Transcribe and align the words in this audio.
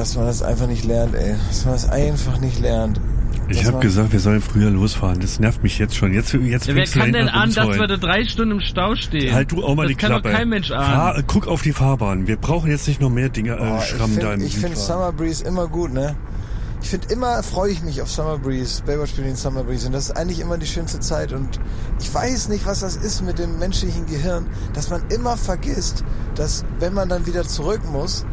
dass 0.00 0.16
man 0.16 0.24
das 0.24 0.42
einfach 0.42 0.66
nicht 0.66 0.86
lernt, 0.86 1.14
ey. 1.14 1.34
Dass 1.48 1.66
man 1.66 1.74
das 1.74 1.90
einfach 1.90 2.40
nicht 2.40 2.58
lernt. 2.58 2.98
Ich 3.48 3.66
habe 3.66 3.80
gesagt, 3.80 4.12
wir 4.12 4.20
sollen 4.20 4.40
früher 4.40 4.70
losfahren. 4.70 5.20
Das 5.20 5.40
nervt 5.40 5.62
mich 5.62 5.78
jetzt 5.78 5.94
schon. 5.94 6.14
Jetzt, 6.14 6.32
jetzt 6.32 6.68
ja, 6.68 6.74
wer 6.74 6.86
kann 6.86 7.12
denn 7.12 7.28
an, 7.28 7.52
dass 7.52 7.68
wir 7.78 7.86
da 7.86 7.98
drei 7.98 8.24
Stunden 8.24 8.52
im 8.52 8.60
Stau 8.60 8.94
stehen? 8.94 9.34
Halt 9.34 9.52
du 9.52 9.62
auch 9.62 9.74
mal 9.74 9.82
das 9.82 9.90
die 9.90 9.96
Klappe. 9.96 10.14
Das 10.14 10.22
kann 10.22 10.32
doch 10.32 10.38
kein 10.38 10.48
Mensch 10.48 10.70
ahnen. 10.70 10.86
Fahr, 10.86 11.22
guck 11.26 11.48
auf 11.48 11.60
die 11.60 11.72
Fahrbahn. 11.72 12.26
Wir 12.26 12.36
brauchen 12.36 12.70
jetzt 12.70 12.88
nicht 12.88 13.00
noch 13.00 13.10
mehr 13.10 13.28
Dinge 13.28 13.56
äh, 13.56 13.60
Oh, 13.60 13.80
schrammen 13.80 14.16
ich 14.16 14.22
da 14.22 14.30
finde 14.30 14.46
im 14.46 14.50
find 14.50 14.78
Summer 14.78 15.12
Breeze 15.12 15.44
immer 15.44 15.68
gut, 15.68 15.92
ne? 15.92 16.16
Ich 16.82 16.88
finde 16.88 17.08
immer, 17.12 17.42
freue 17.42 17.70
ich 17.70 17.82
mich 17.82 18.00
auf 18.00 18.10
Summer 18.10 18.38
Breeze, 18.38 18.82
Baywatch 18.86 19.12
Berlin 19.12 19.36
Summer 19.36 19.64
Breeze 19.64 19.86
und 19.86 19.92
das 19.92 20.04
ist 20.04 20.16
eigentlich 20.16 20.40
immer 20.40 20.56
die 20.56 20.66
schönste 20.66 20.98
Zeit 20.98 21.34
und 21.34 21.60
ich 22.00 22.12
weiß 22.12 22.48
nicht, 22.48 22.64
was 22.64 22.80
das 22.80 22.96
ist 22.96 23.22
mit 23.22 23.38
dem 23.38 23.58
menschlichen 23.58 24.06
Gehirn, 24.06 24.46
dass 24.72 24.88
man 24.88 25.02
immer 25.10 25.36
vergisst, 25.36 26.04
dass 26.36 26.64
wenn 26.78 26.94
man 26.94 27.10
dann 27.10 27.26
wieder 27.26 27.46
zurück 27.46 27.82
muss, 27.92 28.24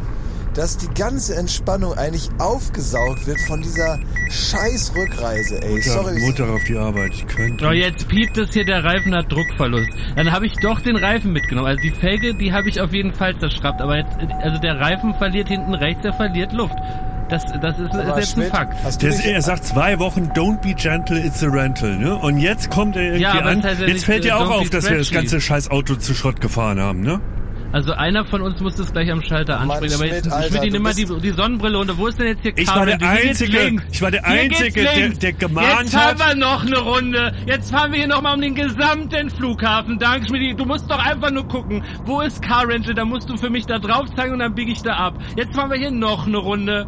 dass 0.58 0.76
die 0.76 0.88
ganze 0.88 1.36
Entspannung 1.36 1.96
eigentlich 1.96 2.28
aufgesaugt 2.38 3.26
wird 3.28 3.40
von 3.42 3.62
dieser 3.62 3.98
scheiß 4.28 4.92
Rückreise, 4.96 5.62
ey. 5.62 5.70
Montag, 5.70 5.84
Sorry, 5.92 6.18
Montag 6.20 6.48
auf 6.50 6.64
die 6.64 6.76
Arbeit. 6.76 7.12
Ich 7.14 7.26
könnte. 7.28 7.64
Oh, 7.64 7.70
jetzt 7.70 8.08
piept 8.08 8.36
es 8.38 8.52
hier, 8.52 8.64
der 8.64 8.82
Reifen 8.82 9.14
hat 9.14 9.30
Druckverlust. 9.30 9.88
Dann 10.16 10.32
habe 10.32 10.46
ich 10.46 10.54
doch 10.60 10.80
den 10.80 10.96
Reifen 10.96 11.32
mitgenommen. 11.32 11.68
Also 11.68 11.80
die 11.80 11.92
Felge, 11.92 12.34
die 12.34 12.52
habe 12.52 12.68
ich 12.68 12.80
auf 12.80 12.92
jeden 12.92 13.12
Fall 13.12 13.38
zerschraubt. 13.38 13.80
Aber 13.80 13.96
jetzt, 13.98 14.10
also 14.42 14.58
der 14.58 14.80
Reifen 14.80 15.14
verliert 15.14 15.46
hinten 15.48 15.74
rechts, 15.74 16.04
er 16.04 16.12
verliert 16.14 16.52
Luft. 16.52 16.74
Das, 17.28 17.44
das 17.60 17.78
ist, 17.78 17.94
ist 17.94 18.16
jetzt 18.16 18.32
Schmidt, 18.32 18.46
ein 18.46 18.50
Fakt. 18.52 19.02
dich- 19.02 19.26
er 19.26 19.42
sagt 19.42 19.64
zwei 19.64 19.98
Wochen, 20.00 20.30
don't 20.34 20.60
be 20.60 20.74
gentle, 20.74 21.18
it's 21.24 21.42
a 21.44 21.46
rental. 21.48 21.96
Ne? 21.96 22.16
Und 22.16 22.38
jetzt 22.38 22.68
kommt 22.70 22.96
er 22.96 23.02
irgendwie 23.02 23.22
Ja, 23.22 23.32
an. 23.32 23.60
das 23.60 23.70
heißt 23.72 23.80
ja 23.82 23.86
jetzt 23.86 24.04
fällt 24.06 24.20
äh, 24.24 24.28
dir 24.28 24.36
auch 24.38 24.48
don't 24.50 24.60
auf, 24.62 24.70
dass 24.70 24.90
wir 24.90 24.98
das 24.98 25.10
ganze 25.10 25.40
scheiß 25.40 25.70
Auto 25.70 25.94
zu 25.96 26.14
Schrott 26.14 26.40
gefahren 26.40 26.80
haben. 26.80 27.02
Ne? 27.02 27.20
Also 27.70 27.92
einer 27.92 28.24
von 28.24 28.40
uns 28.40 28.60
muss 28.60 28.76
das 28.76 28.92
gleich 28.92 29.10
am 29.12 29.20
Schalter 29.22 29.58
Mann, 29.58 29.70
ansprechen. 29.70 29.94
Aber 29.96 30.06
jetzt 30.06 30.22
Schmidt, 30.24 30.32
Alter, 30.34 30.56
Schmidt, 30.58 30.72
nimm 30.72 30.82
mal 30.82 30.94
die, 30.94 31.04
die 31.20 31.30
Sonnenbrille 31.32 31.76
runter. 31.76 31.98
Wo 31.98 32.06
ist 32.06 32.18
denn 32.18 32.28
jetzt 32.28 32.40
hier 32.42 32.56
Ich 32.56 32.66
Karen? 32.66 32.78
war 32.88 32.96
der 32.96 33.08
Einzige- 33.10 33.76
ich 33.92 34.00
war 34.02 34.10
der 34.10 34.24
Einzige, 34.26 34.82
der- 34.82 35.08
der 35.10 35.32
gemahnt 35.34 35.80
Jetzt 35.82 35.92
fahren 35.94 36.18
hat. 36.18 36.28
wir 36.28 36.34
noch 36.36 36.64
eine 36.64 36.78
Runde. 36.78 37.32
Jetzt 37.46 37.70
fahren 37.70 37.92
wir 37.92 37.98
hier 37.98 38.08
nochmal 38.08 38.34
um 38.36 38.40
den 38.40 38.54
gesamten 38.54 39.28
Flughafen. 39.28 39.98
Danke, 39.98 40.28
Schmidt. 40.28 40.58
Du 40.58 40.64
musst 40.64 40.90
doch 40.90 40.98
einfach 40.98 41.30
nur 41.30 41.46
gucken. 41.46 41.84
Wo 42.04 42.22
ist 42.22 42.40
Car 42.40 42.66
Rental? 42.66 42.94
Da 42.94 43.04
musst 43.04 43.28
du 43.28 43.36
für 43.36 43.50
mich 43.50 43.66
da 43.66 43.78
drauf 43.78 44.06
zeigen 44.16 44.32
und 44.32 44.38
dann 44.38 44.54
biege 44.54 44.72
ich 44.72 44.80
da 44.80 44.94
ab. 44.94 45.14
Jetzt 45.36 45.54
fahren 45.54 45.70
wir 45.70 45.76
hier 45.78 45.90
noch 45.90 46.26
eine 46.26 46.38
Runde. 46.38 46.86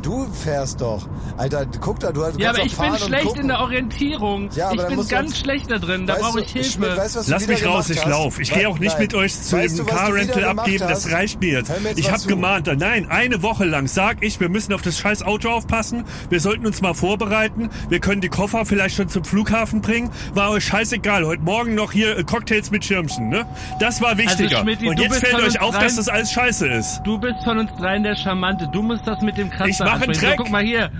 Du 0.00 0.26
fährst 0.32 0.80
doch. 0.80 1.06
Alter, 1.36 1.66
guck 1.80 2.00
da, 2.00 2.10
du, 2.10 2.20
du 2.22 2.38
Ja, 2.38 2.50
aber 2.50 2.64
ich 2.64 2.74
bin 2.76 2.90
und 2.90 2.98
schlecht 3.00 3.36
in 3.36 3.48
der 3.48 3.60
Orientierung. 3.60 4.48
Ja, 4.54 4.70
aber 4.70 4.88
ich 4.90 4.96
bin 4.96 5.08
ganz 5.08 5.30
uns- 5.30 5.38
schlecht 5.38 5.70
da 5.70 5.78
drin. 5.78 6.06
Da 6.06 6.14
brauche 6.14 6.40
ich 6.40 6.52
Hilfe. 6.52 6.70
Schmidt, 6.70 6.96
weißt 6.96 7.14
du, 7.14 7.18
was 7.20 7.26
du 7.26 7.32
Lass 7.32 7.46
mich 7.46 7.66
raus, 7.66 7.90
ich 7.90 7.98
hast? 7.98 8.08
lauf. 8.08 8.40
Ich 8.40 8.50
gehe 8.50 8.66
auch 8.68 8.78
nicht 8.78 8.92
Nein. 8.94 9.02
mit 9.02 9.14
euch 9.14 9.34
zu 9.34 9.56
Weißt 9.58 9.78
dem 9.78 9.84
du, 9.84 9.92
was 9.92 9.98
Car 9.98 10.08
du 10.08 10.14
wieder 10.14 10.22
Rental 10.22 10.40
gemacht 10.42 10.58
abgeben. 10.60 10.84
Das 10.88 11.04
hast? 11.04 11.12
reicht 11.12 11.40
mir 11.40 11.52
jetzt. 11.58 11.80
Mir 11.82 11.88
jetzt 11.90 11.98
Ich 11.98 12.10
habe 12.10 12.22
gemahnt. 12.26 12.66
Nein, 12.78 13.10
eine 13.10 13.42
Woche 13.42 13.64
lang 13.66 13.86
sag 13.86 14.22
ich, 14.22 14.40
wir 14.40 14.48
müssen 14.48 14.72
auf 14.72 14.80
das 14.80 14.98
scheiß 14.98 15.22
Auto 15.22 15.50
aufpassen. 15.50 16.04
Wir 16.30 16.40
sollten 16.40 16.66
uns 16.66 16.80
mal 16.80 16.94
vorbereiten. 16.94 17.68
Wir 17.90 18.00
können 18.00 18.22
die 18.22 18.30
Koffer 18.30 18.64
vielleicht 18.64 18.96
schon 18.96 19.08
zum 19.10 19.24
Flughafen 19.24 19.82
bringen. 19.82 20.10
War 20.32 20.50
euch 20.50 20.64
scheißegal. 20.64 21.26
Heute 21.26 21.42
Morgen 21.42 21.74
noch 21.74 21.92
hier 21.92 22.16
äh, 22.18 22.24
Cocktails 22.24 22.70
mit 22.70 22.84
Schirmchen. 22.86 23.28
Ne? 23.28 23.44
Das 23.80 24.00
war 24.00 24.16
wichtiger. 24.16 24.60
Schmidti, 24.60 24.88
Und 24.88 24.98
du 24.98 25.02
jetzt 25.02 25.10
bist 25.10 25.20
fällt 25.26 25.32
von 25.34 25.40
euch 25.42 25.46
uns 25.60 25.60
auf, 25.60 25.78
dass 25.78 25.96
das 25.96 26.08
alles 26.08 26.32
scheiße 26.32 26.66
ist. 26.68 27.00
Du 27.04 27.18
bist 27.18 27.44
von 27.44 27.58
uns 27.58 27.70
dreien 27.76 28.02
der 28.02 28.16
Charmante. 28.16 28.66
Du 28.72 28.80
musst 28.80 29.06
das 29.06 29.20
mit 29.20 29.36
dem 29.36 29.50
Kratzer 29.50 29.73
Ich 29.74 29.80
mach 29.80 30.00
einen. 30.00 30.12
Dreck. 30.12 30.30
So, 30.30 30.44
guck 30.44 30.50
mal 30.50 30.62
hier. 30.62 30.90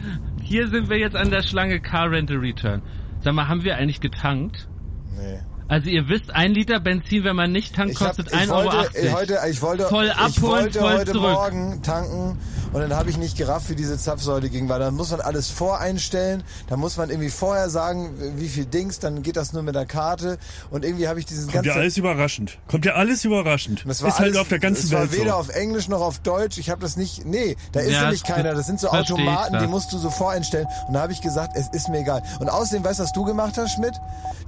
Hier 0.43 0.69
sind 0.69 0.91
wir 0.91 0.99
jetzt 0.99 1.17
an 1.17 1.31
der 1.31 1.43
Schlange 1.43 1.81
Car 1.81 2.11
Rental 2.11 2.37
Return. 2.39 2.83
Sag 3.21 3.35
mal, 3.35 3.49
haben 3.49 3.65
wir 3.65 3.77
eigentlich 3.77 4.01
getankt? 4.01 4.69
Nee. 5.17 5.41
Also 5.67 5.89
ihr 5.89 6.09
wisst, 6.09 6.35
ein 6.35 6.53
Liter 6.53 6.79
Benzin, 6.79 7.25
wenn 7.25 7.37
man 7.37 7.51
nicht 7.51 7.75
tankt, 7.75 7.93
Ich, 7.93 7.99
kostet 7.99 8.29
ich 8.29 8.35
1,80 8.35 8.51
Euro. 8.53 8.73
wollte, 8.73 8.99
ich, 8.99 9.15
heute, 9.15 9.39
ich 9.51 9.63
wollte, 9.63 9.85
Voll 9.85 10.05
ich 10.07 10.17
abholen, 10.17 10.65
wollte 10.65 10.79
voll 10.79 10.93
heute 10.93 11.13
zurück. 11.13 11.33
Morgen 11.33 11.83
tanken 11.83 12.39
und 12.75 12.81
dann 12.81 12.95
habe 12.95 13.09
ich 13.09 13.17
nicht 13.17 13.39
gerafft, 13.39 13.71
wie 13.71 13.75
diese 13.77 13.97
Zapfsäule 13.97 14.51
ging, 14.51 14.69
weil 14.69 14.79
dann 14.81 14.95
muss 14.95 15.11
man 15.11 15.23
alles 15.23 15.49
voreinstellen, 15.49 16.43
dann 16.69 16.79
muss 16.81 16.97
man 16.99 17.09
irgendwie 17.09 17.31
vorher 17.31 17.71
sagen, 17.71 18.11
wie 18.37 18.49
viel 18.49 18.67
Dings, 18.67 18.99
dann 18.99 19.23
geht 19.23 19.37
das 19.37 19.53
nur 19.55 19.63
mit 19.63 19.75
der 19.75 19.87
Karte 19.87 20.39
und 20.71 20.85
irgendwie 20.85 21.09
habe 21.09 21.19
ich 21.21 21.25
diesen 21.27 21.45
Kommt 21.45 21.55
ganzen... 21.55 21.69
ja 21.69 21.75
alles 21.77 21.97
überraschend. 21.97 22.59
Kommt 22.69 22.85
ja 22.85 22.93
alles 22.95 23.25
überraschend. 23.25 23.85
Das 23.87 24.03
war 24.03 24.09
ist 24.11 24.19
halt 24.19 24.29
alles- 24.31 24.39
auf 24.41 24.49
der 24.49 24.59
ganzen 24.59 24.85
es 24.87 24.93
war 24.93 25.01
Welt 25.03 25.13
weder 25.13 25.31
so. 25.33 25.37
auf 25.39 25.49
Englisch 25.49 25.89
noch 25.89 26.01
auf 26.03 26.19
Deutsch. 26.19 26.59
Ich 26.59 26.69
habe 26.69 26.81
das 26.83 26.97
nicht. 26.97 27.25
Nee, 27.25 27.57
da 27.73 27.81
ist 27.81 27.93
Ja, 27.93 28.03
nämlich 28.03 28.25
keiner. 28.25 28.53
Das 28.55 28.67
sind 28.67 28.81
so 28.81 28.89
Automaten, 28.91 29.59
die 29.61 29.67
musst 29.67 29.93
du 29.93 29.99
so 29.99 30.11
voreinstellen. 30.11 30.67
Und 30.89 30.95
da 30.95 31.01
habe 31.03 31.13
ich 31.13 31.21
gesagt, 31.21 31.57
es 31.57 31.69
ist 31.73 31.89
mir 31.89 32.01
egal. 32.01 32.23
Und 32.41 32.49
außerdem, 32.49 32.85
weißt 32.85 32.99
du, 32.99 33.05
was 33.05 33.13
du 33.13 33.25
gemacht 33.25 33.57
hast, 33.57 33.73
Schmidt? 33.75 33.95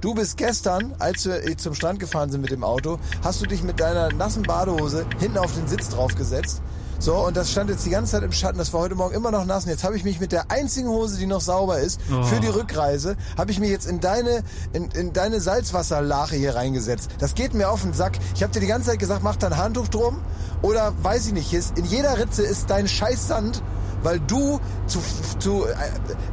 Du 0.01 0.13
bist 0.13 0.37
gestern, 0.37 0.93
als 0.99 1.25
wir 1.25 1.43
äh, 1.47 1.55
zum 1.57 1.73
Strand 1.73 1.99
gefahren 1.99 2.29
sind 2.29 2.41
mit 2.41 2.51
dem 2.51 2.63
Auto, 2.63 2.99
hast 3.23 3.41
du 3.41 3.45
dich 3.45 3.63
mit 3.63 3.79
deiner 3.79 4.11
nassen 4.13 4.43
Badehose 4.43 5.05
hinten 5.19 5.37
auf 5.37 5.53
den 5.55 5.67
Sitz 5.67 5.89
draufgesetzt. 5.89 6.61
So, 6.99 7.15
und 7.15 7.37
das 7.37 7.51
stand 7.51 7.69
jetzt 7.69 7.85
die 7.85 7.91
ganze 7.91 8.13
Zeit 8.13 8.23
im 8.23 8.31
Schatten. 8.31 8.57
Das 8.57 8.73
war 8.73 8.81
heute 8.81 8.95
Morgen 8.95 9.13
immer 9.13 9.29
noch 9.31 9.45
nass. 9.45 9.65
Und 9.65 9.69
jetzt 9.69 9.83
habe 9.83 9.95
ich 9.95 10.03
mich 10.03 10.19
mit 10.19 10.31
der 10.31 10.49
einzigen 10.49 10.89
Hose, 10.89 11.17
die 11.17 11.27
noch 11.27 11.41
sauber 11.41 11.79
ist, 11.79 11.99
Oh. 12.11 12.23
für 12.23 12.39
die 12.39 12.47
Rückreise, 12.47 13.15
habe 13.37 13.51
ich 13.51 13.59
mich 13.59 13.69
jetzt 13.69 13.85
in 13.87 13.99
deine, 13.99 14.41
in, 14.73 14.89
in 14.91 15.13
deine 15.13 15.39
Salzwasserlache 15.39 16.35
hier 16.35 16.55
reingesetzt. 16.55 17.09
Das 17.19 17.35
geht 17.35 17.53
mir 17.53 17.69
auf 17.69 17.83
den 17.83 17.93
Sack. 17.93 18.17
Ich 18.35 18.41
habe 18.43 18.51
dir 18.51 18.61
die 18.61 18.67
ganze 18.67 18.89
Zeit 18.89 18.99
gesagt, 18.99 19.21
mach 19.23 19.35
da 19.35 19.47
ein 19.47 19.57
Handtuch 19.57 19.87
drum. 19.89 20.21
Oder 20.63 20.93
weiß 21.03 21.27
ich 21.27 21.33
nicht, 21.33 21.53
ist, 21.53 21.77
in 21.77 21.85
jeder 21.85 22.17
Ritze 22.17 22.41
ist 22.41 22.69
dein 22.71 22.87
scheiß 22.87 23.27
Sand, 23.27 23.61
weil 24.07 24.21
du 24.21 24.57
zu, 24.85 24.99
zu, 25.37 25.65
äh, 25.65 25.73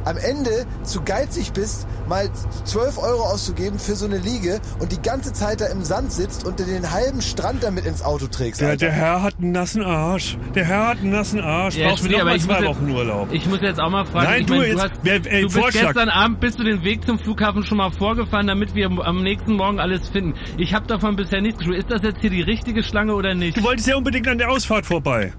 am 0.05 0.15
Ende 0.15 0.65
zu 0.83 1.01
geizig 1.03 1.51
bist, 1.51 1.85
mal 2.07 2.29
12 2.63 2.97
Euro 2.99 3.23
auszugeben 3.23 3.77
für 3.79 3.95
so 3.95 4.05
eine 4.05 4.17
Liege 4.17 4.61
und 4.79 4.93
die 4.93 5.01
ganze 5.01 5.33
Zeit 5.33 5.59
da 5.59 5.65
im 5.65 5.83
Sand 5.83 6.13
sitzt 6.13 6.45
und 6.45 6.57
dir 6.59 6.65
den 6.65 6.89
halben 6.91 7.21
Strand 7.21 7.63
damit 7.63 7.85
ins 7.85 8.01
Auto 8.01 8.27
trägst. 8.27 8.61
Der, 8.61 8.77
der 8.77 8.93
Herr 8.93 9.21
hat 9.23 9.35
einen 9.41 9.51
nassen 9.51 9.83
Arsch. 9.83 10.37
Der 10.55 10.63
Herr 10.63 10.87
hat 10.87 10.99
einen 10.99 11.09
nassen 11.11 11.41
Arsch. 11.41 11.75
Ja, 11.75 11.89
Brauchst 11.89 12.03
du 12.03 12.07
Schmidt, 12.07 12.13
noch 12.13 12.21
aber 12.21 12.29
mal 12.29 12.35
ich 12.37 12.47
muss 12.47 12.55
zwei 12.57 12.63
jetzt- 12.65 12.75
Wochen 12.81 12.89
Urlaub. 12.91 13.27
Ich 13.33 13.45
muss 13.47 13.61
jetzt 13.61 13.79
auch 13.81 13.89
mal 13.89 14.05
fragen. 14.05 14.25
Nein, 14.25 14.41
ich 14.41 14.47
du 14.47 14.53
mein, 14.55 14.61
jetzt- 14.69 14.75
du, 14.77 14.81
hast, 14.83 14.91
wer- 15.03 15.15
ey, 15.33 15.41
du 15.41 15.47
bist 15.47 15.59
Vorschlag. 15.59 15.81
gestern 15.87 16.09
Abend 16.09 16.39
bist 16.39 16.57
du 16.59 16.63
den 16.63 16.83
Weg 16.83 17.05
zum 17.05 17.19
Flughafen 17.19 17.63
schon 17.63 17.77
mal 17.77 17.91
vorgefahren, 17.91 18.47
damit 18.47 18.73
wir 18.73 18.89
am 18.89 19.21
nächsten 19.21 19.53
Morgen 19.55 19.81
alles 19.81 20.07
finden. 20.07 20.33
Ich 20.57 20.73
habe 20.73 20.87
davon 20.87 21.17
bisher 21.17 21.41
nichts 21.41 21.57
gespürt. 21.57 21.79
Ist 21.79 21.91
das 21.91 22.03
jetzt 22.03 22.21
hier 22.21 22.29
die 22.29 22.41
richtige 22.41 22.83
Schlange 22.83 23.13
oder 23.15 23.33
nicht? 23.35 23.57
Du 23.57 23.63
wolltest 23.63 23.87
ja 23.89 23.97
unbedingt 23.97 24.27
an 24.29 24.37
der 24.37 24.49
Ausfahrt 24.49 24.85
vorbei. 24.85 25.33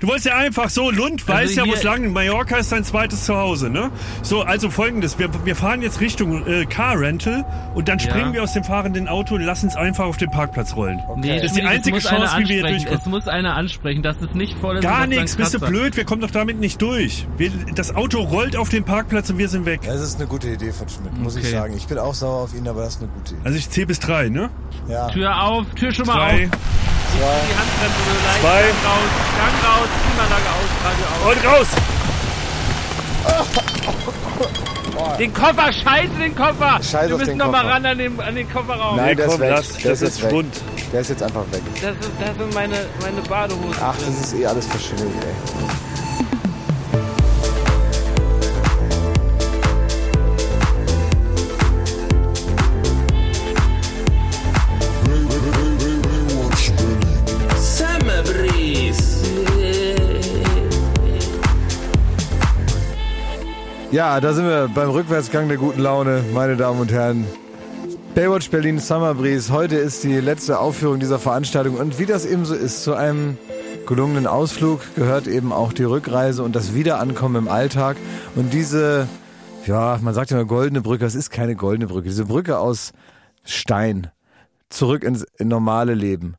Du 0.00 0.08
wolltest 0.08 0.26
ja 0.26 0.36
einfach 0.36 0.68
so, 0.70 0.90
Lund 0.90 1.26
weiß 1.26 1.50
Also 1.50 1.60
ja, 1.60 1.66
wo 1.66 1.72
es 1.72 1.82
lang 1.82 2.12
Mallorca 2.12 2.56
ist 2.56 2.72
dein 2.72 2.84
zweites 2.84 3.24
Zuhause, 3.24 3.70
ne? 3.70 3.90
So, 4.22 4.42
also 4.42 4.68
folgendes, 4.68 5.18
wir, 5.18 5.28
wir 5.46 5.56
fahren 5.56 5.80
jetzt 5.82 6.00
Richtung 6.00 6.46
äh, 6.46 6.66
Car 6.66 6.98
Rental 6.98 7.44
und 7.74 7.88
dann 7.88 7.98
springen 8.00 8.28
Ja. 8.28 8.32
wir 8.34 8.42
aus 8.42 8.52
dem 8.52 8.64
fahrenden 8.64 9.08
Auto 9.08 9.36
und 9.36 9.42
lassen 9.42 9.66
uns 9.66 9.76
einfach 9.76 10.04
auf 10.04 10.16
den 10.16 10.30
Parkplatz 10.30 10.74
rollen. 10.76 11.00
Nee, 11.16 11.36
Das 11.36 11.46
ist 11.46 11.56
die 11.56 11.60
es 11.60 11.66
einzige 11.66 11.98
Chance, 12.00 12.34
wie 12.38 12.48
wir 12.48 12.56
hier 12.56 12.62
durchkommen. 12.68 13.00
Es 13.00 13.06
muss 13.06 13.28
einer 13.28 13.54
ansprechen, 13.54 14.02
dass 14.02 14.16
es 14.20 14.34
nicht 14.34 14.58
voll 14.58 14.76
ist. 14.76 14.82
Gar 14.82 15.06
nichts, 15.06 15.36
bist 15.36 15.54
du 15.54 15.60
blöd, 15.60 15.96
wir 15.96 16.04
kommen 16.04 16.20
doch 16.20 16.30
damit 16.32 16.58
nicht 16.60 16.82
durch. 16.82 17.26
Wir, 17.38 17.50
das 17.74 17.94
Auto 17.94 18.20
rollt 18.20 18.56
auf 18.56 18.68
den 18.68 18.84
Parkplatz 18.84 19.30
und 19.30 19.38
wir 19.38 19.48
sind 19.48 19.64
weg. 19.64 19.80
Das 19.86 20.00
ist 20.00 20.16
eine 20.16 20.26
gute 20.26 20.48
Idee 20.48 20.72
von 20.72 20.88
Schmidt, 20.88 21.16
muss 21.18 21.36
ich 21.36 21.44
Okay. 21.44 21.52
sagen. 21.52 21.74
Ich 21.76 21.86
bin 21.86 21.98
auch 21.98 22.14
sauer 22.14 22.42
auf 22.42 22.54
ihn, 22.54 22.66
aber 22.68 22.82
das 22.82 22.96
ist 22.96 23.02
eine 23.02 23.10
gute 23.10 23.34
Idee. 23.34 23.42
Also 23.44 23.58
ich 23.58 23.70
zähle 23.70 23.86
bis 23.86 24.00
drei, 24.00 24.28
ne? 24.28 24.50
Ja. 24.88 25.08
Tür 25.08 25.40
auf, 25.42 25.66
Tür 25.76 25.92
schon 25.92 26.06
mal 26.06 26.14
Drei 26.16 26.44
auf. 26.44 26.50
Die 27.14 27.20
Handbremse. 27.22 28.40
Zwei. 28.40 28.60
Gang 28.60 28.74
raus, 28.84 29.10
Gang 29.38 29.56
raus, 29.64 29.83
Klimaanlage 30.04 30.48
aus, 30.54 30.70
Radio 30.84 31.06
aus. 31.14 31.36
und 31.36 31.44
raus! 31.52 31.68
Den 35.18 35.32
Koffer, 35.32 35.72
scheiße 35.72 36.14
den 36.18 36.34
Koffer! 36.34 36.80
Scheiß 36.82 37.08
Wir 37.08 37.16
müssen 37.16 37.28
den 37.30 37.38
noch 37.38 37.50
mal 37.50 37.62
Koffer. 37.62 37.74
ran 37.74 37.86
an 37.86 37.98
den, 37.98 38.20
an 38.20 38.34
den 38.34 38.50
Kofferraum. 38.52 38.96
Nein, 38.96 39.16
der 39.16 39.26
komm, 39.26 39.34
ist 39.34 39.40
weg. 39.40 39.50
lass, 39.50 39.72
der 39.76 39.90
das 39.90 40.02
ist 40.02 40.08
ist. 40.08 40.20
Schwund. 40.20 40.54
Der 40.92 41.00
ist 41.00 41.10
jetzt 41.10 41.22
einfach 41.22 41.44
weg. 41.52 41.62
Das, 41.74 41.82
ist, 41.82 42.10
das 42.20 42.36
sind 42.36 42.54
meine, 42.54 42.74
meine 43.00 43.20
Badehosen. 43.28 43.74
Ach, 43.82 43.96
drin. 43.96 44.06
das 44.18 44.26
ist 44.26 44.34
eh 44.40 44.46
alles 44.46 44.66
verschimmelt, 44.66 45.10
ey. 45.22 45.34
Ja, 63.94 64.20
da 64.20 64.32
sind 64.32 64.46
wir 64.46 64.68
beim 64.74 64.90
Rückwärtsgang 64.90 65.46
der 65.46 65.56
guten 65.56 65.78
Laune, 65.78 66.24
meine 66.34 66.56
Damen 66.56 66.80
und 66.80 66.90
Herren. 66.90 67.24
Baywatch 68.16 68.50
Berlin 68.50 68.80
Summer 68.80 69.14
Breeze. 69.14 69.52
Heute 69.52 69.76
ist 69.76 70.02
die 70.02 70.18
letzte 70.18 70.58
Aufführung 70.58 70.98
dieser 70.98 71.20
Veranstaltung. 71.20 71.76
Und 71.76 72.00
wie 72.00 72.04
das 72.04 72.26
eben 72.26 72.44
so 72.44 72.56
ist, 72.56 72.82
zu 72.82 72.94
einem 72.94 73.38
gelungenen 73.86 74.26
Ausflug 74.26 74.80
gehört 74.96 75.28
eben 75.28 75.52
auch 75.52 75.72
die 75.72 75.84
Rückreise 75.84 76.42
und 76.42 76.56
das 76.56 76.74
Wiederankommen 76.74 77.44
im 77.44 77.48
Alltag. 77.48 77.96
Und 78.34 78.52
diese, 78.52 79.06
ja, 79.64 80.00
man 80.02 80.12
sagt 80.12 80.32
immer 80.32 80.44
goldene 80.44 80.80
Brücke, 80.80 81.04
es 81.04 81.14
ist 81.14 81.30
keine 81.30 81.54
goldene 81.54 81.86
Brücke. 81.86 82.08
Diese 82.08 82.24
Brücke 82.24 82.58
aus 82.58 82.90
Stein 83.44 84.08
zurück 84.70 85.04
ins 85.04 85.24
in 85.38 85.46
normale 85.46 85.94
Leben. 85.94 86.34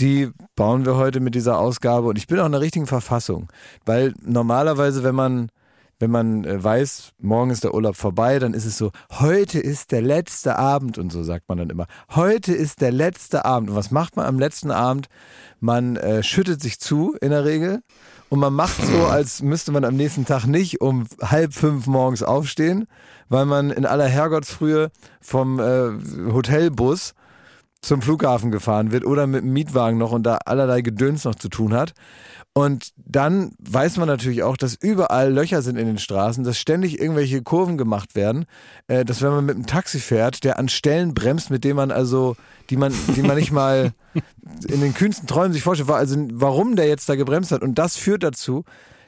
Die 0.00 0.30
bauen 0.54 0.86
wir 0.86 0.96
heute 0.96 1.20
mit 1.20 1.34
dieser 1.34 1.58
Ausgabe 1.58 2.08
und 2.08 2.16
ich 2.16 2.26
bin 2.26 2.40
auch 2.40 2.46
in 2.46 2.52
der 2.52 2.62
richtigen 2.62 2.86
Verfassung, 2.86 3.48
weil 3.84 4.14
normalerweise, 4.24 5.04
wenn 5.04 5.14
man 5.14 5.50
wenn 5.98 6.10
man 6.10 6.44
äh, 6.44 6.62
weiß, 6.62 7.12
morgen 7.18 7.50
ist 7.50 7.64
der 7.64 7.74
Urlaub 7.74 7.96
vorbei, 7.96 8.38
dann 8.38 8.54
ist 8.54 8.66
es 8.66 8.76
so, 8.76 8.90
heute 9.12 9.58
ist 9.58 9.92
der 9.92 10.02
letzte 10.02 10.58
Abend 10.58 10.98
und 10.98 11.10
so 11.10 11.22
sagt 11.22 11.48
man 11.48 11.58
dann 11.58 11.70
immer. 11.70 11.86
Heute 12.14 12.52
ist 12.52 12.80
der 12.80 12.92
letzte 12.92 13.44
Abend. 13.44 13.70
Und 13.70 13.76
was 13.76 13.90
macht 13.90 14.16
man 14.16 14.26
am 14.26 14.38
letzten 14.38 14.70
Abend? 14.70 15.08
Man 15.60 15.96
äh, 15.96 16.22
schüttet 16.22 16.60
sich 16.60 16.78
zu 16.78 17.16
in 17.20 17.30
der 17.30 17.44
Regel 17.44 17.80
und 18.28 18.40
man 18.40 18.52
macht 18.52 18.82
so, 18.84 19.06
als 19.10 19.42
müsste 19.42 19.72
man 19.72 19.84
am 19.84 19.96
nächsten 19.96 20.26
Tag 20.26 20.46
nicht 20.46 20.80
um 20.80 21.06
halb 21.22 21.54
fünf 21.54 21.86
morgens 21.86 22.22
aufstehen, 22.22 22.86
weil 23.28 23.46
man 23.46 23.70
in 23.70 23.86
aller 23.86 24.06
Herrgottsfrühe 24.06 24.90
vom 25.20 25.58
äh, 25.58 26.32
Hotelbus 26.32 27.14
zum 27.80 28.02
Flughafen 28.02 28.50
gefahren 28.50 28.90
wird 28.90 29.04
oder 29.04 29.26
mit 29.26 29.42
dem 29.42 29.52
Mietwagen 29.52 29.98
noch 29.98 30.12
und 30.12 30.24
da 30.24 30.38
allerlei 30.44 30.82
Gedöns 30.82 31.24
noch 31.24 31.36
zu 31.36 31.48
tun 31.48 31.72
hat. 31.72 31.92
Und 32.56 32.94
dann 32.96 33.52
weiß 33.58 33.98
man 33.98 34.08
natürlich 34.08 34.42
auch, 34.42 34.56
dass 34.56 34.74
überall 34.76 35.30
Löcher 35.30 35.60
sind 35.60 35.76
in 35.76 35.86
den 35.86 35.98
Straßen, 35.98 36.42
dass 36.42 36.58
ständig 36.58 36.98
irgendwelche 36.98 37.42
Kurven 37.42 37.76
gemacht 37.76 38.14
werden, 38.14 38.46
äh, 38.88 39.04
dass 39.04 39.20
wenn 39.20 39.28
man 39.28 39.44
mit 39.44 39.56
einem 39.56 39.66
Taxi 39.66 39.98
fährt, 39.98 40.42
der 40.42 40.58
an 40.58 40.70
Stellen 40.70 41.12
bremst, 41.12 41.50
mit 41.50 41.64
denen 41.64 41.76
man 41.76 41.90
also, 41.90 42.34
die 42.70 42.78
man, 42.78 42.94
die 43.14 43.20
man 43.20 43.36
nicht 43.36 43.52
mal 43.52 43.92
in 44.68 44.80
den 44.80 44.94
kühnsten 44.94 45.26
Träumen 45.26 45.52
sich 45.52 45.62
vorstellt, 45.62 45.90
also 45.90 46.16
warum 46.32 46.76
der 46.76 46.88
jetzt 46.88 47.10
da 47.10 47.14
gebremst 47.14 47.52
hat. 47.52 47.60
Und 47.60 47.74
das 47.74 47.96
führt 47.98 48.22
dazu, 48.22 48.64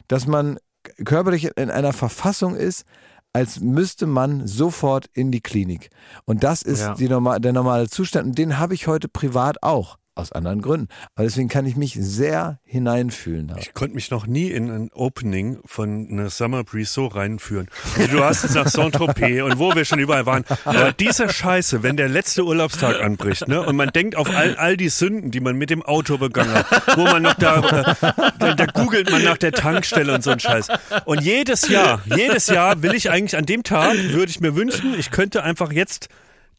dass 0.09 0.27
man 0.27 0.59
körperlich 1.07 1.49
in 1.57 1.71
einer 1.71 1.95
Verfassung 1.95 2.55
ist, 2.55 2.85
als 3.33 3.61
müsste 3.61 4.07
man 4.07 4.47
sofort 4.47 5.07
in 5.15 5.33
die 5.33 5.41
Klinik. 5.41 5.89
Und 6.27 6.45
das 6.45 6.61
ist 6.61 6.81
Ja. 6.81 6.95
die 6.97 7.09
normal, 7.09 7.41
der 7.41 7.55
normale 7.55 7.89
Zustand. 7.89 8.27
Und 8.27 8.37
den 8.37 8.59
habe 8.59 8.75
ich 8.75 8.89
heute 8.89 9.09
privat 9.09 9.63
auch. 9.63 9.97
Aus 10.19 10.33
anderen 10.33 10.63
Gründen. 10.63 10.89
Aber 11.15 11.25
deswegen 11.25 11.49
kann 11.49 11.65
ich 11.65 11.77
mich 11.77 11.95
sehr 11.95 12.59
hineinfühlen. 12.65 13.47
Da. 13.47 13.57
Ich 13.59 13.73
konnte 13.73 13.95
mich 13.95 14.11
noch 14.11 14.27
nie 14.27 14.51
in 14.51 14.69
ein 14.69 14.91
Opening 14.93 15.61
von 15.65 16.09
einer 16.11 16.29
Summer 16.29 16.65
Breeze 16.65 16.93
so 16.93 17.07
reinführen. 17.07 17.69
Also 17.97 18.17
du 18.17 18.25
hast 18.25 18.43
es 18.43 18.53
nach 18.55 18.67
Saint-Tropez 18.67 19.43
und 19.45 19.61
wo 19.61 19.77
wir 19.77 19.85
schon 19.85 20.01
überall 20.01 20.27
waren. 20.27 20.45
Aber 20.65 20.91
diese 20.91 21.29
Scheiße, 21.29 21.85
wenn 21.85 21.97
der 21.97 22.09
letzte 22.09 22.45
Urlaubstag 22.45 23.01
anbricht, 23.01 23.47
ne, 23.47 23.63
und 23.63 23.77
man 23.77 23.91
denkt 23.91 24.17
auf 24.17 24.29
all, 24.35 24.57
all 24.57 24.77
die 24.77 24.89
Sünden, 24.89 25.31
die 25.31 25.39
man 25.39 25.57
mit 25.57 25.71
dem 25.71 25.83
Auto 25.83 26.19
begangen 26.19 26.53
hat, 26.53 26.67
wo 26.97 27.05
man 27.05 27.23
noch 27.23 27.35
da, 27.35 27.95
da, 28.41 28.55
da 28.55 28.67
googelt 28.67 29.13
man 29.13 29.23
nach 29.23 29.39
der 29.39 29.53
Tankstelle 29.53 30.13
und 30.13 30.25
so 30.25 30.31
ein 30.31 30.41
Scheiß. 30.41 30.67
Und 31.05 31.23
jedes 31.23 31.69
Jahr, 31.69 32.03
jedes 32.07 32.49
Jahr 32.49 32.83
will 32.83 32.95
ich 32.95 33.11
eigentlich 33.11 33.37
an 33.37 33.47
dem 33.47 33.63
Tag, 33.63 33.95
würde 33.97 34.31
ich 34.31 34.41
mir 34.41 34.57
wünschen, 34.57 34.99
ich 34.99 35.13
könnte 35.13 35.45
einfach 35.45 35.71
jetzt 35.71 36.09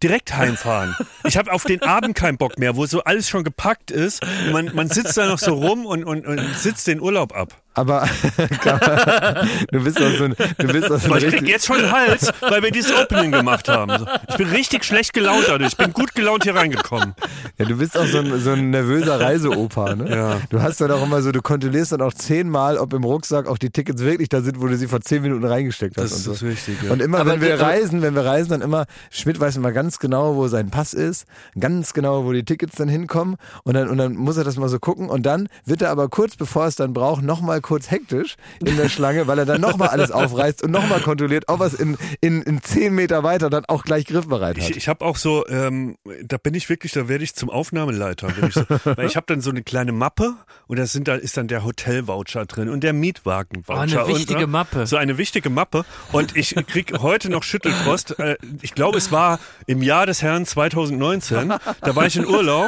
direkt 0.03 0.35
heimfahren. 0.35 0.95
Ich 1.25 1.37
habe 1.37 1.51
auf 1.51 1.63
den 1.63 1.83
Abend 1.83 2.15
keinen 2.15 2.37
Bock 2.37 2.57
mehr, 2.57 2.75
wo 2.75 2.85
so 2.87 3.03
alles 3.03 3.29
schon 3.29 3.43
gepackt 3.43 3.91
ist. 3.91 4.25
Man, 4.51 4.73
man 4.73 4.89
sitzt 4.89 5.15
da 5.15 5.27
noch 5.27 5.37
so 5.37 5.53
rum 5.53 5.85
und, 5.85 6.03
und, 6.03 6.25
und 6.25 6.39
sitzt 6.57 6.87
den 6.87 7.01
Urlaub 7.01 7.35
ab. 7.35 7.61
Aber 7.79 8.01
du 9.71 9.81
bist 9.81 10.01
doch 10.01 10.11
so 10.17 10.25
ein, 10.25 10.35
du 10.57 10.67
bist 10.67 10.89
doch 10.89 10.99
so 10.99 11.05
ein 11.05 11.11
Aber 11.11 11.17
ich 11.17 11.23
krieg 11.23 11.33
richtig, 11.33 11.47
jetzt 11.47 11.65
schon 11.65 11.77
einen 11.77 11.91
Hals, 11.91 12.29
weil 12.41 12.61
wir 12.61 12.71
dieses 12.71 12.91
Opening 12.93 13.31
gemacht 13.31 13.69
haben. 13.69 14.05
Ich 14.27 14.35
bin 14.35 14.49
richtig 14.49 14.83
schlecht 14.83 15.13
gelaunt 15.13 15.45
dadurch. 15.47 15.69
Ich 15.69 15.77
bin 15.77 15.93
gut 15.93 16.13
gelaunt 16.13 16.43
hier 16.43 16.55
reingekommen. 16.55 17.15
ja, 17.57 17.65
du 17.65 17.77
bist 17.77 17.97
auch 17.97 18.05
so 18.05 18.17
ein, 18.17 18.37
so 18.41 18.51
ein 18.51 18.71
nervöser 18.71 19.21
Reiseopa, 19.21 19.95
ne? 19.95 20.09
Ja. 20.13 20.41
Du 20.49 20.61
hast 20.61 20.81
dann 20.81 20.91
auch 20.91 21.01
immer 21.01 21.21
so, 21.21 21.31
du 21.31 21.41
kontrollierst 21.41 21.93
dann 21.93 22.01
auch 22.01 22.13
zehnmal, 22.13 22.77
ob 22.77 22.91
im 22.91 23.05
Rucksack 23.05 23.47
auch 23.47 23.57
die 23.57 23.69
Tickets 23.69 24.03
wirklich 24.03 24.27
da 24.27 24.41
sind, 24.41 24.59
wo 24.59 24.67
du 24.67 24.75
sie 24.75 24.87
vor 24.87 24.99
zehn 24.99 25.21
Minuten 25.21 25.45
reingesteckt 25.45 25.95
hast. 25.97 26.11
Das 26.11 26.27
und 26.27 26.33
ist 26.33 26.39
so. 26.39 26.47
wichtig, 26.47 26.83
ja. 26.83 26.91
Und 26.91 27.01
immer, 27.01 27.19
Aber 27.19 27.31
wenn 27.31 27.41
wir 27.41 27.61
reisen, 27.61 28.01
wenn 28.01 28.13
wir 28.13 28.25
reisen, 28.25 28.49
dann 28.49 28.61
immer, 28.61 28.87
Schmidt 29.09 29.39
weiß 29.39 29.55
immer 29.55 29.71
ganz 29.71 29.99
genau, 29.99 30.35
wo 30.35 30.49
sein 30.49 30.69
Pass 30.69 30.93
ist, 30.93 31.25
ganz 31.57 31.93
genau, 31.93 32.25
wo 32.25 32.33
die 32.33 32.43
Tickets 32.43 32.75
dann 32.75 32.89
hinkommen 32.89 33.37
und 33.63 33.75
dann, 33.75 33.87
und 33.87 33.97
dann 33.97 34.15
muss 34.15 34.35
er 34.35 34.43
das 34.43 34.57
mal 34.57 34.67
so 34.67 34.79
gucken 34.79 35.09
und 35.09 35.25
dann 35.25 35.47
wird 35.63 35.81
er 35.81 35.91
aber 35.91 36.09
kurz 36.09 36.35
bevor 36.35 36.63
er 36.63 36.67
es 36.67 36.75
dann 36.75 36.91
braucht, 36.91 37.23
nochmal 37.23 37.61
kurz 37.69 37.91
hektisch 37.91 38.35
in 38.65 38.77
der 38.77 38.89
Schlange, 38.89 39.27
weil 39.27 39.37
er 39.37 39.45
dann 39.45 39.61
nochmal 39.61 39.89
alles 39.89 40.09
aufreißt 40.09 40.63
und 40.63 40.71
nochmal 40.71 41.01
kontrolliert, 41.01 41.43
ob 41.49 41.59
er 41.59 41.67
es 41.67 41.75
in, 41.75 41.99
in, 42.19 42.41
in 42.41 42.63
zehn 42.63 42.95
Meter 42.95 43.21
weiter 43.21 43.51
dann 43.51 43.63
auch 43.65 43.83
gleich 43.83 44.07
griffbereit 44.07 44.57
hat. 44.57 44.71
Ich, 44.71 44.75
ich 44.75 44.87
habe 44.87 45.05
auch 45.05 45.17
so, 45.17 45.47
ähm, 45.47 45.95
da 46.23 46.37
bin 46.37 46.55
ich 46.55 46.67
wirklich, 46.67 46.93
da 46.93 47.07
werde 47.07 47.23
ich 47.23 47.35
zum 47.35 47.51
Aufnahmeleiter. 47.51 48.27
Wenn 48.35 48.49
ich 48.49 48.55
so, 48.55 48.63
weil 48.85 49.05
ich 49.05 49.15
habe 49.15 49.27
dann 49.27 49.41
so 49.41 49.51
eine 49.51 49.61
kleine 49.61 49.91
Mappe 49.91 50.33
und 50.65 50.79
da 50.79 50.87
sind 50.87 51.07
da 51.07 51.13
ist 51.13 51.37
dann 51.37 51.47
der 51.47 51.63
Hotelvoucher 51.63 52.47
drin 52.47 52.69
und 52.69 52.83
der 52.83 52.93
Mietwagenvoucher. 52.93 53.77
Oh, 53.77 53.81
eine 53.83 54.05
und, 54.05 54.15
wichtige 54.15 54.39
ne, 54.39 54.47
Mappe. 54.47 54.87
So 54.87 54.97
eine 54.97 55.19
wichtige 55.19 55.51
Mappe 55.51 55.85
und 56.11 56.35
ich 56.35 56.55
krieg 56.65 56.97
heute 56.97 57.29
noch 57.29 57.43
Schüttelfrost. 57.43 58.17
Äh, 58.17 58.37
ich 58.63 58.73
glaube, 58.73 58.97
es 58.97 59.11
war 59.11 59.39
im 59.67 59.83
Jahr 59.83 60.07
des 60.07 60.23
Herrn 60.23 60.47
2019. 60.47 61.49
Da 61.81 61.95
war 61.95 62.07
ich 62.07 62.17
in 62.17 62.25
Urlaub. 62.25 62.67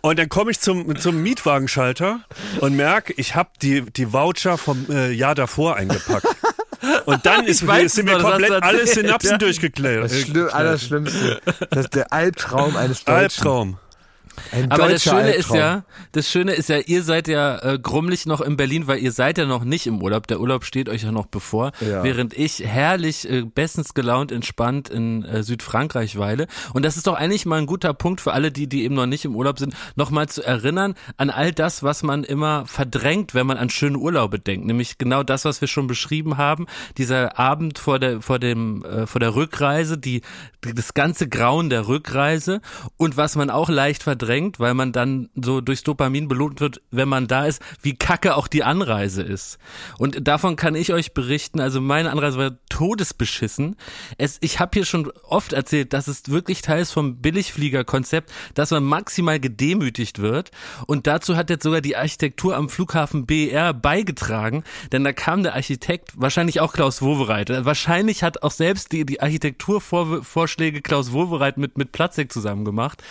Und 0.00 0.18
dann 0.18 0.28
komme 0.28 0.50
ich 0.50 0.60
zum, 0.60 0.96
zum 0.96 1.22
Mietwagenschalter 1.22 2.20
und 2.60 2.74
merke, 2.74 3.12
ich 3.16 3.34
habe 3.34 3.50
die, 3.60 3.82
die 3.82 4.12
Voucher 4.12 4.58
vom 4.58 4.86
äh, 4.90 5.12
Jahr 5.12 5.34
davor 5.34 5.76
eingepackt. 5.76 6.26
Und 7.04 7.26
dann 7.26 7.44
ist, 7.44 7.66
weiß 7.66 7.94
sind 7.94 8.06
mir 8.06 8.18
komplett 8.18 8.62
alle 8.62 8.86
Synapsen 8.86 9.30
ja. 9.32 9.38
durchgeklärt. 9.38 10.04
Das 10.04 10.20
Schlimm, 10.20 10.48
Allerschlimmste. 10.50 11.40
Das 11.70 11.84
ist 11.84 11.94
der 11.94 12.12
Albtraum 12.12 12.76
eines 12.76 13.04
Deutschen. 13.04 13.46
Albtraum. 13.46 13.78
Ein 14.50 14.70
Aber 14.70 14.88
das 14.88 15.02
Schöne 15.02 15.30
ist 15.32 15.50
Albtraum. 15.50 15.58
ja, 15.58 15.84
das 16.12 16.28
Schöne 16.30 16.52
ist 16.52 16.68
ja, 16.68 16.78
ihr 16.78 17.02
seid 17.02 17.28
ja 17.28 17.58
äh, 17.58 17.78
grummelig 17.78 18.26
noch 18.26 18.40
in 18.40 18.56
Berlin, 18.56 18.86
weil 18.86 18.98
ihr 18.98 19.12
seid 19.12 19.38
ja 19.38 19.44
noch 19.44 19.64
nicht 19.64 19.86
im 19.86 20.00
Urlaub. 20.02 20.26
Der 20.26 20.40
Urlaub 20.40 20.64
steht 20.64 20.88
euch 20.88 21.02
ja 21.02 21.12
noch 21.12 21.26
bevor, 21.26 21.72
Ja. 21.80 22.02
während 22.02 22.32
ich 22.36 22.60
herrlich, 22.64 23.28
äh, 23.30 23.42
bestens 23.42 23.94
gelaunt, 23.94 24.32
entspannt 24.32 24.88
in 24.88 25.24
äh, 25.24 25.42
Südfrankreich 25.42 26.18
weile. 26.18 26.46
Und 26.72 26.84
das 26.84 26.96
ist 26.96 27.06
doch 27.06 27.14
eigentlich 27.14 27.44
mal 27.46 27.58
ein 27.58 27.66
guter 27.66 27.92
Punkt 27.94 28.20
für 28.22 28.32
alle, 28.32 28.50
die, 28.50 28.66
die 28.68 28.84
eben 28.84 28.94
noch 28.94 29.06
nicht 29.06 29.24
im 29.24 29.36
Urlaub 29.36 29.58
sind, 29.58 29.74
nochmal 29.96 30.28
zu 30.28 30.42
erinnern 30.42 30.94
an 31.18 31.30
all 31.30 31.52
das, 31.52 31.82
was 31.82 32.02
man 32.02 32.24
immer 32.24 32.64
verdrängt, 32.66 33.34
wenn 33.34 33.46
man 33.46 33.58
an 33.58 33.68
schöne 33.70 33.98
Urlaube 33.98 34.38
denkt. 34.38 34.66
Nämlich 34.66 34.96
genau 34.98 35.22
das, 35.22 35.44
was 35.44 35.60
wir 35.60 35.68
schon 35.68 35.86
beschrieben 35.86 36.36
haben. 36.38 36.66
Dieser 36.96 37.38
Abend 37.38 37.78
vor 37.78 37.98
der, 37.98 38.22
vor 38.22 38.38
dem, 38.38 38.84
äh, 38.84 39.06
vor 39.06 39.20
der 39.20 39.34
Rückreise, 39.34 39.98
die, 39.98 40.22
die, 40.64 40.74
das 40.74 40.94
ganze 40.94 41.28
Grauen 41.28 41.68
der 41.70 41.86
Rückreise 41.86 42.60
und 42.96 43.16
was 43.16 43.36
man 43.36 43.50
auch 43.50 43.68
leicht 43.68 44.02
verdrängt, 44.02 44.21
weil 44.58 44.74
man 44.74 44.92
dann 44.92 45.28
so 45.34 45.60
durchs 45.60 45.82
Dopamin 45.82 46.28
belohnt 46.28 46.60
wird, 46.60 46.80
wenn 46.90 47.08
man 47.08 47.26
da 47.26 47.46
ist, 47.46 47.62
wie 47.82 47.94
kacke 47.94 48.36
auch 48.36 48.48
die 48.48 48.64
Anreise 48.64 49.22
ist. 49.22 49.58
Und 49.98 50.26
davon 50.26 50.56
kann 50.56 50.74
ich 50.74 50.92
euch 50.92 51.14
berichten, 51.14 51.60
also 51.60 51.80
meine 51.80 52.10
Anreise 52.10 52.38
war 52.38 52.52
todesbeschissen. 52.68 53.76
Es, 54.18 54.38
ich 54.40 54.60
habe 54.60 54.70
hier 54.74 54.84
schon 54.84 55.10
oft 55.24 55.52
erzählt, 55.52 55.92
dass 55.92 56.08
es 56.08 56.28
wirklich 56.28 56.62
Teil 56.62 56.82
ist 56.82 56.92
vom 56.92 57.16
Billigfliegerkonzept, 57.16 58.32
dass 58.54 58.70
man 58.70 58.84
maximal 58.84 59.40
gedemütigt 59.40 60.20
wird. 60.20 60.50
Und 60.86 61.06
dazu 61.06 61.36
hat 61.36 61.50
jetzt 61.50 61.64
sogar 61.64 61.80
die 61.80 61.96
Architektur 61.96 62.56
am 62.56 62.68
Flughafen 62.68 63.26
BR 63.26 63.74
beigetragen, 63.74 64.64
denn 64.90 65.04
da 65.04 65.12
kam 65.12 65.42
der 65.42 65.54
Architekt, 65.54 66.12
wahrscheinlich 66.16 66.60
auch 66.60 66.72
Klaus 66.72 67.02
Wowereit, 67.02 67.50
wahrscheinlich 67.64 68.22
hat 68.22 68.42
auch 68.42 68.50
selbst 68.50 68.92
die, 68.92 69.04
die 69.04 69.20
Architekturvorschläge 69.20 70.82
Klaus 70.82 71.12
Wowereit 71.12 71.58
mit, 71.58 71.76
mit 71.76 71.92
Platzek 71.92 72.32
zusammen 72.32 72.64
gemacht. 72.64 73.02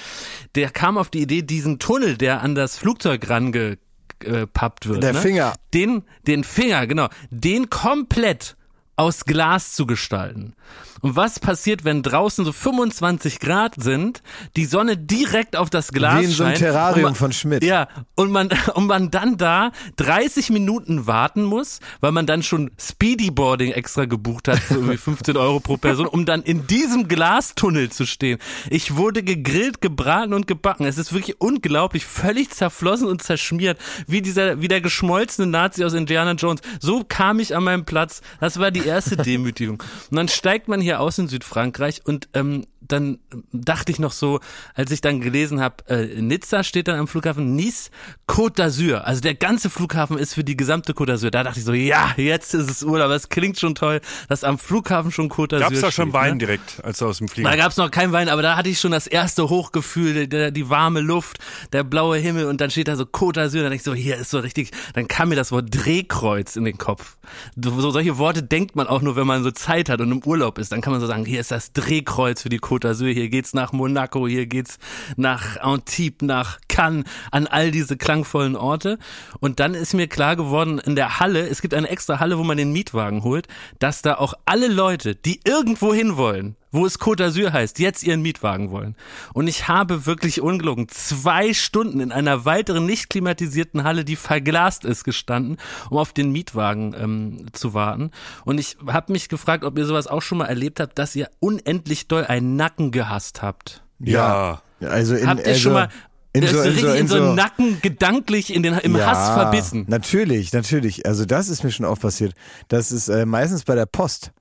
Der 0.55 0.69
kam 0.69 0.97
auf 1.01 1.09
die 1.09 1.21
Idee, 1.21 1.41
diesen 1.41 1.79
Tunnel, 1.79 2.15
der 2.15 2.41
an 2.41 2.55
das 2.55 2.77
Flugzeug 2.77 3.29
rangepappt 3.29 4.87
wird. 4.87 5.03
Der 5.03 5.13
ne? 5.13 5.19
Finger. 5.19 5.53
Den, 5.73 6.03
den 6.27 6.43
Finger, 6.43 6.87
genau. 6.87 7.09
Den 7.29 7.69
komplett 7.69 8.55
aus 8.95 9.25
Glas 9.25 9.73
zu 9.73 9.85
gestalten. 9.85 10.53
Und 11.01 11.15
was 11.15 11.39
passiert, 11.39 11.83
wenn 11.83 12.03
draußen 12.03 12.45
so 12.45 12.51
25 12.51 13.39
Grad 13.39 13.75
sind, 13.77 14.21
die 14.55 14.65
Sonne 14.65 14.97
direkt 14.97 15.55
auf 15.55 15.69
das 15.69 15.91
Glas 15.91 16.21
Wie 16.21 16.25
in 16.25 16.31
so 16.31 16.43
einem 16.43 16.55
Terrarium 16.55 17.03
man, 17.03 17.15
von 17.15 17.33
Schmidt. 17.33 17.63
Ja, 17.63 17.87
und 18.15 18.31
man, 18.31 18.49
und 18.75 18.87
man 18.87 19.11
dann 19.11 19.37
da 19.37 19.71
30 19.97 20.51
Minuten 20.51 21.07
warten 21.07 21.43
muss, 21.43 21.79
weil 21.99 22.11
man 22.11 22.25
dann 22.25 22.43
schon 22.43 22.71
Speedyboarding 22.79 23.71
extra 23.71 24.05
gebucht 24.05 24.47
hat 24.47 24.59
für 24.59 24.75
irgendwie 24.75 24.97
15 24.97 25.37
Euro 25.37 25.59
pro 25.59 25.77
Person, 25.77 26.07
um 26.07 26.25
dann 26.25 26.43
in 26.43 26.67
diesem 26.67 27.07
Glastunnel 27.07 27.89
zu 27.89 28.05
stehen. 28.05 28.39
Ich 28.69 28.95
wurde 28.95 29.23
gegrillt, 29.23 29.81
gebraten 29.81 30.33
und 30.33 30.47
gebacken. 30.47 30.85
Es 30.85 30.97
ist 30.97 31.13
wirklich 31.13 31.41
unglaublich, 31.41 32.05
völlig 32.05 32.51
zerflossen 32.51 33.07
und 33.07 33.23
zerschmiert, 33.23 33.79
wie 34.07 34.21
dieser, 34.21 34.61
wie 34.61 34.67
der 34.67 34.81
geschmolzene 34.81 35.47
Nazi 35.47 35.83
aus 35.83 35.93
Indiana 35.93 36.33
Jones. 36.33 36.61
So 36.79 37.03
kam 37.07 37.39
ich 37.39 37.55
an 37.55 37.63
meinen 37.63 37.85
Platz. 37.85 38.21
Das 38.39 38.59
war 38.59 38.71
die 38.71 38.85
erste 38.85 39.17
Demütigung. 39.17 39.81
Und 40.09 40.17
dann 40.17 40.27
steigt 40.27 40.67
man 40.67 40.81
hier 40.81 40.90
aus 40.99 41.17
in 41.17 41.27
Südfrankreich 41.27 42.05
und 42.05 42.29
ähm, 42.33 42.65
dann 42.81 43.19
dachte 43.53 43.91
ich 43.91 43.99
noch 43.99 44.11
so, 44.11 44.39
als 44.73 44.91
ich 44.91 45.01
dann 45.01 45.21
gelesen 45.21 45.61
habe, 45.61 45.75
äh, 45.87 46.21
Nizza 46.21 46.63
steht 46.63 46.87
dann 46.87 46.97
am 46.99 47.07
Flughafen, 47.07 47.55
Nice, 47.55 47.91
Côte 48.27 48.57
d'Azur. 48.57 48.97
Also 48.99 49.21
der 49.21 49.35
ganze 49.35 49.69
Flughafen 49.69 50.17
ist 50.17 50.33
für 50.33 50.43
die 50.43 50.57
gesamte 50.57 50.93
Côte 50.93 51.13
d'Azur. 51.13 51.29
Da 51.29 51.43
dachte 51.43 51.59
ich 51.59 51.65
so, 51.65 51.73
ja, 51.73 52.13
jetzt 52.17 52.53
ist 52.53 52.69
es 52.69 52.83
Urlaub. 52.83 53.09
Das 53.09 53.29
klingt 53.29 53.59
schon 53.59 53.75
toll, 53.75 54.01
dass 54.29 54.43
am 54.43 54.57
Flughafen 54.57 55.11
schon 55.11 55.29
Côte 55.29 55.55
d'Azur 55.55 55.59
Gab's 55.59 55.81
da 55.81 55.91
schon 55.91 56.09
steht, 56.09 56.13
Wein 56.13 56.31
Ne? 56.31 56.37
direkt, 56.39 56.83
als 56.83 56.99
du 56.99 57.07
aus 57.07 57.17
dem 57.17 57.27
Da 57.27 57.33
Flieger 57.33 57.57
gab's 57.57 57.77
noch 57.77 57.91
kein 57.91 58.11
Wein, 58.11 58.29
aber 58.29 58.41
da 58.41 58.55
hatte 58.55 58.69
ich 58.69 58.79
schon 58.79 58.91
das 58.91 59.07
erste 59.07 59.49
Hochgefühl, 59.49 60.27
der, 60.27 60.51
die 60.51 60.69
warme 60.69 61.01
Luft, 61.01 61.39
der 61.73 61.83
blaue 61.83 62.17
Himmel 62.17 62.45
und 62.45 62.61
dann 62.61 62.71
steht 62.71 62.87
da 62.87 62.95
so 62.95 63.03
Côte 63.03 63.39
d'Azur, 63.41 63.55
dann 63.57 63.63
dachte 63.65 63.75
ich 63.75 63.83
so, 63.83 63.93
hier 63.93 64.17
ist 64.17 64.29
so 64.31 64.39
richtig, 64.39 64.71
dann 64.93 65.07
kam 65.07 65.29
mir 65.29 65.35
das 65.35 65.51
Wort 65.51 65.67
Drehkreuz 65.69 66.55
in 66.55 66.63
den 66.63 66.77
Kopf. 66.77 67.17
So, 67.61 67.79
so 67.79 67.91
solche 67.91 68.17
Worte 68.17 68.43
denkt 68.43 68.75
man 68.75 68.87
auch 68.87 69.01
nur, 69.01 69.15
wenn 69.15 69.27
man 69.27 69.43
so 69.43 69.51
Zeit 69.51 69.89
hat 69.89 70.01
und 70.01 70.11
im 70.11 70.23
Urlaub 70.23 70.57
ist. 70.57 70.71
Dann 70.71 70.81
kann 70.81 70.91
man 70.91 71.01
so 71.01 71.07
sagen, 71.07 71.25
hier 71.25 71.39
ist 71.39 71.51
das 71.51 71.73
Drehkreuz 71.73 72.41
für 72.41 72.49
die 72.49 72.59
Côte 72.59 72.70
d'Azur, 72.77 73.13
hier 73.13 73.29
geht's 73.29 73.53
nach 73.53 73.73
Monaco, 73.73 74.27
hier 74.27 74.45
geht's 74.45 74.79
nach 75.17 75.57
Antibes, 75.61 76.25
nach 76.25 76.59
Cannes, 76.67 77.05
an 77.31 77.47
all 77.47 77.71
diese 77.71 77.97
klangvollen 77.97 78.55
Orte. 78.55 78.97
Und 79.39 79.59
dann 79.59 79.73
ist 79.73 79.93
mir 79.93 80.07
klar 80.07 80.35
geworden, 80.35 80.79
in 80.79 80.95
der 80.95 81.19
Halle, 81.19 81.47
es 81.47 81.61
gibt 81.61 81.73
eine 81.73 81.89
extra 81.89 82.19
Halle, 82.19 82.37
wo 82.37 82.43
man 82.43 82.57
den 82.57 82.71
Mietwagen 82.71 83.23
holt, 83.23 83.47
dass 83.79 84.01
da 84.01 84.15
auch 84.15 84.33
alle 84.45 84.67
Leute, 84.67 85.15
die 85.15 85.39
irgendwo 85.43 85.93
hin 85.93 86.17
wollen, 86.17 86.55
wo 86.71 86.85
es 86.85 86.99
Côte 86.99 87.23
d'Azur 87.23 87.51
heißt, 87.51 87.79
jetzt 87.79 88.03
ihren 88.03 88.21
Mietwagen 88.21 88.71
wollen. 88.71 88.95
Und 89.33 89.47
ich 89.47 89.67
habe 89.67 90.05
wirklich 90.05 90.41
ungelogen 90.41 90.87
zwei 90.87 91.53
Stunden 91.53 91.99
in 91.99 92.11
einer 92.11 92.45
weiteren 92.45 92.85
nicht 92.85 93.09
klimatisierten 93.09 93.83
Halle, 93.83 94.05
die 94.05 94.15
verglast 94.15 94.85
ist, 94.85 95.03
gestanden, 95.03 95.57
um 95.89 95.97
auf 95.97 96.13
den 96.13 96.31
Mietwagen 96.31 96.95
ähm, 96.97 97.45
zu 97.53 97.73
warten. 97.73 98.11
Und 98.45 98.59
ich 98.59 98.77
habe 98.87 99.11
mich 99.11 99.29
gefragt, 99.29 99.63
ob 99.63 99.77
ihr 99.77 99.85
sowas 99.85 100.07
auch 100.07 100.21
schon 100.21 100.37
mal 100.37 100.45
erlebt 100.45 100.79
habt, 100.79 100.97
dass 100.97 101.15
ihr 101.15 101.29
unendlich 101.39 102.07
doll 102.07 102.25
einen 102.25 102.55
Nacken 102.55 102.91
gehasst 102.91 103.41
habt. 103.41 103.83
Ja. 103.99 104.61
Also 104.79 105.15
in, 105.15 105.27
Habt 105.27 105.41
ihr 105.41 105.47
also 105.47 105.59
schon 105.59 105.73
mal 105.73 105.89
in 106.33 106.47
so, 106.47 106.61
in 106.61 106.69
richtig 106.69 106.83
so, 106.83 106.93
in 106.93 107.07
so 107.07 107.33
Nacken 107.33 107.81
gedanklich 107.81 108.53
in 108.53 108.63
den, 108.63 108.73
im 108.75 108.97
Hass 108.97 109.33
verbissen? 109.33 109.85
Natürlich, 109.89 110.53
natürlich. 110.53 111.05
Also 111.05 111.25
das 111.25 111.49
ist 111.49 111.63
mir 111.63 111.71
schon 111.71 111.85
oft 111.85 112.01
passiert. 112.01 112.33
Das 112.69 112.91
ist 112.91 113.09
äh, 113.09 113.25
meistens 113.25 113.63
bei 113.63 113.75
der 113.75 113.85
Post. 113.85 114.31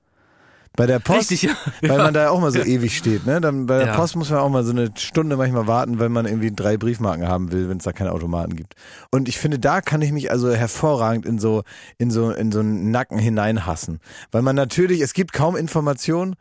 Bei 0.77 0.85
der 0.85 0.99
Post, 0.99 1.31
Richtig, 1.31 1.41
ja. 1.43 1.51
weil 1.81 1.97
Ja. 1.97 2.03
man 2.03 2.13
da 2.13 2.29
auch 2.29 2.39
mal 2.39 2.51
so 2.51 2.59
ewig 2.59 2.97
steht. 2.97 3.25
Ne? 3.25 3.41
Dann 3.41 3.65
bei 3.65 3.79
der 3.79 3.87
Ja. 3.87 3.95
Post 3.95 4.15
muss 4.15 4.29
man 4.29 4.39
auch 4.39 4.49
mal 4.49 4.63
so 4.63 4.71
eine 4.71 4.89
Stunde 4.97 5.35
manchmal 5.35 5.67
warten, 5.67 5.99
weil 5.99 6.07
man 6.09 6.25
irgendwie 6.25 6.51
drei 6.51 6.77
Briefmarken 6.77 7.27
haben 7.27 7.51
will, 7.51 7.67
wenn 7.67 7.77
es 7.77 7.83
da 7.83 7.91
keine 7.91 8.13
Automaten 8.13 8.55
gibt. 8.55 8.75
Und 9.11 9.27
ich 9.27 9.37
finde, 9.37 9.59
da 9.59 9.81
kann 9.81 10.01
ich 10.01 10.11
mich 10.13 10.31
also 10.31 10.49
hervorragend 10.53 11.25
in 11.25 11.39
so 11.39 11.63
in 11.97 12.09
so 12.09 12.31
in 12.31 12.51
so 12.53 12.59
einen 12.61 12.89
Nacken 12.89 13.17
hineinhassen, 13.17 13.99
weil 14.31 14.41
man 14.43 14.55
natürlich, 14.55 15.01
es 15.01 15.13
gibt 15.13 15.33
kaum 15.33 15.57
Informationen, 15.57 16.35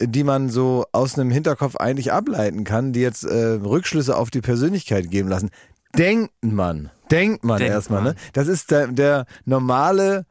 die 0.00 0.24
man 0.24 0.48
so 0.48 0.86
aus 0.92 1.18
einem 1.18 1.30
Hinterkopf 1.30 1.76
eigentlich 1.76 2.10
ableiten 2.12 2.64
kann, 2.64 2.92
die 2.92 3.00
jetzt 3.00 3.24
äh, 3.24 3.58
Rückschlüsse 3.62 4.16
auf 4.16 4.30
die 4.30 4.40
Persönlichkeit 4.40 5.10
geben 5.10 5.28
lassen. 5.28 5.50
Denkt 5.96 6.30
man, 6.40 6.90
denkt 7.10 7.44
man 7.44 7.58
Denkt 7.58 7.72
erstmal, 7.74 8.02
man. 8.02 8.12
ne? 8.14 8.18
Das 8.32 8.46
ist 8.46 8.70
der, 8.70 8.86
der 8.88 9.26
normale 9.44 10.24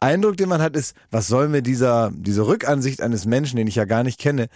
Eindruck, 0.00 0.38
den 0.38 0.48
man 0.48 0.62
hat, 0.62 0.76
ist, 0.76 0.96
was 1.10 1.28
soll 1.28 1.48
mir 1.48 1.60
dieser, 1.60 2.10
diese 2.14 2.46
Rückansicht 2.46 3.02
eines 3.02 3.26
Menschen, 3.26 3.56
den 3.56 3.66
ich 3.66 3.74
ja 3.74 3.84
gar 3.84 4.02
nicht 4.02 4.18
kenne, 4.18 4.48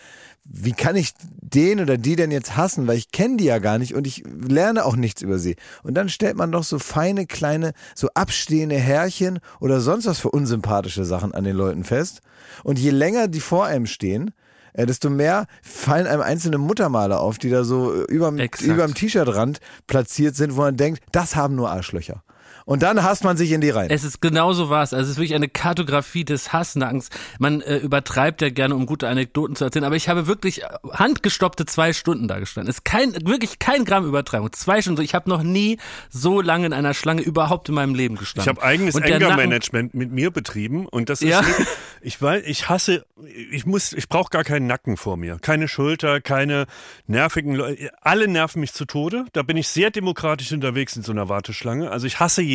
wie 0.45 0.73
kann 0.73 0.97
ich 0.97 1.13
den 1.21 1.81
oder 1.81 1.97
die 1.99 2.17
denn 2.17 2.31
jetzt 2.31 2.57
hassen, 2.57 2.87
weil 2.87 2.97
ich 2.97 3.11
kenne 3.13 3.37
die 3.37 3.45
ja 3.45 3.59
gar 3.59 3.79
nicht 3.79 3.95
und 3.95 4.07
ich 4.07 4.25
lerne 4.27 4.85
auch 4.85 4.97
nichts 4.97 5.23
über 5.23 5.39
sie. 5.39 5.57
Und 5.83 5.95
dann 5.95 6.09
stellt 6.09 6.37
man 6.37 6.51
doch 6.51 6.65
so 6.65 6.79
feine, 6.79 7.27
kleine, 7.27 7.73
so 7.95 8.09
abstehende 8.15 8.77
Härchen 8.77 9.39
oder 9.61 9.81
sonst 9.81 10.07
was 10.07 10.21
für 10.21 10.31
unsympathische 10.31 11.05
Sachen 11.05 11.33
an 11.33 11.45
den 11.45 11.57
Leuten 11.57 11.85
fest. 11.85 12.21
Und 12.63 12.79
je 12.79 12.91
länger 12.91 13.29
die 13.29 13.41
vor 13.41 13.67
einem 13.67 13.87
stehen, 13.87 14.33
äh, 14.75 14.87
desto 14.87 15.09
mehr 15.09 15.47
fallen 15.63 16.07
einem 16.07 16.23
einzelne 16.23 16.59
Muttermale 16.59 17.19
auf, 17.19 17.39
die 17.39 17.51
da 17.51 17.65
so 17.65 17.95
äh, 17.95 18.05
überm, 18.05 18.39
Exakt. 18.39 18.71
überm 18.71 18.95
T-Shirt-Rand 18.95 19.61
platziert 19.87 20.37
sind, 20.37 20.57
wo 20.57 20.63
man 20.63 20.77
denkt, 20.77 21.03
das 21.13 21.37
haben 21.37 21.55
nur 21.55 21.71
Arschlöcher. 21.71 22.24
Und 22.67 22.83
dann 22.83 23.03
hasst 23.03 23.25
man 23.25 23.37
sich 23.37 23.53
in 23.53 23.61
die 23.61 23.71
Reihen. 23.71 23.91
Es 23.91 24.05
ist 24.05 24.23
genauso 24.23 24.71
was. 24.71 24.95
Also 24.95 25.05
es 25.05 25.11
ist 25.13 25.17
wirklich 25.19 25.35
eine 25.35 25.49
Kartografie 25.49 26.25
des 26.25 26.53
Hassnackens. 26.53 27.11
Man 27.39 27.61
äh, 27.61 27.77
übertreibt 27.77 28.41
ja 28.41 28.49
gerne, 28.49 28.75
um 28.75 28.87
gute 28.87 29.07
Anekdoten 29.09 29.55
zu 29.55 29.65
erzählen, 29.65 29.85
aber 29.85 29.97
ich 29.97 30.09
habe 30.09 30.27
wirklich 30.27 30.63
handgestoppte 30.93 31.67
zwei 31.67 31.93
Stunden 31.93 32.27
da 32.27 32.39
gestanden. 32.39 32.71
Es 32.71 32.77
ist 32.79 32.85
kein, 32.85 33.13
wirklich 33.27 33.59
kein 33.59 33.85
Gramm 33.85 34.07
Übertreibung. 34.07 34.51
Zwei 34.53 34.81
Stunden. 34.81 35.03
Ich 35.03 35.15
habe 35.15 35.29
noch 35.29 35.43
nie 35.43 35.79
so 36.09 36.41
lange 36.41 36.67
in 36.67 36.73
einer 36.73 36.95
Schlange 36.95 37.21
überhaupt 37.23 37.69
in 37.69 37.75
meinem 37.75 37.95
Leben 37.95 38.15
Ich 38.15 38.21
gestanden. 38.21 38.57
habe 38.57 38.63
eigenes 38.63 38.97
Anger-Management 38.97 39.93
mit 39.95 40.11
mir 40.11 40.31
betrieben 40.31 40.87
und 40.87 41.11
das 41.11 41.21
Ja. 41.21 41.41
ist 41.41 41.47
wirklich- 41.49 41.69
ich 42.01 42.23
weiß, 42.23 42.43
ich 42.47 42.69
hasse, 42.69 43.05
ich 43.51 43.67
muss, 43.67 43.93
ich 43.93 44.09
brauche 44.09 44.31
gar 44.31 44.45
keinen 44.45 44.67
Nacken 44.67 44.97
vor 44.97 45.17
mir, 45.17 45.39
keine 45.41 45.69
Schulter, 45.69 46.21
keine 46.21 46.67
nervigen 47.07 47.55
Leute, 47.55 47.91
alle 48.03 48.27
nerven 48.29 48.61
mich 48.61 48.73
zu 48.73 48.85
Tode. 48.87 49.25
Da 49.33 49.43
bin 49.43 49.57
ich 49.57 49.69
sehr 49.69 49.91
demokratisch 49.91 50.51
unterwegs 50.53 50.97
in 50.97 51.03
so 51.03 51.13
einer 51.13 51.29
Warteschlange. 51.29 51.91
Also 51.91 52.07
ich 52.07 52.21
hasse 52.21 52.41
jeden. 52.43 52.54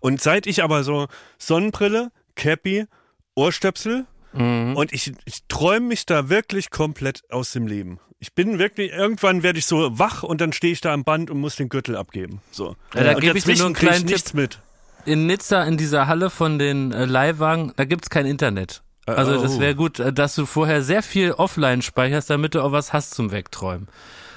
Und 0.00 0.20
seit 0.20 0.46
ich 0.46 0.62
aber 0.62 0.84
so 0.84 1.06
Sonnenbrille, 1.38 2.10
Cappy, 2.34 2.86
Ohrstöpsel 3.34 4.06
Mhm. 4.32 4.76
und 4.76 4.92
ich, 4.92 5.12
ich 5.24 5.44
träume 5.48 5.88
mich 5.88 6.06
da 6.06 6.28
wirklich 6.28 6.70
komplett 6.70 7.22
aus 7.30 7.52
dem 7.52 7.66
Leben. 7.66 8.00
Ich 8.18 8.32
bin 8.32 8.58
wirklich, 8.58 8.92
irgendwann 8.92 9.42
werde 9.42 9.58
ich 9.58 9.66
so 9.66 9.98
wach 9.98 10.22
und 10.22 10.40
dann 10.40 10.52
stehe 10.52 10.72
ich 10.72 10.80
da 10.80 10.92
am 10.92 11.04
Band 11.04 11.30
und 11.30 11.38
muss 11.38 11.56
den 11.56 11.68
Gürtel 11.68 11.96
abgeben. 11.96 12.40
So. 12.50 12.76
Ja, 12.94 13.04
da 13.04 13.14
gebe 13.14 13.36
ich 13.36 13.44
dir 13.44 13.56
nur 13.56 13.66
einen 13.66 13.74
kleinen 13.74 14.06
Tipp. 14.06 14.10
nichts 14.10 14.32
mit. 14.32 14.60
in 15.04 15.26
Nizza 15.26 15.64
in 15.64 15.76
dieser 15.76 16.06
Halle 16.06 16.30
von 16.30 16.58
den 16.58 16.92
äh, 16.92 17.04
Leihwagen, 17.04 17.72
da 17.76 17.84
gibt's 17.84 18.10
kein 18.10 18.26
Internet. 18.26 18.82
Also 19.06 19.36
oh. 19.36 19.42
das 19.42 19.58
wäre 19.58 19.74
gut, 19.74 19.98
äh, 19.98 20.12
dass 20.12 20.36
du 20.36 20.46
vorher 20.46 20.82
sehr 20.82 21.02
viel 21.02 21.32
offline 21.32 21.82
speicherst, 21.82 22.30
damit 22.30 22.54
du 22.54 22.62
auch 22.62 22.72
was 22.72 22.92
hast 22.92 23.14
zum 23.14 23.32
Wegträumen. 23.32 23.88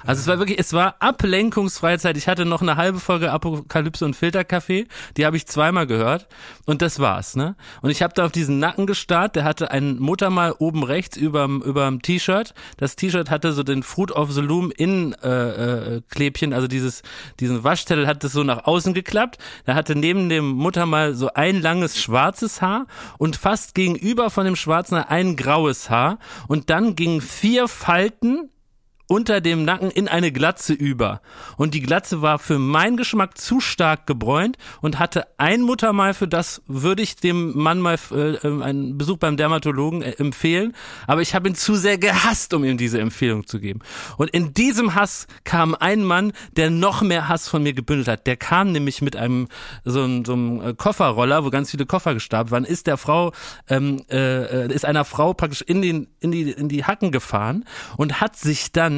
Also 0.05 0.21
es 0.21 0.27
war 0.27 0.37
wirklich, 0.37 0.59
es 0.59 0.73
war 0.73 0.95
ablenkungsfreie 0.99 1.97
Zeit. 1.97 2.15
Ich 2.17 2.27
hatte 2.27 2.45
noch 2.45 2.61
eine 2.61 2.77
halbe 2.77 2.99
Folge 2.99 3.31
Apokalypse 3.31 4.05
und 4.05 4.15
Filterkaffee, 4.15 4.87
die 5.17 5.25
habe 5.25 5.37
ich 5.37 5.47
zweimal 5.47 5.87
gehört 5.87 6.27
und 6.65 6.81
das 6.81 6.99
war's, 6.99 7.35
ne? 7.35 7.55
Und 7.81 7.89
ich 7.89 8.01
habe 8.01 8.13
da 8.13 8.25
auf 8.25 8.31
diesen 8.31 8.59
Nacken 8.59 8.85
gestarrt, 8.85 9.35
der 9.35 9.43
hatte 9.43 9.71
ein 9.71 9.97
Muttermal 9.97 10.53
oben 10.57 10.83
rechts 10.83 11.17
überm 11.17 11.61
überm 11.61 12.01
T-Shirt. 12.01 12.53
Das 12.77 12.95
T-Shirt 12.95 13.29
hatte 13.29 13.51
so 13.51 13.63
den 13.63 13.83
Fruit 13.83 14.11
of 14.11 14.31
the 14.31 14.41
Loom 14.41 14.71
in 14.71 15.13
äh, 15.23 15.95
äh, 15.95 16.01
Klebchen, 16.09 16.53
also 16.53 16.67
dieses 16.67 17.01
diesen 17.39 17.63
Waschzettel 17.63 18.07
hat 18.07 18.23
das 18.23 18.33
so 18.33 18.43
nach 18.43 18.65
außen 18.65 18.93
geklappt. 18.93 19.39
Der 19.65 19.75
hatte 19.75 19.95
neben 19.95 20.29
dem 20.29 20.49
Muttermal 20.49 21.15
so 21.15 21.29
ein 21.33 21.61
langes 21.61 21.99
schwarzes 21.99 22.61
Haar 22.61 22.85
und 23.17 23.35
fast 23.35 23.73
gegenüber 23.73 24.29
von 24.29 24.45
dem 24.45 24.55
schwarzen 24.55 24.95
ein 24.95 25.35
graues 25.35 25.89
Haar 25.89 26.19
und 26.47 26.69
dann 26.69 26.95
gingen 26.95 27.21
vier 27.21 27.67
Falten 27.67 28.49
unter 29.07 29.41
dem 29.41 29.63
Nacken 29.65 29.91
in 29.91 30.07
eine 30.07 30.31
Glatze 30.31 30.73
über. 30.73 31.21
Und 31.57 31.73
die 31.73 31.81
Glatze 31.81 32.21
war 32.21 32.39
für 32.39 32.59
meinen 32.59 32.97
Geschmack 32.97 33.37
zu 33.37 33.59
stark 33.59 34.07
gebräunt 34.07 34.57
und 34.81 34.99
hatte 34.99 35.27
ein 35.37 35.61
Muttermal, 35.61 36.13
für 36.13 36.27
das 36.27 36.61
würde 36.67 37.03
ich 37.03 37.15
dem 37.15 37.57
Mann 37.57 37.79
mal 37.79 37.97
äh, 38.11 38.35
äh, 38.35 38.63
einen 38.63 38.97
Besuch 38.97 39.17
beim 39.17 39.37
Dermatologen 39.37 40.01
äh, 40.01 40.11
empfehlen. 40.17 40.73
Aber 41.07 41.21
ich 41.21 41.35
habe 41.35 41.49
ihn 41.49 41.55
zu 41.55 41.75
sehr 41.75 41.97
gehasst, 41.97 42.53
um 42.53 42.63
ihm 42.63 42.77
diese 42.77 42.99
Empfehlung 42.99 43.45
zu 43.45 43.59
geben. 43.59 43.81
Und 44.17 44.29
in 44.31 44.53
diesem 44.53 44.95
Hass 44.95 45.27
kam 45.43 45.75
ein 45.75 46.03
Mann, 46.03 46.33
der 46.55 46.69
noch 46.69 47.01
mehr 47.01 47.27
Hass 47.27 47.47
von 47.47 47.63
mir 47.63 47.73
gebündelt 47.73 48.07
hat. 48.07 48.27
Der 48.27 48.37
kam 48.37 48.71
nämlich 48.71 49.01
mit 49.01 49.15
einem 49.15 49.47
so 49.83 50.01
einem, 50.01 50.25
so 50.25 50.33
einem 50.33 50.61
äh, 50.61 50.73
Kofferroller, 50.73 51.45
wo 51.45 51.49
ganz 51.49 51.71
viele 51.71 51.85
Koffer 51.85 52.13
gestapelt 52.13 52.51
waren, 52.51 52.65
ist 52.65 52.87
der 52.87 52.97
Frau, 52.97 53.31
ähm, 53.69 54.03
äh, 54.09 54.65
äh, 54.65 54.73
ist 54.73 54.85
einer 54.85 55.05
Frau 55.05 55.33
praktisch 55.33 55.61
in, 55.61 55.81
den, 55.81 56.07
in, 56.19 56.31
die, 56.31 56.51
in 56.51 56.69
die 56.69 56.85
Hacken 56.85 57.11
gefahren 57.11 57.65
und 57.97 58.21
hat 58.21 58.35
sich 58.35 58.71
dann 58.71 58.94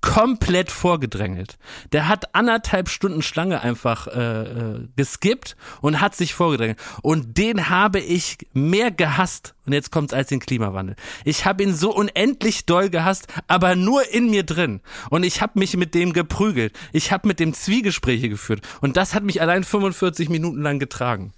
komplett 0.00 0.70
vorgedrängelt. 0.70 1.58
Der 1.92 2.08
hat 2.08 2.34
anderthalb 2.34 2.88
Stunden 2.88 3.22
Schlange 3.22 3.60
einfach 3.60 4.06
äh, 4.06 4.42
äh, 4.42 4.88
geskippt 4.96 5.56
und 5.80 6.00
hat 6.00 6.16
sich 6.16 6.34
vorgedrängelt. 6.34 6.78
Und 7.02 7.36
den 7.36 7.68
habe 7.68 8.00
ich 8.00 8.38
mehr 8.52 8.90
gehasst, 8.90 9.54
und 9.66 9.72
jetzt 9.72 9.92
kommt's 9.92 10.14
als 10.14 10.28
den 10.28 10.40
Klimawandel. 10.40 10.96
Ich 11.24 11.44
habe 11.44 11.62
ihn 11.62 11.74
so 11.74 11.94
unendlich 11.94 12.64
doll 12.64 12.88
gehasst, 12.88 13.26
aber 13.46 13.76
nur 13.76 14.08
in 14.10 14.30
mir 14.30 14.42
drin. 14.42 14.80
Und 15.10 15.22
ich 15.22 15.42
habe 15.42 15.58
mich 15.58 15.76
mit 15.76 15.94
dem 15.94 16.12
geprügelt. 16.12 16.72
Ich 16.92 17.12
habe 17.12 17.28
mit 17.28 17.38
dem 17.38 17.52
Zwiegespräche 17.52 18.28
geführt. 18.28 18.66
Und 18.80 18.96
das 18.96 19.14
hat 19.14 19.22
mich 19.22 19.42
allein 19.42 19.64
45 19.64 20.28
Minuten 20.30 20.62
lang 20.62 20.78
getragen. 20.78 21.32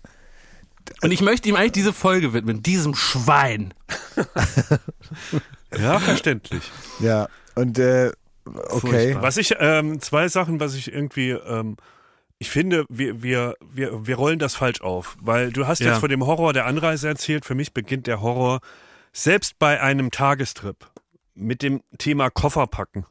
Und 1.02 1.12
ich 1.12 1.20
möchte 1.20 1.48
ihm 1.48 1.56
eigentlich 1.56 1.72
diese 1.72 1.92
Folge 1.92 2.32
widmen, 2.32 2.62
diesem 2.62 2.94
Schwein. 2.94 3.74
Ja, 5.78 5.98
verständlich. 5.98 6.62
Ja, 7.00 7.28
und 7.54 7.78
äh, 7.78 8.12
okay. 8.44 8.80
Furchtbar. 8.80 9.22
Was 9.22 9.36
ich, 9.36 9.54
ähm, 9.58 10.00
zwei 10.00 10.28
Sachen, 10.28 10.60
was 10.60 10.74
ich 10.74 10.92
irgendwie, 10.92 11.30
ähm, 11.30 11.76
ich 12.38 12.50
finde, 12.50 12.84
wir, 12.88 13.22
wir, 13.22 13.54
wir, 13.72 14.06
wir 14.06 14.16
rollen 14.16 14.38
das 14.38 14.54
falsch 14.56 14.80
auf, 14.80 15.16
weil 15.20 15.52
du 15.52 15.66
hast 15.66 15.80
Ja. 15.80 15.90
jetzt 15.90 16.00
von 16.00 16.08
dem 16.08 16.26
Horror 16.26 16.52
der 16.52 16.66
Anreise 16.66 17.08
erzählt. 17.08 17.44
Für 17.44 17.54
mich 17.54 17.72
beginnt 17.72 18.06
der 18.06 18.20
Horror 18.20 18.60
selbst 19.12 19.58
bei 19.58 19.80
einem 19.80 20.10
Tagestrip 20.10 20.88
mit 21.34 21.62
dem 21.62 21.82
Thema 21.98 22.30
Kofferpacken. 22.30 23.06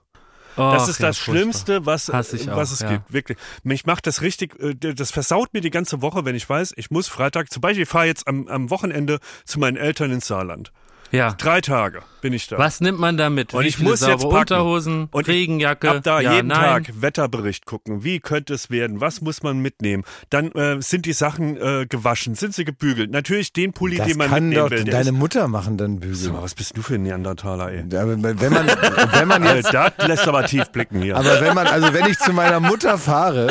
Das 0.58 0.84
Och, 0.84 0.90
ist 0.90 1.00
ja, 1.00 1.08
das 1.08 1.18
furchtbar. 1.18 1.34
Schlimmste, 1.34 1.86
was, 1.86 2.10
auch, 2.10 2.16
was 2.16 2.72
es 2.74 2.82
ja. 2.82 2.90
gibt. 2.92 3.14
Wirklich. 3.14 3.38
Mich 3.64 3.86
macht 3.86 4.06
das 4.06 4.22
richtig, 4.22 4.60
äh, 4.60 4.76
das 4.76 5.12
versaut 5.12 5.54
mir 5.54 5.62
die 5.62 5.70
ganze 5.70 6.02
Woche, 6.02 6.26
wenn 6.26 6.36
ich 6.36 6.48
weiß, 6.50 6.74
ich 6.76 6.92
muss 6.92 7.08
Freitag, 7.08 7.50
zum 7.52 7.62
Beispiel, 7.62 7.84
ich 7.84 7.90
fahre 7.90 8.08
jetzt 8.08 8.28
am, 8.28 8.50
am 8.50 8.70
Wochenende 8.70 9.20
zu 9.46 9.60
meinen 9.60 9.78
Eltern 9.78 10.12
ins 10.12 10.28
Saarland. 10.28 10.74
Ja. 11.12 11.34
Drei 11.38 11.60
Tage 11.62 12.02
bin 12.22 12.32
ich 12.34 12.48
da. 12.48 12.58
Was 12.58 12.80
nimmt 12.82 13.00
man 13.00 13.18
da 13.18 13.30
mit? 13.30 13.54
Und 13.54 13.64
Wie 13.64 13.68
ich 13.68 13.80
muss 13.80 14.00
jetzt 14.02 14.22
packen. 14.22 14.36
Unterhosen, 14.38 15.08
Und 15.12 15.28
ich 15.28 15.34
Regenjacke? 15.34 15.90
Ab 15.92 16.00
da 16.04 16.22
ja, 16.22 16.36
jeden 16.36 16.48
nein. 16.48 16.84
Tag 16.86 17.02
Wetterbericht 17.02 17.66
gucken. 17.66 18.04
Wie 18.04 18.20
könnte 18.20 18.54
es 18.54 18.70
werden? 18.70 19.02
Was 19.02 19.20
muss 19.22 19.44
man 19.44 19.60
mitnehmen? 19.60 20.04
Dann 20.30 20.52
äh, 20.54 20.82
sind 20.82 21.06
die 21.06 21.14
Sachen 21.14 21.58
äh, 21.58 21.86
gewaschen, 21.90 22.36
sind 22.36 22.54
sie 22.54 22.64
gebügelt. 22.64 23.12
Natürlich 23.12 23.52
den 23.52 23.74
Pulli, 23.74 23.98
Das 23.98 24.08
den 24.08 24.18
man 24.18 24.30
kann 24.30 24.44
mitnehmen 24.50 24.70
doch 24.70 24.72
will. 24.78 24.84
deine 24.86 25.10
ist- 25.10 25.12
Mutter 25.16 25.48
machen, 25.48 25.78
dann 25.78 26.00
bügeln. 26.00 26.16
Sag 26.16 26.34
mal, 26.34 26.44
was 26.44 26.56
bist 26.56 26.78
du 26.78 26.82
für 26.82 26.96
ein 26.96 27.04
Neandertaler, 27.04 27.72
ey? 27.72 27.84
Ja, 27.92 28.08
wenn 28.08 28.22
man, 28.22 28.40
wenn 28.40 29.28
man 29.28 29.44
jetzt, 29.44 29.74
das 29.74 29.92
lässt 30.08 30.28
aber 30.28 30.46
tief 30.46 30.70
blicken 30.72 31.02
hier. 31.02 31.18
aber 31.18 31.42
wenn 31.42 31.54
man, 31.56 31.68
also 31.68 31.94
wenn 31.94 32.06
ich 32.06 32.18
zu 32.20 32.32
meiner 32.32 32.60
Mutter 32.60 32.98
fahre, 32.98 33.48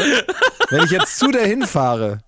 wenn 0.70 0.84
ich 0.84 0.90
jetzt 0.90 1.18
zu 1.18 1.30
der 1.30 1.44
hinfahre, 1.46 2.18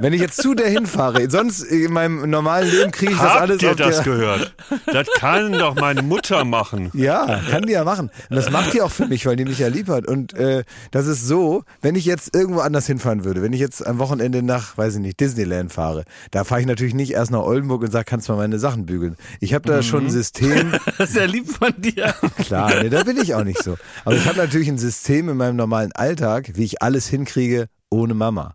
Wenn 0.00 0.12
ich 0.12 0.20
jetzt 0.20 0.40
zu 0.40 0.54
der 0.54 0.68
hinfahre, 0.68 1.28
sonst 1.28 1.60
in 1.62 1.92
meinem 1.92 2.30
normalen 2.30 2.70
Leben 2.70 2.92
kriege 2.92 3.12
ich 3.12 3.18
das 3.18 3.28
Habt 3.28 3.40
alles 3.40 3.62
ihr 3.62 3.70
auf 3.70 3.76
das 3.76 3.96
der... 3.96 4.04
gehört? 4.04 4.54
Das 4.86 5.08
kann 5.16 5.52
doch 5.52 5.74
meine 5.74 6.02
Mutter 6.02 6.44
machen. 6.44 6.90
Ja, 6.94 7.40
kann 7.50 7.64
die 7.64 7.72
ja 7.72 7.82
machen. 7.82 8.10
Und 8.30 8.36
das 8.36 8.48
macht 8.50 8.74
die 8.74 8.80
auch 8.80 8.92
für 8.92 9.06
mich, 9.06 9.26
weil 9.26 9.34
die 9.34 9.44
mich 9.44 9.58
ja 9.58 9.66
lieb 9.66 9.88
hat. 9.88 10.06
Und 10.06 10.34
äh, 10.34 10.62
das 10.92 11.08
ist 11.08 11.26
so, 11.26 11.64
wenn 11.82 11.96
ich 11.96 12.04
jetzt 12.04 12.32
irgendwo 12.32 12.60
anders 12.60 12.86
hinfahren 12.86 13.24
würde, 13.24 13.42
wenn 13.42 13.52
ich 13.52 13.58
jetzt 13.58 13.84
am 13.84 13.98
Wochenende 13.98 14.44
nach, 14.44 14.78
weiß 14.78 14.94
ich 14.94 15.00
nicht, 15.00 15.18
Disneyland 15.18 15.72
fahre, 15.72 16.04
da 16.30 16.44
fahre 16.44 16.60
ich 16.60 16.68
natürlich 16.68 16.94
nicht 16.94 17.10
erst 17.14 17.32
nach 17.32 17.42
Oldenburg 17.42 17.82
und 17.82 17.90
sage, 17.90 18.04
kannst 18.04 18.28
du 18.28 18.32
mal 18.34 18.38
meine 18.38 18.60
Sachen 18.60 18.86
bügeln. 18.86 19.16
Ich 19.40 19.52
habe 19.52 19.68
da 19.68 19.82
schon 19.82 20.04
ein 20.04 20.10
System, 20.10 20.74
Das 20.98 21.10
ist 21.10 21.16
ja 21.16 21.24
lieb 21.24 21.48
von 21.50 21.74
dir. 21.76 22.14
klar, 22.44 22.82
nee, 22.82 22.88
da 22.88 23.02
bin 23.02 23.16
ich 23.16 23.34
auch 23.34 23.42
nicht 23.44 23.62
so. 23.64 23.76
Aber 24.04 24.14
ich 24.14 24.26
habe 24.26 24.38
natürlich 24.38 24.68
ein 24.68 24.78
System 24.78 25.28
in 25.28 25.36
meinem 25.36 25.56
normalen 25.56 25.90
Alltag, 25.90 26.52
wie 26.54 26.64
ich 26.64 26.82
alles 26.82 27.08
hinkriege 27.08 27.66
ohne 27.90 28.14
Mama. 28.14 28.54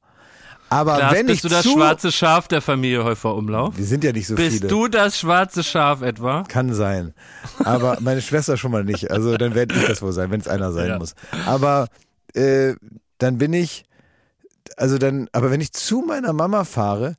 Aber 0.74 0.98
Klaas, 0.98 1.14
wenn 1.14 1.26
bist 1.28 1.38
ich 1.38 1.42
du 1.44 1.50
das 1.50 1.66
schwarze 1.66 2.12
Schaf 2.12 2.48
der 2.48 2.62
Familie 2.62 3.04
Häufer 3.04 3.36
Umlauf? 3.36 3.78
wir 3.78 3.86
sind 3.86 4.04
ja 4.04 4.12
nicht 4.12 4.28
so 4.28 4.36
Bist 4.36 4.58
viele. 4.58 4.68
du 4.68 4.88
das 4.88 5.20
schwarze 5.20 5.64
Schaf 5.64 6.02
etwa? 6.02 6.44
Kann 6.48 6.74
sein. 6.74 7.14
Aber 7.64 7.98
meine 8.02 8.22
Schwester 8.22 8.58
schon 8.58 8.72
mal 8.72 8.84
nicht. 8.84 9.12
Also 9.12 9.38
dann 9.38 9.56
werde 9.56 9.76
ich 9.76 9.86
das 9.86 10.02
wohl 10.02 10.12
sein, 10.14 10.32
wenn 10.32 10.40
es 10.42 10.48
einer 10.48 10.72
sein 10.72 10.88
Ja. 10.90 10.98
muss. 11.00 11.16
Aber 11.46 11.88
äh, 12.34 12.74
dann 13.20 13.38
bin 13.38 13.54
ich, 13.54 13.86
also 14.78 14.98
dann, 14.98 15.28
aber 15.32 15.52
wenn 15.52 15.62
ich 15.62 15.72
zu 15.74 16.02
meiner 16.02 16.34
Mama 16.34 16.64
fahre, 16.66 17.16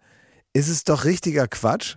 ist 0.52 0.68
es 0.68 0.84
doch 0.84 1.04
richtiger 1.04 1.46
Quatsch, 1.48 1.96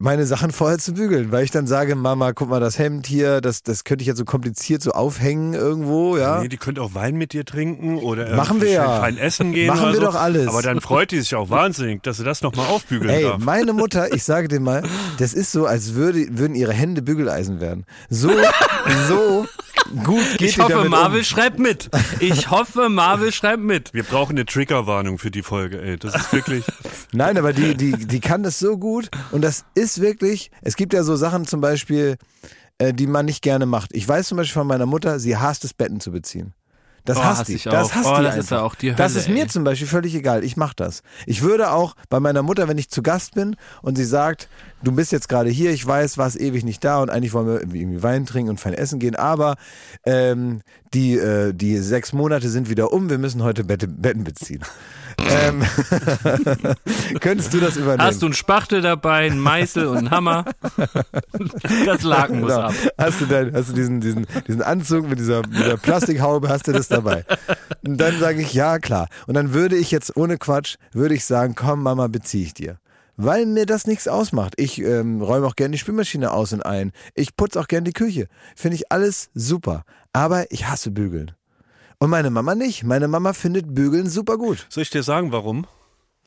meine 0.00 0.26
Sachen 0.26 0.52
vorher 0.52 0.78
zu 0.78 0.94
bügeln, 0.94 1.32
weil 1.32 1.42
ich 1.42 1.50
dann 1.50 1.66
sage, 1.66 1.96
Mama, 1.96 2.32
guck 2.32 2.48
mal, 2.48 2.60
das 2.60 2.78
Hemd 2.78 3.08
hier, 3.08 3.40
das, 3.40 3.64
das 3.64 3.82
könnte 3.82 4.02
ich 4.02 4.06
jetzt 4.06 4.18
so 4.18 4.24
kompliziert 4.24 4.80
so 4.80 4.92
aufhängen 4.92 5.54
irgendwo, 5.54 6.16
ja. 6.16 6.40
Nee, 6.40 6.48
die 6.48 6.56
könnte 6.56 6.82
auch 6.82 6.94
Wein 6.94 7.16
mit 7.16 7.32
dir 7.32 7.44
trinken 7.44 7.98
oder 7.98 8.36
Machen 8.36 8.60
wir 8.60 8.70
ja. 8.70 9.00
fein 9.00 9.18
essen 9.18 9.52
gehen. 9.52 9.66
Machen 9.66 9.88
wir 9.88 9.96
so. 9.96 10.02
doch 10.02 10.14
alles. 10.14 10.46
Aber 10.46 10.62
dann 10.62 10.80
freut 10.80 11.10
die 11.10 11.18
sich 11.18 11.34
auch 11.34 11.50
wahnsinnig, 11.50 12.04
dass 12.04 12.18
sie 12.18 12.24
das 12.24 12.42
nochmal 12.42 12.66
aufbügeln 12.66 13.10
Ey, 13.10 13.22
darf. 13.24 13.38
meine 13.42 13.72
Mutter, 13.72 14.12
ich 14.14 14.22
sage 14.22 14.46
dir 14.46 14.60
mal, 14.60 14.84
das 15.18 15.34
ist 15.34 15.50
so, 15.50 15.66
als 15.66 15.94
würde, 15.94 16.26
würden 16.38 16.54
ihre 16.54 16.72
Hände 16.72 17.02
Bügeleisen 17.02 17.60
werden. 17.60 17.84
So, 18.08 18.30
so 19.08 19.46
gut 20.04 20.22
geht 20.38 20.50
Ich 20.50 20.54
die 20.56 20.62
hoffe, 20.62 20.72
damit 20.72 20.90
Marvel 20.90 21.18
um. 21.20 21.24
schreibt 21.24 21.58
mit. 21.58 21.90
Ich 22.20 22.50
hoffe, 22.50 22.88
Marvel 22.88 23.32
schreibt 23.32 23.62
mit. 23.62 23.92
Wir 23.94 24.02
brauchen 24.04 24.32
eine 24.32 24.46
Triggerwarnung 24.46 25.18
für 25.18 25.30
die 25.30 25.42
Folge, 25.42 25.80
ey. 25.80 25.96
Das 25.98 26.14
ist 26.14 26.32
wirklich. 26.32 26.64
Nein, 27.12 27.38
aber 27.38 27.52
die, 27.52 27.74
die, 27.76 27.92
die 27.92 28.20
kann 28.20 28.42
das 28.42 28.58
so 28.58 28.78
gut 28.78 29.08
und 29.32 29.42
das 29.42 29.64
ist 29.74 30.00
wirklich, 30.00 30.50
es 30.62 30.76
gibt 30.76 30.92
ja 30.92 31.02
so 31.02 31.16
Sachen 31.16 31.46
zum 31.46 31.60
Beispiel, 31.60 32.16
äh, 32.78 32.92
die 32.92 33.06
man 33.06 33.26
nicht 33.26 33.42
gerne 33.42 33.66
macht. 33.66 33.90
Ich 33.94 34.06
weiß 34.08 34.28
zum 34.28 34.36
Beispiel 34.38 34.60
von 34.60 34.66
meiner 34.66 34.86
Mutter, 34.86 35.18
sie 35.18 35.36
hasst 35.36 35.64
es, 35.64 35.74
Betten 35.74 36.00
zu 36.00 36.12
beziehen. 36.12 36.54
Das 37.04 37.16
Oh, 37.16 37.22
hasst 37.24 37.40
hasse 37.40 37.52
die. 37.52 37.56
ich 37.56 37.62
Das 37.64 37.88
auch. 37.90 37.94
hasst 37.94 38.06
Oh, 38.06 38.16
die 38.18 38.22
das 38.24 38.32
einfach. 38.34 38.38
ist 38.44 38.50
ja 38.50 38.60
auch 38.60 38.74
die 38.74 38.90
das 38.94 39.12
Hölle, 39.12 39.20
ist 39.20 39.28
mir 39.30 39.42
ey. 39.42 39.48
zum 39.48 39.64
Beispiel 39.64 39.86
völlig 39.88 40.14
egal. 40.14 40.44
Ich 40.44 40.58
mache 40.58 40.74
das. 40.76 41.02
Ich 41.24 41.40
würde 41.40 41.70
auch 41.70 41.94
bei 42.10 42.20
meiner 42.20 42.42
Mutter, 42.42 42.68
wenn 42.68 42.76
ich 42.76 42.90
zu 42.90 43.02
Gast 43.02 43.34
bin 43.34 43.56
und 43.80 43.96
sie 43.96 44.04
sagt, 44.04 44.50
du 44.82 44.92
bist 44.92 45.12
jetzt 45.12 45.28
gerade 45.28 45.50
hier, 45.50 45.70
ich 45.70 45.86
weiß, 45.86 46.18
warst 46.18 46.40
ewig 46.40 46.64
nicht 46.64 46.84
da 46.84 47.00
und 47.00 47.10
eigentlich 47.10 47.32
wollen 47.32 47.46
wir 47.46 47.60
irgendwie 47.60 48.02
Wein 48.02 48.26
trinken 48.26 48.50
und 48.50 48.60
fein 48.60 48.74
essen 48.74 48.98
gehen, 48.98 49.16
aber 49.16 49.56
ähm, 50.04 50.60
die, 50.94 51.18
äh, 51.18 51.52
die 51.52 51.78
sechs 51.78 52.12
Monate 52.12 52.48
sind 52.48 52.70
wieder 52.70 52.92
um, 52.92 53.10
wir 53.10 53.18
müssen 53.18 53.42
heute 53.42 53.64
Bette, 53.64 53.88
Betten 53.88 54.24
beziehen. 54.24 54.62
ähm, 55.18 55.62
könntest 57.20 57.52
du 57.52 57.58
das 57.58 57.76
übernehmen? 57.76 58.02
Hast 58.02 58.22
du 58.22 58.26
einen 58.26 58.34
Spachtel 58.34 58.80
dabei, 58.82 59.26
einen 59.26 59.40
Meißel 59.40 59.86
und 59.86 59.98
einen 59.98 60.10
Hammer? 60.10 60.44
Das 61.84 62.02
Laken 62.02 62.40
muss 62.40 62.52
Genau. 62.52 62.68
ab. 62.68 62.74
Hast 62.98 63.20
du, 63.20 63.26
dein, 63.26 63.52
hast 63.52 63.70
du 63.70 63.72
diesen, 63.74 64.00
diesen, 64.00 64.26
diesen 64.46 64.62
Anzug 64.62 65.08
mit 65.08 65.18
dieser, 65.18 65.40
mit 65.46 65.56
dieser 65.58 65.76
Plastikhaube, 65.76 66.48
hast 66.48 66.66
du 66.68 66.72
das 66.72 66.88
dabei? 66.88 67.24
Und 67.84 67.98
dann 67.98 68.18
sage 68.18 68.40
ich, 68.42 68.52
ja, 68.54 68.78
klar. 68.78 69.08
Und 69.26 69.34
dann 69.34 69.52
würde 69.52 69.76
ich 69.76 69.90
jetzt 69.90 70.16
ohne 70.16 70.38
Quatsch, 70.38 70.76
würde 70.92 71.14
ich 71.14 71.24
sagen, 71.24 71.54
komm, 71.54 71.82
Mama, 71.82 72.06
beziehe 72.08 72.44
ich 72.44 72.54
dir. 72.54 72.78
Weil 73.20 73.46
mir 73.46 73.66
das 73.66 73.88
nichts 73.88 74.06
ausmacht. 74.06 74.54
Ich 74.58 74.80
ähm, 74.80 75.20
räume 75.20 75.44
auch 75.48 75.56
gerne 75.56 75.72
die 75.72 75.78
Spülmaschine 75.78 76.30
aus 76.30 76.52
und 76.52 76.64
ein. 76.64 76.92
Ich 77.14 77.34
putze 77.34 77.60
auch 77.60 77.66
gerne 77.66 77.82
die 77.82 77.92
Küche. 77.92 78.28
Finde 78.54 78.76
ich 78.76 78.92
alles 78.92 79.30
super. 79.34 79.82
Aber 80.12 80.52
ich 80.52 80.68
hasse 80.68 80.92
Bügeln. 80.92 81.32
Und 81.98 82.10
meine 82.10 82.30
Mama 82.30 82.54
nicht. 82.54 82.84
Meine 82.84 83.08
Mama 83.08 83.32
findet 83.32 83.74
Bügeln 83.74 84.08
super 84.08 84.38
gut. 84.38 84.68
Soll 84.70 84.82
ich 84.82 84.90
dir 84.90 85.02
sagen, 85.02 85.32
warum? 85.32 85.66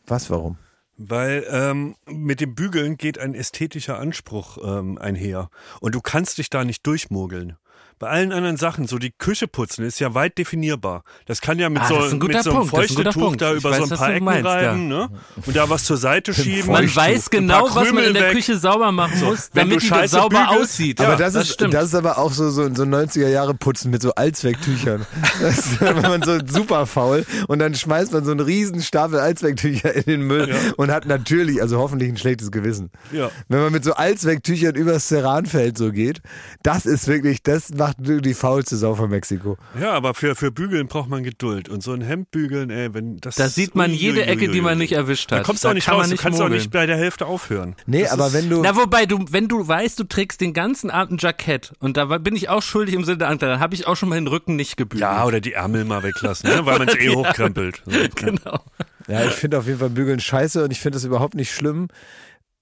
Was, 0.05 0.29
warum? 0.29 0.57
Weil 0.97 1.45
ähm, 1.49 1.95
mit 2.07 2.41
dem 2.41 2.55
Bügeln 2.55 2.97
geht 2.97 3.17
ein 3.17 3.35
ästhetischer 3.35 3.97
Anspruch 3.97 4.57
ähm, 4.61 4.97
einher. 4.97 5.49
Und 5.79 5.95
du 5.95 6.01
kannst 6.01 6.39
dich 6.39 6.49
da 6.49 6.65
nicht 6.65 6.85
durchmogeln. 6.85 7.55
Bei 8.01 8.09
allen 8.09 8.31
anderen 8.31 8.57
Sachen, 8.57 8.87
so 8.87 8.97
die 8.97 9.11
Küche 9.11 9.47
putzen, 9.47 9.85
ist 9.85 9.99
ja 9.99 10.15
weit 10.15 10.39
definierbar. 10.39 11.03
Das 11.27 11.39
kann 11.39 11.59
ja 11.59 11.69
mit 11.69 11.83
Ah, 11.83 11.87
so, 11.87 11.95
das 11.97 12.07
ist 12.07 12.13
ein 12.13 12.19
guter 12.19 12.33
mit 12.33 12.43
so 12.43 12.49
einem 12.49 12.59
das 12.61 12.65
ein 12.65 12.69
Feuchtetuch 12.87 13.13
Punkt. 13.13 13.41
da 13.43 13.53
über 13.53 13.69
weiß, 13.69 13.77
so 13.77 13.93
ein 13.93 13.99
paar 13.99 14.13
Ecken 14.15 14.25
meinst, 14.25 14.45
reiben 14.47 14.87
ne? 14.87 15.09
und 15.45 15.55
da 15.55 15.69
was 15.69 15.83
zur 15.83 15.97
Seite 15.97 16.33
schieben. 16.33 16.71
Man 16.71 16.95
weiß 16.95 17.27
ein 17.27 17.47
paar 17.47 17.61
genau, 17.61 17.65
was 17.65 17.75
man 17.75 17.85
Krümel 17.85 18.05
in 18.05 18.13
der 18.15 18.23
weg. 18.23 18.31
Küche 18.31 18.57
sauber 18.57 18.91
machen 18.91 19.19
muss, 19.19 19.51
wenn 19.53 19.69
damit 19.69 19.83
die 19.83 19.85
Scheiße 19.85 20.15
sauber 20.15 20.47
bügelst, 20.47 20.63
aussieht. 20.63 20.99
Ja, 20.99 21.05
aber 21.09 21.15
das, 21.15 21.33
das 21.33 21.43
ist, 21.43 21.53
stimmt. 21.53 21.75
das 21.75 21.83
ist 21.85 21.93
aber 21.93 22.17
auch 22.17 22.31
so, 22.31 22.49
so, 22.49 22.63
so 22.73 22.81
90er 22.81 23.27
Jahre 23.27 23.53
Putzen 23.53 23.91
mit 23.91 24.01
so 24.01 24.15
Allzwecktüchern. 24.15 25.05
Das 25.39 25.59
ist, 25.59 25.81
wenn 25.81 26.01
man 26.01 26.23
so 26.23 26.39
super 26.43 26.87
faul 26.87 27.23
und 27.49 27.59
dann 27.59 27.75
schmeißt 27.75 28.13
man 28.13 28.25
so 28.25 28.31
einen 28.31 28.39
riesen 28.39 28.81
Stapel 28.81 29.19
Allzwecktücher 29.19 29.93
in 29.93 30.03
den 30.05 30.21
Müll 30.23 30.51
und 30.77 30.89
hat 30.89 31.05
natürlich, 31.05 31.61
also 31.61 31.77
hoffentlich 31.77 32.09
ein 32.09 32.17
schlechtes 32.17 32.49
Gewissen. 32.49 32.89
Ja. 33.11 33.29
Wenn 33.47 33.59
man 33.59 33.71
mit 33.71 33.83
so 33.83 33.93
Allzwecktüchern 33.93 34.73
übers 34.73 35.07
Ceranfeld 35.07 35.77
so 35.77 35.91
geht, 35.91 36.21
das 36.63 36.87
ist 36.87 37.07
wirklich, 37.07 37.43
das 37.43 37.69
macht 37.69 37.90
die 37.97 38.33
faulste 38.33 38.77
Sau 38.77 38.95
von 38.95 39.09
Mexiko. 39.09 39.57
Ja, 39.79 39.91
aber 39.93 40.13
für, 40.13 40.35
für 40.35 40.51
Bügeln 40.51 40.87
braucht 40.87 41.09
man 41.09 41.23
Geduld. 41.23 41.69
Und 41.69 41.81
so 41.83 41.93
ein 41.93 42.01
Hemd 42.01 42.31
bügeln, 42.31 42.69
ey, 42.69 42.93
wenn 42.93 43.17
das. 43.17 43.35
Da 43.35 43.49
sieht 43.49 43.75
man 43.75 43.91
jede 43.91 44.25
Ecke, 44.25 44.49
die 44.49 44.61
man 44.61 44.77
nicht 44.77 44.93
erwischt 44.93 45.31
hat. 45.31 45.39
Da 45.39 45.43
kommst 45.43 45.63
du 45.63 45.69
auch 45.69 45.73
nicht 45.73 45.89
raus. 45.89 46.05
Du 46.05 46.11
nicht 46.11 46.21
kannst 46.21 46.39
auch 46.39 46.43
mogeln. 46.45 46.59
nicht 46.59 46.71
bei 46.71 46.85
der 46.85 46.97
Hälfte 46.97 47.25
aufhören. 47.25 47.75
Nee, 47.85 48.03
Das 48.03 48.11
aber 48.11 48.27
ist- 48.27 48.33
wenn 48.33 48.49
du, 48.49 48.61
Na, 48.61 48.75
wobei, 48.75 49.05
du, 49.05 49.25
wenn 49.29 49.47
du 49.47 49.67
weißt, 49.67 49.99
du 49.99 50.03
trägst 50.03 50.41
den 50.41 50.53
ganzen 50.53 50.89
Abend 50.89 51.13
ein 51.13 51.17
Jackett 51.19 51.73
und 51.79 51.97
da 51.97 52.05
bin 52.17 52.35
ich 52.35 52.49
auch 52.49 52.61
schuldig 52.61 52.95
im 52.95 53.03
Sinne 53.03 53.19
der 53.19 53.29
Angst, 53.29 53.41
dann 53.43 53.59
habe 53.59 53.75
ich 53.75 53.87
auch 53.87 53.95
schon 53.95 54.09
mal 54.09 54.15
den 54.15 54.27
Rücken 54.27 54.55
nicht 54.55 54.77
gebügelt. 54.77 55.01
Ja, 55.01 55.25
oder 55.25 55.39
die 55.41 55.53
Ärmel 55.53 55.85
mal 55.85 56.03
weglassen, 56.03 56.49
ne? 56.49 56.65
weil 56.65 56.79
man 56.79 56.87
es 56.87 56.95
eh 56.99 57.09
hochkrempelt. 57.09 57.81
So. 57.85 57.91
genau. 58.15 58.59
Ja, 59.07 59.25
ich 59.25 59.31
finde 59.31 59.57
auf 59.57 59.65
jeden 59.67 59.79
Fall 59.79 59.89
Bügeln 59.89 60.19
scheiße 60.19 60.63
und 60.63 60.71
ich 60.71 60.79
finde 60.79 60.95
das 60.97 61.03
überhaupt 61.05 61.33
nicht 61.35 61.51
schlimm. 61.53 61.87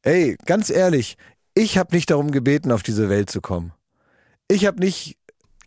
Ey, 0.02 0.38
ganz 0.46 0.70
ehrlich, 0.70 1.18
ich 1.54 1.78
habe 1.78 1.94
nicht 1.96 2.10
darum 2.10 2.32
gebeten, 2.32 2.72
auf 2.72 2.84
diese 2.84 3.10
Welt 3.10 3.30
zu 3.30 3.42
kommen. 3.42 3.74
Ich 4.48 4.66
habe 4.66 4.80
nicht, 4.80 5.18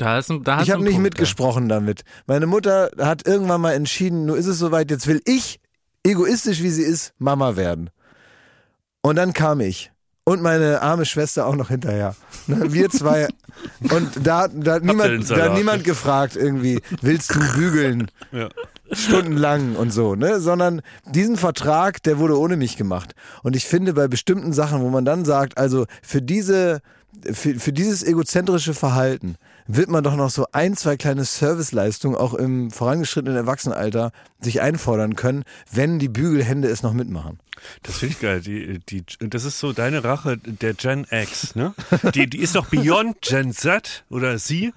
Da 0.02 0.18
ist 0.18 0.30
ein, 0.30 0.42
da 0.42 0.56
hast 0.56 0.64
ich 0.64 0.72
habe 0.72 0.82
nicht 0.82 0.94
Punkt, 0.94 1.04
mitgesprochen 1.04 1.68
damit. 1.68 2.02
Meine 2.26 2.48
Mutter 2.48 2.90
hat 2.98 3.24
irgendwann 3.24 3.60
mal 3.60 3.72
entschieden, 3.72 4.26
nur 4.26 4.36
ist 4.36 4.46
es 4.46 4.58
soweit, 4.58 4.90
jetzt 4.90 5.06
will 5.06 5.22
ich, 5.24 5.60
egoistisch 6.02 6.60
wie 6.60 6.70
sie 6.70 6.82
ist, 6.82 7.14
Mama 7.18 7.54
werden. 7.54 7.90
Und 9.00 9.14
dann 9.14 9.32
kam 9.32 9.60
ich. 9.60 9.92
Und 10.24 10.42
meine 10.42 10.82
arme 10.82 11.04
Schwester 11.04 11.46
auch 11.46 11.54
noch 11.54 11.68
hinterher. 11.68 12.16
Ne, 12.48 12.72
Wir 12.72 12.90
zwei. 12.90 13.28
Und 13.90 14.10
da, 14.26 14.48
da, 14.48 14.74
hat 14.74 14.82
niemand, 14.82 15.30
da 15.30 15.50
hat 15.50 15.54
niemand 15.54 15.84
gefragt, 15.84 16.34
irgendwie, 16.34 16.80
willst 17.00 17.34
du 17.34 17.38
bügeln? 17.54 18.10
Ja. 18.32 18.48
stundenlang 18.90 19.76
und 19.76 19.92
so, 19.92 20.14
ne? 20.14 20.40
Sondern 20.40 20.80
diesen 21.06 21.36
Vertrag, 21.36 22.02
der 22.02 22.18
wurde 22.18 22.38
ohne 22.38 22.56
mich 22.56 22.78
gemacht. 22.78 23.14
Und 23.42 23.56
ich 23.56 23.66
finde 23.66 23.92
bei 23.92 24.08
bestimmten 24.08 24.54
Sachen, 24.54 24.80
wo 24.80 24.88
man 24.88 25.04
dann 25.04 25.26
sagt, 25.26 25.58
also 25.58 25.84
für 26.02 26.22
diese, 26.22 26.80
für, 27.30 27.60
für 27.60 27.74
dieses 27.74 28.02
egozentrische 28.02 28.72
Verhalten 28.72 29.36
wird 29.66 29.88
man 29.88 30.04
doch 30.04 30.16
noch 30.16 30.30
so 30.30 30.46
ein, 30.52 30.76
zwei 30.76 30.96
kleine 30.96 31.24
Serviceleistungen 31.24 32.16
auch 32.16 32.34
im 32.34 32.70
vorangeschrittenen 32.70 33.36
Erwachsenenalter 33.36 34.12
sich 34.40 34.60
einfordern 34.60 35.16
können, 35.16 35.44
wenn 35.70 35.98
die 35.98 36.08
Bügelhände 36.08 36.68
es 36.68 36.82
noch 36.82 36.92
mitmachen. 36.92 37.38
Das 37.82 37.98
finde 37.98 38.14
ich 38.14 38.20
geil. 38.20 38.40
Die, 38.40 38.78
die, 38.80 39.04
das 39.20 39.44
ist 39.44 39.58
so 39.58 39.72
deine 39.72 40.04
Rache 40.04 40.38
der 40.38 40.74
Gen 40.74 41.06
X, 41.10 41.54
ne? 41.54 41.74
Die, 42.14 42.28
die 42.28 42.38
ist 42.38 42.54
noch 42.54 42.66
beyond 42.68 43.20
Gen 43.22 43.52
Z 43.52 44.04
oder 44.08 44.38
sie, 44.38 44.72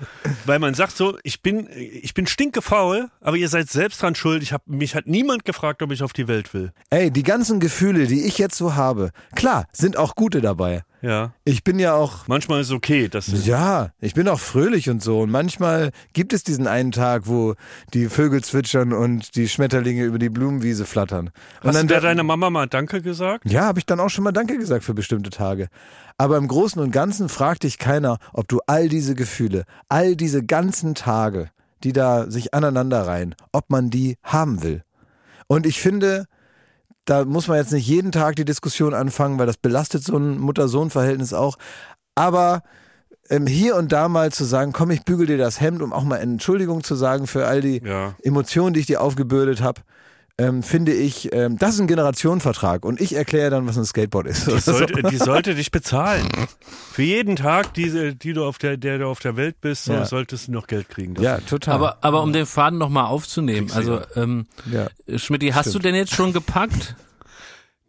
weil 0.45 0.59
man 0.59 0.73
sagt 0.73 0.95
so, 0.95 1.17
ich 1.23 1.41
bin, 1.41 1.69
ich 1.75 2.13
bin 2.13 2.27
stinkefaul, 2.27 3.09
aber 3.21 3.37
ihr 3.37 3.49
seid 3.49 3.69
selbst 3.69 4.01
dran 4.01 4.15
schuld. 4.15 4.43
Ich 4.43 4.53
hab, 4.53 4.67
mich 4.67 4.95
hat 4.95 5.07
niemand 5.07 5.45
gefragt, 5.45 5.81
ob 5.81 5.91
ich 5.91 6.03
auf 6.03 6.13
die 6.13 6.27
Welt 6.27 6.53
will. 6.53 6.71
Ey, 6.89 7.11
die 7.11 7.23
ganzen 7.23 7.59
Gefühle, 7.59 8.07
die 8.07 8.25
ich 8.25 8.37
jetzt 8.37 8.57
so 8.57 8.75
habe, 8.75 9.11
klar, 9.35 9.65
sind 9.71 9.97
auch 9.97 10.15
gute 10.15 10.41
dabei. 10.41 10.83
Ja. 11.05 11.33
Ich 11.43 11.63
bin 11.63 11.77
ja 11.77 11.93
auch 11.93 12.27
Manchmal 12.27 12.61
ist 12.61 12.67
es 12.67 12.73
okay, 12.73 13.07
dass 13.07 13.45
Ja, 13.45 13.91
ich 14.01 14.15
bin 14.15 14.27
auch 14.27 14.39
fröhlich 14.39 14.89
und 14.89 15.03
so. 15.03 15.21
Und 15.21 15.29
manchmal 15.29 15.91
gibt 16.13 16.33
es 16.33 16.43
diesen 16.43 16.65
einen 16.65 16.91
Tag, 16.91 17.27
wo 17.27 17.53
die 17.93 18.09
Vögel 18.09 18.43
zwitschern 18.43 18.91
und 18.91 19.35
die 19.35 19.47
Schmetterlinge 19.47 20.03
über 20.03 20.17
die 20.17 20.29
Blumenwiese 20.29 20.85
flattern. 20.85 21.27
Und 21.61 21.67
Hast 21.67 21.75
du 21.75 21.77
dann 21.79 21.87
da 21.87 21.99
deiner 21.99 22.23
Mama 22.23 22.49
mal 22.49 22.67
Danke 22.75 23.01
gesagt? 23.01 23.49
ja, 23.49 23.61
habe 23.63 23.79
ich 23.79 23.85
dann 23.85 24.01
auch 24.01 24.09
schon 24.09 24.25
mal 24.25 24.33
Danke 24.33 24.57
gesagt 24.57 24.83
für 24.83 24.93
bestimmte 24.93 25.29
Tage. 25.29 25.69
Aber 26.17 26.35
im 26.35 26.47
Großen 26.49 26.81
und 26.81 26.91
Ganzen 26.91 27.29
fragt 27.29 27.63
dich 27.63 27.77
keiner, 27.77 28.17
ob 28.33 28.49
du 28.49 28.59
all 28.67 28.89
diese 28.89 29.15
Gefühle, 29.15 29.63
all 29.87 30.17
diese 30.17 30.43
ganzen 30.43 30.93
Tage, 30.93 31.49
die 31.85 31.93
da 31.93 32.29
sich 32.29 32.53
aneinander 32.53 33.07
reihen, 33.07 33.33
ob 33.53 33.69
man 33.69 33.89
die 33.89 34.17
haben 34.23 34.61
will. 34.61 34.83
Und 35.47 35.65
ich 35.65 35.79
finde, 35.79 36.25
da 37.05 37.23
muss 37.23 37.47
man 37.47 37.57
jetzt 37.57 37.71
nicht 37.71 37.87
jeden 37.87 38.11
Tag 38.11 38.35
die 38.35 38.45
Diskussion 38.45 38.93
anfangen, 38.93 39.39
weil 39.39 39.47
das 39.47 39.57
belastet 39.57 40.03
so 40.03 40.17
ein 40.17 40.37
Mutter-Sohn-Verhältnis 40.37 41.33
auch. 41.33 41.57
Aber 42.15 42.61
ähm, 43.29 43.47
hier 43.47 43.75
und 43.75 43.91
da 43.91 44.09
mal 44.09 44.31
zu 44.31 44.43
sagen, 44.43 44.73
komm, 44.73 44.91
ich 44.91 45.03
bügel 45.03 45.27
dir 45.27 45.37
das 45.37 45.61
Hemd, 45.61 45.81
um 45.81 45.93
auch 45.93 46.03
mal 46.03 46.17
Entschuldigung 46.17 46.83
zu 46.83 46.95
sagen 46.95 47.27
für 47.27 47.47
all 47.47 47.61
die 47.61 47.81
Ja. 47.83 48.15
Emotionen, 48.21 48.73
die 48.73 48.81
ich 48.81 48.85
dir 48.87 49.01
aufgebürdet 49.01 49.61
habe. 49.61 49.81
Ähm, 50.37 50.63
finde 50.63 50.91
ich, 50.93 51.31
ähm, 51.33 51.57
das 51.57 51.75
ist 51.75 51.79
ein 51.79 51.87
Generationenvertrag 51.87 52.83
und 52.83 52.99
ich 52.99 53.15
erkläre 53.15 53.49
dann, 53.51 53.67
was 53.67 53.77
ein 53.77 53.85
Skateboard 53.85 54.27
ist. 54.27 54.47
Die 54.47 54.59
sollte, 54.59 55.01
die 55.03 55.17
sollte 55.17 55.55
dich 55.55 55.71
bezahlen. 55.71 56.27
Für 56.91 57.03
jeden 57.03 57.35
Tag, 57.37 57.73
die, 57.73 58.15
die 58.15 58.33
du 58.33 58.43
auf 58.43 58.57
der, 58.57 58.75
der 58.75 58.97
du 58.97 59.07
auf 59.07 59.19
der 59.19 59.37
Welt 59.37 59.61
bist, 59.61 59.85
so, 59.85 59.93
Ja. 59.93 60.05
solltest 60.05 60.47
du 60.47 60.51
noch 60.51 60.67
Geld 60.67 60.89
kriegen. 60.89 61.13
dafür. 61.13 61.29
ja, 61.31 61.37
total. 61.39 61.75
Aber, 61.75 61.97
aber 62.01 62.21
um 62.21 62.33
den 62.33 62.45
Faden 62.45 62.77
nochmal 62.79 63.05
aufzunehmen, 63.05 63.71
also 63.73 64.01
ähm, 64.15 64.45
ja. 64.71 64.87
Schmidti, 65.17 65.49
hast 65.51 65.73
du 65.73 65.79
denn 65.79 65.95
jetzt 65.95 66.13
schon 66.13 66.33
gepackt? 66.33 66.95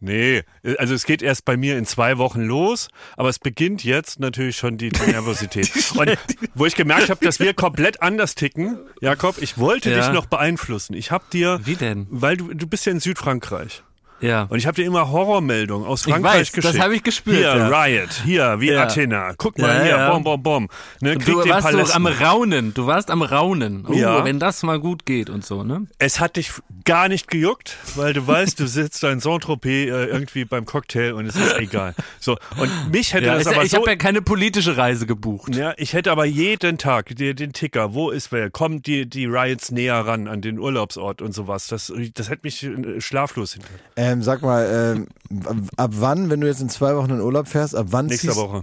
Nee, 0.07 0.42
also 0.79 0.95
es 0.95 1.05
geht 1.05 1.23
erst 1.23 1.45
bei 1.45 1.57
mir 1.57 1.77
in 1.77 1.85
zwei 1.85 2.19
Wochen 2.19 2.40
los, 2.42 2.88
aber 3.16 3.29
es 3.29 3.38
beginnt 3.38 3.85
jetzt 3.85 4.21
natürlich 4.21 4.57
schon 4.57 4.79
die, 4.79 4.88
die 4.90 5.01
Nervosität. 5.11 5.71
Und 5.97 6.16
wo 6.55 6.66
ich 6.66 6.75
gemerkt 6.75 7.11
habe, 7.11 7.25
dass 7.25 7.38
wir 7.40 7.53
komplett 7.55 8.03
anders 8.03 8.35
ticken, 8.35 8.79
Jakob, 9.01 9.37
ich 9.40 9.59
wollte 9.59 9.90
Ja. 9.90 9.99
dich 10.01 10.12
noch 10.14 10.27
beeinflussen. 10.27 10.95
Ich 10.95 11.11
habe 11.11 11.25
dir, 11.33 11.61
Wie 11.64 11.75
denn? 11.77 12.07
weil 12.11 12.37
du, 12.37 12.55
du 12.55 12.66
bist 12.66 12.87
ja 12.87 12.92
in 12.92 13.01
Südfrankreich. 13.01 13.83
Ja. 14.20 14.42
Und 14.48 14.59
ich 14.59 14.66
habe 14.66 14.74
dir 14.76 14.87
immer 14.87 15.11
Horrormeldungen 15.11 15.87
aus 15.87 16.07
Ich 16.07 16.12
Frankreich 16.12 16.40
weiß, 16.40 16.52
das 16.52 16.62
geschickt. 16.64 16.83
habe 16.83 16.96
ich 16.96 17.02
gespürt, 17.02 17.37
Hier, 17.37 17.57
ja. 17.57 17.68
Riot, 17.85 18.11
hier, 18.24 18.61
wie 18.61 18.70
Ja. 18.72 18.83
Athena. 18.85 19.35
Guck 19.37 19.59
mal 19.59 19.76
Ja, 19.76 19.83
hier, 20.05 20.11
bom, 20.11 20.24
bom, 20.24 20.42
bom. 20.42 20.68
Ne, 21.00 21.16
Du 21.18 21.37
warst 21.48 21.70
so 21.70 21.92
am 21.94 22.07
Raunen. 22.07 22.72
Du 22.74 22.87
warst 22.87 23.11
am 23.11 23.22
Raunen. 23.22 23.85
Oh, 23.87 23.92
Ja. 23.92 24.24
wenn 24.24 24.38
das 24.38 24.62
mal 24.62 24.81
gut 24.81 25.05
geht 25.07 25.29
und 25.31 25.44
so, 25.44 25.62
ne? 25.64 25.87
Es 25.98 26.18
hat 26.20 26.37
dich 26.37 26.50
gar 26.85 27.09
nicht 27.09 27.29
gejuckt, 27.29 27.76
weil 27.94 28.12
du 28.12 28.26
weißt, 28.26 28.59
du 28.61 28.66
sitzt 28.66 29.02
da 29.02 29.11
in 29.11 29.20
Saint-Tropez 29.20 29.66
äh, 29.90 30.05
irgendwie 30.07 30.44
beim 30.44 30.64
Cocktail 30.64 31.12
und 31.12 31.26
es 31.26 31.37
ist 31.37 31.57
egal. 31.59 31.94
So, 32.20 32.37
und 32.59 32.70
mich 32.92 33.12
hätte 33.12 33.26
das 33.26 33.44
ja, 33.44 33.52
aber 33.52 33.64
ich 33.64 33.70
so... 33.72 33.79
habe 33.79 33.90
ja 33.90 33.96
keine 33.96 34.22
politische 34.22 34.76
Reise 34.76 35.07
gebucht. 35.07 35.55
Ja, 35.55 35.74
ich 35.76 35.92
hätte 35.92 36.11
aber 36.11 36.24
jeden 36.24 36.79
Tag 36.79 37.14
den, 37.16 37.37
den 37.37 37.52
Ticker, 37.52 37.92
wo 37.94 38.11
ist 38.11 38.33
wer, 38.33 38.50
kommen 38.50 38.83
die, 38.83 39.07
die 39.09 39.26
Riots 39.26 39.70
näher 39.70 40.07
ran 40.07 40.26
an 40.29 40.40
den 40.40 40.59
Urlaubsort 40.59 41.20
und 41.22 41.33
sowas. 41.33 41.66
Das, 41.68 41.92
das 42.14 42.31
hätte 42.31 42.40
mich 42.44 42.62
äh, 42.64 43.00
schlaflos 43.00 43.55
hinter. 43.55 43.68
Ähm, 44.07 44.23
sag 44.23 44.42
mal, 44.42 45.05
ähm, 45.31 45.66
ab 45.77 45.90
wann, 45.95 46.31
wenn 46.31 46.40
du 46.40 46.47
jetzt 46.47 46.61
in 46.61 46.69
zwei 46.69 46.95
Wochen 46.97 47.11
in 47.11 47.21
Urlaub 47.21 47.49
fährst, 47.49 47.75
ab 47.75 47.87
wann 47.90 48.07
Nächste 48.07 48.29
ziehst 48.29 48.38
Woche. 48.38 48.62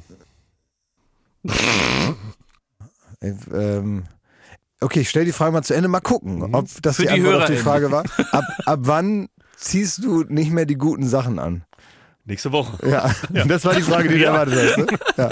Äh, 3.20 3.34
ähm, 3.54 4.04
okay, 4.82 5.02
ich 5.02 5.10
stell 5.10 5.26
die 5.26 5.32
Frage 5.32 5.52
mal 5.52 5.64
zu 5.64 5.74
Ende, 5.74 5.88
mal 5.90 6.00
gucken, 6.02 6.56
ob 6.56 6.68
das 6.82 6.96
Für 6.98 7.02
die, 7.04 7.08
die 7.10 7.14
Antwort 7.16 7.36
auf 7.44 7.50
die. 7.50 7.58
Frage 7.58 7.92
war. 7.92 8.04
Ab, 8.32 8.44
ab 8.66 8.80
wann 8.84 9.28
ziehst 9.58 10.04
du 10.04 10.24
nicht 10.24 10.52
mehr 10.52 10.66
die 10.66 10.76
guten 10.78 11.08
Sachen 11.08 11.40
an? 11.40 11.64
Nächste 12.26 12.54
Woche. 12.54 12.78
Ja, 12.90 13.14
das 13.48 13.66
war 13.66 13.76
die 13.76 13.82
Frage, 13.82 14.08
die 14.08 14.16
du 14.16 14.22
Ja. 14.24 14.30
erwartet 14.32 14.56
hast. 14.56 14.78
Ne? 14.78 14.98
Ja. 15.18 15.30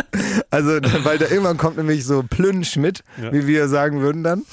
Also, 0.50 0.72
weil 1.06 1.18
da 1.18 1.28
irgendwann 1.30 1.58
kommt 1.58 1.78
nämlich 1.78 2.04
so 2.06 2.22
Plünn 2.24 2.66
Schmidt, 2.66 3.04
Ja. 3.22 3.32
wie 3.32 3.48
wir 3.48 3.70
sagen 3.70 4.02
würden 4.02 4.24
dann. 4.24 4.44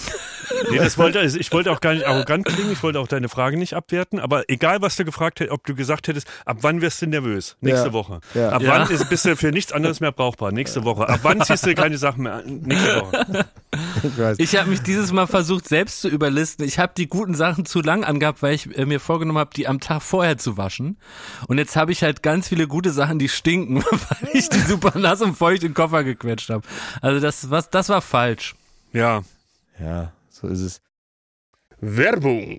Nee, 0.70 0.78
das 0.78 0.98
wollte, 0.98 1.18
also 1.20 1.38
ich 1.38 1.52
wollte 1.52 1.70
auch 1.72 1.80
gar 1.80 1.94
nicht 1.94 2.06
arrogant 2.06 2.44
klingen, 2.46 2.72
ich 2.72 2.82
wollte 2.82 3.00
auch 3.00 3.08
deine 3.08 3.28
Frage 3.28 3.56
nicht 3.56 3.74
abwerten, 3.74 4.18
aber 4.20 4.44
egal, 4.48 4.80
was 4.82 4.96
du 4.96 5.04
gefragt 5.04 5.40
hättest, 5.40 5.52
ob 5.52 5.64
du 5.66 5.74
gesagt 5.74 6.08
hättest, 6.08 6.26
ab 6.44 6.58
wann 6.62 6.80
wirst 6.80 7.00
du 7.02 7.06
nervös? 7.06 7.56
Nächste 7.60 7.88
Ja. 7.88 7.92
Woche. 7.92 8.20
Ja. 8.34 8.50
Ab 8.50 8.62
Ja. 8.62 8.70
wann 8.70 8.90
ist, 8.90 9.08
bist 9.08 9.24
du 9.24 9.36
für 9.36 9.50
nichts 9.52 9.72
anderes 9.72 10.00
mehr 10.00 10.12
brauchbar? 10.12 10.52
Nächste 10.52 10.84
Woche. 10.84 11.08
Ab 11.08 11.20
wann 11.22 11.40
ziehst 11.42 11.66
du 11.66 11.74
keine 11.74 11.98
Sachen 11.98 12.22
mehr 12.24 12.34
an? 12.34 12.44
Nächste 12.64 13.00
Woche. 13.02 13.46
Ich. 14.38 14.48
Ich 14.54 14.56
habe 14.58 14.70
mich 14.70 14.80
dieses 14.82 15.12
Mal 15.12 15.26
versucht, 15.26 15.68
selbst 15.68 16.00
zu 16.00 16.08
überlisten. 16.08 16.64
Ich 16.64 16.78
habe 16.78 16.92
die 16.96 17.06
guten 17.08 17.34
Sachen 17.34 17.66
zu 17.66 17.80
lang 17.82 18.02
angehabt, 18.04 18.42
weil 18.42 18.54
ich 18.54 18.76
äh, 18.78 18.86
mir 18.86 18.98
vorgenommen 19.00 19.38
habe, 19.38 19.50
die 19.54 19.68
am 19.68 19.80
Tag 19.80 20.02
vorher 20.02 20.38
zu 20.38 20.56
waschen. 20.56 20.96
Und 21.48 21.58
jetzt 21.58 21.76
habe 21.76 21.92
ich 21.92 22.02
halt 22.02 22.22
ganz 22.22 22.48
viele 22.48 22.66
gute 22.66 22.90
Sachen, 22.90 23.18
die 23.18 23.28
stinken, 23.28 23.84
weil 23.90 24.30
ich 24.32 24.48
die 24.48 24.60
super 24.60 24.98
nass 24.98 25.20
und 25.20 25.36
feucht 25.36 25.62
in 25.62 25.70
den 25.70 25.74
Koffer 25.74 26.02
gequetscht 26.04 26.48
habe. 26.50 26.62
Also 27.02 27.20
das, 27.20 27.50
was, 27.50 27.68
das 27.70 27.88
war 27.90 28.00
falsch. 28.00 28.54
Ja. 28.92 29.22
Ja, 29.78 30.12
so 30.40 30.48
ist 30.48 30.60
es. 30.60 30.80
Werbung. 31.80 32.58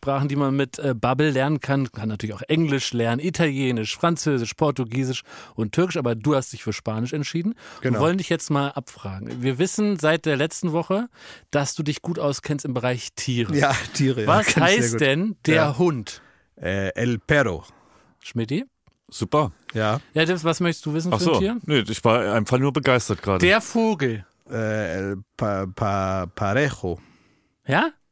die 0.01 0.35
man 0.35 0.55
mit 0.55 0.79
äh, 0.79 0.93
Bubble 0.93 1.29
lernen 1.31 1.59
kann. 1.59 1.91
Kann 1.91 2.09
natürlich 2.09 2.35
auch 2.35 2.41
Englisch 2.47 2.93
lernen, 2.93 3.19
Italienisch, 3.19 3.95
Französisch, 3.95 4.53
Portugiesisch 4.55 5.23
und 5.55 5.73
Türkisch, 5.73 5.97
aber 5.97 6.15
du 6.15 6.35
hast 6.35 6.53
dich 6.53 6.63
für 6.63 6.73
Spanisch 6.73 7.13
entschieden. 7.13 7.55
Genau. 7.81 7.95
Wir 7.95 8.01
wollen 8.01 8.17
dich 8.17 8.29
jetzt 8.29 8.49
mal 8.49 8.69
abfragen. 8.69 9.41
Wir 9.41 9.59
wissen 9.59 9.97
seit 9.99 10.25
der 10.25 10.37
letzten 10.37 10.71
Woche, 10.71 11.07
dass 11.51 11.75
du 11.75 11.83
dich 11.83 12.01
gut 12.01 12.19
auskennst 12.19 12.65
im 12.65 12.73
Bereich 12.73 13.09
Tiere. 13.15 13.55
Ja, 13.55 13.75
Tiere. 13.93 14.27
Was 14.27 14.55
ja, 14.55 14.61
heißt 14.63 14.99
denn 14.99 15.35
der 15.45 15.55
Ja. 15.55 15.77
Hund? 15.77 16.21
Äh, 16.55 16.89
El 16.95 17.19
Perro. 17.19 17.63
Schmidti? 18.19 18.65
Super. 19.09 19.51
Ja. 19.73 19.99
Ja, 20.13 20.25
das, 20.25 20.43
was 20.43 20.59
möchtest 20.61 20.85
du 20.85 20.93
wissen 20.93 21.13
Ach 21.13 21.19
für 21.19 21.29
ein 21.29 21.33
so. 21.33 21.39
Tier? 21.39 21.57
Nee, 21.65 21.83
ich 21.87 22.03
war 22.03 22.33
einfach 22.33 22.57
nur 22.57 22.71
begeistert 22.71 23.21
gerade. 23.21 23.45
Der 23.45 23.59
Vogel. 23.61 24.25
Äh, 24.49 24.95
El 24.95 25.17
pa, 25.35 25.65
pa, 25.67 26.25
Parejo. 26.27 26.99
Ja? 27.67 27.89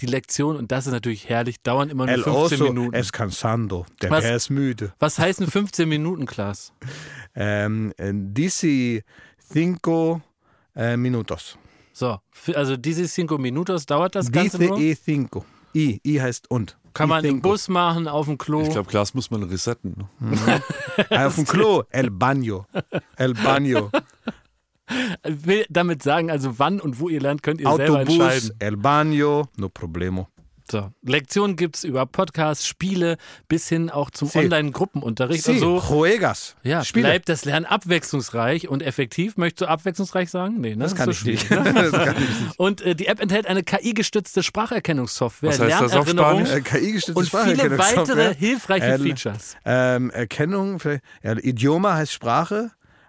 Die 0.00 0.06
Lektion, 0.06 0.56
und 0.56 0.72
das 0.72 0.86
ist 0.86 0.92
natürlich 0.92 1.28
herrlich, 1.28 1.60
dauern 1.62 1.88
immer 1.90 2.06
nur 2.06 2.14
El 2.14 2.22
15 2.22 2.42
oso 2.60 2.64
Minuten. 2.72 2.94
es 2.94 3.12
cansando. 3.12 3.86
Der 4.02 4.10
Was? 4.10 4.24
Bär 4.24 4.36
ist 4.36 4.50
müde. 4.50 4.92
Was 4.98 5.18
heißen 5.18 5.46
15 5.46 5.88
Minuten, 5.88 6.26
Klaas? 6.26 6.72
Ähm, 7.40 7.92
äh, 7.98 8.10
dici 8.12 9.04
cinco 9.52 10.20
äh, 10.74 10.96
minutos. 10.96 11.56
So, 11.92 12.18
also 12.54 12.76
diese 12.76 13.06
cinco 13.06 13.38
minutos 13.38 13.86
dauert 13.86 14.16
das 14.16 14.32
Ganze 14.32 14.58
Dice 14.58 14.68
nur. 14.70 14.78
e 14.80 14.96
cinco. 14.96 15.44
I, 15.72 16.00
I 16.04 16.20
heißt 16.20 16.50
und. 16.50 16.76
Kann 16.94 17.08
man 17.08 17.24
im 17.24 17.34
cinco. 17.36 17.50
Bus 17.50 17.68
machen, 17.68 18.08
auf 18.08 18.26
dem 18.26 18.38
Klo. 18.38 18.62
Ich 18.62 18.70
glaube, 18.70 18.90
Glas 18.90 19.14
muss 19.14 19.30
man 19.30 19.44
resetten. 19.44 20.08
Ne? 20.18 20.62
Ah, 21.10 21.26
Auf 21.26 21.36
dem 21.36 21.44
Klo. 21.44 21.84
El 21.90 22.10
baño. 22.10 22.64
El 23.16 23.34
baño. 23.34 23.90
will 25.24 25.64
damit 25.70 26.02
sagen, 26.02 26.30
also 26.30 26.58
wann 26.58 26.80
und 26.80 27.00
wo 27.00 27.08
ihr 27.08 27.20
lernt, 27.20 27.42
könnt 27.42 27.60
ihr 27.60 27.70
selber 27.74 28.00
Autobus. 28.00 28.14
entscheiden. 28.18 28.50
El 28.58 28.74
baño. 28.76 29.46
No 29.56 29.68
problemo. 29.68 30.28
So, 30.70 30.90
Lektionen 31.02 31.56
gibt's 31.56 31.82
über 31.82 32.04
Podcasts, 32.04 32.66
Spiele 32.66 33.16
bis 33.48 33.70
hin 33.70 33.88
auch 33.88 34.10
zum 34.10 34.28
Sí. 34.28 34.36
Online-Gruppenunterricht. 34.40 35.42
Sí, 35.44 35.52
Also 35.52 35.78
juegas. 35.80 36.56
ja, 36.62 36.84
Spiele. 36.84 37.06
bleibt 37.08 37.30
das 37.30 37.46
Lernen 37.46 37.64
abwechslungsreich 37.64 38.68
und 38.68 38.82
effektiv. 38.82 39.38
Möchtest 39.38 39.62
du 39.62 39.66
abwechslungsreich 39.70 40.28
sagen? 40.28 40.60
Nee, 40.60 40.76
ne? 40.76 40.82
Das 40.84 40.94
kann 40.94 41.08
ist 41.08 41.26
ich 41.26 41.40
so 41.48 41.54
nicht. 41.54 41.64
ne? 41.64 41.72
das 41.90 41.92
kann 41.92 42.14
ich 42.18 42.28
nicht. 42.40 42.58
Und 42.58 42.82
äh, 42.82 42.94
die 42.94 43.06
App 43.06 43.18
enthält 43.18 43.46
eine 43.46 43.62
KI-gestützte 43.62 44.42
Spracherkennungssoftware, 44.42 45.48
Was 45.52 45.58
heißt 45.58 45.80
das 45.80 45.92
auf 45.94 46.06
Lernerinnerung 46.12 46.44
Spanisch? 46.46 46.58
Äh, 46.74 46.80
KI-gestützte 46.80 47.18
und 47.18 47.28
viele 47.54 47.78
weitere 47.78 48.34
hilfreiche 48.34 48.84
El- 48.86 48.98
Features. 48.98 49.56
Ähm, 49.64 50.10
Erkennung, 50.10 50.80
vielleicht, 50.80 51.02
ja, 51.22 51.32
Idioma 51.38 51.94
heißt 51.94 52.12
Sprache, 52.12 52.72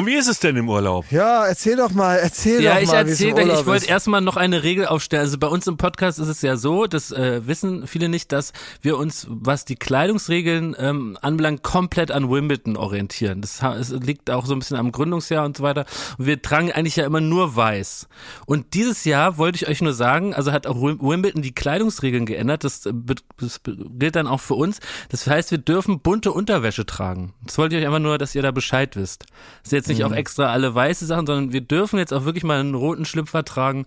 Wie 0.00 0.14
ist 0.14 0.26
es 0.26 0.40
denn 0.40 0.56
im 0.56 0.70
Urlaub? 0.70 1.04
Ja, 1.12 1.46
erzähl 1.46 1.76
doch 1.76 1.90
mal, 1.92 2.16
erzähl 2.16 2.62
Ja, 2.62 2.76
doch 2.76 2.80
ich 2.80 2.86
mal, 2.88 3.06
wie 3.06 3.10
es 3.10 3.20
im 3.20 3.28
erzähle 3.28 3.44
gleich, 3.44 3.60
ich 3.60 3.66
wollte 3.66 3.86
erstmal 3.86 4.22
noch 4.22 4.38
eine 4.38 4.62
Regel 4.62 4.86
aufstellen. 4.86 5.20
Also 5.20 5.36
bei 5.36 5.48
uns 5.48 5.66
im 5.66 5.76
Podcast 5.76 6.18
ist 6.18 6.28
es 6.28 6.40
ja 6.40 6.56
so, 6.56 6.86
das 6.86 7.12
äh, 7.12 7.46
wissen 7.46 7.86
viele 7.86 8.08
nicht, 8.08 8.32
dass 8.32 8.54
wir 8.80 8.96
uns, 8.96 9.26
was 9.28 9.66
die 9.66 9.76
Kleidungsregeln 9.76 10.74
ähm, 10.78 11.18
anbelangt, 11.20 11.62
komplett 11.62 12.10
an 12.10 12.30
Wimbledon 12.30 12.78
orientieren. 12.78 13.42
Das 13.42 13.60
es 13.62 13.90
liegt 13.90 14.30
auch 14.30 14.46
so 14.46 14.54
ein 14.54 14.60
bisschen 14.60 14.78
am 14.78 14.92
Gründungsjahr 14.92 15.44
und 15.44 15.58
so 15.58 15.62
weiter. 15.62 15.84
Und 16.16 16.24
wir 16.26 16.40
tragen 16.40 16.72
eigentlich 16.72 16.96
ja 16.96 17.04
immer 17.04 17.20
nur 17.20 17.54
weiß. 17.54 18.08
Und 18.46 18.72
dieses 18.72 19.04
Jahr 19.04 19.36
wollte 19.36 19.56
ich 19.56 19.68
euch 19.68 19.82
nur 19.82 19.92
sagen, 19.92 20.32
also 20.32 20.52
hat 20.52 20.66
auch 20.66 20.76
Wim- 20.76 21.02
Wimbledon 21.02 21.42
die 21.42 21.54
Kleidungsregeln 21.54 22.24
geändert. 22.24 22.64
Das, 22.64 22.86
äh, 22.86 22.94
das 23.38 23.60
gilt 23.66 24.16
dann 24.16 24.26
auch 24.26 24.40
für 24.40 24.54
uns. 24.54 24.80
Das 25.10 25.26
heißt, 25.26 25.50
wir 25.50 25.58
dürfen 25.58 26.00
bunte 26.00 26.32
Unterwäsche 26.32 26.86
tragen. 26.86 27.34
Das 27.44 27.58
wollte 27.58 27.76
ich 27.76 27.82
euch 27.82 27.86
einfach 27.86 27.98
nur, 28.00 28.16
dass 28.16 28.34
ihr 28.34 28.40
da 28.40 28.52
Bescheid 28.52 28.96
wisst. 28.96 29.26
Das 29.64 29.72
ist 29.72 29.81
jetzt 29.82 29.88
nicht 29.88 30.04
auch 30.04 30.12
extra 30.12 30.52
alle 30.52 30.74
weiße 30.74 31.06
Sachen, 31.06 31.26
sondern 31.26 31.52
wir 31.52 31.60
dürfen 31.60 31.98
jetzt 31.98 32.12
auch 32.12 32.24
wirklich 32.24 32.44
mal 32.44 32.60
einen 32.60 32.74
roten 32.74 33.04
Schlüpfer 33.04 33.44
tragen 33.44 33.86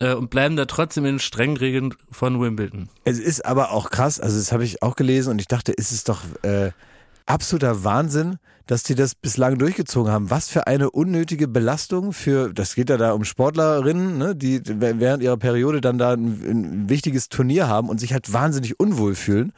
äh, 0.00 0.14
und 0.14 0.30
bleiben 0.30 0.56
da 0.56 0.66
trotzdem 0.66 1.04
in 1.04 1.14
den 1.14 1.20
strengen 1.20 1.56
Regeln 1.56 1.94
von 2.10 2.40
Wimbledon. 2.40 2.88
Es 3.04 3.18
ist 3.18 3.44
aber 3.44 3.72
auch 3.72 3.90
krass, 3.90 4.20
also 4.20 4.36
das 4.36 4.52
habe 4.52 4.64
ich 4.64 4.82
auch 4.82 4.96
gelesen 4.96 5.30
und 5.30 5.40
ich 5.40 5.48
dachte, 5.48 5.72
ist 5.72 5.92
es 5.92 6.04
doch 6.04 6.22
äh, 6.42 6.70
absoluter 7.26 7.84
Wahnsinn, 7.84 8.38
dass 8.66 8.82
die 8.82 8.94
das 8.94 9.14
bislang 9.14 9.58
durchgezogen 9.58 10.12
haben. 10.12 10.30
Was 10.30 10.48
für 10.48 10.66
eine 10.66 10.90
unnötige 10.90 11.48
Belastung 11.48 12.12
für, 12.12 12.52
das 12.52 12.74
geht 12.74 12.88
ja 12.88 12.96
da 12.96 13.12
um 13.12 13.24
Sportlerinnen, 13.24 14.16
ne, 14.16 14.36
die 14.36 14.60
während 14.64 15.22
ihrer 15.22 15.36
Periode 15.36 15.80
dann 15.80 15.98
da 15.98 16.12
ein, 16.12 16.40
ein 16.44 16.88
wichtiges 16.88 17.28
Turnier 17.28 17.66
haben 17.66 17.88
und 17.88 17.98
sich 17.98 18.12
halt 18.12 18.32
wahnsinnig 18.32 18.78
unwohl 18.78 19.14
fühlen. 19.14 19.52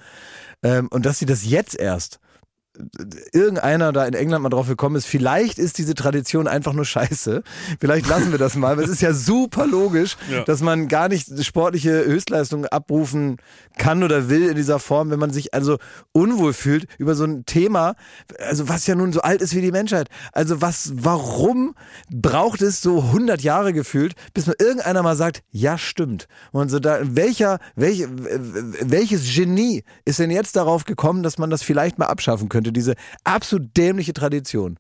Ähm, 0.63 0.89
und 0.89 1.05
dass 1.05 1.19
sie 1.19 1.27
das 1.27 1.45
jetzt 1.45 1.79
erst 1.79 2.21
irgendeiner 3.33 3.93
da 3.93 4.05
in 4.07 4.15
England 4.15 4.43
mal 4.43 4.49
drauf 4.49 4.69
gekommen 4.69 4.97
ist, 4.97 5.07
vielleicht 5.07 5.59
ist 5.59 5.79
diese 5.79 5.95
Tradition 5.95 6.47
einfach 6.49 6.73
nur 6.73 6.85
scheiße. 6.85 7.43
Vielleicht 7.81 8.09
lassen 8.09 8.31
wir 8.33 8.39
das 8.39 8.57
mal, 8.57 8.77
weil 8.77 8.85
es 8.85 8.91
ist 8.91 9.03
ja 9.03 9.13
super 9.13 9.67
logisch, 9.67 10.17
Ja. 10.31 10.45
dass 10.45 10.61
man 10.63 10.89
gar 10.89 11.09
nicht 11.09 11.45
sportliche 11.45 12.05
Höchstleistungen 12.05 12.67
abrufen 12.67 13.37
kann 13.79 14.03
oder 14.03 14.29
will 14.29 14.49
in 14.49 14.57
dieser 14.57 14.79
Form, 14.79 15.11
wenn 15.11 15.19
man 15.19 15.31
sich 15.31 15.55
also 15.55 15.79
unwohl 16.13 16.53
fühlt 16.53 16.87
über 16.99 17.15
so 17.15 17.25
ein 17.25 17.45
Thema, 17.47 17.95
also 18.39 18.69
was 18.69 18.87
ja 18.87 18.95
nun 18.95 19.13
so 19.13 19.21
alt 19.21 19.43
ist 19.43 19.55
wie 19.55 19.61
die 19.61 19.73
Menschheit. 19.73 20.09
Also 20.33 20.61
was, 20.61 20.93
warum 20.95 21.75
braucht 22.11 22.63
es 22.63 22.81
so 22.81 22.99
100 23.03 23.43
Jahre 23.43 23.73
gefühlt, 23.73 24.15
bis 24.35 24.47
man 24.47 24.57
irgendeiner 24.59 25.03
mal 25.03 25.17
sagt, 25.17 25.43
ja 25.51 25.79
stimmt. 25.79 26.27
Und 26.53 26.71
so 26.71 26.79
da, 26.79 27.01
welcher, 27.03 27.59
welche, 27.77 28.09
welches 28.81 29.35
Genie 29.35 29.85
ist 30.05 30.19
denn 30.19 30.31
jetzt 30.31 30.57
darauf 30.57 30.85
gekommen, 30.85 31.23
dass 31.23 31.39
man 31.39 31.51
das 31.51 31.63
vielleicht 31.63 31.99
mal 31.99 32.07
abschaffen 32.07 32.49
könnte, 32.49 32.72
diese 32.73 32.95
absolut 33.25 33.77
dämliche 33.77 34.13
Tradition? 34.13 34.79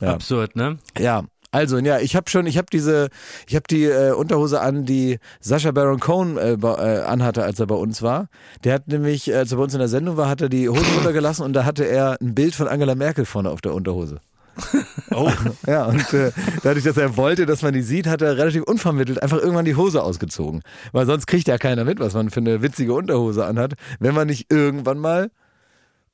Ja. 0.00 0.12
Absurd, 0.12 0.54
ne? 0.54 0.78
Ja, 0.98 1.24
also 1.50 1.78
ja, 1.78 1.98
ich 1.98 2.14
habe 2.14 2.28
schon, 2.28 2.46
ich 2.46 2.58
habe 2.58 2.66
diese, 2.70 3.08
ich 3.46 3.54
habe 3.54 3.64
die 3.70 3.84
äh, 3.84 4.12
Unterhose 4.12 4.60
an, 4.60 4.84
die 4.84 5.18
Sascha 5.40 5.70
Baron 5.70 5.98
Cohen 5.98 6.36
äh, 6.36 6.52
äh, 6.52 7.02
anhatte, 7.04 7.42
als 7.42 7.58
er 7.58 7.66
bei 7.66 7.74
uns 7.74 8.02
war. 8.02 8.28
Der 8.64 8.74
hat 8.74 8.88
nämlich, 8.88 9.28
äh, 9.30 9.36
als 9.36 9.50
er 9.52 9.56
bei 9.56 9.64
uns 9.64 9.72
in 9.72 9.78
der 9.78 9.88
Sendung 9.88 10.16
war, 10.18 10.28
hat 10.28 10.42
er 10.42 10.50
die 10.50 10.68
Hose 10.68 10.84
runtergelassen 10.96 11.44
und 11.44 11.54
da 11.54 11.64
hatte 11.64 11.84
er 11.84 12.18
ein 12.20 12.34
Bild 12.34 12.54
von 12.54 12.68
Angela 12.68 12.94
Merkel 12.94 13.24
vorne 13.24 13.50
auf 13.50 13.60
der 13.60 13.74
Unterhose. 13.74 14.20
Oh, 15.10 15.30
Ja, 15.66 15.86
und 15.86 16.12
äh, 16.12 16.32
dadurch, 16.62 16.84
dass 16.84 16.96
er 16.96 17.16
wollte, 17.16 17.46
dass 17.46 17.62
man 17.62 17.72
die 17.72 17.82
sieht, 17.82 18.06
hat 18.06 18.20
er 18.20 18.36
relativ 18.36 18.64
unvermittelt 18.64 19.22
einfach 19.22 19.38
irgendwann 19.38 19.64
die 19.64 19.74
Hose 19.74 20.02
ausgezogen. 20.02 20.62
Weil 20.92 21.06
sonst 21.06 21.26
kriegt 21.26 21.48
ja 21.48 21.58
keiner 21.58 21.84
mit, 21.84 21.98
was 21.98 22.12
man 22.12 22.28
für 22.30 22.40
eine 22.40 22.60
witzige 22.60 22.92
Unterhose 22.92 23.46
anhat, 23.46 23.74
wenn 24.00 24.14
man 24.14 24.26
nicht 24.26 24.52
irgendwann 24.52 24.98
mal 24.98 25.30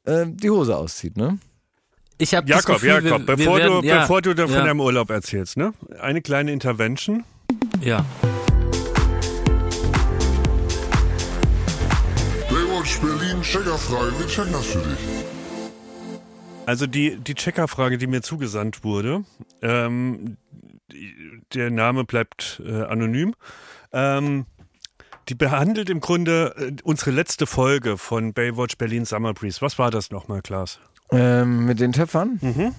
äh, 0.04 0.26
die 0.28 0.50
Hose 0.50 0.76
auszieht, 0.76 1.16
ne? 1.16 1.38
Ich 2.18 2.34
habe 2.34 2.46
das 2.46 2.58
Jakob, 2.64 2.80
Gefühl, 2.80 3.04
Jakob, 3.04 3.26
wir, 3.26 3.36
bevor, 3.36 3.56
wir 3.56 3.64
werden, 3.64 3.82
du, 3.82 3.88
ja, 3.88 4.00
bevor 4.02 4.22
du 4.22 4.34
da 4.34 4.46
von 4.46 4.54
ja, 4.56 4.64
deinem 4.64 4.80
Urlaub 4.80 5.10
erzählst, 5.10 5.56
ne? 5.56 5.72
Eine 6.00 6.22
kleine 6.22 6.52
Intervention. 6.52 7.24
ja. 7.80 8.04
Baywatch 12.50 12.98
Berlin, 13.00 13.42
Checkerfrage, 13.42 14.18
wir 14.18 14.26
checken 14.26 14.52
das 14.52 14.66
für 14.66 14.78
dich. 14.78 14.98
Also 16.66 16.86
die, 16.86 17.16
die 17.16 17.34
Checkerfrage, 17.34 17.98
die 17.98 18.06
mir 18.06 18.22
zugesandt 18.22 18.84
wurde, 18.84 19.24
ähm, 19.60 20.36
die- 20.92 21.14
der 21.52 21.70
Name 21.70 22.04
bleibt 22.04 22.62
äh, 22.64 22.82
anonym, 22.84 23.34
ähm, 23.92 24.46
die 25.28 25.34
behandelt 25.34 25.90
im 25.90 26.00
Grunde 26.00 26.54
äh, 26.58 26.72
unsere 26.82 27.10
letzte 27.10 27.46
Folge 27.46 27.98
von 27.98 28.32
Baywatch 28.32 28.76
Berlin 28.76 29.04
Summer 29.04 29.34
Breeze. 29.34 29.60
Was 29.60 29.78
war 29.78 29.90
das 29.90 30.10
nochmal, 30.10 30.42
Klaas? 30.42 30.78
Ähm, 31.10 31.66
mit 31.66 31.80
den 31.80 31.92
Töpfern? 31.92 32.38
Mhm. 32.40 32.74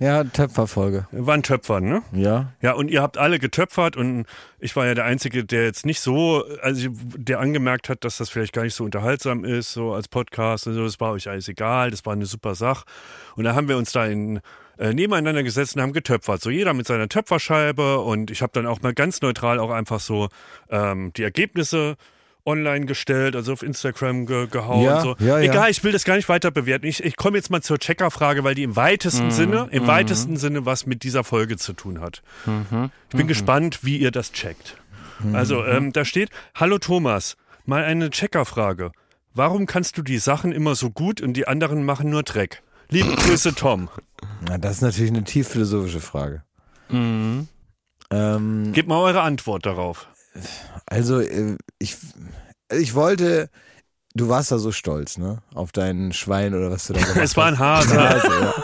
Ja, 0.00 0.22
Töpferfolge. 0.22 1.08
War 1.10 1.34
ein 1.34 1.42
Töpfern, 1.42 1.84
ne? 1.84 2.02
Ja. 2.12 2.52
Ja, 2.62 2.74
und 2.74 2.88
ihr 2.88 3.02
habt 3.02 3.18
alle 3.18 3.40
getöpfert 3.40 3.96
und 3.96 4.26
ich 4.60 4.76
war 4.76 4.86
ja 4.86 4.94
der 4.94 5.04
Einzige, 5.04 5.44
der 5.44 5.64
jetzt 5.64 5.84
nicht 5.84 6.00
so, 6.00 6.44
also 6.62 6.88
der 6.92 7.40
angemerkt 7.40 7.88
hat, 7.88 8.04
dass 8.04 8.18
das 8.18 8.30
vielleicht 8.30 8.52
gar 8.52 8.62
nicht 8.62 8.74
so 8.74 8.84
unterhaltsam 8.84 9.44
ist, 9.44 9.72
so 9.72 9.92
als 9.92 10.06
Podcast 10.06 10.68
und 10.68 10.74
so, 10.74 10.84
das 10.84 11.00
war 11.00 11.12
euch 11.12 11.28
alles 11.28 11.48
egal, 11.48 11.90
das 11.90 12.06
war 12.06 12.12
eine 12.12 12.26
super 12.26 12.54
Sache. 12.54 12.84
Und 13.34 13.42
da 13.42 13.56
haben 13.56 13.68
wir 13.68 13.76
uns 13.76 13.90
da 13.90 14.06
in, 14.06 14.40
äh, 14.78 14.92
nebeneinander 14.92 15.42
gesetzt 15.42 15.76
und 15.76 15.82
haben 15.82 15.92
getöpfert. 15.92 16.40
So 16.40 16.50
jeder 16.50 16.72
mit 16.74 16.86
seiner 16.86 17.08
Töpferscheibe 17.08 17.98
und 18.00 18.30
ich 18.30 18.42
habe 18.42 18.52
dann 18.54 18.66
auch 18.66 18.80
mal 18.82 18.94
ganz 18.94 19.20
neutral 19.20 19.58
auch 19.58 19.70
einfach 19.70 20.00
so 20.00 20.28
ähm, 20.70 21.12
die 21.16 21.22
Ergebnisse 21.22 21.96
online 22.46 22.86
gestellt, 22.86 23.36
also 23.36 23.52
auf 23.52 23.62
Instagram 23.62 24.24
ge 24.24 24.46
gehauen. 24.46 24.82
Ja, 24.84 25.00
so. 25.02 25.16
ja, 25.18 25.38
ja. 25.38 25.50
Egal, 25.50 25.70
ich 25.70 25.84
will 25.84 25.92
das 25.92 26.04
gar 26.04 26.16
nicht 26.16 26.30
weiter 26.30 26.50
bewerten. 26.50 26.86
Ich, 26.86 27.04
ich 27.04 27.16
komme 27.16 27.36
jetzt 27.36 27.50
mal 27.50 27.60
zur 27.60 27.78
Checkerfrage, 27.78 28.42
weil 28.42 28.54
die 28.54 28.62
im 28.62 28.74
weitesten 28.74 29.26
Mhm. 29.26 29.30
Sinne, 29.32 29.68
im 29.70 29.86
weitesten 29.86 30.36
Sinne 30.38 30.64
was 30.64 30.86
mit 30.86 31.02
dieser 31.02 31.24
Folge 31.24 31.58
zu 31.58 31.74
tun 31.74 32.00
hat. 32.00 32.22
Mhm. 32.46 32.90
Ich 33.10 33.16
bin 33.16 33.26
gespannt, 33.26 33.80
wie 33.82 33.98
ihr 33.98 34.10
das 34.10 34.32
checkt. 34.32 34.78
Also, 35.32 35.64
ähm, 35.64 35.92
da 35.92 36.04
steht, 36.04 36.30
hallo 36.54 36.78
Thomas, 36.78 37.36
mal 37.66 37.82
eine 37.84 38.08
Checkerfrage. 38.08 38.92
Warum 39.34 39.66
kannst 39.66 39.98
du 39.98 40.02
die 40.02 40.18
Sachen 40.18 40.52
immer 40.52 40.74
so 40.74 40.90
gut 40.90 41.20
und 41.20 41.34
die 41.34 41.46
anderen 41.46 41.84
machen 41.84 42.08
nur 42.08 42.22
Dreck? 42.22 42.62
Liebe 42.90 43.14
Grüße, 43.16 43.54
Tom. 43.54 43.88
Na, 44.48 44.58
das 44.58 44.76
ist 44.76 44.82
natürlich 44.82 45.10
eine 45.10 45.24
tief 45.24 45.48
philosophische 45.48 46.00
Frage. 46.00 46.42
Mhm. 46.90 47.48
Ähm, 48.10 48.72
Gebt 48.72 48.88
mal 48.88 48.98
eure 49.00 49.20
Antwort 49.22 49.66
darauf. 49.66 50.08
also, 50.86 51.20
äh, 51.20 51.56
ich, 51.78 51.96
ich 52.72 52.94
wollte, 52.94 53.50
du 54.14 54.28
warst 54.30 54.50
da 54.50 54.58
so 54.58 54.72
stolz, 54.72 55.18
ne? 55.18 55.42
Auf 55.54 55.72
dein 55.72 56.12
Schwein 56.14 56.54
oder 56.54 56.70
was 56.70 56.86
du 56.86 56.94
da 56.94 57.00
gemacht 57.04 57.16
Es 57.18 57.36
war 57.36 57.46
ein 57.46 57.58
hast. 57.58 57.88
Hase. 57.94 58.00
Hase, 58.00 58.28
ja. 58.40 58.54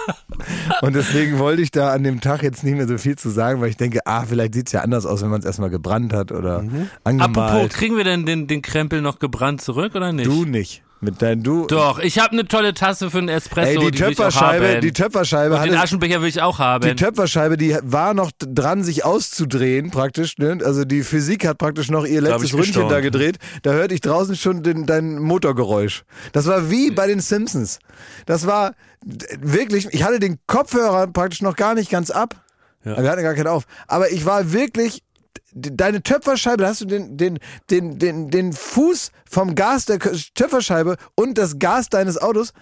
Und 0.80 0.94
deswegen 0.94 1.38
wollte 1.38 1.60
ich 1.60 1.70
da 1.70 1.92
an 1.92 2.02
dem 2.02 2.20
Tag 2.22 2.42
jetzt 2.42 2.64
nicht 2.64 2.76
mehr 2.76 2.88
so 2.88 2.96
viel 2.96 3.16
zu 3.16 3.28
sagen, 3.28 3.60
weil 3.60 3.68
ich 3.68 3.76
denke, 3.76 4.00
ah, 4.06 4.24
vielleicht 4.24 4.54
sieht's 4.54 4.72
ja 4.72 4.80
anders 4.80 5.04
aus, 5.04 5.20
wenn 5.22 5.28
man 5.28 5.40
es 5.40 5.46
erstmal 5.46 5.70
gebrannt 5.70 6.14
hat 6.14 6.32
oder 6.32 6.56
Apropos, 6.60 6.88
angemalt. 7.04 7.74
kriegen 7.74 7.96
wir 7.98 8.04
denn 8.04 8.24
den, 8.24 8.46
den 8.46 8.62
Krempel 8.62 9.02
noch 9.02 9.18
gebrannt 9.18 9.60
zurück 9.60 9.94
oder 9.94 10.12
nicht? 10.12 10.26
du 10.26 10.44
nicht. 10.46 10.82
Mit 11.00 11.20
deinen 11.20 11.42
du. 11.42 11.66
Doch, 11.66 11.98
ich 11.98 12.18
habe 12.18 12.32
eine 12.32 12.46
tolle 12.46 12.72
Tasse 12.72 13.10
für 13.10 13.18
einen 13.18 13.28
Espresso. 13.28 13.82
Ey, 13.82 13.90
die 13.90 14.02
auch 14.02 14.08
Töpferscheibe, 14.08 14.80
die 14.80 14.92
Töpferscheibe 14.92 15.54
Und 15.56 15.64
den 15.64 15.74
Aschenbecher 15.76 16.22
will 16.22 16.28
ich 16.28 16.40
auch 16.40 16.58
haben. 16.58 16.88
die 16.88 16.94
Töpferscheibe, 16.94 17.56
die 17.58 17.76
war 17.82 18.14
noch 18.14 18.30
dran, 18.38 18.82
sich 18.82 19.04
auszudrehen, 19.04 19.90
praktisch. 19.90 20.38
Ne? 20.38 20.58
Also 20.64 20.84
die 20.84 21.02
Physik 21.02 21.46
hat 21.46 21.58
praktisch 21.58 21.90
noch 21.90 22.06
ihr 22.06 22.22
letztes 22.22 22.54
Ründchen 22.54 22.88
da 22.88 23.00
gedreht. 23.00 23.36
Da 23.62 23.72
hörte 23.72 23.94
ich 23.94 24.00
draußen 24.00 24.34
schon 24.36 24.62
den, 24.62 24.86
dein 24.86 25.18
Motorgeräusch. 25.18 26.04
Das 26.32 26.46
war 26.46 26.70
wie 26.70 26.90
bei 26.90 27.06
den 27.06 27.20
Simpsons. 27.20 27.80
Das 28.24 28.46
war 28.46 28.72
wirklich, 29.40 29.88
ich 29.90 30.04
hatte 30.04 30.18
den 30.18 30.38
Kopfhörer 30.46 31.06
praktisch 31.08 31.42
noch 31.42 31.56
gar 31.56 31.74
nicht 31.74 31.90
ganz 31.90 32.10
ab. 32.10 32.34
Ja. 32.84 33.02
Wir 33.02 33.10
hatten 33.10 33.22
gar 33.22 33.34
keinen 33.34 33.48
auf. 33.48 33.64
Aber 33.88 34.10
ich 34.10 34.24
war 34.26 34.52
wirklich, 34.52 35.02
deine 35.54 36.02
Töpferscheibe, 36.02 36.62
da 36.62 36.68
hast 36.68 36.80
du 36.80 36.84
den, 36.86 37.16
den, 37.16 37.38
den, 37.70 37.98
den, 37.98 38.30
den 38.30 38.52
Fuß 38.52 39.12
vom 39.28 39.54
Gas 39.54 39.86
der 39.86 39.98
Töpferscheibe 39.98 40.96
und 41.14 41.38
das 41.38 41.58
Gas 41.58 41.88
deines 41.88 42.20
Autos, 42.20 42.52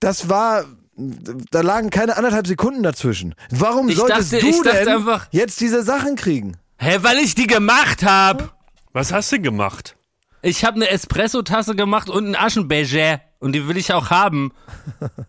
das 0.00 0.28
war, 0.28 0.64
da 0.96 1.60
lagen 1.60 1.90
keine 1.90 2.16
anderthalb 2.16 2.46
Sekunden 2.46 2.82
dazwischen. 2.82 3.34
Warum 3.50 3.88
Ich 3.88 3.96
solltest 3.96 4.32
dachte- 4.32 4.50
du 4.50 4.62
denn 4.62 4.88
einfach- 4.88 5.28
jetzt 5.30 5.60
diese 5.60 5.82
Sachen 5.82 6.16
kriegen? 6.16 6.56
Hä, 6.78 6.98
weil 7.02 7.18
ich 7.18 7.34
die 7.34 7.46
gemacht 7.46 8.02
hab. 8.04 8.58
Was 8.92 9.12
hast 9.12 9.30
du 9.32 9.40
gemacht? 9.40 9.96
Ich 10.42 10.64
habe 10.64 10.74
eine 10.76 10.88
Espresso-Tasse 10.90 11.76
gemacht 11.76 12.10
und 12.10 12.24
einen 12.26 12.34
Aschenbecher. 12.36 13.20
Und 13.38 13.52
die 13.52 13.66
will 13.68 13.76
ich 13.76 13.92
auch 13.92 14.10
haben. 14.10 14.52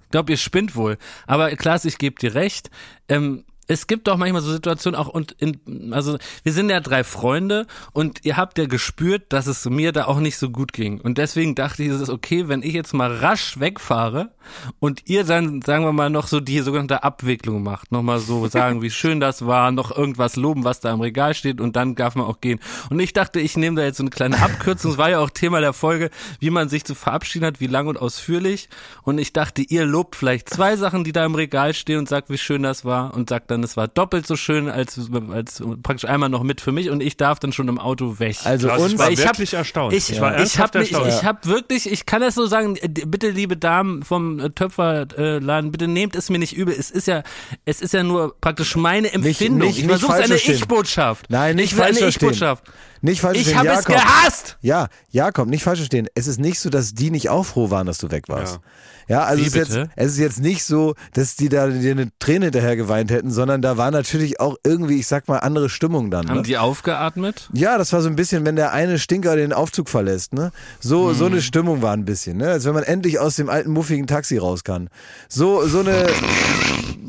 Ich 0.03 0.09
glaube, 0.11 0.31
ihr 0.31 0.37
spinnt 0.37 0.75
wohl. 0.75 0.97
Aber 1.27 1.49
Klaas, 1.55 1.85
ich 1.85 1.97
gebe 1.99 2.19
dir 2.19 2.33
recht. 2.35 2.69
Ähm, 3.07 3.45
es 3.67 3.87
gibt 3.87 4.07
doch 4.07 4.17
manchmal 4.17 4.41
so 4.41 4.51
Situationen 4.51 4.99
auch 4.99 5.07
und 5.07 5.31
in, 5.39 5.93
also 5.93 6.17
wir 6.43 6.51
sind 6.51 6.69
ja 6.69 6.79
drei 6.81 7.03
Freunde 7.03 7.65
und 7.93 8.25
ihr 8.25 8.35
habt 8.35 8.57
ja 8.57 8.65
gespürt, 8.65 9.31
dass 9.31 9.47
es 9.47 9.65
mir 9.65 9.91
da 9.93 10.05
auch 10.05 10.19
nicht 10.19 10.37
so 10.37 10.49
gut 10.49 10.73
ging. 10.73 10.99
Und 10.99 11.17
deswegen 11.17 11.55
dachte 11.55 11.83
ich, 11.83 11.89
es 11.89 12.01
ist 12.01 12.09
okay, 12.09 12.49
wenn 12.49 12.61
ich 12.61 12.73
jetzt 12.73 12.93
mal 12.93 13.15
rasch 13.15 13.59
wegfahre 13.59 14.31
und 14.79 15.03
ihr 15.07 15.23
dann, 15.23 15.61
sagen 15.61 15.85
wir 15.85 15.93
mal, 15.93 16.09
noch 16.09 16.27
so 16.27 16.41
die 16.41 16.59
sogenannte 16.59 17.03
Abwicklung 17.03 17.63
macht. 17.63 17.91
Nochmal 17.91 18.19
so 18.19 18.47
sagen, 18.47 18.81
wie 18.81 18.89
schön 18.91 19.19
das 19.19 19.45
war, 19.45 19.71
noch 19.71 19.95
irgendwas 19.95 20.35
loben, 20.35 20.65
was 20.65 20.81
da 20.81 20.91
im 20.91 20.99
Regal 20.99 21.33
steht 21.33 21.61
und 21.61 21.75
dann 21.75 21.95
darf 21.95 22.15
man 22.15 22.25
auch 22.25 22.41
gehen. 22.41 22.59
Und 22.89 22.99
ich 22.99 23.13
dachte, 23.13 23.39
ich 23.39 23.55
nehme 23.55 23.77
da 23.77 23.85
jetzt 23.85 23.97
so 23.97 24.03
eine 24.03 24.09
kleine 24.09 24.41
Abkürzung. 24.41 24.91
Es 24.91 24.97
war 24.97 25.09
ja 25.09 25.19
auch 25.19 25.29
Thema 25.29 25.61
der 25.61 25.73
Folge, 25.73 26.09
wie 26.39 26.49
man 26.49 26.67
sich 26.67 26.83
zu 26.83 26.95
verabschieden 26.95 27.45
hat, 27.45 27.61
wie 27.61 27.67
lang 27.67 27.87
und 27.87 27.97
ausführlich. 27.97 28.67
Und 29.03 29.19
ich 29.19 29.31
dachte, 29.31 29.61
ihr 29.61 29.85
lobt 29.85 30.15
vielleicht 30.17 30.49
zwei 30.49 30.75
Sachen, 30.75 31.05
die 31.05 31.13
da 31.13 31.25
im 31.25 31.35
Regal 31.35 31.73
stehen 31.73 31.99
und 31.99 32.09
sagt, 32.09 32.29
wie 32.29 32.37
schön 32.37 32.63
das 32.63 32.83
war 32.83 33.13
und 33.13 33.29
sagt 33.29 33.52
dann, 33.53 33.63
es 33.63 33.77
war 33.77 33.87
doppelt 33.87 34.27
so 34.27 34.35
schön 34.35 34.67
als, 34.69 34.99
als 35.31 35.63
praktisch 35.81 36.09
einmal 36.09 36.29
noch 36.29 36.43
mit 36.43 36.61
für 36.61 36.71
mich 36.71 36.89
und 36.89 37.01
ich 37.01 37.17
darf 37.17 37.39
dann 37.39 37.53
schon 37.53 37.67
im 37.67 37.79
Auto 37.79 38.19
weg. 38.19 38.35
Also 38.43 38.67
Klaas, 38.67 38.81
uns, 38.81 38.93
ich 38.93 38.99
war 38.99 39.11
ich 39.11 39.19
hab- 39.21 39.27
wirklich 39.37 39.53
erstaunt. 39.53 39.93
Ich, 39.93 40.09
ich 40.09 40.19
war 40.21 40.33
ich 40.33 40.39
ernsthaft 40.39 40.73
habe 40.75 40.83
ich, 40.83 40.91
erstaunt. 40.91 41.13
ich 41.13 41.23
hab 41.23 41.45
wirklich, 41.45 41.91
ich 41.91 42.05
kann 42.05 42.21
das 42.21 42.35
so 42.35 42.45
sagen, 42.45 42.75
äh, 42.77 42.87
bitte 42.87 43.29
liebe 43.29 43.55
Damen 43.57 44.03
vom 44.03 44.39
äh, 44.39 44.49
Töpferladen, 44.49 45.71
bitte 45.71 45.87
nehmt 45.87 46.15
es 46.15 46.29
mir 46.29 46.39
nicht 46.39 46.53
übel. 46.55 46.75
Es 46.77 46.91
ist 46.91 47.07
ja, 47.07 47.23
es 47.65 47.81
ist 47.81 47.93
ja 47.93 48.03
nur 48.03 48.35
praktisch 48.41 48.75
meine 48.75 49.11
Empfindung. 49.13 49.59
nicht- 49.67 49.77
ich 49.77 49.83
nicht 49.83 49.89
versuche 49.89 50.11
falsch 50.13 50.25
eine. 50.25 50.35
Ich-Botschaft. 50.35 51.25
Nein, 51.29 51.55
nicht 51.55 51.71
ich 51.73 51.75
falsch 51.75 51.97
eine. 51.97 52.09
Ich-Botschaft. 52.09 52.63
nicht 53.01 53.21
falsch 53.21 53.39
Ich 53.39 53.55
habe 53.55 53.69
es 53.69 53.85
gehasst. 53.85 54.57
Ja, 54.61 54.87
Jakob, 55.11 55.47
nicht 55.47 55.63
falsch 55.63 55.79
verstehen. 55.79 56.07
Es 56.15 56.27
ist 56.27 56.39
nicht 56.39 56.59
so, 56.59 56.69
dass 56.69 56.93
die 56.93 57.11
nicht 57.11 57.29
auch 57.29 57.43
froh 57.45 57.69
waren, 57.69 57.87
dass 57.87 57.97
du 57.97 58.11
weg 58.11 58.25
warst. 58.27 58.55
Ja, 58.55 58.61
also 59.09 59.41
Wie 59.43 59.47
es 59.47 59.55
ist, 59.55 59.73
jetzt, 59.75 59.89
es 59.95 60.11
ist 60.13 60.17
jetzt 60.19 60.39
nicht 60.41 60.63
so, 60.63 60.95
dass 61.13 61.35
die 61.35 61.49
da 61.49 61.67
dir 61.67 61.91
eine 61.91 62.09
Träne 62.19 62.45
hinterher 62.45 62.75
geweint 62.75 63.11
hätten, 63.11 63.31
sondern 63.31 63.61
da 63.61 63.77
war 63.77 63.91
natürlich 63.91 64.39
auch 64.39 64.55
irgendwie, 64.65 64.99
ich 64.99 65.07
sag 65.07 65.27
mal, 65.27 65.39
andere 65.39 65.69
Stimmung 65.69 66.09
dann. 66.11 66.29
Haben 66.29 66.37
Ne? 66.37 66.43
die 66.43 66.57
aufgeatmet? 66.57 67.49
Ja, 67.53 67.77
das 67.77 67.91
war 67.93 68.01
so 68.01 68.09
ein 68.09 68.15
bisschen, 68.15 68.45
wenn 68.45 68.55
der 68.55 68.71
eine 68.73 68.99
Stinker 68.99 69.35
den 69.35 69.53
Aufzug 69.53 69.89
verlässt, 69.89 70.33
ne? 70.33 70.51
So, 70.79 71.13
so 71.13 71.25
Hm. 71.25 71.33
eine 71.33 71.41
Stimmung 71.41 71.81
war 71.81 71.93
ein 71.93 72.05
bisschen, 72.05 72.37
ne? 72.37 72.49
Als 72.49 72.65
wenn 72.65 72.73
man 72.73 72.83
endlich 72.83 73.19
aus 73.19 73.35
dem 73.35 73.49
alten 73.49 73.71
muffigen 73.71 74.07
Taxi 74.07 74.37
raus 74.37 74.63
kann. 74.63 74.89
So, 75.29 75.65
so 75.67 75.79
eine, 75.79 76.05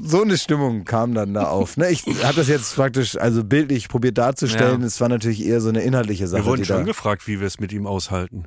so 0.02 0.22
eine 0.22 0.36
Stimmung 0.36 0.84
kam 0.84 1.14
dann 1.14 1.34
da 1.34 1.44
auf, 1.48 1.76
ne? 1.76 1.90
Ich 1.90 2.04
habe 2.22 2.34
das 2.36 2.48
jetzt 2.48 2.74
praktisch, 2.74 3.16
also 3.16 3.44
bildlich 3.44 3.88
probiert 3.88 4.18
darzustellen. 4.18 4.80
Ja. 4.80 4.86
Es 4.86 5.00
war 5.00 5.08
natürlich 5.08 5.44
eher 5.44 5.60
so 5.60 5.68
eine 5.68 5.82
inhaltliche 5.82 6.26
Sache. 6.28 6.42
Wir 6.42 6.46
wurden 6.46 6.64
schon 6.64 6.84
gefragt, 6.84 7.26
wie 7.26 7.40
wir 7.40 7.46
es 7.46 7.60
mit 7.60 7.72
ihm 7.72 7.86
aushalten. 7.86 8.44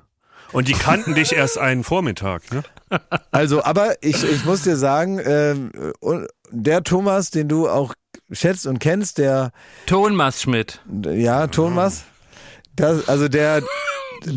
Und 0.53 0.67
die 0.67 0.73
kannten 0.73 1.13
dich 1.15 1.33
erst 1.33 1.57
einen 1.57 1.83
Vormittag, 1.83 2.41
ne? 2.51 2.63
Also, 3.31 3.63
aber 3.63 3.95
ich, 4.01 4.23
ich 4.23 4.45
muss 4.45 4.61
dir 4.61 4.77
sagen, 4.77 5.19
ähm, 5.23 5.71
der 6.51 6.83
Thomas, 6.83 7.31
den 7.31 7.49
du 7.49 7.67
auch 7.67 7.93
schätzt 8.31 8.65
und 8.65 8.79
kennst, 8.79 9.17
der, 9.17 9.51
Thomas 9.87 10.41
Schmidt. 10.41 10.79
ja, 11.03 11.47
Thomas, 11.47 12.03
das, 12.75 13.09
also 13.09 13.27
der, 13.27 13.61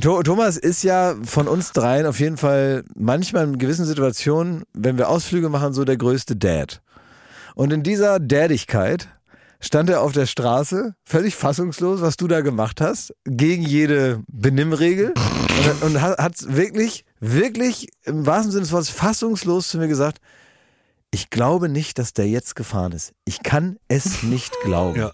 Tho- 0.00 0.22
Thomas 0.24 0.56
ist 0.56 0.82
ja 0.82 1.14
von 1.24 1.46
uns 1.46 1.72
dreien 1.72 2.06
auf 2.06 2.18
jeden 2.18 2.36
Fall 2.36 2.82
manchmal 2.96 3.44
in 3.44 3.58
gewissen 3.58 3.84
Situationen, 3.86 4.64
wenn 4.74 4.98
wir 4.98 5.08
Ausflüge 5.08 5.48
machen, 5.48 5.72
so 5.72 5.84
der 5.84 5.96
größte 5.96 6.34
Dad. 6.36 6.80
Und 7.54 7.72
in 7.72 7.82
dieser 7.82 8.18
Dadigkeit 8.20 9.08
stand 9.60 9.90
er 9.90 10.00
auf 10.00 10.12
der 10.12 10.26
Straße, 10.26 10.94
völlig 11.04 11.36
fassungslos, 11.36 12.00
was 12.00 12.16
du 12.16 12.26
da 12.26 12.40
gemacht 12.40 12.80
hast, 12.80 13.14
gegen 13.24 13.62
jede 13.62 14.22
Benimmregel 14.26 15.14
und, 15.82 15.82
und 15.82 16.00
hat, 16.00 16.18
hat 16.18 16.34
wirklich, 16.56 17.04
wirklich 17.20 17.88
im 18.04 18.26
wahrsten 18.26 18.50
Sinne 18.50 18.62
des 18.62 18.72
Wortes 18.72 18.90
fassungslos 18.90 19.68
zu 19.68 19.78
mir 19.78 19.88
gesagt, 19.88 20.18
ich 21.10 21.30
glaube 21.30 21.68
nicht, 21.68 21.98
dass 21.98 22.12
der 22.12 22.28
jetzt 22.28 22.56
gefahren 22.56 22.92
ist. 22.92 23.12
Ich 23.24 23.42
kann 23.42 23.76
es 23.88 24.22
nicht 24.22 24.52
glauben. 24.62 24.98
Ja. 24.98 25.12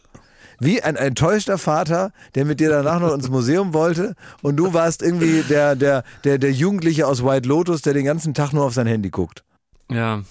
Wie 0.58 0.82
ein 0.82 0.96
enttäuschter 0.96 1.58
Vater, 1.58 2.12
der 2.34 2.44
mit 2.44 2.60
dir 2.60 2.70
danach 2.70 3.00
noch 3.00 3.12
ins 3.12 3.28
Museum 3.28 3.74
wollte 3.74 4.14
und 4.42 4.56
du 4.56 4.72
warst 4.72 5.02
irgendwie 5.02 5.42
der, 5.42 5.76
der, 5.76 6.02
der, 6.24 6.38
der 6.38 6.52
Jugendliche 6.52 7.06
aus 7.06 7.22
White 7.22 7.48
Lotus, 7.48 7.82
der 7.82 7.92
den 7.92 8.04
ganzen 8.04 8.32
Tag 8.32 8.52
nur 8.52 8.64
auf 8.64 8.74
sein 8.74 8.86
Handy 8.86 9.10
guckt. 9.10 9.44
Ja. 9.90 10.22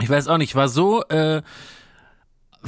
Ich 0.00 0.10
weiß 0.10 0.28
auch 0.28 0.38
nicht, 0.38 0.50
ich 0.50 0.56
war 0.56 0.68
so, 0.68 1.04
äh, 1.04 1.42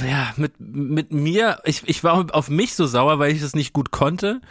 ja, 0.07 0.33
mit, 0.37 0.53
mit 0.59 1.11
mir, 1.11 1.59
ich, 1.65 1.83
ich 1.85 2.03
war 2.03 2.33
auf 2.33 2.49
mich 2.49 2.75
so 2.75 2.85
sauer, 2.85 3.19
weil 3.19 3.31
ich 3.31 3.41
es 3.41 3.55
nicht 3.55 3.73
gut 3.73 3.91
konnte. 3.91 4.41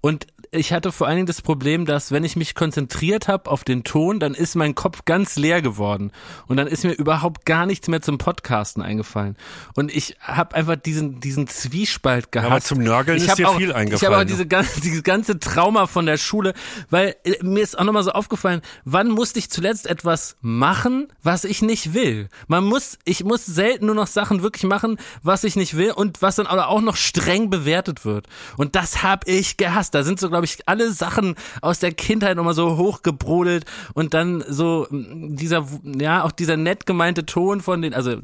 Und 0.00 0.26
ich 0.54 0.72
hatte 0.74 0.92
vor 0.92 1.06
allen 1.06 1.16
Dingen 1.16 1.26
das 1.26 1.40
Problem, 1.40 1.86
dass 1.86 2.12
wenn 2.12 2.24
ich 2.24 2.36
mich 2.36 2.54
konzentriert 2.54 3.26
habe 3.26 3.50
auf 3.50 3.64
den 3.64 3.84
Ton, 3.84 4.20
dann 4.20 4.34
ist 4.34 4.54
mein 4.54 4.74
Kopf 4.74 5.06
ganz 5.06 5.36
leer 5.36 5.62
geworden. 5.62 6.12
Und 6.46 6.58
dann 6.58 6.66
ist 6.66 6.84
mir 6.84 6.92
überhaupt 6.92 7.46
gar 7.46 7.64
nichts 7.64 7.88
mehr 7.88 8.02
zum 8.02 8.18
Podcasten 8.18 8.82
eingefallen. 8.82 9.36
Und 9.74 9.90
ich 9.94 10.16
habe 10.20 10.54
einfach 10.54 10.76
diesen, 10.76 11.20
diesen 11.20 11.48
Zwiespalt 11.48 12.32
gehabt. 12.32 12.52
aber 12.52 12.60
zum 12.60 12.80
Nörgeln 12.80 13.16
ich 13.16 13.26
ist 13.26 13.38
dir 13.38 13.48
auch, 13.48 13.56
viel 13.56 13.68
Ich 13.68 13.70
habe 13.70 13.80
eingefallen, 13.80 14.14
auch 14.14 14.18
ne? 14.18 14.26
diese 14.26 14.46
ganze, 14.46 14.80
dieses 14.82 15.02
ganze 15.02 15.40
Trauma 15.40 15.86
von 15.86 16.04
der 16.04 16.18
Schule, 16.18 16.52
weil 16.90 17.16
äh, 17.24 17.42
mir 17.42 17.62
ist 17.62 17.78
auch 17.78 17.84
nochmal 17.84 18.04
so 18.04 18.12
aufgefallen, 18.12 18.60
wann 18.84 19.08
musste 19.08 19.38
ich 19.38 19.48
zuletzt 19.48 19.86
etwas 19.86 20.36
machen, 20.42 21.08
was 21.22 21.44
ich 21.44 21.62
nicht 21.62 21.94
will? 21.94 22.28
Man 22.46 22.64
muss, 22.64 22.98
ich 23.06 23.24
muss 23.24 23.46
selten 23.46 23.86
nur 23.86 23.94
noch 23.94 24.06
Sachen 24.06 24.42
wirklich 24.42 24.64
machen, 24.64 24.98
was 25.22 25.44
ich 25.44 25.56
nicht 25.56 25.78
will 25.78 25.92
und 25.92 26.20
was 26.20 26.36
dann 26.36 26.46
aber 26.46 26.68
auch 26.68 26.82
noch 26.82 26.96
streng 26.96 27.48
bewertet 27.48 28.04
wird. 28.04 28.26
Und 28.58 28.74
das 28.76 29.02
habe 29.02 29.30
ich 29.30 29.56
gehasst. 29.56 29.94
Da 29.94 30.02
sind 30.02 30.20
so, 30.20 30.28
glaube 30.28 30.41
ich, 30.44 30.58
alle 30.66 30.92
Sachen 30.92 31.34
aus 31.60 31.78
der 31.78 31.92
Kindheit 31.92 32.36
nochmal 32.36 32.54
so 32.54 32.76
hochgebrodelt 32.76 33.64
und 33.94 34.14
dann 34.14 34.44
so 34.48 34.86
mh, 34.90 35.36
dieser, 35.36 35.66
ja, 35.84 36.22
auch 36.24 36.32
dieser 36.32 36.56
nett 36.56 36.86
gemeinte 36.86 37.26
Ton 37.26 37.60
von 37.60 37.82
den, 37.82 37.94
also 37.94 38.16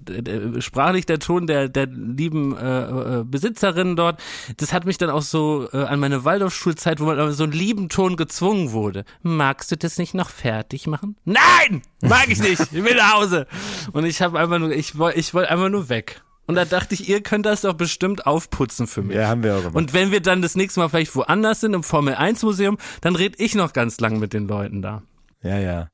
sprachlich 0.61 1.07
der 1.07 1.18
Ton 1.18 1.46
der, 1.46 1.68
der 1.68 1.87
lieben 1.87 2.57
äh, 2.57 3.20
äh, 3.20 3.24
Besitzerin 3.24 3.96
dort, 3.96 4.20
das 4.57 4.72
hat 4.72 4.85
mich 4.87 4.98
dann 4.98 5.11
auch 5.11 5.22
so 5.22 5.68
äh, 5.72 5.85
an 5.85 6.00
meine 6.00 6.24
Waldorfschulzeit, 6.24 7.00
wo 7.00 7.04
man 7.04 7.33
so 7.33 7.44
einen 7.44 7.52
lieben 7.52 7.88
Ton 7.88 8.16
gezwungen 8.16 8.72
wurde. 8.72 9.04
Magst 9.22 9.70
du 9.70 9.76
das 9.76 9.98
nicht 9.98 10.14
noch 10.14 10.31
fertig 10.31 10.87
machen? 10.87 11.16
Nein! 11.24 11.83
Mag 12.00 12.28
ich 12.28 12.40
nicht! 12.40 12.61
Ich 12.61 12.85
will 12.85 12.96
nach 12.96 13.14
Hause! 13.14 13.46
Und 13.92 14.04
ich 14.04 14.22
habe 14.22 14.38
einfach 14.38 14.59
nur, 14.59 14.70
ich 14.70 14.94
ich 15.14 15.35
wollte 15.35 15.50
einfach 15.50 15.68
nur 15.68 15.88
weg. 15.88 16.22
Und 16.48 16.54
da 16.54 16.64
dachte 16.64 16.94
ich, 16.94 17.08
ihr 17.08 17.22
könnt 17.22 17.44
das 17.44 17.61
doch 17.61 17.74
bestimmt 17.74 18.26
aufputzen 18.26 18.87
für 18.87 19.02
mich. 19.02 19.16
Ja, 19.16 19.28
haben 19.28 19.42
wir 19.42 19.54
auch 19.54 19.58
gemacht. 19.58 19.76
Und 19.76 19.92
wenn 19.92 20.11
wir 20.11 20.20
dann 20.20 20.40
das 20.40 20.56
nächste 20.56 20.80
Mal 20.80 20.88
vielleicht 20.88 21.14
woanders 21.14 21.61
sind, 21.61 21.74
im 21.74 21.82
Formel 21.82 22.14
1 22.14 22.42
Museum, 22.42 22.78
dann 23.02 23.14
red 23.14 23.38
ich 23.38 23.54
noch 23.54 23.74
ganz 23.74 24.00
lang 24.00 24.18
mit 24.18 24.32
den 24.32 24.48
Leuten 24.48 24.80
da. 24.80 25.02
Ja, 25.42 25.58
ja. 25.58 25.88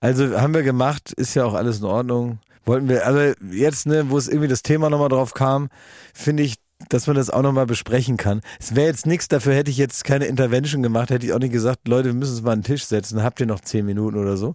Also 0.00 0.40
haben 0.40 0.52
wir 0.52 0.64
gemacht, 0.64 1.12
ist 1.12 1.34
ja 1.34 1.44
auch 1.44 1.54
alles 1.54 1.78
in 1.78 1.84
Ordnung. 1.84 2.40
Wollten 2.64 2.88
wir, 2.88 3.06
aber 3.06 3.34
jetzt, 3.52 3.86
ne, 3.86 4.10
wo 4.10 4.18
es 4.18 4.26
irgendwie 4.26 4.48
das 4.48 4.62
Thema 4.62 4.90
nochmal 4.90 5.08
drauf 5.08 5.32
kam, 5.32 5.68
finde 6.12 6.42
ich, 6.42 6.56
dass 6.90 7.06
man 7.06 7.16
das 7.16 7.30
auch 7.30 7.42
nochmal 7.42 7.66
besprechen 7.66 8.16
kann. 8.18 8.40
Es 8.60 8.74
wäre 8.76 8.86
jetzt 8.88 9.06
nichts, 9.06 9.28
dafür 9.28 9.54
hätte 9.54 9.70
ich 9.70 9.78
jetzt 9.78 10.04
keine 10.04 10.26
Intervention 10.26 10.82
gemacht, 10.82 11.10
hätte 11.10 11.24
ich 11.24 11.32
auch 11.32 11.38
nicht 11.38 11.52
gesagt, 11.52 11.88
Leute, 11.88 12.08
wir 12.10 12.14
müssen 12.14 12.32
uns 12.32 12.42
mal 12.42 12.52
an 12.52 12.58
den 12.60 12.64
Tisch 12.64 12.84
setzen, 12.84 13.22
habt 13.22 13.40
ihr 13.40 13.46
noch 13.46 13.60
zehn 13.60 13.86
Minuten 13.86 14.18
oder 14.18 14.36
so. 14.36 14.54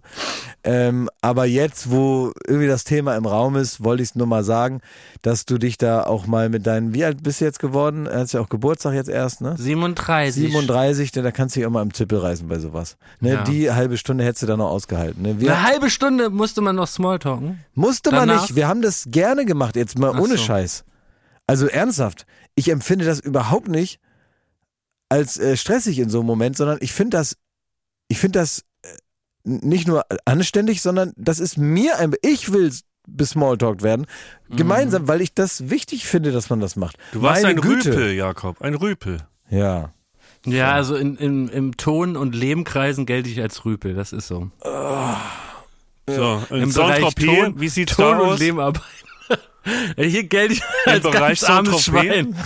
Ähm, 0.64 1.08
aber 1.20 1.46
jetzt, 1.46 1.90
wo 1.90 2.32
irgendwie 2.46 2.66
das 2.68 2.84
Thema 2.84 3.16
im 3.16 3.26
Raum 3.26 3.56
ist, 3.56 3.82
wollte 3.82 4.02
ich 4.02 4.10
es 4.10 4.14
nur 4.14 4.26
mal 4.26 4.44
sagen, 4.44 4.80
dass 5.22 5.44
du 5.44 5.58
dich 5.58 5.78
da 5.78 6.04
auch 6.04 6.26
mal 6.26 6.48
mit 6.48 6.66
deinen, 6.66 6.94
wie 6.94 7.04
alt 7.04 7.22
bist 7.22 7.40
du 7.40 7.44
jetzt 7.44 7.58
geworden? 7.58 8.06
Er 8.06 8.20
hat 8.20 8.32
ja 8.32 8.40
auch 8.40 8.48
Geburtstag 8.48 8.94
jetzt 8.94 9.08
erst, 9.08 9.40
ne? 9.40 9.56
37. 9.58 10.42
37, 10.42 11.12
denn 11.12 11.24
da 11.24 11.30
kannst 11.32 11.56
du 11.56 11.60
dich 11.60 11.66
auch 11.66 11.70
mal 11.70 11.82
im 11.82 11.92
Zippel 11.94 12.18
reißen 12.18 12.46
bei 12.48 12.58
sowas. 12.58 12.96
Ne, 13.20 13.32
Ja. 13.34 13.42
Die 13.44 13.70
halbe 13.70 13.96
Stunde 13.96 14.24
hättest 14.24 14.42
du 14.42 14.46
da 14.46 14.56
noch 14.56 14.70
ausgehalten. 14.70 15.22
Ne? 15.22 15.40
Wir, 15.40 15.52
Eine 15.52 15.62
halbe 15.66 15.90
Stunde 15.90 16.30
musste 16.30 16.60
man 16.60 16.76
noch 16.76 16.86
Smalltalken. 16.88 17.60
musste 17.74 18.10
man 18.10 18.28
danach- 18.28 18.42
nicht. 18.42 18.56
Wir 18.56 18.68
haben 18.68 18.82
das 18.82 19.04
gerne 19.08 19.44
gemacht, 19.46 19.76
jetzt 19.76 19.98
mal 19.98 20.12
Ach 20.14 20.20
ohne 20.20 20.36
so. 20.36 20.42
Scheiß. 20.44 20.84
Also 21.46 21.66
ernsthaft. 21.66 22.26
Ich 22.54 22.70
empfinde 22.70 23.04
das 23.04 23.20
überhaupt 23.20 23.68
nicht 23.68 24.00
als 25.08 25.38
äh, 25.38 25.56
stressig 25.56 25.98
in 25.98 26.10
so 26.10 26.18
einem 26.18 26.26
Moment, 26.26 26.56
sondern 26.56 26.78
ich 26.80 26.92
finde 26.92 27.16
das, 27.16 27.36
ich 28.08 28.18
finde 28.18 28.40
das 28.40 28.64
äh, 28.82 28.88
nicht 29.44 29.86
nur 29.86 30.04
anständig, 30.24 30.82
sondern 30.82 31.12
das 31.16 31.38
ist 31.38 31.56
mir 31.56 31.98
ein, 31.98 32.14
ich 32.22 32.52
will 32.52 32.72
besmalltalkt 33.06 33.82
werden. 33.82 34.06
Gemeinsam, 34.50 35.06
weil 35.06 35.20
ich 35.20 35.32
das 35.32 35.70
wichtig 35.70 36.06
finde, 36.06 36.32
dass 36.32 36.50
man 36.50 36.58
das 36.58 36.74
macht. 36.74 36.96
Du 37.12 37.22
warst 37.22 37.42
Meine 37.42 37.54
ein 37.54 37.60
Güte. 37.60 37.90
Rüpel, 37.90 38.12
Jakob. 38.12 38.60
Ein 38.60 38.74
Rüpel. 38.74 39.18
Ja. 39.48 39.92
Ja, 40.44 40.72
also 40.72 40.96
in, 40.96 41.16
in, 41.16 41.48
im 41.48 41.76
Ton- 41.76 42.16
und 42.16 42.34
Lehmkreisen 42.34 43.06
gelte 43.06 43.28
ich 43.28 43.40
als 43.40 43.64
Rüpel, 43.64 43.94
das 43.94 44.12
ist 44.12 44.26
so. 44.28 44.50
So, 46.08 46.42
Im 46.50 46.62
in 46.62 46.72
Bereich 46.72 46.72
Saint-Tropez, 46.72 47.24
Ton, 47.24 47.60
wie 47.60 47.68
sieht's 47.68 47.96
Ton 47.96 48.20
und 48.20 48.26
aus? 48.28 48.38
Lehmarbeit. 48.38 48.82
Hier 49.96 50.24
gelte 50.24 50.54
ich 50.54 50.62
als 50.84 51.04
ganz 51.10 51.44
armes? 51.44 51.82
Schwein. 51.82 52.36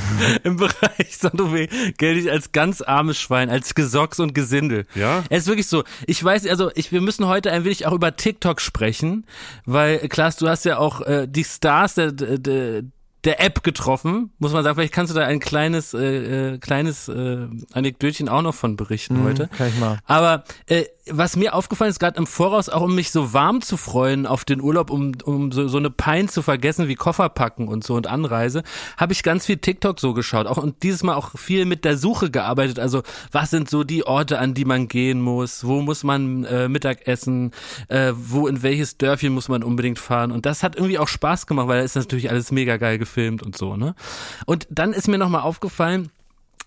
Im 0.45 0.57
Bereich 0.57 1.17
Saint-Tropez 1.17 1.71
gelte 1.99 2.21
ich 2.21 2.31
als 2.31 2.53
ganz 2.53 2.81
armes 2.81 3.19
Schwein, 3.19 3.51
als 3.51 3.75
Gesocks 3.75 4.21
und 4.21 4.35
Gesindel. 4.35 4.87
Ja? 4.95 5.25
Es 5.31 5.43
ist 5.43 5.49
wirklich 5.49 5.67
so. 5.67 5.85
Ich 6.07 6.23
weiß, 6.23 6.47
also 6.47 6.71
ich, 6.75 6.93
wir 6.93 7.01
müssen 7.01 7.27
heute 7.27 7.53
ein 7.53 7.65
wenig 7.65 7.87
auch 7.87 7.93
über 7.93 8.17
TikTok 8.17 8.61
sprechen, 8.61 9.27
weil 9.67 10.09
Klaas, 10.09 10.37
du 10.37 10.49
hast 10.49 10.65
ja 10.65 10.79
auch 10.79 11.01
äh, 11.03 11.27
die 11.29 11.45
Stars 11.45 11.95
der, 11.95 12.13
der, 12.13 12.83
der 13.25 13.41
App 13.41 13.63
getroffen, 13.63 14.33
muss 14.39 14.53
man 14.53 14.65
sagen. 14.65 14.77
Vielleicht 14.77 14.95
kannst 14.95 15.13
du 15.13 15.19
da 15.19 15.27
ein 15.27 15.41
kleines, 15.41 15.95
äh, 15.95 16.55
äh, 16.55 16.59
kleines 16.59 17.09
äh, 17.09 17.47
Anekdötchen 17.73 18.29
auch 18.29 18.43
noch 18.43 18.55
von 18.55 18.77
berichten 18.77 19.23
heute. 19.25 19.49
Kann 19.57 19.69
ich 19.69 19.79
mal. 19.79 19.99
Aber 20.07 20.45
äh, 20.67 20.85
was 21.13 21.37
mir 21.37 21.55
aufgefallen 21.55 21.91
ist, 21.91 21.99
gerade 21.99 22.19
im 22.19 22.27
Voraus, 22.27 22.69
auch 22.69 22.83
um 22.83 22.95
mich 22.95 23.11
so 23.11 23.33
warm 23.33 23.61
zu 23.61 23.77
freuen 23.77 24.27
auf 24.27 24.45
den 24.45 24.61
Urlaub, 24.61 24.91
um, 24.91 25.13
um 25.25 25.53
so, 25.53 25.69
so 25.69 25.79
eine 25.79 25.91
Pein 25.91 26.29
zu 26.29 26.43
vergessen 26.43 26.89
wie 26.89 26.95
Koffer 26.95 27.29
packen 27.29 27.69
und 27.69 27.85
so 27.85 27.95
und 27.95 28.07
Anreise, 28.07 28.63
habe 28.97 29.13
ich 29.13 29.23
ganz 29.23 29.47
viel 29.47 29.59
TikTok 29.59 30.01
so 30.01 30.15
geschaut. 30.15 30.47
Auch 30.47 30.57
und 30.57 30.83
dieses 30.83 31.03
Mal 31.03 31.15
auch 31.15 31.39
viel 31.39 31.65
mit 31.65 31.85
der 31.85 31.97
Suche 31.97 32.31
gearbeitet. 32.31 32.79
Also 32.79 33.03
was 33.33 33.51
sind 33.51 33.69
so 33.71 33.85
die 33.85 34.07
Orte, 34.07 34.39
an 34.39 34.55
die 34.55 34.65
man 34.65 34.89
gehen 34.89 35.21
muss? 35.21 35.65
Wo 35.65 35.81
muss 35.81 36.05
man 36.05 36.45
äh, 36.45 36.69
Mittag 36.69 37.07
essen? 37.07 37.53
Äh, 37.89 38.13
wo 38.15 38.47
in 38.47 38.63
welches 38.63 38.97
Dörfchen 38.97 39.33
muss 39.33 39.49
man 39.49 39.63
unbedingt 39.63 39.99
fahren? 39.99 40.33
Und 40.33 40.47
das 40.47 40.63
hat 40.63 40.77
irgendwie 40.77 40.99
auch 40.99 41.09
Spaß 41.09 41.47
gemacht, 41.47 41.69
weil 41.69 41.79
da 41.79 41.85
ist 41.85 41.97
natürlich 41.97 42.31
alles 42.31 42.53
mega 42.53 42.77
geil 42.77 42.99
gefilmt 42.99 43.43
und 43.43 43.57
so. 43.57 43.77
Ne? 43.77 43.95
Und 44.47 44.67
dann 44.71 44.93
ist 44.93 45.09
mir 45.09 45.19
nochmal 45.19 45.43
aufgefallen, 45.43 46.11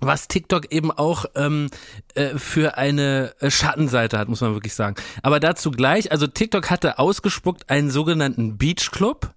was 0.05 0.27
TikTok 0.27 0.71
eben 0.71 0.91
auch 0.91 1.25
ähm, 1.35 1.69
äh, 2.15 2.37
für 2.37 2.77
eine 2.77 3.33
äh, 3.39 3.49
Schattenseite 3.49 4.17
hat, 4.17 4.29
muss 4.29 4.41
man 4.41 4.53
wirklich 4.53 4.73
sagen. 4.73 4.95
Aber 5.21 5.39
dazu 5.39 5.71
gleich, 5.71 6.11
also 6.11 6.27
TikTok 6.27 6.69
hatte 6.69 6.99
ausgespuckt 6.99 7.69
einen 7.69 7.89
sogenannten 7.89 8.57
Beach 8.57 8.91
Club. 8.91 9.33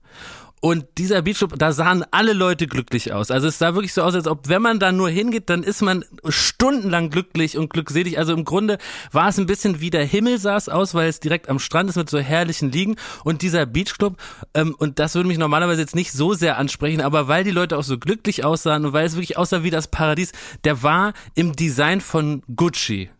Und 0.63 0.87
dieser 0.97 1.23
Beachclub, 1.23 1.59
da 1.59 1.73
sahen 1.73 2.05
alle 2.11 2.33
Leute 2.33 2.67
glücklich 2.67 3.13
aus. 3.13 3.31
Also 3.31 3.49
es 3.49 3.59
sah 3.59 3.75
wirklich 3.75 3.93
so 3.93 4.03
aus, 4.03 4.15
als 4.15 4.27
ob, 4.27 4.49
wenn 4.49 4.63
man 4.63 4.81
da 4.81 4.91
nur 4.91 5.11
hingeht, 5.11 5.51
dann 5.51 5.63
ist 5.63 5.83
man 5.83 6.05
stundenlang 6.29 7.11
glücklich 7.11 7.59
und 7.59 7.69
glückselig. 7.69 8.19
Also 8.19 8.33
im 8.33 8.45
Grunde 8.45 8.79
war 9.13 9.29
es 9.29 9.39
ein 9.39 9.47
bisschen 9.47 9.81
wie 9.81 9.91
der 9.91 10.05
Himmel 10.05 10.39
sah 10.39 10.57
es 10.57 10.69
aus, 10.71 10.95
weil 10.95 11.09
es 11.09 11.21
direkt 11.21 11.51
am 11.51 11.59
Strand 11.59 11.91
ist 11.91 11.97
mit 11.97 12.09
so 12.09 12.19
herrlichen 12.19 12.73
Liegen. 12.73 12.97
Und 13.23 13.43
dieser 13.43 13.67
Beachclub, 13.67 14.17
ähm, 14.55 14.75
und 14.79 14.99
das 14.99 15.15
würde 15.15 15.29
mich 15.29 15.39
normalerweise 15.39 15.83
jetzt 15.83 15.95
nicht 15.95 16.13
so 16.13 16.33
sehr 16.33 16.57
ansprechen, 16.57 17.03
aber 17.03 17.29
weil 17.29 17.45
die 17.45 17.51
Leute 17.51 17.77
auch 17.77 17.85
so 17.85 17.99
glücklich 17.99 18.45
aussahen 18.45 18.87
und 18.87 18.93
weil 18.95 19.07
es 19.07 19.15
wirklich 19.15 19.37
aussah 19.37 19.63
wie 19.63 19.71
das 19.71 19.89
Paradies, 19.89 20.33
der 20.65 20.83
war 20.83 21.13
im 21.35 21.55
Design 21.55 22.01
von 22.01 22.43
Gucci. 22.55 23.11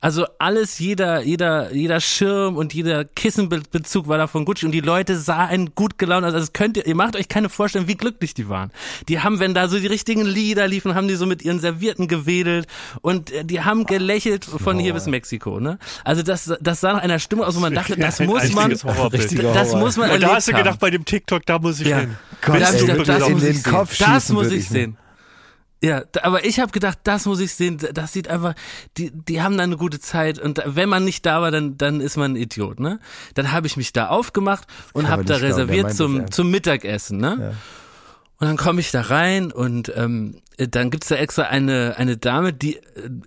Also 0.00 0.26
alles, 0.38 0.78
jeder, 0.78 1.22
jeder, 1.22 1.72
jeder 1.72 2.00
Schirm 2.00 2.56
und 2.56 2.74
jeder 2.74 3.04
Kissenbezug 3.04 4.08
war 4.08 4.18
da 4.18 4.26
von 4.26 4.44
Gucci 4.44 4.66
und 4.66 4.72
die 4.72 4.80
Leute 4.80 5.16
sahen 5.16 5.74
gut 5.74 5.96
gelaunt 5.98 6.24
aus. 6.24 6.34
Also 6.34 6.46
das 6.46 6.52
könnt 6.52 6.76
ihr, 6.76 6.86
ihr 6.86 6.94
macht 6.96 7.14
euch 7.16 7.28
keine 7.28 7.48
Vorstellung, 7.48 7.86
wie 7.88 7.96
glücklich 7.96 8.34
die 8.34 8.48
waren. 8.48 8.70
Die 9.08 9.20
haben, 9.20 9.38
wenn 9.38 9.54
da 9.54 9.68
so 9.68 9.78
die 9.78 9.86
richtigen 9.86 10.24
Lieder 10.24 10.66
liefen, 10.66 10.94
haben 10.94 11.08
die 11.08 11.14
so 11.14 11.26
mit 11.26 11.42
ihren 11.42 11.60
Servierten 11.60 12.08
gewedelt 12.08 12.66
und 13.00 13.30
äh, 13.30 13.44
die 13.44 13.60
haben 13.62 13.86
gelächelt 13.86 14.44
von 14.44 14.78
hier 14.78 14.94
bis 14.94 15.06
Mexiko, 15.06 15.60
ne? 15.60 15.78
Also 16.04 16.22
das, 16.22 16.52
das 16.60 16.80
sah 16.80 16.94
nach 16.94 17.02
einer 17.02 17.18
Stimmung 17.18 17.44
aus, 17.44 17.54
wo 17.56 17.60
man 17.60 17.74
dachte, 17.74 17.96
das 17.96 18.18
muss 18.20 18.52
man, 18.52 18.70
das 18.70 19.74
muss 19.74 19.96
man 19.96 20.10
Und 20.10 20.20
da 20.20 20.26
erlebt 20.26 20.32
hast 20.32 20.48
du 20.48 20.52
gedacht, 20.52 20.78
bei 20.80 20.90
dem 20.90 21.04
TikTok, 21.04 21.46
da 21.46 21.58
muss 21.58 21.80
ich 21.80 21.88
Ja. 21.88 22.00
hin. 22.00 22.16
Gott, 22.40 22.60
Da 22.60 22.66
hab 22.66 22.74
ich 22.74 22.88
ey, 22.88 23.04
das 23.04 23.26
in 23.28 23.32
muss 23.34 23.42
den 23.42 23.56
ich 23.56 23.64
Kopf 23.64 23.94
sehen. 23.96 24.06
Das 24.06 24.22
schießen 24.22 24.34
muss 24.34 24.50
ich 24.50 24.68
sehen. 24.68 24.96
Ja, 25.82 26.04
aber 26.22 26.44
ich 26.44 26.60
habe 26.60 26.70
gedacht, 26.70 26.98
das 27.02 27.26
muss 27.26 27.40
ich 27.40 27.52
sehen. 27.54 27.78
Das 27.92 28.12
sieht 28.12 28.28
einfach, 28.28 28.54
die, 28.98 29.10
die 29.10 29.42
haben 29.42 29.56
da 29.56 29.64
eine 29.64 29.76
gute 29.76 29.98
Zeit 29.98 30.38
und 30.38 30.62
wenn 30.64 30.88
man 30.88 31.04
nicht 31.04 31.26
da 31.26 31.42
war, 31.42 31.50
dann, 31.50 31.76
dann 31.76 32.00
ist 32.00 32.16
man 32.16 32.32
ein 32.32 32.36
Idiot, 32.36 32.78
ne? 32.78 33.00
Dann 33.34 33.50
habe 33.50 33.66
ich 33.66 33.76
mich 33.76 33.92
da 33.92 34.08
aufgemacht 34.08 34.68
und 34.92 35.08
habe 35.08 35.24
da 35.24 35.38
glauben, 35.38 35.52
reserviert 35.52 35.94
zum, 35.94 36.30
zum 36.30 36.50
Mittagessen, 36.50 37.18
ne? 37.18 37.56
Und 38.42 38.48
dann 38.48 38.56
komme 38.56 38.80
ich 38.80 38.90
da 38.90 39.02
rein 39.02 39.52
und 39.52 39.92
ähm, 39.94 40.34
dann 40.56 40.90
gibt's 40.90 41.06
da 41.06 41.14
extra 41.14 41.44
eine, 41.44 41.94
eine 41.96 42.16
Dame, 42.16 42.52
die, 42.52 42.80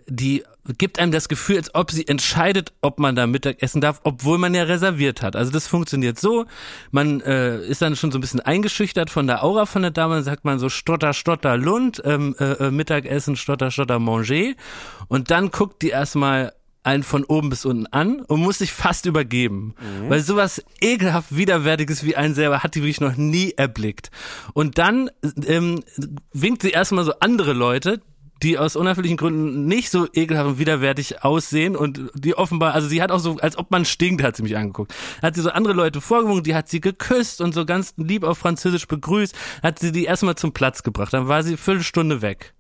die 0.08 0.44
gibt 0.78 1.00
einem 1.00 1.14
das 1.14 1.30
Gefühl, 1.30 1.56
als 1.56 1.74
ob 1.74 1.90
sie 1.90 2.06
entscheidet, 2.06 2.74
ob 2.82 3.00
man 3.00 3.16
da 3.16 3.26
Mittag 3.26 3.64
essen 3.64 3.80
darf, 3.80 4.02
obwohl 4.04 4.38
man 4.38 4.54
ja 4.54 4.64
reserviert 4.64 5.22
hat. 5.22 5.38
Also 5.38 5.54
das 5.54 5.68
funktioniert 5.68 6.20
so, 6.20 6.48
man 6.92 7.22
äh, 7.22 7.66
ist 7.66 7.82
dann 7.82 7.96
schon 7.96 8.12
so 8.12 8.18
ein 8.18 8.22
bisschen 8.22 8.42
eingeschüchtert 8.42 9.10
von 9.10 9.26
der 9.26 9.42
Aura 9.42 9.66
von 9.66 9.84
der 9.84 9.92
Dame, 9.92 10.16
dann 10.16 10.26
sagt 10.26 10.44
man 10.44 10.60
so 10.60 10.68
Stotter, 10.68 11.14
Stotter, 11.14 11.56
Lund, 11.56 12.02
ähm, 12.04 12.36
äh, 12.38 12.66
äh, 12.66 12.72
Mittagessen, 12.72 13.38
Stotter, 13.38 13.72
Stotter, 13.72 14.00
Manger. 14.00 14.56
Und 15.08 15.32
dann 15.32 15.50
guckt 15.50 15.82
die 15.82 15.92
erstmal 15.92 16.52
einen 16.86 17.04
von 17.04 17.24
oben 17.24 17.50
bis 17.50 17.66
unten 17.66 17.88
an 17.88 18.22
und 18.22 18.42
muss 18.42 18.60
sich 18.60 18.72
fast 18.72 19.06
übergeben. 19.06 19.74
Weil 20.10 20.22
sowas 20.22 20.64
ekelhaft 20.82 21.36
Widerwärtiges 21.36 22.04
wie 22.04 22.16
einen 22.16 22.34
selber 22.34 22.64
hat 22.64 22.76
die 22.76 22.82
wirklich 22.82 23.02
noch 23.02 23.16
nie 23.18 23.54
erblickt. 23.58 24.12
Und 24.54 24.78
dann 24.78 25.10
ähm, 25.48 25.84
winkt 26.34 26.62
sie 26.62 26.72
erstmal 26.72 27.06
so 27.06 27.14
andere 27.20 27.54
Leute, 27.54 28.02
die 28.44 28.58
aus 28.58 28.76
unerfüllichen 28.76 29.18
Gründen 29.18 29.66
nicht 29.66 29.90
so 29.90 30.08
ekelhaft 30.14 30.48
und 30.48 30.60
widerwärtig 30.60 31.24
aussehen 31.24 31.76
und 31.76 32.02
die 32.14 32.36
offenbar, 32.36 32.74
also 32.74 32.88
sie 32.88 33.02
hat 33.02 33.12
auch 33.12 33.20
so, 33.20 33.38
als 33.38 33.58
ob 33.58 33.72
man 33.72 33.86
stinkt, 33.86 34.24
hat 34.24 34.36
sie 34.36 34.44
mich 34.44 34.58
angeguckt. 34.58 34.94
Hat 35.22 35.36
sie 35.36 35.42
so 35.42 35.50
andere 35.50 35.74
Leute 35.74 36.02
vorgewunken, 36.02 36.44
die 36.44 36.56
hat 36.56 36.68
sie 36.68 36.82
geküsst 36.82 37.42
und 37.42 37.54
so 37.54 37.66
ganz 37.66 37.94
lieb 37.98 38.24
auf 38.24 38.38
Französisch 38.38 38.88
begrüßt, 38.88 39.36
hat 39.64 39.80
sie 39.80 39.92
die 39.92 40.06
erstmal 40.06 40.36
zum 40.36 40.52
Platz 40.52 40.84
gebracht. 40.84 41.14
Dann 41.14 41.28
war 41.28 41.44
sie 41.44 41.52
eine 41.52 41.58
Viertelstunde 41.58 42.22
weg. 42.22 42.54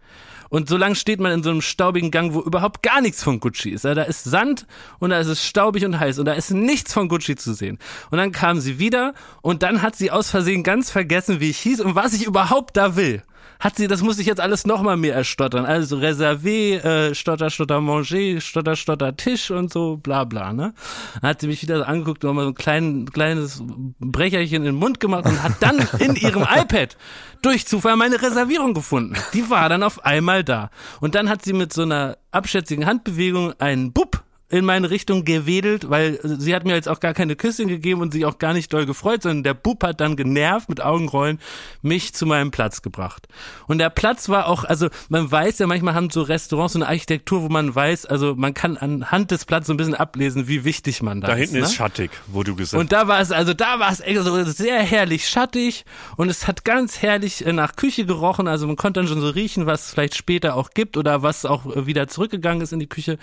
Und 0.49 0.69
so 0.69 0.77
lange 0.77 0.95
steht 0.95 1.19
man 1.19 1.31
in 1.31 1.43
so 1.43 1.49
einem 1.49 1.61
staubigen 1.61 2.11
Gang, 2.11 2.33
wo 2.33 2.41
überhaupt 2.41 2.83
gar 2.83 3.01
nichts 3.01 3.23
von 3.23 3.39
Gucci 3.39 3.69
ist. 3.69 3.85
Da 3.85 3.93
ist 4.03 4.23
Sand 4.23 4.65
und 4.99 5.09
da 5.09 5.19
ist 5.19 5.27
es 5.27 5.45
staubig 5.45 5.85
und 5.85 5.99
heiß 5.99 6.19
und 6.19 6.25
da 6.25 6.33
ist 6.33 6.51
nichts 6.51 6.93
von 6.93 7.07
Gucci 7.07 7.35
zu 7.35 7.53
sehen. 7.53 7.79
Und 8.11 8.17
dann 8.17 8.31
kam 8.31 8.59
sie 8.59 8.79
wieder 8.79 9.13
und 9.41 9.63
dann 9.63 9.81
hat 9.81 9.95
sie 9.95 10.11
aus 10.11 10.29
Versehen 10.29 10.63
ganz 10.63 10.91
vergessen, 10.91 11.39
wie 11.39 11.49
ich 11.49 11.59
hieß 11.59 11.81
und 11.81 11.95
was 11.95 12.13
ich 12.13 12.25
überhaupt 12.25 12.77
da 12.77 12.95
will. 12.95 13.23
Hat 13.59 13.77
sie, 13.77 13.87
das 13.87 14.01
muss 14.01 14.19
ich 14.19 14.27
jetzt 14.27 14.41
alles 14.41 14.65
noch 14.65 14.81
mal 14.81 14.97
mehr 14.97 15.15
erstottern. 15.15 15.65
Also 15.65 15.97
Reservé, 15.97 16.77
äh, 16.83 17.15
Stotter, 17.15 17.49
Stotter, 17.49 17.81
Manger, 17.81 18.41
Stotter, 18.41 18.75
Stotter, 18.75 19.15
Tisch 19.15 19.51
und 19.51 19.71
so, 19.71 19.97
bla 19.97 20.23
bla, 20.23 20.53
ne? 20.53 20.73
Dann 21.21 21.29
hat 21.29 21.41
sie 21.41 21.47
mich 21.47 21.61
wieder 21.61 21.77
so 21.77 21.83
angeguckt 21.83 22.23
und 22.25 22.35
mal 22.35 22.43
so 22.43 22.49
ein 22.49 22.55
klein, 22.55 23.05
kleines 23.11 23.63
Brecherchen 23.99 24.57
in 24.57 24.63
den 24.63 24.75
Mund 24.75 24.99
gemacht 24.99 25.25
und 25.25 25.41
hat 25.41 25.53
dann 25.61 25.87
in 25.99 26.15
ihrem 26.15 26.43
iPad 26.55 26.97
durch 27.41 27.65
Zufall 27.65 27.95
meine 27.95 28.21
Reservierung 28.21 28.73
gefunden. 28.73 29.15
Die 29.33 29.49
war 29.49 29.69
dann 29.69 29.83
auf 29.83 30.03
einmal 30.03 30.43
da. 30.43 30.69
Und 30.99 31.15
dann 31.15 31.29
hat 31.29 31.43
sie 31.43 31.53
mit 31.53 31.73
so 31.73 31.83
einer 31.83 32.17
abschätzigen 32.31 32.85
Handbewegung 32.85 33.53
einen 33.59 33.93
Bub 33.93 34.24
in 34.47 34.63
meine 34.63 34.91
Richtung 34.91 35.25
gewedelt, 35.25 35.89
weil 35.89 36.19
sie 36.21 36.53
hat 36.53 36.65
mir 36.65 36.75
jetzt 36.75 36.87
auch 36.87 36.99
gar 36.99 37.15
keine 37.15 37.35
Küsschen 37.35 37.67
gegeben 37.67 38.01
und 38.01 38.13
sich 38.13 38.25
auch 38.25 38.37
gar 38.37 38.53
nicht 38.53 38.71
doll 38.71 38.85
gefreut, 38.85 39.23
sondern 39.23 39.43
der 39.43 39.55
Bub 39.55 39.83
hat 39.83 39.99
dann 39.99 40.15
genervt 40.15 40.69
mit 40.69 40.81
Augenrollen 40.81 41.39
mich 41.81 42.13
zu 42.13 42.27
meinem 42.27 42.51
Platz 42.51 42.83
gebracht. 42.83 43.27
Und 43.65 43.79
der 43.79 43.89
Platz 43.89 44.29
war 44.29 44.47
auch, 44.47 44.63
also 44.63 44.89
man 45.09 45.31
weiß 45.31 45.57
ja, 45.59 45.67
manchmal 45.67 45.95
haben 45.95 46.11
so 46.11 46.21
Restaurants 46.21 46.73
so 46.73 46.79
eine 46.79 46.87
Architektur, 46.87 47.41
wo 47.41 47.49
man 47.49 47.73
weiß, 47.73 48.05
also 48.05 48.35
man 48.35 48.53
kann 48.53 48.77
anhand 48.77 49.31
des 49.31 49.45
Platzes 49.45 49.67
so 49.67 49.73
ein 49.73 49.77
bisschen 49.77 49.95
ablesen, 49.95 50.47
wie 50.47 50.63
wichtig 50.63 51.01
man 51.01 51.21
da, 51.21 51.27
Da 51.29 51.33
ist. 51.33 51.39
hinten 51.39 51.57
ne? 51.57 51.63
ist 51.63 51.73
schattig, 51.73 52.11
wo 52.27 52.43
du 52.43 52.55
gesagt 52.55 52.79
Und 52.79 52.91
da 52.91 53.07
war 53.07 53.19
es, 53.21 53.31
also 53.31 53.55
da 53.55 53.79
war 53.79 53.91
es 53.91 53.99
echt 53.99 54.21
so 54.21 54.43
sehr 54.43 54.79
herrlich 54.79 55.27
schattig 55.27 55.85
und 56.17 56.29
es 56.29 56.47
hat 56.47 56.63
ganz 56.63 57.01
herrlich 57.01 57.43
äh, 57.43 57.51
nach 57.51 57.75
Küche 57.75 58.05
gerochen. 58.05 58.47
Also 58.47 58.67
man 58.67 58.75
konnte 58.75 58.99
dann 58.99 59.07
schon 59.07 59.21
so 59.21 59.29
riechen, 59.29 59.65
was 59.65 59.85
es 59.85 59.91
vielleicht 59.91 60.15
später 60.15 60.55
auch 60.55 60.69
gibt 60.71 60.97
oder 60.97 61.23
was 61.23 61.45
auch 61.45 61.65
äh, 61.65 61.87
wieder 61.87 62.07
zurückgegangen 62.07 62.61
ist 62.61 62.73
in 62.73 62.79
die 62.79 62.87
Küche. 62.87 63.17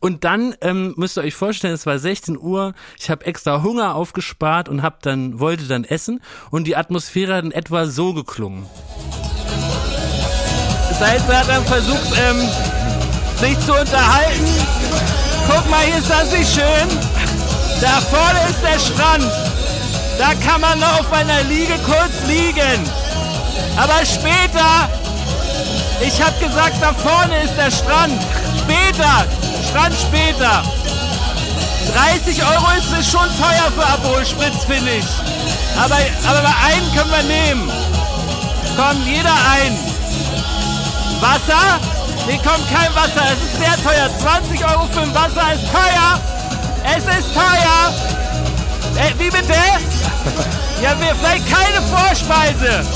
Und 0.00 0.24
dann 0.24 0.47
ähm, 0.60 0.94
müsst 0.96 1.16
ihr 1.16 1.22
euch 1.22 1.34
vorstellen, 1.34 1.74
es 1.74 1.86
war 1.86 1.98
16 1.98 2.38
Uhr. 2.38 2.74
Ich 2.98 3.10
habe 3.10 3.26
extra 3.26 3.62
Hunger 3.62 3.94
aufgespart 3.94 4.68
und 4.68 4.82
hab 4.82 5.02
dann 5.02 5.38
wollte 5.40 5.64
dann 5.64 5.84
essen 5.84 6.20
und 6.50 6.64
die 6.66 6.76
Atmosphäre 6.76 7.34
hat 7.34 7.44
in 7.44 7.52
etwa 7.52 7.86
so 7.86 8.14
geklungen. 8.14 8.66
Das 10.88 11.00
heißt, 11.00 11.28
er 11.28 11.38
hat 11.40 11.48
dann 11.48 11.64
versucht, 11.64 12.10
ähm, 12.18 12.48
sich 13.36 13.58
zu 13.60 13.72
unterhalten. 13.72 14.46
Guck 15.48 15.70
mal, 15.70 15.84
hier 15.84 15.98
ist 15.98 16.10
das 16.10 16.32
nicht 16.32 16.52
schön. 16.52 16.88
Da 17.80 18.00
vorne 18.00 18.40
ist 18.50 18.62
der 18.62 18.78
Strand. 18.78 19.24
Da 20.18 20.34
kann 20.44 20.60
man 20.60 20.80
noch 20.80 21.00
auf 21.00 21.12
einer 21.12 21.44
Liege 21.44 21.74
kurz 21.84 22.26
liegen. 22.26 22.82
Aber 23.76 24.04
später, 24.04 24.88
ich 26.00 26.20
hab 26.20 26.38
gesagt, 26.40 26.76
da 26.80 26.92
vorne 26.92 27.44
ist 27.44 27.56
der 27.56 27.70
Strand. 27.70 28.20
Später, 28.68 29.24
Strand 29.66 29.94
später. 29.94 30.62
30 31.94 32.42
Euro 32.42 32.66
ist 32.76 32.92
es 33.00 33.10
schon 33.10 33.26
teuer 33.38 33.72
für 33.74 33.86
Aperol 33.86 34.26
Spritz, 34.26 34.64
finde 34.66 34.90
ich. 34.92 35.06
Aber, 35.82 35.96
aber 36.28 36.54
einen 36.66 36.94
können 36.94 37.10
wir 37.10 37.22
nehmen. 37.22 37.72
Komm, 38.76 39.02
jeder 39.06 39.32
ein. 39.32 39.78
Wasser? 41.20 41.80
Nee, 42.26 42.38
kommt 42.44 42.68
kein 42.70 42.94
Wasser. 42.94 43.24
Es 43.32 43.42
ist 43.42 43.58
sehr 43.58 43.74
teuer. 43.82 44.10
20 44.20 44.62
Euro 44.66 44.86
für 44.92 45.00
ein 45.00 45.14
Wasser 45.14 45.54
ist 45.54 45.64
teuer. 45.72 46.20
Es 46.94 47.04
ist 47.04 47.34
teuer! 47.34 47.94
Äh, 48.96 49.18
wie 49.18 49.30
bitte? 49.30 49.54
Ja, 50.82 50.94
wir, 51.00 51.14
vielleicht 51.14 51.46
keine 51.50 51.80
Vorspeise! 51.86 52.86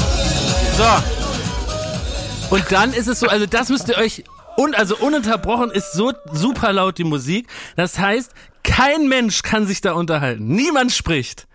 So. 0.77 2.55
Und 2.55 2.65
dann 2.71 2.93
ist 2.93 3.09
es 3.09 3.21
so, 3.21 3.29
also 3.29 3.47
das 3.47 3.71
müsst 3.71 3.89
ihr 3.89 3.97
euch 3.97 4.23
und 4.57 4.77
also 4.77 4.97
ununterbrochen 4.97 5.71
ist 5.71 5.93
so 5.93 6.13
super 6.33 6.73
laut 6.73 6.99
die 6.99 7.05
Musik. 7.05 7.49
Das 7.77 7.99
heißt, 7.99 8.33
kein 8.63 9.09
Mensch 9.09 9.43
kann 9.43 9.67
sich 9.67 9.81
da 9.81 9.93
unterhalten. 9.93 10.47
Niemand 10.47 10.93
spricht. 10.93 11.47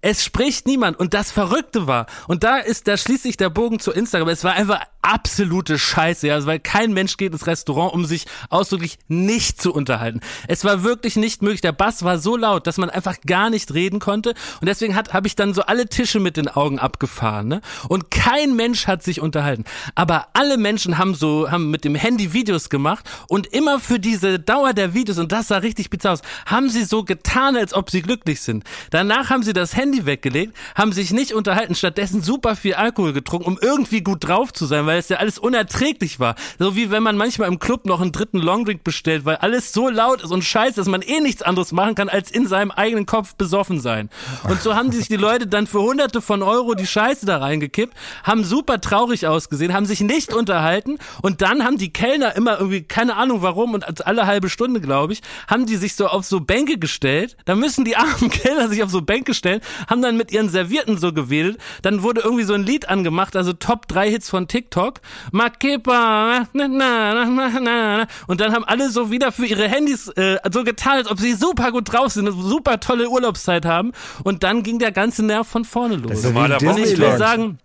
Es 0.00 0.24
spricht 0.24 0.66
niemand. 0.66 0.98
Und 0.98 1.14
das 1.14 1.30
Verrückte 1.30 1.86
war, 1.86 2.06
und 2.28 2.44
da 2.44 2.58
ist, 2.58 2.88
da 2.88 2.96
schließt 2.96 3.22
sich 3.22 3.36
der 3.36 3.50
Bogen 3.50 3.78
zu 3.78 3.92
Instagram. 3.92 4.28
Es 4.28 4.44
war 4.44 4.54
einfach 4.54 4.80
absolute 5.06 5.78
Scheiße, 5.78 6.26
ja, 6.26 6.34
also 6.34 6.48
weil 6.48 6.58
kein 6.58 6.92
Mensch 6.92 7.16
geht 7.16 7.32
ins 7.32 7.46
Restaurant, 7.46 7.94
um 7.94 8.04
sich 8.04 8.26
ausdrücklich 8.50 8.98
nicht 9.06 9.62
zu 9.62 9.72
unterhalten. 9.72 10.20
Es 10.48 10.64
war 10.64 10.82
wirklich 10.82 11.14
nicht 11.14 11.42
möglich. 11.42 11.60
Der 11.60 11.72
Bass 11.72 12.02
war 12.02 12.18
so 12.18 12.36
laut, 12.36 12.66
dass 12.66 12.76
man 12.76 12.90
einfach 12.90 13.20
gar 13.24 13.48
nicht 13.48 13.72
reden 13.72 14.00
konnte. 14.00 14.34
Und 14.60 14.66
deswegen 14.66 14.96
hat, 14.96 15.12
habe 15.12 15.28
ich 15.28 15.36
dann 15.36 15.54
so 15.54 15.62
alle 15.62 15.86
Tische 15.86 16.18
mit 16.18 16.36
den 16.36 16.48
Augen 16.48 16.80
abgefahren, 16.80 17.46
ne? 17.46 17.60
Und 17.88 18.10
kein 18.10 18.56
Mensch 18.56 18.88
hat 18.88 19.04
sich 19.04 19.20
unterhalten. 19.20 19.64
Aber 19.94 20.28
alle 20.32 20.56
Menschen 20.58 20.98
haben 20.98 21.14
so, 21.14 21.50
haben 21.50 21.70
mit 21.70 21.84
dem 21.84 21.94
Handy 21.94 22.32
Videos 22.32 22.68
gemacht 22.68 23.08
und 23.28 23.46
immer 23.46 23.78
für 23.78 24.00
diese 24.00 24.40
Dauer 24.40 24.72
der 24.72 24.92
Videos, 24.94 25.18
und 25.18 25.30
das 25.30 25.48
sah 25.48 25.58
richtig 25.58 25.88
bizarr 25.90 26.14
aus, 26.14 26.22
haben 26.46 26.68
sie 26.68 26.84
so 26.84 27.04
getan, 27.04 27.56
als 27.56 27.74
ob 27.74 27.90
sie 27.90 28.02
glücklich 28.02 28.40
sind. 28.40 28.64
Danach 28.90 29.30
haben 29.30 29.44
sie 29.44 29.52
das 29.52 29.75
Handy 29.76 30.06
weggelegt, 30.06 30.56
haben 30.74 30.92
sich 30.92 31.12
nicht 31.12 31.34
unterhalten, 31.34 31.74
stattdessen 31.74 32.22
super 32.22 32.56
viel 32.56 32.74
Alkohol 32.74 33.12
getrunken, 33.12 33.46
um 33.46 33.58
irgendwie 33.60 34.00
gut 34.02 34.26
drauf 34.26 34.52
zu 34.52 34.66
sein, 34.66 34.86
weil 34.86 34.98
es 34.98 35.08
ja 35.08 35.18
alles 35.18 35.38
unerträglich 35.38 36.18
war. 36.20 36.34
So 36.58 36.76
wie 36.76 36.90
wenn 36.90 37.02
man 37.02 37.16
manchmal 37.16 37.48
im 37.48 37.58
Club 37.58 37.86
noch 37.86 38.00
einen 38.00 38.12
dritten 38.12 38.38
Longdrink 38.38 38.84
bestellt, 38.84 39.24
weil 39.24 39.36
alles 39.36 39.72
so 39.72 39.88
laut 39.88 40.22
ist 40.22 40.30
und 40.30 40.42
scheiße, 40.42 40.76
dass 40.76 40.88
man 40.88 41.02
eh 41.02 41.20
nichts 41.20 41.42
anderes 41.42 41.72
machen 41.72 41.94
kann, 41.94 42.08
als 42.08 42.30
in 42.30 42.46
seinem 42.46 42.70
eigenen 42.70 43.06
Kopf 43.06 43.34
besoffen 43.34 43.80
sein. 43.80 44.10
Und 44.48 44.60
so 44.62 44.74
haben 44.74 44.92
sich 44.92 45.08
die 45.08 45.16
Leute 45.16 45.46
dann 45.46 45.66
für 45.66 45.80
hunderte 45.80 46.20
von 46.20 46.42
Euro 46.42 46.74
die 46.74 46.86
Scheiße 46.86 47.26
da 47.26 47.38
reingekippt, 47.38 47.94
haben 48.24 48.44
super 48.44 48.80
traurig 48.80 49.26
ausgesehen, 49.26 49.72
haben 49.72 49.86
sich 49.86 50.00
nicht 50.00 50.32
unterhalten 50.32 50.98
und 51.22 51.42
dann 51.42 51.64
haben 51.64 51.78
die 51.78 51.92
Kellner 51.92 52.36
immer 52.36 52.58
irgendwie, 52.58 52.82
keine 52.82 53.16
Ahnung 53.16 53.42
warum, 53.42 53.74
und 53.74 54.06
alle 54.06 54.26
halbe 54.26 54.48
Stunde, 54.48 54.80
glaube 54.80 55.12
ich, 55.12 55.22
haben 55.48 55.66
die 55.66 55.76
sich 55.76 55.94
so 55.94 56.06
auf 56.06 56.24
so 56.24 56.40
Bänke 56.40 56.78
gestellt. 56.78 57.36
Da 57.44 57.54
müssen 57.54 57.84
die 57.84 57.96
armen 57.96 58.30
Kellner 58.30 58.68
sich 58.68 58.82
auf 58.82 58.90
so 58.90 59.02
Bänke 59.02 59.34
stellen, 59.34 59.60
haben 59.88 60.02
dann 60.02 60.16
mit 60.16 60.32
ihren 60.32 60.48
Servierten 60.48 60.98
so 60.98 61.12
gewedelt. 61.12 61.58
Dann 61.82 62.02
wurde 62.02 62.20
irgendwie 62.22 62.44
so 62.44 62.54
ein 62.54 62.62
Lied 62.62 62.88
angemacht, 62.88 63.36
also 63.36 63.52
Top 63.52 63.88
3 63.88 64.10
Hits 64.10 64.30
von 64.30 64.48
TikTok. 64.48 65.00
Makepa, 65.32 66.46
na, 66.52 66.68
na, 66.68 67.24
na, 67.24 67.60
na, 67.60 68.06
und 68.26 68.40
dann 68.40 68.52
haben 68.52 68.64
alle 68.64 68.90
so 68.90 69.10
wieder 69.10 69.32
für 69.32 69.46
ihre 69.46 69.68
Handys 69.68 70.08
äh, 70.08 70.38
so 70.52 70.64
getan, 70.64 70.98
als 70.98 71.10
ob 71.10 71.18
sie 71.18 71.34
super 71.34 71.72
gut 71.72 71.92
drauf 71.92 72.12
sind, 72.12 72.28
eine 72.28 72.36
super 72.36 72.80
tolle 72.80 73.08
Urlaubszeit 73.08 73.64
haben. 73.64 73.92
Und 74.24 74.42
dann 74.42 74.62
ging 74.62 74.78
der 74.78 74.92
ganze 74.92 75.24
Nerv 75.24 75.46
von 75.46 75.64
vorne 75.64 75.96
los. 75.96 76.22
wie 76.22 76.26
Normaler 76.26 76.58
Disney 76.58 76.82
Und 76.82 76.92
ich 76.92 76.98
will 76.98 77.16
sagen, 77.18 77.58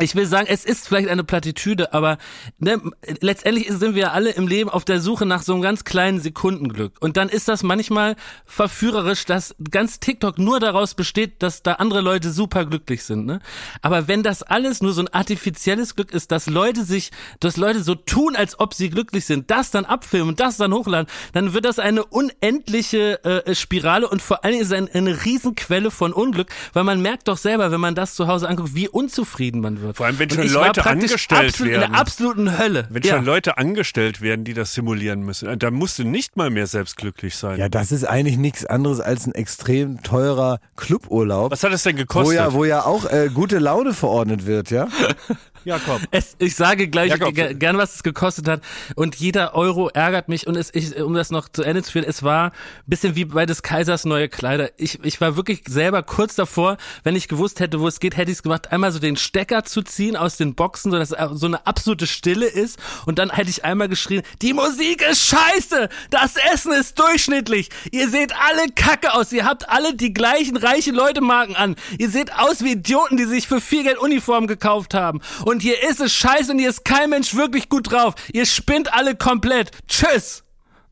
ich 0.00 0.14
will 0.14 0.26
sagen, 0.26 0.46
es 0.48 0.64
ist 0.64 0.88
vielleicht 0.88 1.08
eine 1.08 1.24
Plattitüde, 1.24 1.92
aber 1.94 2.18
ne, 2.58 2.80
letztendlich 3.20 3.68
sind 3.70 3.94
wir 3.94 4.12
alle 4.12 4.30
im 4.30 4.46
Leben 4.46 4.68
auf 4.68 4.84
der 4.84 5.00
Suche 5.00 5.24
nach 5.24 5.42
so 5.42 5.54
einem 5.54 5.62
ganz 5.62 5.84
kleinen 5.84 6.20
Sekundenglück. 6.20 6.94
Und 7.00 7.16
dann 7.16 7.28
ist 7.28 7.48
das 7.48 7.62
manchmal 7.62 8.16
verführerisch, 8.44 9.24
dass 9.24 9.54
ganz 9.70 9.98
TikTok 10.00 10.38
nur 10.38 10.60
daraus 10.60 10.94
besteht, 10.94 11.42
dass 11.42 11.62
da 11.62 11.74
andere 11.74 12.02
Leute 12.02 12.30
super 12.30 12.66
glücklich 12.66 13.04
sind. 13.04 13.26
Ne? 13.26 13.40
Aber 13.80 14.06
wenn 14.06 14.22
das 14.22 14.42
alles 14.42 14.82
nur 14.82 14.92
so 14.92 15.00
ein 15.00 15.08
artifizielles 15.08 15.96
Glück 15.96 16.12
ist, 16.12 16.30
dass 16.30 16.46
Leute 16.46 16.84
sich, 16.84 17.10
dass 17.40 17.56
Leute 17.56 17.82
so 17.82 17.94
tun, 17.94 18.36
als 18.36 18.60
ob 18.60 18.74
sie 18.74 18.90
glücklich 18.90 19.24
sind, 19.24 19.50
das 19.50 19.70
dann 19.70 19.84
abfilmen 19.86 20.36
das 20.36 20.56
dann 20.56 20.72
hochladen, 20.72 21.10
dann 21.32 21.54
wird 21.54 21.64
das 21.64 21.78
eine 21.78 22.04
unendliche 22.04 23.24
äh, 23.24 23.54
Spirale 23.54 24.08
und 24.08 24.22
vor 24.22 24.44
allen 24.44 24.52
Dingen 24.52 24.62
ist 24.62 24.72
es 24.72 24.76
ein, 24.76 24.88
eine 24.92 25.24
Riesenquelle 25.24 25.90
von 25.90 26.12
Unglück, 26.12 26.48
weil 26.72 26.84
man 26.84 27.00
merkt 27.00 27.28
doch 27.28 27.38
selber, 27.38 27.70
wenn 27.70 27.80
man 27.80 27.94
das 27.94 28.14
zu 28.14 28.26
Hause 28.26 28.48
anguckt, 28.48 28.74
wie 28.74 28.88
unzufrieden 28.88 29.60
man 29.60 29.80
wird. 29.80 29.85
Vor 29.94 30.06
allem, 30.06 30.18
wenn 30.18 30.30
Und 30.30 30.36
schon 30.36 30.48
Leute 30.48 30.86
angestellt 30.86 31.48
absolut 31.48 31.72
werden. 31.72 31.84
In 31.84 31.90
der 31.92 32.00
absoluten 32.00 32.58
Hölle. 32.58 32.86
Wenn 32.90 33.02
ja. 33.02 33.16
schon 33.16 33.24
Leute 33.24 33.58
angestellt 33.58 34.20
werden, 34.20 34.44
die 34.44 34.54
das 34.54 34.74
simulieren 34.74 35.20
müssen, 35.20 35.58
da 35.58 35.70
musst 35.70 35.98
du 35.98 36.04
nicht 36.04 36.36
mal 36.36 36.50
mehr 36.50 36.66
selbst 36.66 36.96
glücklich 36.96 37.36
sein. 37.36 37.58
Ja, 37.58 37.68
das 37.68 37.92
ist 37.92 38.04
eigentlich 38.04 38.38
nichts 38.38 38.64
anderes 38.64 39.00
als 39.00 39.26
ein 39.26 39.34
extrem 39.34 40.02
teurer 40.02 40.58
Cluburlaub. 40.76 41.50
Was 41.50 41.62
hat 41.62 41.72
es 41.72 41.82
denn 41.82 41.96
Wo 41.96 42.00
gekostet? 42.00 42.36
ja, 42.36 42.52
wo 42.52 42.64
ja 42.64 42.84
auch 42.84 43.10
äh, 43.10 43.30
gute 43.32 43.58
Laune 43.58 43.92
verordnet 43.92 44.46
wird, 44.46 44.70
ja? 44.70 44.88
Jakob. 45.66 46.00
Es, 46.12 46.36
ich 46.38 46.54
sage 46.54 46.86
gleich 46.86 47.10
Jakob. 47.10 47.34
gern, 47.34 47.76
was 47.76 47.96
es 47.96 48.02
gekostet 48.04 48.46
hat. 48.46 48.62
Und 48.94 49.16
jeder 49.16 49.54
Euro 49.54 49.88
ärgert 49.88 50.28
mich. 50.28 50.46
Und 50.46 50.56
es, 50.56 50.72
ich, 50.72 50.96
um 50.96 51.12
das 51.14 51.30
noch 51.30 51.48
zu 51.48 51.64
Ende 51.64 51.82
zu 51.82 51.90
führen, 51.90 52.04
es 52.04 52.22
war 52.22 52.46
ein 52.46 52.52
bisschen 52.86 53.16
wie 53.16 53.24
bei 53.24 53.46
des 53.46 53.62
Kaisers 53.62 54.04
neue 54.04 54.28
Kleider. 54.28 54.70
Ich, 54.76 55.02
ich 55.04 55.20
war 55.20 55.36
wirklich 55.36 55.62
selber 55.66 56.04
kurz 56.04 56.36
davor, 56.36 56.76
wenn 57.02 57.16
ich 57.16 57.26
gewusst 57.26 57.58
hätte, 57.58 57.80
wo 57.80 57.88
es 57.88 57.98
geht, 57.98 58.16
hätte 58.16 58.30
ich 58.30 58.38
es 58.38 58.42
gemacht, 58.44 58.70
einmal 58.70 58.92
so 58.92 59.00
den 59.00 59.16
Stecker 59.16 59.64
zu 59.64 59.82
ziehen 59.82 60.16
aus 60.16 60.36
den 60.36 60.54
Boxen, 60.54 60.92
so 60.92 60.98
dass 60.98 61.10
äh, 61.10 61.28
so 61.32 61.46
eine 61.46 61.66
absolute 61.66 62.06
Stille 62.06 62.46
ist. 62.46 62.78
Und 63.04 63.18
dann 63.18 63.30
hätte 63.30 63.50
ich 63.50 63.64
einmal 63.64 63.88
geschrien, 63.88 64.22
die 64.42 64.52
Musik 64.52 65.02
ist 65.02 65.26
scheiße! 65.26 65.88
Das 66.10 66.36
Essen 66.52 66.72
ist 66.74 66.96
durchschnittlich! 66.98 67.70
Ihr 67.90 68.08
seht 68.08 68.32
alle 68.32 68.70
kacke 68.72 69.12
aus! 69.14 69.32
Ihr 69.32 69.44
habt 69.44 69.68
alle 69.68 69.94
die 69.96 70.12
gleichen 70.12 70.56
reiche 70.56 70.92
Leute-Marken 70.92 71.56
an! 71.56 71.74
Ihr 71.98 72.08
seht 72.08 72.32
aus 72.32 72.62
wie 72.62 72.72
Idioten, 72.72 73.16
die 73.16 73.24
sich 73.24 73.48
für 73.48 73.60
viel 73.60 73.82
Geld 73.82 73.98
Uniformen 73.98 74.46
gekauft 74.46 74.94
haben! 74.94 75.20
Und 75.44 75.55
hier 75.62 75.82
ist 75.88 76.00
es 76.00 76.12
scheiße 76.12 76.52
und 76.52 76.58
hier 76.58 76.68
ist 76.68 76.84
kein 76.84 77.10
Mensch 77.10 77.34
wirklich 77.34 77.68
gut 77.68 77.90
drauf! 77.90 78.14
Ihr 78.32 78.46
spinnt 78.46 78.92
alle 78.92 79.16
komplett! 79.16 79.70
Tschüss! 79.88 80.42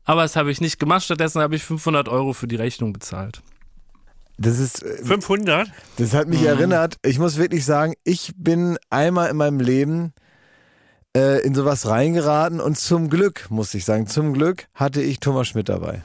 Aber 0.05 0.21
das 0.21 0.35
habe 0.35 0.51
ich 0.51 0.61
nicht 0.61 0.79
gemacht, 0.79 1.03
stattdessen 1.03 1.41
habe 1.41 1.55
ich 1.55 1.63
500 1.63 2.07
Euro 2.09 2.33
für 2.33 2.47
die 2.47 2.55
Rechnung 2.55 2.93
bezahlt. 2.93 3.41
Das 4.37 4.59
ist, 4.59 4.83
äh, 4.83 5.03
500? 5.03 5.69
das 5.97 6.13
hat 6.13 6.27
mich 6.27 6.43
erinnert. 6.43 6.97
Ich 7.03 7.19
muss 7.19 7.37
wirklich 7.37 7.65
sagen, 7.65 7.93
ich 8.03 8.33
bin 8.35 8.77
einmal 8.89 9.29
in 9.29 9.37
meinem 9.37 9.59
Leben 9.59 10.13
äh, 11.15 11.41
in 11.45 11.55
sowas 11.55 11.87
reingeraten 11.87 12.59
und 12.59 12.77
zum 12.77 13.09
Glück, 13.09 13.47
muss 13.49 13.73
ich 13.73 13.85
sagen, 13.85 14.07
zum 14.07 14.33
Glück 14.33 14.67
hatte 14.73 15.01
ich 15.01 15.19
Thomas 15.19 15.47
Schmidt 15.47 15.69
dabei. 15.69 16.03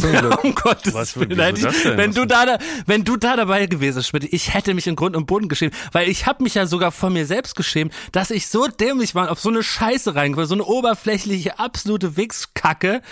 Zum 0.00 0.12
Glück. 0.12 0.44
Um 0.44 0.54
Gottes 0.54 0.94
Was 0.94 1.12
für- 1.12 1.28
Willen. 1.28 1.56
ich- 1.56 1.62
das 1.62 1.82
denn? 1.82 1.96
Wenn 1.96 2.12
du 2.12 2.24
da, 2.26 2.58
wenn 2.86 3.04
du 3.04 3.16
da 3.16 3.36
dabei 3.36 3.66
gewesen 3.66 4.02
Schmidt, 4.02 4.32
ich 4.32 4.54
hätte 4.54 4.74
mich 4.74 4.86
in 4.86 4.96
Grund 4.96 5.16
und 5.16 5.26
Boden 5.26 5.48
geschämt, 5.48 5.74
weil 5.92 6.08
ich 6.08 6.26
habe 6.26 6.42
mich 6.42 6.54
ja 6.54 6.66
sogar 6.66 6.92
von 6.92 7.12
mir 7.12 7.26
selbst 7.26 7.56
geschämt, 7.56 7.92
dass 8.12 8.30
ich 8.30 8.48
so 8.48 8.66
dämlich 8.68 9.14
war 9.14 9.24
und 9.24 9.28
auf 9.30 9.40
so 9.40 9.48
eine 9.48 9.62
Scheiße 9.62 10.14
reingekommen, 10.14 10.48
so 10.48 10.54
eine 10.54 10.64
oberflächliche, 10.64 11.58
absolute 11.58 12.16
Wichskacke. 12.16 13.02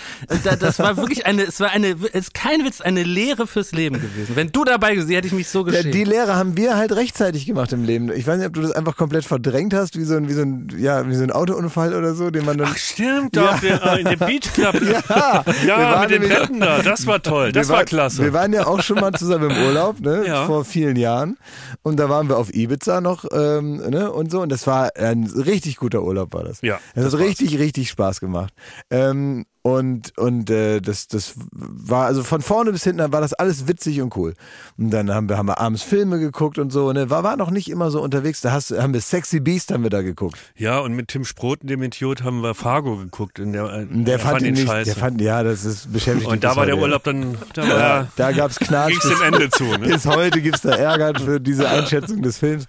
Das 0.61 0.79
war 0.79 0.97
wirklich 0.97 1.27
eine, 1.27 1.43
es 1.43 1.61
war 1.61 1.71
eine, 1.71 1.97
es 2.13 2.27
ist 2.27 2.35
kein 2.35 2.65
Witz, 2.65 2.81
eine 2.81 3.03
Lehre 3.03 3.47
fürs 3.47 3.73
Leben 3.73 4.01
gewesen. 4.01 4.37
Wenn 4.37 4.53
du 4.53 4.65
dabei 4.65 4.95
gewesen, 4.95 5.09
wärst, 5.09 5.17
hätte 5.19 5.27
ich 5.29 5.33
mich 5.35 5.49
so 5.49 5.61
Ja, 5.67 5.73
geschämt. 5.73 5.95
die 5.95 6.05
Lehre 6.05 6.37
haben 6.37 6.57
wir 6.57 6.77
halt 6.77 6.93
rechtzeitig 6.93 7.47
gemacht 7.47 7.73
im 7.73 7.85
Leben. 7.85 8.11
Ich 8.13 8.27
weiß 8.27 8.39
nicht, 8.39 8.47
ob 8.47 8.55
du 8.55 8.63
das 8.63 8.73
einfach 8.73 8.97
komplett 8.97 9.25
verdrängt 9.25 9.75
hast, 9.75 9.97
wie 9.99 10.05
so 10.05 10.15
ein, 10.17 10.29
wie 10.29 10.33
so 10.35 10.43
ein, 10.43 10.69
ja, 10.79 11.07
wie 11.09 11.15
so 11.15 11.23
ein 11.23 11.31
Autounfall 11.33 11.95
oder 11.95 12.15
so, 12.15 12.31
den 12.31 12.45
man 12.45 12.59
dann. 12.59 12.69
Ach 12.71 12.77
stimmt, 12.77 13.37
auf 13.39 13.61
der, 13.61 13.83
äh, 13.85 14.01
in 14.01 14.07
dem 14.07 14.19
Beach 14.19 14.53
Club. 14.55 14.75
ja, 15.09 15.45
wir 15.45 15.67
Ja, 15.67 15.79
waren 15.93 16.11
mit 16.11 16.23
den 16.23 16.29
Betten 16.29 16.61
da. 16.61 16.76
Das 16.83 17.07
war 17.07 17.23
toll. 17.23 17.53
Das 17.53 17.69
war 17.69 17.77
waren- 17.79 17.87
klasse. 17.87 18.23
Wir 18.23 18.33
waren 18.33 18.53
ja 18.53 18.67
auch 18.67 18.83
schon 18.83 19.01
mal 19.01 19.13
zusammen 19.13 19.51
im 19.51 19.57
Urlaub, 19.67 20.01
ne? 20.01 20.25
Ja. 20.27 20.47
Vor 20.47 20.65
vielen 20.65 20.97
Jahren. 20.97 21.37
Und 21.83 21.99
da 21.99 22.09
waren 22.09 22.29
wir 22.29 22.37
auf 22.39 22.53
Ibiza 22.55 23.01
noch, 23.01 23.25
ähm, 23.33 23.77
ne? 23.91 24.11
Und 24.13 24.31
so. 24.31 24.41
Und 24.41 24.51
das 24.51 24.67
war 24.67 24.91
ein 24.97 25.25
richtig 25.27 25.77
guter 25.77 26.03
Urlaub, 26.03 26.33
war 26.35 26.45
das. 26.45 26.61
Ja, 26.63 26.79
Das, 26.95 27.05
das 27.05 27.13
hat 27.15 27.21
war's. 27.21 27.29
richtig, 27.29 27.59
richtig 27.59 27.89
Spaß 27.91 28.21
gemacht. 28.21 28.53
Ähm, 28.91 29.45
und 29.67 30.17
und 30.17 30.49
äh, 30.49 30.81
das, 30.81 31.09
das 31.09 31.35
war, 31.51 32.07
also 32.07 32.23
von 32.23 32.41
vorne 32.41 32.71
bis 32.71 32.85
hinten 32.85 33.13
war 33.13 33.21
das 33.21 33.33
alles 33.35 33.67
witzig 33.67 34.01
und 34.01 34.17
cool. 34.17 34.35
Und 34.79 34.91
dann 34.91 35.13
haben 35.13 35.29
wir, 35.29 35.37
haben 35.39 35.49
wir 35.49 35.59
abends 35.59 35.83
Filme 35.83 36.21
geguckt 36.21 36.59
und 36.59 36.71
so, 36.71 36.93
ne? 36.93 37.11
War, 37.11 37.25
war 37.25 37.37
noch 37.37 37.51
nicht 37.51 37.69
immer 37.69 37.91
so 37.91 38.01
unterwegs. 38.01 38.41
Da 38.43 38.53
hast, 38.53 38.71
haben 38.71 38.95
wir 38.95 39.01
Sexy 39.01 39.41
Beast 39.41 39.73
haben 39.73 39.83
wir 39.83 39.91
da 39.91 40.03
geguckt. 40.03 40.39
ja, 40.57 40.79
und 40.79 40.93
mit 40.95 41.09
Tim 41.09 41.25
Sproten, 41.25 41.67
dem 41.67 41.83
Idiot, 41.83 42.23
haben 42.23 42.43
wir 42.45 42.55
Fargo 42.55 42.97
geguckt. 42.97 43.41
In 43.41 43.53
der, 43.53 43.65
äh, 43.65 43.87
Der 43.91 44.15
er 44.15 44.19
fand 44.21 44.43
ihn 44.43 44.55
nicht, 44.55 44.69
scheiße. 44.69 44.93
der 44.95 45.01
fand, 45.03 45.21
ja, 45.21 45.43
das 45.43 45.65
ist 45.65 45.93
beschäftigt. 45.93 46.31
und 46.31 46.45
da 46.45 46.51
bis 46.51 46.57
war 46.59 46.67
der 46.67 46.75
heute. 46.77 46.83
Urlaub 46.85 47.03
dann, 47.03 47.37
da 47.55 47.63
war, 47.63 47.69
Ja, 47.79 48.09
da 48.15 48.31
gab's 48.33 48.59
Knatsch. 48.61 48.91
ging's 49.01 49.09
dem 49.09 49.23
Ende 49.35 49.51
zu. 49.51 49.65
Ne? 49.65 49.79
Bis 49.89 50.07
heute 50.07 50.41
gibt's 50.43 50.61
da 50.63 50.71
Ärger 50.77 51.19
für 51.19 51.41
diese 51.41 51.69
Einschätzung 51.69 52.23
des 52.23 52.39
Films. 52.39 52.67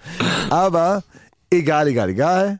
Aber 0.49 1.03
egal, 1.51 1.89
egal, 1.89 2.09
egal. 2.09 2.59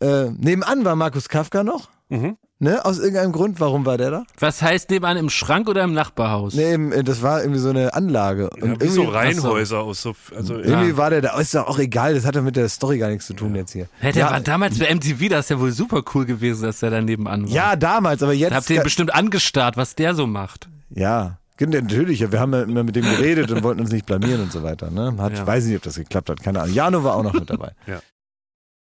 Äh, 0.00 0.30
nebenan 0.38 0.86
war 0.86 0.96
Markus 0.96 1.28
Kafka 1.28 1.62
noch. 1.62 1.90
Mhm. 2.08 2.38
Ne? 2.60 2.84
Aus 2.84 2.98
irgendeinem 2.98 3.32
Grund. 3.32 3.58
Warum 3.58 3.84
war 3.84 3.98
der 3.98 4.10
da? 4.10 4.24
Was 4.38 4.62
heißt 4.62 4.88
nebenan 4.90 5.16
im 5.16 5.28
Schrank 5.28 5.68
oder 5.68 5.82
im 5.82 5.92
Nachbarhaus? 5.92 6.54
Nee, 6.54 6.74
äh, 6.74 7.02
das 7.02 7.20
war 7.20 7.40
irgendwie 7.40 7.58
so 7.58 7.70
eine 7.70 7.94
Anlage. 7.94 8.48
Und 8.50 8.64
Ja, 8.64 8.80
wie 8.80 8.88
so 8.88 9.02
Reihenhäuser 9.04 9.80
aus 9.80 10.02
so, 10.02 10.14
also, 10.36 10.54
irgendwie 10.54 10.90
ja. 10.90 10.96
war 10.96 11.10
der 11.10 11.20
da. 11.20 11.38
Ist 11.38 11.54
doch 11.54 11.66
auch 11.66 11.78
egal. 11.78 12.14
Das 12.14 12.24
hat 12.24 12.36
doch 12.36 12.42
mit 12.42 12.54
der 12.56 12.68
Story 12.68 12.98
gar 12.98 13.08
nichts 13.10 13.26
zu 13.26 13.34
tun 13.34 13.54
jetzt 13.56 13.72
hier. 13.72 13.88
Hä, 13.98 14.12
der 14.12 14.26
ja, 14.26 14.30
war 14.30 14.40
damals 14.40 14.78
bei 14.78 14.94
MTV, 14.94 15.28
das 15.28 15.46
ist 15.46 15.50
ja 15.50 15.60
wohl 15.60 15.72
super 15.72 16.02
cool 16.14 16.26
gewesen, 16.26 16.62
dass 16.62 16.80
der 16.80 16.90
da 16.90 17.00
nebenan 17.00 17.44
war. 17.44 17.50
ja, 17.50 17.76
damals, 17.76 18.22
aber 18.22 18.32
jetzt. 18.32 18.52
Da 18.52 18.56
habt 18.56 18.70
ihr 18.70 18.76
ihn 18.76 18.82
bestimmt 18.84 19.12
angestarrt, 19.14 19.76
was 19.76 19.96
der 19.96 20.14
so 20.14 20.26
macht. 20.28 20.68
Ja, 20.90 21.38
natürlich. 21.60 22.20
ja, 22.20 22.30
Wir 22.30 22.38
haben 22.40 22.52
ja 22.52 22.62
immer 22.62 22.84
mit 22.84 22.94
dem 22.94 23.04
geredet 23.04 23.50
und 23.50 23.62
wollten 23.64 23.80
uns 23.80 23.90
nicht 23.90 24.06
blamieren 24.06 24.40
und 24.42 24.52
so 24.52 24.62
weiter. 24.62 24.90
Ne? 24.90 25.14
Hat, 25.18 25.36
Ja. 25.36 25.46
Weiß 25.46 25.64
nicht, 25.64 25.76
ob 25.76 25.82
das 25.82 25.96
geklappt 25.96 26.30
hat. 26.30 26.40
Keine 26.42 26.60
Ahnung. 26.62 26.74
Jano 26.74 27.02
war 27.02 27.16
auch 27.16 27.22
noch 27.24 27.32
mit 27.34 27.50
dabei. 27.50 27.72
Ja. 27.86 28.00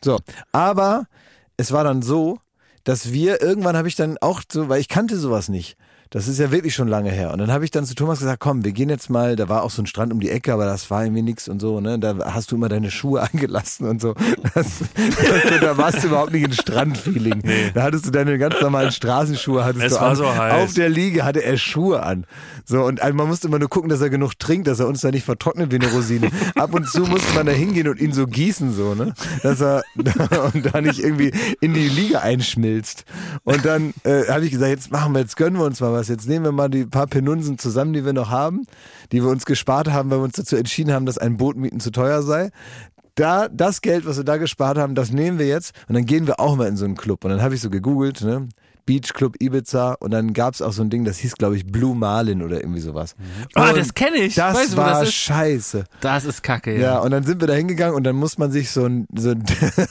So, 0.03 0.19
aber 0.51 1.05
es 1.57 1.71
war 1.71 1.83
dann 1.83 2.01
so, 2.01 2.39
dass 2.83 3.11
wir 3.11 3.41
irgendwann 3.41 3.77
habe 3.77 3.87
ich 3.87 3.95
dann 3.95 4.17
auch 4.19 4.41
so, 4.51 4.69
weil 4.69 4.81
ich 4.81 4.87
kannte 4.87 5.17
sowas 5.17 5.49
nicht. 5.49 5.77
Das 6.13 6.27
ist 6.27 6.39
ja 6.39 6.51
wirklich 6.51 6.75
schon 6.75 6.89
lange 6.89 7.09
her. 7.09 7.31
Und 7.31 7.37
dann 7.39 7.49
habe 7.53 7.63
ich 7.63 7.71
dann 7.71 7.85
zu 7.85 7.95
Thomas 7.95 8.19
gesagt, 8.19 8.41
komm, 8.41 8.65
wir 8.65 8.73
gehen 8.73 8.89
jetzt 8.89 9.09
mal, 9.09 9.37
da 9.37 9.47
war 9.47 9.63
auch 9.63 9.71
so 9.71 9.81
ein 9.81 9.85
Strand 9.85 10.11
um 10.11 10.19
die 10.19 10.29
Ecke, 10.29 10.51
aber 10.51 10.65
das 10.65 10.91
war 10.91 11.05
irgendwie 11.05 11.21
nix 11.21 11.47
und 11.47 11.61
so, 11.61 11.79
ne? 11.79 11.99
Da 11.99 12.33
hast 12.33 12.51
du 12.51 12.57
immer 12.57 12.67
deine 12.67 12.91
Schuhe 12.91 13.21
angelassen 13.33 13.87
und 13.87 14.01
so. 14.01 14.13
Das, 14.53 14.67
da 15.61 15.77
warst 15.77 16.03
du 16.03 16.07
überhaupt 16.07 16.33
nicht 16.33 16.43
in 16.43 16.51
Strandfeeling. 16.51 17.41
Da 17.73 17.83
hattest 17.83 18.07
du 18.07 18.11
deine 18.11 18.37
ganz 18.37 18.59
normalen 18.59 18.91
Straßenschuhe, 18.91 19.63
hattest 19.63 19.85
Es 19.85 19.93
du 19.93 20.01
war 20.01 20.09
an. 20.09 20.15
so 20.17 20.35
heiß. 20.35 20.53
Auf 20.65 20.73
der 20.73 20.89
Liege 20.89 21.23
hatte 21.23 21.45
er 21.45 21.57
Schuhe 21.57 22.03
an. 22.03 22.25
So, 22.65 22.83
und 22.83 23.01
man 23.01 23.27
musste 23.29 23.47
immer 23.47 23.59
nur 23.59 23.69
gucken, 23.69 23.89
dass 23.89 24.01
er 24.01 24.09
genug 24.09 24.37
trinkt, 24.37 24.67
dass 24.67 24.81
er 24.81 24.89
uns 24.89 24.99
da 24.99 25.11
nicht 25.11 25.23
vertrocknet 25.23 25.71
wie 25.71 25.75
eine 25.75 25.91
Rosine. 25.93 26.29
Ab 26.55 26.73
und 26.73 26.89
zu 26.89 27.03
musste 27.03 27.33
man 27.35 27.45
da 27.45 27.53
hingehen 27.53 27.87
und 27.87 28.01
ihn 28.01 28.11
so 28.11 28.27
gießen, 28.27 28.73
so, 28.73 28.95
ne? 28.95 29.13
Dass 29.43 29.61
er 29.61 29.83
und 30.53 30.73
da 30.73 30.81
nicht 30.81 30.99
irgendwie 30.99 31.31
in 31.61 31.73
die 31.73 31.87
Liege 31.87 32.21
einschmilzt. 32.21 33.05
Und 33.45 33.63
dann 33.65 33.93
äh, 34.03 34.25
habe 34.27 34.43
ich 34.43 34.51
gesagt, 34.51 34.71
jetzt 34.71 34.91
machen 34.91 35.13
wir, 35.13 35.21
jetzt 35.21 35.37
gönnen 35.37 35.57
wir 35.57 35.65
uns 35.65 35.79
mal 35.79 35.93
was. 35.93 36.00
Jetzt 36.07 36.27
nehmen 36.27 36.45
wir 36.45 36.51
mal 36.51 36.69
die 36.69 36.85
paar 36.85 37.07
Penunsen 37.07 37.57
zusammen, 37.57 37.93
die 37.93 38.05
wir 38.05 38.13
noch 38.13 38.29
haben, 38.29 38.65
die 39.11 39.23
wir 39.23 39.29
uns 39.29 39.45
gespart 39.45 39.91
haben, 39.91 40.09
weil 40.09 40.19
wir 40.19 40.23
uns 40.23 40.35
dazu 40.35 40.55
entschieden 40.55 40.93
haben, 40.93 41.05
dass 41.05 41.17
ein 41.17 41.37
Boot 41.37 41.57
mieten 41.57 41.79
zu 41.79 41.91
teuer 41.91 42.21
sei. 42.21 42.51
Da, 43.15 43.49
das 43.49 43.81
Geld, 43.81 44.05
was 44.05 44.17
wir 44.17 44.23
da 44.23 44.37
gespart 44.37 44.77
haben, 44.77 44.95
das 44.95 45.11
nehmen 45.11 45.37
wir 45.37 45.47
jetzt 45.47 45.73
und 45.87 45.95
dann 45.95 46.05
gehen 46.05 46.27
wir 46.27 46.39
auch 46.39 46.55
mal 46.55 46.67
in 46.67 46.77
so 46.77 46.85
einen 46.85 46.95
Club. 46.95 47.25
Und 47.25 47.31
dann 47.31 47.41
habe 47.41 47.55
ich 47.55 47.61
so 47.61 47.69
gegoogelt, 47.69 48.21
ne? 48.21 48.47
Beach 48.85 49.13
Club 49.13 49.35
Ibiza 49.39 49.93
und 49.99 50.11
dann 50.11 50.33
gab's 50.33 50.61
auch 50.61 50.71
so 50.73 50.81
ein 50.81 50.89
Ding, 50.89 51.05
das 51.05 51.17
hieß, 51.17 51.35
glaube 51.35 51.55
ich, 51.57 51.65
Blue 51.65 51.95
Marlin 51.95 52.41
oder 52.41 52.59
irgendwie 52.61 52.81
sowas. 52.81 53.15
Ah, 53.55 53.69
Und 53.69 53.77
das 53.77 53.93
kenne 53.93 54.17
ich. 54.17 54.35
Das 54.35 54.55
weißt 54.55 54.73
du, 54.73 54.77
war 54.77 54.99
das 55.01 55.13
scheiße. 55.13 55.83
Das 56.01 56.25
ist 56.25 56.43
kacke, 56.43 56.73
Ja, 56.75 56.81
ja. 56.81 56.99
und 56.99 57.11
dann 57.11 57.23
sind 57.23 57.41
wir 57.41 57.47
da 57.47 57.53
hingegangen 57.53 57.95
und 57.95 58.03
dann 58.03 58.15
muss 58.15 58.37
man 58.37 58.51
sich 58.51 58.71
so 58.71 58.85
ein, 58.85 59.07
so 59.15 59.31
ein, 59.31 59.43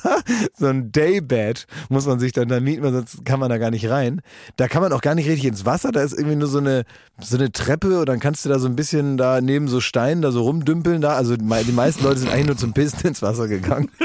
so 0.56 0.66
ein 0.66 0.92
Daybed 0.92 1.66
muss 1.88 2.06
man 2.06 2.18
sich 2.20 2.32
dann 2.32 2.48
da 2.48 2.60
mieten, 2.60 2.82
sonst 2.92 3.24
kann 3.24 3.40
man 3.40 3.48
da 3.50 3.58
gar 3.58 3.70
nicht 3.70 3.88
rein. 3.88 4.20
Da 4.56 4.68
kann 4.68 4.82
man 4.82 4.92
auch 4.92 5.00
gar 5.02 5.14
nicht 5.14 5.28
richtig 5.28 5.46
ins 5.46 5.64
Wasser, 5.66 5.92
da 5.92 6.02
ist 6.02 6.12
irgendwie 6.12 6.36
nur 6.36 6.48
so 6.48 6.58
eine, 6.58 6.84
so 7.20 7.36
eine 7.36 7.52
Treppe 7.52 8.00
und 8.00 8.08
dann 8.08 8.20
kannst 8.20 8.44
du 8.44 8.48
da 8.48 8.58
so 8.58 8.66
ein 8.68 8.76
bisschen 8.76 9.16
da 9.16 9.40
neben 9.40 9.68
so 9.68 9.80
Steinen 9.80 10.22
da 10.22 10.30
so 10.32 10.42
rumdümpeln 10.42 11.00
da. 11.00 11.14
Also 11.14 11.36
die 11.36 11.44
meisten 11.72 12.02
Leute 12.04 12.18
sind 12.20 12.30
eigentlich 12.30 12.46
nur 12.46 12.56
zum 12.56 12.72
Pissen 12.72 13.00
ins 13.06 13.22
Wasser 13.22 13.48
gegangen. 13.48 13.90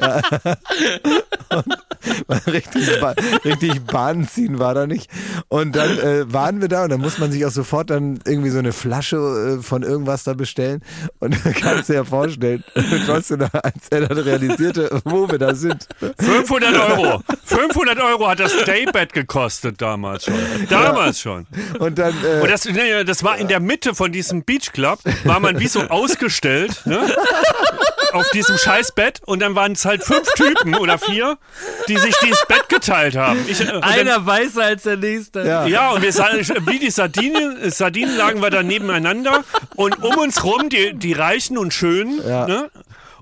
Ja. 0.00 0.20
Richtig, 2.46 3.00
ba 3.00 3.14
richtig 3.44 3.84
Bahn 3.86 4.26
ziehen 4.26 4.58
war 4.58 4.74
da 4.74 4.86
nicht. 4.86 5.10
Und 5.48 5.76
dann 5.76 5.98
äh, 5.98 6.32
waren 6.32 6.60
wir 6.60 6.68
da 6.68 6.84
und 6.84 6.90
dann 6.90 7.00
muss 7.00 7.18
man 7.18 7.30
sich 7.32 7.44
auch 7.44 7.50
sofort 7.50 7.90
dann 7.90 8.20
irgendwie 8.24 8.50
so 8.50 8.58
eine 8.58 8.72
Flasche 8.72 9.58
äh, 9.58 9.62
von 9.62 9.82
irgendwas 9.82 10.24
da 10.24 10.34
bestellen. 10.34 10.82
Und 11.18 11.34
dann 11.44 11.54
kannst 11.54 11.88
du 11.88 11.92
dir 11.92 11.98
ja 11.98 12.04
vorstellen, 12.04 12.64
was 13.06 13.28
du 13.28 13.36
da, 13.36 13.48
als 13.52 13.88
er 13.90 14.06
dann 14.08 14.18
realisierte, 14.18 15.00
wo 15.04 15.30
wir 15.30 15.38
da 15.38 15.54
sind. 15.54 15.86
500 16.18 16.76
Euro. 16.76 17.22
500 17.44 17.98
Euro 18.00 18.28
hat 18.28 18.40
das 18.40 18.52
Daybed 18.64 19.12
gekostet 19.12 19.80
damals 19.82 20.24
schon. 20.24 20.34
Damals 20.68 21.20
schon. 21.20 21.46
Und 21.78 21.98
dann, 21.98 22.14
äh, 22.24 22.40
Und 22.40 22.50
das, 22.50 22.64
nee, 22.64 23.04
das 23.04 23.24
war 23.24 23.36
in 23.38 23.48
der 23.48 23.60
Mitte 23.60 23.94
von 23.94 24.12
diesem 24.12 24.44
Beach 24.44 24.72
Club, 24.72 25.00
war 25.24 25.40
man 25.40 25.58
wie 25.58 25.66
so 25.68 25.80
ausgestellt, 25.80 26.82
ne? 26.86 27.00
Auf 28.12 28.28
diesem 28.30 28.58
Scheißbett 28.58 29.20
und 29.24 29.40
dann 29.40 29.54
waren 29.54 29.72
es 29.72 29.84
halt 29.90 30.02
fünf 30.04 30.26
Typen 30.34 30.74
oder 30.76 30.98
vier, 30.98 31.36
die 31.88 31.96
sich 31.98 32.14
dieses 32.24 32.44
Bett 32.46 32.68
geteilt 32.68 33.16
haben. 33.16 33.38
Ich, 33.48 33.60
äh, 33.60 33.64
und 33.72 33.82
dann- 33.84 33.92
Einer 33.92 34.24
weißer 34.24 34.62
als 34.62 34.84
der 34.84 34.96
nächste. 34.96 35.40
ja. 35.46 35.66
Ja, 35.66 35.90
und 35.90 36.02
wir 36.02 36.10
wie 36.66 36.78
die 36.78 36.90
Sardinen, 36.90 37.70
Sardinen 37.70 38.16
lagen 38.16 38.40
wir 38.42 38.50
da 38.50 38.62
nebeneinander 38.62 39.44
und 39.76 40.02
um 40.02 40.16
uns 40.16 40.42
rum 40.44 40.68
die, 40.68 40.94
die 40.94 41.12
Reichen 41.12 41.58
und 41.58 41.74
Schönen, 41.74 42.20
Ja. 42.26 42.46
ne? 42.46 42.70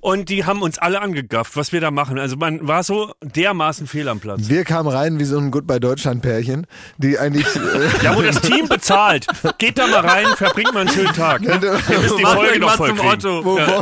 Und 0.00 0.28
die 0.28 0.44
haben 0.44 0.62
uns 0.62 0.78
alle 0.78 1.00
angegafft, 1.02 1.56
was 1.56 1.72
wir 1.72 1.80
da 1.80 1.90
machen. 1.90 2.20
Also 2.20 2.36
man 2.36 2.68
war 2.68 2.84
so 2.84 3.12
dermaßen 3.20 3.88
fehl 3.88 4.08
am 4.08 4.20
Platz. 4.20 4.42
wir 4.44 4.62
kamen 4.64 4.88
rein 4.88 5.18
wie 5.18 5.24
so 5.24 5.36
ein 5.38 5.50
Goodbye 5.50 5.80
Deutschland 5.80 6.22
Pärchen, 6.22 6.68
die 6.98 7.18
eigentlich 7.18 7.46
äh, 7.56 8.04
Ja, 8.04 8.14
wo 8.16 8.22
das 8.22 8.40
Team 8.40 8.68
bezahlt. 8.68 9.26
Geht 9.58 9.76
da 9.76 9.88
mal 9.88 10.06
rein, 10.06 10.26
verbringt 10.36 10.72
mal 10.72 10.80
einen 10.86 10.90
schönen 10.90 11.12
Tag. 11.14 11.40
Wir 11.42 11.98
müssen 11.98 12.16
die 12.16 12.22
Macht 12.22 12.36
Folge 12.36 12.58
noch 12.60 12.76
voll 12.76 12.94
zum. 12.94 13.00
Otto. 13.08 13.44
wo, 13.44 13.56
wo, 13.56 13.58
wo 13.58 13.76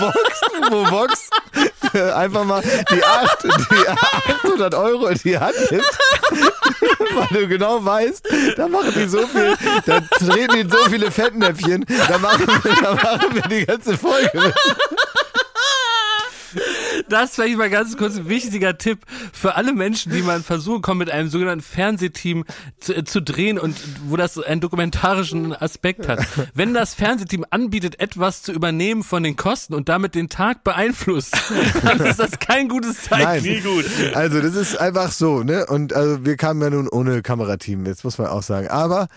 Vox, 0.00 0.30
wo 0.70 0.90
Vox 0.90 1.30
äh, 1.56 1.81
einfach 2.14 2.44
mal 2.44 2.62
die, 2.62 3.04
acht, 3.04 3.44
die 3.44 3.88
800 3.88 4.74
Euro 4.74 5.06
in 5.08 5.18
die 5.18 5.38
Hand 5.38 5.54
nimmt, 5.70 5.84
weil 7.14 7.40
du 7.40 7.48
genau 7.48 7.84
weißt, 7.84 8.28
da 8.56 8.68
machen 8.68 8.92
die 8.94 9.06
so 9.06 9.26
viel, 9.26 9.54
da 9.86 10.00
treten 10.00 10.54
die 10.54 10.70
so 10.70 10.78
viele 10.90 11.10
Fettnäpfchen, 11.10 11.84
da 12.08 12.18
machen 12.18 12.46
da 12.82 12.94
machen 12.94 13.34
wir 13.34 13.42
die 13.42 13.66
ganze 13.66 13.96
Folge. 13.96 14.54
Das 17.12 17.34
vielleicht 17.34 17.58
mal 17.58 17.68
ganz 17.68 17.98
kurz 17.98 18.16
ein 18.16 18.26
wichtiger 18.26 18.78
Tipp 18.78 19.00
für 19.34 19.56
alle 19.56 19.74
Menschen, 19.74 20.12
die 20.12 20.22
mal 20.22 20.40
versuchen 20.40 20.80
kommen, 20.80 20.98
mit 20.98 21.10
einem 21.10 21.28
sogenannten 21.28 21.62
Fernsehteam 21.62 22.46
zu, 22.80 22.96
äh, 22.96 23.04
zu 23.04 23.20
drehen 23.20 23.58
und 23.58 23.76
wo 24.06 24.16
das 24.16 24.38
einen 24.38 24.62
dokumentarischen 24.62 25.54
Aspekt 25.54 26.08
hat. 26.08 26.26
Wenn 26.54 26.72
das 26.72 26.94
Fernsehteam 26.94 27.44
anbietet, 27.50 28.00
etwas 28.00 28.40
zu 28.40 28.52
übernehmen 28.52 29.02
von 29.02 29.22
den 29.22 29.36
Kosten 29.36 29.74
und 29.74 29.90
damit 29.90 30.14
den 30.14 30.30
Tag 30.30 30.64
beeinflusst, 30.64 31.36
dann 31.84 32.00
ist 32.00 32.18
das 32.18 32.38
kein 32.38 32.70
gutes 32.70 33.02
Zeichen. 33.02 33.24
Nein. 33.24 33.42
Nie 33.42 33.60
gut. 33.60 33.84
Also 34.14 34.40
das 34.40 34.54
ist 34.54 34.80
einfach 34.80 35.12
so, 35.12 35.42
ne? 35.42 35.66
Und 35.66 35.92
also 35.92 36.24
wir 36.24 36.38
kamen 36.38 36.62
ja 36.62 36.70
nun 36.70 36.88
ohne 36.88 37.20
Kamerateam, 37.20 37.84
jetzt 37.84 38.04
muss 38.04 38.16
man 38.16 38.28
auch 38.28 38.42
sagen. 38.42 38.68
Aber 38.68 39.08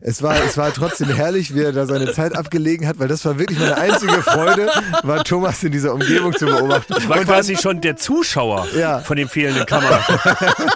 es 0.00 0.22
war, 0.22 0.42
es 0.42 0.56
war 0.56 0.72
trotzdem 0.72 1.10
herrlich, 1.10 1.54
wie 1.54 1.60
er 1.60 1.72
da 1.72 1.84
seine 1.84 2.12
Zeit 2.12 2.34
abgelegen 2.34 2.88
hat, 2.88 2.98
weil 2.98 3.08
das 3.08 3.26
war 3.26 3.38
wirklich 3.38 3.58
meine 3.58 3.76
einzige 3.76 4.22
Freude, 4.22 4.70
war 5.02 5.22
Thomas 5.22 5.62
in 5.62 5.72
dieser 5.72 5.92
Umgebung 5.92 6.34
zu 6.34 6.46
beobachten. 6.46 6.94
Ich 6.96 7.08
war 7.10 7.18
quasi 7.18 7.41
schon 7.60 7.80
der 7.80 7.96
Zuschauer 7.96 8.66
Ja. 8.76 9.00
von 9.00 9.16
den 9.16 9.28
fehlenden 9.28 9.66
Kameras. 9.66 10.02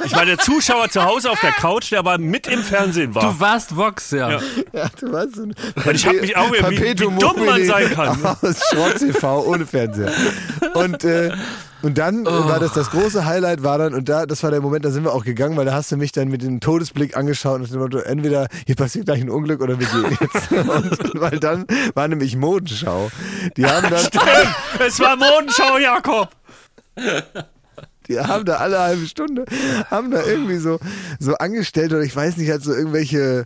Ich 0.05 0.15
war 0.15 0.25
der 0.25 0.39
Zuschauer 0.39 0.89
zu 0.89 1.05
Hause 1.05 1.31
auf 1.31 1.41
der 1.41 1.53
Couch, 1.53 1.91
der 1.93 1.99
aber 2.01 2.19
mit 2.19 2.47
im 2.47 2.63
Fernsehen 2.63 3.15
war. 3.15 3.33
Du 3.33 3.41
warst 3.41 3.77
Vox, 3.77 4.11
ja. 4.11 4.31
Ja. 4.33 4.41
Ja, 4.73 4.87
du 5.01 5.13
warst 5.13 5.37
so 5.37 5.43
ein 5.43 5.55
Und 5.85 5.95
ich 5.95 6.07
hab 6.07 6.15
mich 6.15 6.37
auch- 6.37 6.51
wie- 6.53 6.81
wie 6.83 6.95
dumm 6.95 7.17
man 7.45 7.65
sein 7.65 7.91
kann. 7.93 8.25
Aus 8.25 8.61
Schrott 8.71 8.99
TV 8.99 9.45
ohne 9.47 9.67
Fernseher. 9.67 10.11
Und, 10.75 11.05
äh, 11.05 11.31
und 11.83 11.99
dann 11.99 12.25
äh, 12.27 12.29
war 12.31 12.59
das 12.59 12.73
das 12.73 12.91
große 12.91 13.25
Highlight 13.27 13.63
war 13.63 13.79
dann, 13.79 13.95
und 13.95 14.09
da, 14.09 14.27
das 14.27 14.43
war 14.43 14.51
der 14.51 14.61
Moment, 14.61 14.85
da 14.85 14.91
sind 14.91 15.05
wir 15.05 15.13
auch 15.13 15.25
gegangen, 15.25 15.57
weil 15.57 15.65
da 15.67 15.75
hast 15.75 15.93
du 15.93 15.97
mich 15.97 16.11
dann 16.13 16.29
mit 16.29 16.43
dem 16.43 16.61
Todesblick 16.61 17.17
angeschaut 17.17 17.57
und 17.57 17.63
nach 17.63 17.69
dem 17.71 17.81
Motto, 17.81 17.99
entweder 17.99 18.49
hier 18.67 18.75
passiert 18.75 19.07
gleich 19.07 19.21
ein 19.21 19.31
Unglück 19.31 19.61
oder 19.61 19.79
wir 19.79 19.87
gehen 19.87 20.19
jetzt. 20.21 20.53
Und, 20.67 21.21
weil 21.21 21.39
dann 21.39 21.65
war 21.95 22.09
nämlich 22.09 22.35
Modenschau. 22.37 23.11
Die 23.57 23.65
haben 23.67 23.89
dann, 23.91 24.07
Es 24.87 24.99
war 25.01 25.17
Modenschau, 25.17 25.79
Jakob. 25.79 26.29
Die 28.09 28.19
haben 28.19 28.45
da 28.45 28.57
alle 28.57 28.79
halbe 28.79 29.07
Stunde, 29.07 29.45
haben 29.91 30.11
da 30.11 30.25
irgendwie 30.25 30.59
so, 30.59 30.79
so 31.19 31.35
angestellt 31.35 31.93
oder 31.93 32.03
ich 32.03 32.15
weiß 32.15 32.37
nicht, 32.37 32.51
halt 32.51 32.63
so 32.63 32.73
irgendwelche, 32.73 33.45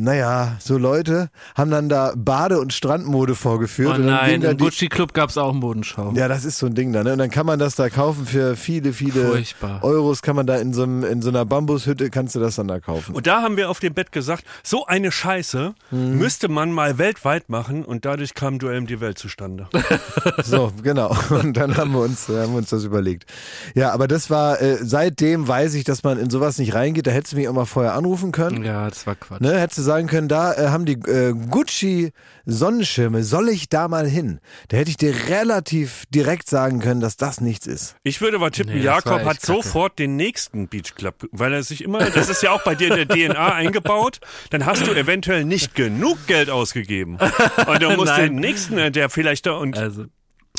naja, 0.00 0.56
so 0.60 0.78
Leute, 0.78 1.30
haben 1.56 1.70
dann 1.70 1.88
da 1.88 2.12
Bade- 2.16 2.58
und 2.60 2.72
Strandmode 2.72 3.34
vorgeführt. 3.34 3.90
Oh 3.92 3.94
und 3.96 4.06
dann 4.06 4.16
nein, 4.16 4.42
im 4.42 4.56
Gucci 4.56 4.88
Club 4.88 5.12
gab's 5.14 5.36
auch 5.38 5.52
Modenschau. 5.52 6.12
Ja, 6.16 6.28
das 6.28 6.44
ist 6.44 6.58
so 6.58 6.66
ein 6.66 6.74
Ding 6.74 6.92
da, 6.92 7.04
ne? 7.04 7.12
Und 7.12 7.18
dann 7.18 7.30
kann 7.30 7.46
man 7.46 7.58
das 7.58 7.74
da 7.76 7.88
kaufen 7.90 8.26
für 8.26 8.56
viele, 8.56 8.92
viele 8.92 9.26
Furchtbar. 9.28 9.82
Euros, 9.84 10.22
kann 10.22 10.36
man 10.36 10.46
da 10.46 10.56
in 10.56 10.72
so, 10.72 10.82
einem, 10.82 11.04
in 11.04 11.22
so 11.22 11.28
einer 11.28 11.44
Bambushütte, 11.44 12.10
kannst 12.10 12.34
du 12.34 12.40
das 12.40 12.56
dann 12.56 12.68
da 12.68 12.80
kaufen. 12.80 13.14
Und 13.14 13.26
da 13.26 13.42
haben 13.42 13.56
wir 13.56 13.70
auf 13.70 13.80
dem 13.80 13.94
Bett 13.94 14.12
gesagt, 14.12 14.44
so 14.62 14.86
eine 14.86 15.12
Scheiße 15.12 15.74
Mhm. 15.90 16.18
müsste 16.18 16.48
man 16.48 16.72
mal 16.72 16.98
weltweit 16.98 17.48
machen 17.48 17.84
und 17.84 18.04
dadurch 18.04 18.34
kam 18.34 18.58
Duell 18.58 18.78
um 18.78 18.86
die 18.86 19.00
Welt 19.00 19.18
zustande. 19.18 19.68
So, 20.44 20.72
genau. 20.82 21.14
Und 21.30 21.56
dann 21.56 21.76
haben 21.76 21.92
wir 21.92 22.00
uns, 22.00 22.28
haben 22.28 22.52
wir 22.52 22.58
uns 22.58 22.70
das 22.70 22.84
überlegt. 22.84 23.26
Ja, 23.74 23.92
aber 23.92 24.08
das 24.08 24.30
war, 24.30 24.60
äh, 24.60 24.78
seitdem 24.80 25.46
weiß 25.46 25.74
ich, 25.74 25.84
dass 25.84 26.02
man 26.02 26.18
in 26.18 26.30
sowas 26.30 26.58
nicht 26.58 26.74
reingeht. 26.74 27.06
Da 27.06 27.10
hättest 27.10 27.32
du 27.32 27.36
mich 27.36 27.48
auch 27.48 27.52
mal 27.52 27.64
vorher 27.66 27.94
anrufen 27.94 28.32
können. 28.32 28.64
Ja, 28.64 28.88
das 28.88 29.06
war 29.06 29.14
Quatsch. 29.16 29.40
Ne, 29.40 29.58
hättest 29.58 29.78
du 29.78 29.82
sagen 29.90 30.06
können, 30.06 30.28
da 30.28 30.52
äh, 30.54 30.68
haben 30.68 30.84
die 30.86 30.92
äh, 30.92 31.32
Gucci 31.32 32.12
Sonnenschirme, 32.46 33.24
soll 33.24 33.48
ich 33.48 33.68
da 33.68 33.88
mal 33.88 34.06
hin? 34.06 34.38
Da 34.68 34.76
hätte 34.76 34.88
ich 34.90 34.96
dir 34.96 35.12
relativ 35.28 36.04
direkt 36.10 36.48
sagen 36.48 36.78
können, 36.78 37.00
dass 37.00 37.16
das 37.16 37.40
nichts 37.40 37.66
ist. 37.66 37.96
Ich 38.04 38.20
würde 38.20 38.36
aber 38.36 38.52
tippen, 38.52 38.74
Nee, 38.74 38.82
Jakob 38.82 39.24
hat 39.24 39.40
kacke. 39.40 39.46
sofort 39.46 39.98
den 39.98 40.14
nächsten 40.14 40.68
Beach 40.68 40.94
Club, 40.94 41.26
weil 41.32 41.52
er 41.52 41.64
sich 41.64 41.82
immer, 41.82 42.08
das 42.08 42.28
ist 42.28 42.40
ja 42.40 42.52
auch 42.52 42.62
bei 42.62 42.76
dir 42.76 42.96
in 42.96 43.08
der 43.08 43.32
DNA 43.32 43.52
eingebaut, 43.54 44.20
dann 44.50 44.64
hast 44.64 44.86
du 44.86 44.92
eventuell 44.92 45.44
nicht 45.44 45.74
genug 45.74 46.24
Geld 46.28 46.50
ausgegeben. 46.50 47.18
Und 47.66 47.82
du 47.82 47.90
musst 47.96 48.16
den 48.16 48.36
nächsten, 48.36 48.78
äh, 48.78 48.92
der 48.92 49.10
vielleicht 49.10 49.46
da 49.46 49.54
und 49.54 49.76
Also, 49.76 50.04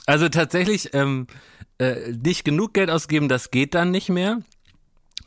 also 0.08 0.28
tatsächlich 0.28 0.94
ähm, 0.94 1.28
äh, 1.78 2.12
nicht 2.22 2.44
genug 2.44 2.74
Geld 2.74 2.90
ausgeben, 2.90 3.30
das 3.30 3.50
geht 3.50 3.76
dann 3.76 3.92
nicht 3.92 4.10
mehr. 4.10 4.40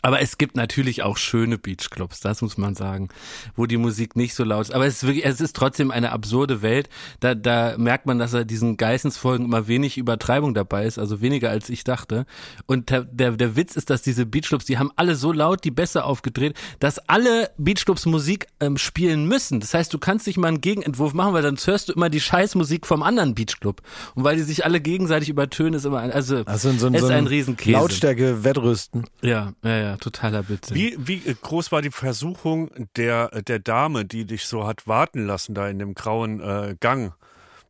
Aber 0.05 0.21
es 0.21 0.37
gibt 0.37 0.55
natürlich 0.55 1.03
auch 1.03 1.17
schöne 1.17 1.57
Beachclubs, 1.57 2.21
das 2.21 2.43
muss 2.43 2.59
man 2.59 2.75
sagen, 2.75 3.09
wo 3.57 3.65
die 3.65 3.79
Musik 3.79 4.17
nicht 4.17 4.35
so 4.35 4.45
laut 4.45 4.67
ist. 4.67 4.71
Aber 4.75 4.85
es 4.87 4.97
ist 4.97 5.07
wirklich, 5.07 5.25
es 5.25 5.41
ist 5.41 5.57
trotzdem 5.57 5.91
eine 5.91 6.13
absurde 6.13 6.61
Welt. 6.61 6.91
Da, 7.21 7.35
da 7.35 7.75
merkt 7.79 8.05
man, 8.05 8.19
dass 8.19 8.35
er 8.35 8.45
diesen 8.45 8.77
Geissensfolgen 8.77 9.47
immer 9.47 9.67
wenig 9.67 9.97
Übertreibung 9.97 10.53
dabei 10.53 10.85
ist, 10.85 10.99
also 10.99 11.23
weniger 11.23 11.49
als 11.49 11.71
ich 11.71 11.85
dachte. 11.85 12.27
Und 12.67 12.91
der, 12.91 13.05
der, 13.05 13.33
der 13.33 13.57
Witz 13.57 13.77
ist, 13.77 13.89
dass 13.89 14.03
diese 14.03 14.27
Beachclubs, 14.27 14.67
die 14.67 14.77
haben 14.77 14.91
alle 14.97 15.15
so 15.17 15.33
laut 15.33 15.65
die 15.65 15.71
Bässe 15.71 16.05
aufgedreht, 16.05 16.55
dass 16.81 16.99
alle 17.09 17.51
Beachclubs 17.57 18.05
Musik 18.05 18.47
ähm, 18.61 18.77
spielen 18.77 19.27
müssen. 19.27 19.59
Das 19.61 19.73
heißt, 19.73 19.95
du 19.95 19.99
kannst 19.99 20.27
nicht 20.27 20.37
mal 20.37 20.49
einen 20.49 20.61
Gegenentwurf 20.61 21.15
machen, 21.15 21.33
weil 21.33 21.43
dann 21.43 21.57
hörst 21.57 21.89
du 21.89 21.95
immer 21.95 22.11
die 22.11 22.21
Scheißmusik 22.21 22.87
vom 22.87 23.03
anderen 23.03 23.35
Beachclub. 23.35 23.81
Und 24.15 24.25
weil 24.25 24.37
die 24.37 24.43
sich 24.43 24.67
alle 24.67 24.83
gegenseitig 24.83 25.31
übertönen, 25.31 25.73
ist 25.73 25.87
immer, 25.87 26.01
ein- 26.01 26.13
also, 26.13 26.43
Also 26.45 26.71
so 26.73 26.89
ein, 26.89 26.95
es 26.95 27.01
so 27.01 27.07
ist 27.07 27.11
ein 27.13 27.19
ein 27.21 27.27
Riesenkäse. 27.27 27.73
Lautstärke 27.79 28.45
Wettrüsten. 28.45 29.05
Ja, 29.23 29.55
ja, 29.65 29.79
ja. 29.79 29.94
Totaler 29.97 30.43
Blödsinn. 30.43 30.77
Wie, 30.77 30.97
wie 30.99 31.21
groß 31.21 31.73
war 31.73 31.83
die 31.83 31.91
Versuchung 31.91 32.71
der, 32.97 33.43
der 33.43 33.59
Dame, 33.59 34.05
die 34.05 34.25
dich 34.25 34.47
so 34.47 34.67
hat 34.67 34.87
warten 34.87 35.27
lassen 35.27 35.55
da 35.55 35.69
in 35.69 35.79
dem 35.79 35.95
grauen 35.95 36.41
äh, 36.41 36.77
Gang? 36.81 37.15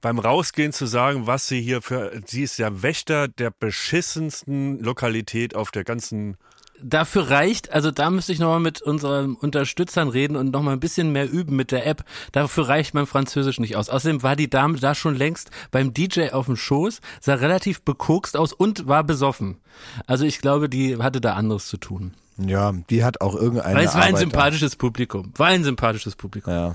Beim 0.01 0.19
Rausgehen 0.19 0.73
zu 0.73 0.85
sagen, 0.85 1.27
was 1.27 1.49
sie 1.49 1.63
hier 1.63 1.81
für, 1.81 2.13
sie 2.27 2.43
ist 2.43 2.59
ja 2.59 2.83
Wächter 2.83 3.27
der 3.27 3.51
beschissensten 3.51 4.79
Lokalität 4.81 5.55
auf 5.55 5.71
der 5.71 5.85
ganzen 5.85 6.37
dafür 6.83 7.31
reicht, 7.31 7.73
also 7.73 7.91
da 7.91 8.11
müsste 8.11 8.33
ich 8.33 8.39
nochmal 8.39 8.61
mit 8.61 8.83
unseren 8.83 9.35
Unterstützern 9.35 10.09
reden 10.09 10.37
und 10.37 10.53
nochmal 10.53 10.75
ein 10.75 10.81
bisschen 10.81 11.13
mehr 11.13 11.31
üben 11.31 11.57
mit 11.57 11.73
der 11.73 11.87
App. 11.87 12.05
Dafür 12.33 12.69
reicht 12.69 12.95
mein 12.95 13.07
Französisch 13.07 13.61
nicht 13.61 13.77
aus. 13.77 13.89
Außerdem 13.89 14.23
war 14.23 14.37
die 14.37 14.51
Dame 14.51 14.79
da 14.79 14.95
schon 14.95 15.17
längst 15.17 15.51
beim 15.71 15.95
DJ 15.95 16.31
auf 16.31 16.47
dem 16.47 16.57
Schoß, 16.57 17.01
sah 17.21 17.35
relativ 17.35 17.83
bekokst 17.83 18.37
aus 18.37 18.53
und 18.53 18.87
war 18.87 19.05
besoffen. 19.05 19.59
Also 20.07 20.25
ich 20.25 20.41
glaube, 20.41 20.69
die 20.69 20.97
hatte 20.99 21.21
da 21.21 21.35
anderes 21.35 21.67
zu 21.69 21.77
tun. 21.77 22.15
Ja, 22.37 22.73
die 22.91 23.05
hat 23.05 23.21
auch 23.21 23.37
irgendeine 23.37 23.77
Weil 23.77 23.87
es 23.87 23.95
war 23.95 24.03
ein 24.03 24.09
Arbeit 24.09 24.21
sympathisches 24.21 24.77
Publikum. 24.77 25.33
War 25.37 25.49
ein 25.49 25.63
sympathisches 25.63 26.17
Publikum. 26.17 26.53
Ja. 26.53 26.75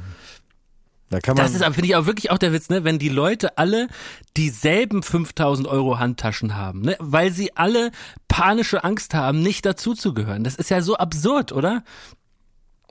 Da 1.09 1.19
kann 1.19 1.35
man. 1.35 1.45
Das 1.45 1.55
ist, 1.55 1.63
aber, 1.63 1.73
finde 1.73 1.87
ich 1.87 1.95
auch 1.95 2.05
wirklich 2.05 2.29
auch 2.31 2.37
der 2.37 2.53
Witz, 2.53 2.69
ne? 2.69 2.83
Wenn 2.83 2.99
die 2.99 3.09
Leute 3.09 3.57
alle 3.57 3.87
dieselben 4.37 5.01
5000 5.03 5.67
Euro 5.67 5.97
Handtaschen 5.99 6.55
haben, 6.55 6.81
ne? 6.81 6.95
Weil 6.99 7.31
sie 7.31 7.55
alle 7.57 7.91
panische 8.27 8.83
Angst 8.83 9.13
haben, 9.13 9.41
nicht 9.41 9.65
dazuzugehören. 9.65 10.43
Das 10.43 10.55
ist 10.55 10.69
ja 10.69 10.81
so 10.81 10.95
absurd, 10.97 11.51
oder? 11.51 11.83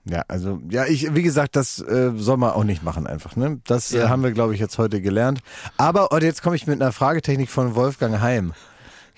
Ja, 0.05 0.23
also, 0.27 0.61
ja, 0.71 0.87
ich, 0.87 1.15
wie 1.15 1.23
gesagt, 1.23 1.55
das 1.55 1.81
äh, 1.81 2.13
soll 2.17 2.39
man 2.39 2.53
auch 2.53 2.65
nicht 2.65 2.83
machen 2.83 3.07
einfach, 3.07 3.37
ne? 3.37 3.61
Das 3.67 3.93
äh, 3.93 3.99
Ja. 3.99 4.09
haben 4.09 4.23
wir, 4.23 4.33
glaube 4.33 4.55
ich, 4.55 4.61
jetzt 4.61 4.79
heute 4.79 5.01
gelernt. 5.03 5.41
Aber 5.77 6.13
und 6.13 6.23
jetzt 6.23 6.43
komme 6.43 6.57
ich 6.57 6.67
mit 6.67 6.81
einer 6.81 6.93
Fragetechnik 6.93 7.51
von 7.51 7.75
Wolfgang 7.75 8.21
Heim. 8.21 8.53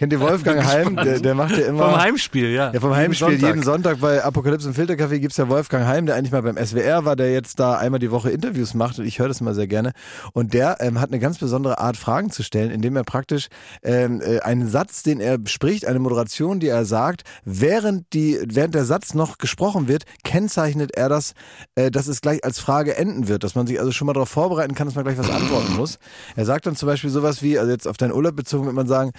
Kennt 0.01 0.14
ihr 0.14 0.20
Wolfgang 0.20 0.64
Heim? 0.64 0.96
Der, 0.96 1.20
der 1.20 1.34
macht 1.34 1.59
ja 1.59 1.66
immer. 1.66 1.90
Vom 1.90 2.01
Heimspiel, 2.01 2.48
ja. 2.53 2.72
Ja, 2.72 2.80
vom 2.80 2.96
Heimspiel 2.96 3.32
Sonntag. 3.32 3.46
jeden 3.46 3.62
Sonntag 3.62 4.01
bei 4.01 4.24
Apokalypse 4.24 4.66
im 4.66 4.74
Filtercafé 4.74 5.18
gibt's 5.18 5.36
ja 5.36 5.51
Wolfgang 5.51 5.84
Heim, 5.84 6.07
der 6.07 6.14
eigentlich 6.14 6.32
mal 6.32 6.40
beim 6.40 6.57
SWR 6.57 7.05
war, 7.05 7.16
der 7.16 7.34
jetzt 7.34 7.61
da 7.61 7.76
einmal 7.76 8.01
die 8.01 8.11
Woche 8.11 8.30
Interviews 8.30 8.72
macht 8.72 8.98
und 8.98 9.05
ich 9.05 9.18
höre 9.18 9.28
das 9.28 9.42
immer 9.42 9.53
sehr 9.53 9.66
gerne. 9.66 9.92
Und 10.32 10.55
der 10.55 10.78
ähm, 10.80 11.03
hat 11.03 11.11
eine 11.11 11.18
ganz 11.18 11.36
besondere 11.36 11.80
Art, 11.80 11.98
Fragen 11.98 12.30
zu 12.30 12.42
stellen, 12.42 12.70
indem 12.70 12.96
er 12.96 13.05
praktisch 13.05 13.48
ähm, 13.82 14.22
äh, 14.22 14.40
einen 14.40 14.70
Satz, 14.70 15.03
den 15.03 15.20
er 15.20 15.36
spricht, 15.44 15.84
eine 15.84 15.98
Moderation, 15.98 16.61
die 16.61 16.68
er 16.68 16.86
sagt, 16.86 17.24
während, 17.44 18.11
die, 18.14 18.40
während 18.46 18.74
der 18.74 18.86
Satz 18.86 19.12
noch 19.12 19.36
gesprochen 19.36 19.86
wird, 19.86 20.05
kennzeichnet 20.24 20.96
er 20.96 21.11
das, 21.11 21.34
äh, 21.74 21.90
dass 21.90 22.07
es 22.07 22.22
gleich 22.22 22.42
als 22.42 22.59
Frage 22.59 22.96
enden 22.96 23.28
wird, 23.28 23.44
dass 23.44 23.55
man 23.55 23.66
sich 23.66 23.78
also 23.78 23.92
schon 23.92 24.07
mal 24.07 24.14
darauf 24.14 24.30
vorbereiten 24.30 24.74
kann, 24.74 24.86
dass 24.86 24.94
man 24.94 25.05
gleich 25.05 25.18
was 25.18 25.28
antworten 25.28 25.76
muss. 25.76 25.98
Er 26.36 26.46
sagt 26.46 26.64
dann 26.64 26.74
zum 26.74 26.86
Beispiel 26.86 27.11
sowas 27.11 27.42
wie, 27.42 27.59
also 27.59 27.70
jetzt 27.70 27.86
auf 27.86 27.98
deinen 27.98 28.12
Urlaub 28.12 28.34
bezogen, 28.34 28.64
wird 28.64 28.74
man 28.74 28.86
sagen, 28.86 29.12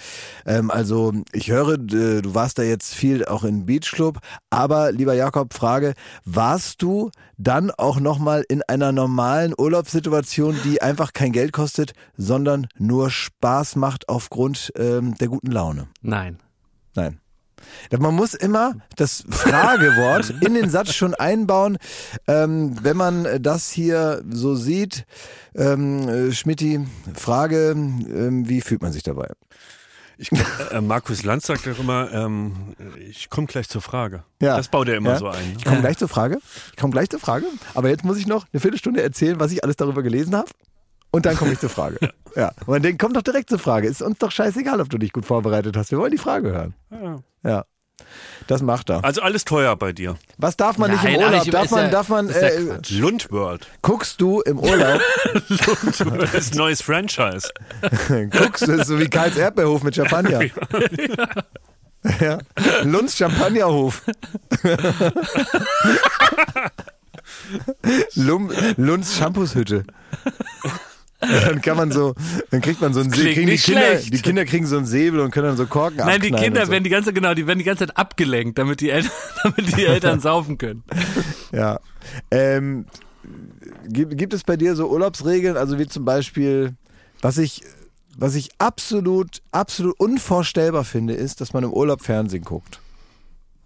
ähm, 0.44 0.71
also 0.72 1.12
ich 1.32 1.50
höre, 1.50 1.78
du 1.78 2.34
warst 2.34 2.58
da 2.58 2.62
jetzt 2.62 2.94
viel 2.94 3.24
auch 3.24 3.44
in 3.44 3.66
Beachclub, 3.66 4.18
aber 4.50 4.92
lieber 4.92 5.14
Jakob, 5.14 5.54
Frage, 5.54 5.94
warst 6.24 6.82
du 6.82 7.10
dann 7.36 7.70
auch 7.70 8.00
nochmal 8.00 8.44
in 8.48 8.62
einer 8.62 8.92
normalen 8.92 9.54
Urlaubssituation, 9.56 10.58
die 10.64 10.82
einfach 10.82 11.12
kein 11.12 11.32
Geld 11.32 11.52
kostet, 11.52 11.92
sondern 12.16 12.66
nur 12.78 13.10
Spaß 13.10 13.76
macht 13.76 14.08
aufgrund 14.08 14.72
ähm, 14.76 15.14
der 15.18 15.28
guten 15.28 15.50
Laune? 15.50 15.88
Nein. 16.00 16.38
Nein. 16.94 17.20
Man 17.96 18.14
muss 18.14 18.34
immer 18.34 18.74
das 18.96 19.24
Fragewort 19.28 20.34
in 20.40 20.54
den 20.54 20.70
Satz 20.70 20.94
schon 20.94 21.14
einbauen. 21.14 21.78
Ähm, 22.26 22.76
wenn 22.82 22.96
man 22.96 23.26
das 23.40 23.70
hier 23.70 24.22
so 24.28 24.54
sieht, 24.54 25.04
ähm, 25.54 26.08
äh, 26.08 26.32
Schmidti, 26.32 26.86
Frage, 27.14 27.70
ähm, 27.70 28.48
wie 28.48 28.60
fühlt 28.60 28.82
man 28.82 28.92
sich 28.92 29.02
dabei? 29.02 29.28
Ich 30.18 30.30
glaub, 30.30 30.72
äh, 30.72 30.80
Markus 30.80 31.22
Lanz 31.24 31.46
sagt 31.46 31.66
doch 31.66 31.78
immer, 31.78 32.12
ähm, 32.12 32.74
ich 33.08 33.30
komme 33.30 33.46
gleich 33.46 33.68
zur 33.68 33.80
Frage. 33.82 34.24
Ja. 34.40 34.56
Das 34.56 34.68
baut 34.68 34.88
er 34.88 34.96
immer 34.96 35.12
Ja. 35.12 35.18
so 35.18 35.28
ein. 35.28 35.54
Ich 35.56 35.64
komme 35.64 35.80
gleich 35.80 35.98
zur 35.98 36.08
Frage. 36.08 36.38
Ich 36.70 36.76
komme 36.76 36.92
gleich 36.92 37.08
zur 37.10 37.20
Frage. 37.20 37.46
Aber 37.74 37.88
jetzt 37.88 38.04
muss 38.04 38.18
ich 38.18 38.26
noch 38.26 38.46
eine 38.52 38.60
Viertelstunde 38.60 39.02
erzählen, 39.02 39.40
was 39.40 39.52
ich 39.52 39.62
alles 39.64 39.76
darüber 39.76 40.02
gelesen 40.02 40.34
habe. 40.36 40.48
Und 41.10 41.26
dann 41.26 41.36
komme 41.36 41.52
ich 41.52 41.58
zur 41.58 41.70
Frage. 41.70 41.98
Ja. 42.34 42.48
Und 42.60 42.68
man 42.68 42.82
denkt, 42.82 42.98
komm 42.98 43.12
doch 43.12 43.20
direkt 43.20 43.50
zur 43.50 43.58
Frage. 43.58 43.86
Ist 43.86 44.00
uns 44.00 44.16
doch 44.18 44.30
scheißegal, 44.30 44.80
ob 44.80 44.88
du 44.88 44.96
dich 44.96 45.12
gut 45.12 45.26
vorbereitet 45.26 45.76
hast. 45.76 45.90
Wir 45.90 45.98
wollen 45.98 46.12
die 46.12 46.16
Frage 46.16 46.50
hören. 46.50 46.74
Ja. 46.90 47.18
Ja. 47.44 47.64
Das 48.48 48.60
macht 48.60 48.90
er. 48.90 49.04
Also 49.04 49.22
alles 49.22 49.44
teuer 49.44 49.76
bei 49.76 49.92
dir. 49.92 50.16
Was 50.36 50.56
darf 50.56 50.76
man 50.76 50.90
nicht 50.90 51.02
Nein, 51.04 51.14
im 51.14 51.20
aber 51.20 51.30
Urlaub? 51.30 51.46
ich- 51.46 51.52
Darf 51.52 51.64
ist 51.66 51.70
man, 51.70 51.84
ja- 51.84 51.90
darf 51.90 52.08
man, 52.08 52.28
äh. 52.30 52.58
Lundworld. 52.90 53.66
guckst 53.82 54.20
du 54.20 54.40
im 54.40 54.58
Urlaub, 54.58 55.00
Das 55.48 56.34
ist 56.34 56.52
ein 56.52 56.58
neues 56.58 56.82
Franchise. 56.82 57.48
guckst 58.30 58.66
du, 58.66 58.84
so 58.84 58.98
wie 58.98 59.08
Karls 59.08 59.36
Erdbeerhof 59.36 59.82
mit 59.84 59.94
Champagner. 59.94 60.42
Ja. 62.20 62.38
Lunds 62.82 63.16
Champagnerhof. 63.16 64.02
Lum, 68.14 68.50
Lunds 68.76 69.16
Shampoos-Hütte. 69.16 69.84
Dann 71.44 71.60
kann 71.62 71.76
man 71.76 71.92
so, 71.92 72.14
dann 72.50 72.60
kriegt 72.60 72.80
man 72.80 72.92
so 72.92 73.00
einen 73.00 73.10
kriegen 73.12 73.46
die 73.46 73.56
Kinder, 73.56 73.80
schlecht. 73.80 74.12
die 74.12 74.22
Kinder 74.22 74.44
kriegen 74.44 74.66
so 74.66 74.76
einen 74.76 74.86
Säbel 74.86 75.20
und 75.20 75.30
können 75.30 75.46
dann 75.46 75.56
so 75.56 75.66
Korken 75.66 75.98
Nein, 75.98 76.20
die 76.20 76.32
Kinder 76.32 76.66
so. 76.66 76.72
werden 76.72 76.82
die 76.82 76.90
ganze, 76.90 77.12
genau, 77.12 77.32
die 77.34 77.46
werden 77.46 77.60
die 77.60 77.64
ganze 77.64 77.86
Zeit 77.86 77.96
abgelenkt, 77.96 78.58
damit 78.58 78.80
die 78.80 78.90
Eltern, 78.90 79.12
damit 79.44 79.76
die 79.76 79.84
Eltern 79.84 80.20
saufen 80.20 80.58
können. 80.58 80.82
Ja. 81.52 81.78
Ähm, 82.32 82.86
gibt, 83.88 84.18
gibt 84.18 84.34
es 84.34 84.42
bei 84.42 84.56
dir 84.56 84.74
so 84.74 84.88
Urlaubsregeln, 84.88 85.56
also 85.56 85.78
wie 85.78 85.86
zum 85.86 86.04
Beispiel, 86.04 86.74
was 87.20 87.38
ich, 87.38 87.62
was 88.16 88.34
ich 88.34 88.50
absolut, 88.58 89.42
absolut 89.52 89.98
unvorstellbar 90.00 90.84
finde, 90.84 91.14
ist, 91.14 91.40
dass 91.40 91.52
man 91.52 91.62
im 91.62 91.72
Urlaub 91.72 92.02
Fernsehen 92.02 92.42
guckt. 92.42 92.80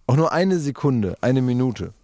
Auch 0.07 0.17
nur 0.17 0.33
eine 0.33 0.59
Sekunde, 0.59 1.17
eine 1.23 1.41
Minute. 1.41 1.95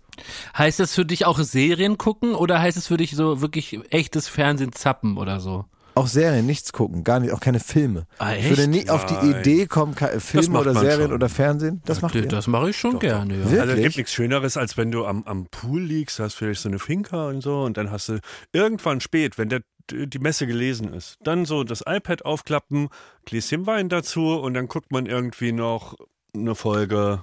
Heißt 0.57 0.81
das 0.81 0.95
für 0.95 1.05
dich 1.05 1.27
auch 1.27 1.39
Serien 1.39 1.99
gucken 1.99 2.35
oder 2.35 2.61
heißt 2.61 2.77
es 2.77 2.89
für 2.89 2.97
dich 2.97 3.13
so 3.17 3.41
wirklich 3.41 3.79
echtes 3.91 4.29
Fernsehen 4.29 4.73
zappen 4.73 5.17
oder 5.17 5.41
so? 5.41 5.65
Auch 5.95 6.07
Serien, 6.07 6.47
nichts 6.47 6.73
gucken, 6.73 7.05
gar 7.05 7.21
nicht, 7.21 7.33
auch 7.33 7.41
keine 7.41 7.61
Filme. 7.61 8.07
Ah, 8.19 8.35
ich 8.35 8.49
würde 8.49 8.67
nie 8.67 8.89
auf 8.89 9.05
die. 9.05 9.15
Idee 9.15 9.67
kommen, 9.67 9.95
Filme 9.95 10.59
oder 10.59 10.75
Serien 10.75 11.09
schon. 11.09 11.13
oder 11.13 11.29
Fernsehen. 11.29 11.83
Das 11.85 12.01
macht 12.01 12.15
ihr. 12.15 12.27
Das 12.27 12.47
mache 12.47 12.71
ich 12.71 12.79
schon 12.79 12.99
gerne, 12.99 13.35
ja. 13.35 13.41
Wirklich? 13.45 13.61
Also 13.61 13.73
es 13.75 13.83
gibt 13.83 13.97
nichts 13.99 14.13
Schöneres, 14.13 14.57
als 14.57 14.79
wenn 14.79 14.91
du 14.91 15.05
am, 15.05 15.23
am 15.25 15.47
Pool 15.51 15.83
liegst, 15.83 16.19
hast 16.19 16.35
vielleicht 16.35 16.63
so 16.63 16.71
eine 16.71 16.79
Finca 16.79 17.29
und 17.29 17.43
so 17.43 17.63
und 17.63 17.77
dann 17.77 17.91
hast 17.91 18.09
du 18.09 18.21
irgendwann 18.55 19.01
spät, 19.03 19.37
wenn 19.37 19.51
der, 19.51 19.61
die 19.91 20.19
Messe 20.19 20.47
gelesen 20.47 20.95
ist, 20.95 21.17
dann 21.25 21.45
so 21.45 21.63
das 21.63 21.83
iPad 21.87 22.25
aufklappen, 22.25 22.89
Gläschen 23.27 23.67
Wein 23.67 23.91
dazu 23.91 24.29
und 24.41 24.55
dann 24.55 24.69
guckt 24.69 24.93
man 24.93 25.05
irgendwie 25.05 25.53
noch 25.53 25.95
eine 26.35 26.55
Folge 26.55 27.23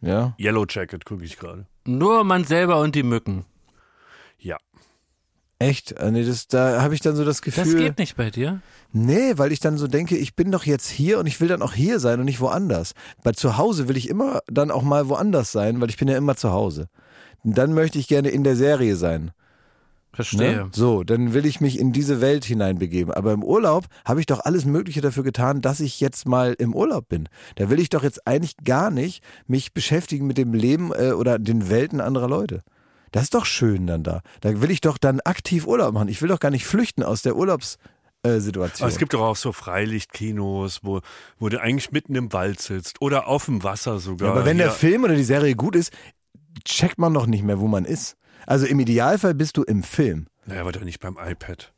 Ja. 0.00 0.34
Yellow 0.40 0.66
Jacket, 0.68 1.04
gucke 1.04 1.24
ich 1.24 1.38
gerade. 1.38 1.66
Nur 1.86 2.24
man 2.24 2.44
selber 2.44 2.80
und 2.80 2.94
die 2.94 3.02
Mücken. 3.02 3.44
Ja. 4.38 4.56
Echt? 5.58 5.92
Äh, 5.92 6.10
Nee, 6.10 6.24
das, 6.24 6.48
da 6.48 6.82
habe 6.82 6.94
ich 6.94 7.00
dann 7.00 7.16
so 7.16 7.24
das 7.24 7.42
Gefühl. 7.42 7.64
Das 7.64 7.74
geht 7.74 7.98
nicht 7.98 8.16
bei 8.16 8.30
dir. 8.30 8.60
Nee, 8.92 9.36
weil 9.36 9.52
ich 9.52 9.60
dann 9.60 9.76
so 9.76 9.86
denke, 9.88 10.16
ich 10.16 10.36
bin 10.36 10.52
doch 10.52 10.64
jetzt 10.64 10.88
hier 10.88 11.18
und 11.18 11.26
ich 11.26 11.40
will 11.40 11.48
dann 11.48 11.62
auch 11.62 11.72
hier 11.72 11.98
sein 11.98 12.20
und 12.20 12.26
nicht 12.26 12.40
woanders. 12.40 12.94
Bei 13.22 13.32
zu 13.32 13.56
Hause 13.56 13.88
will 13.88 13.96
ich 13.96 14.08
immer 14.08 14.40
dann 14.46 14.70
auch 14.70 14.82
mal 14.82 15.08
woanders 15.08 15.52
sein, 15.52 15.80
weil 15.80 15.90
ich 15.90 15.96
bin 15.96 16.08
ja 16.08 16.16
immer 16.16 16.36
zu 16.36 16.52
Hause. 16.52 16.88
Und 17.42 17.58
dann 17.58 17.74
möchte 17.74 17.98
ich 17.98 18.08
gerne 18.08 18.30
in 18.30 18.44
der 18.44 18.56
Serie 18.56 18.96
sein. 18.96 19.32
Verstehe. 20.14 20.56
Ne? 20.56 20.68
So, 20.72 21.02
dann 21.04 21.34
will 21.34 21.44
ich 21.44 21.60
mich 21.60 21.78
in 21.78 21.92
diese 21.92 22.20
Welt 22.20 22.44
hineinbegeben. 22.44 23.12
Aber 23.12 23.32
im 23.32 23.42
Urlaub 23.42 23.86
habe 24.04 24.20
ich 24.20 24.26
doch 24.26 24.40
alles 24.40 24.64
Mögliche 24.64 25.00
dafür 25.00 25.24
getan, 25.24 25.60
dass 25.60 25.80
ich 25.80 26.00
jetzt 26.00 26.26
mal 26.26 26.54
im 26.58 26.74
Urlaub 26.74 27.08
bin. 27.08 27.28
Da 27.56 27.68
will 27.68 27.80
ich 27.80 27.88
doch 27.88 28.02
jetzt 28.02 28.26
eigentlich 28.26 28.56
gar 28.64 28.90
nicht 28.90 29.22
mich 29.46 29.72
beschäftigen 29.74 30.26
mit 30.26 30.38
dem 30.38 30.54
Leben 30.54 30.92
äh, 30.94 31.12
oder 31.12 31.38
den 31.38 31.68
Welten 31.68 32.00
anderer 32.00 32.28
Leute. 32.28 32.62
Das 33.10 33.24
ist 33.24 33.34
doch 33.34 33.44
schön 33.46 33.86
dann 33.86 34.02
da. 34.02 34.22
Da 34.40 34.60
will 34.60 34.70
ich 34.70 34.80
doch 34.80 34.98
dann 34.98 35.20
aktiv 35.20 35.66
Urlaub 35.66 35.94
machen. 35.94 36.08
Ich 36.08 36.20
will 36.22 36.28
doch 36.28 36.40
gar 36.40 36.50
nicht 36.50 36.66
flüchten 36.66 37.02
aus 37.04 37.22
der 37.22 37.36
Urlaubssituation. 37.36 38.84
Aber 38.84 38.88
es 38.92 38.98
gibt 38.98 39.14
doch 39.14 39.20
auch 39.22 39.36
so 39.36 39.52
Freilichtkinos, 39.52 40.80
wo, 40.82 41.00
wo 41.38 41.48
du 41.48 41.60
eigentlich 41.60 41.92
mitten 41.92 42.14
im 42.14 42.32
Wald 42.32 42.60
sitzt 42.60 43.00
oder 43.00 43.28
auf 43.28 43.44
dem 43.46 43.62
Wasser 43.62 43.98
sogar. 43.98 44.28
Ja, 44.28 44.34
aber 44.34 44.44
wenn 44.44 44.58
der 44.58 44.68
Hier- 44.68 44.74
Film 44.76 45.04
oder 45.04 45.14
die 45.14 45.24
Serie 45.24 45.54
gut 45.54 45.76
ist, 45.76 45.92
checkt 46.64 46.98
man 46.98 47.14
doch 47.14 47.26
nicht 47.26 47.44
mehr, 47.44 47.60
wo 47.60 47.68
man 47.68 47.84
ist. 47.84 48.16
Also 48.46 48.66
im 48.66 48.80
Idealfall 48.80 49.34
bist 49.34 49.56
du 49.56 49.62
im 49.62 49.82
Film. 49.82 50.26
Naja, 50.46 50.60
aber 50.60 50.72
doch 50.72 50.82
nicht 50.82 51.00
beim 51.00 51.18
iPad. 51.18 51.72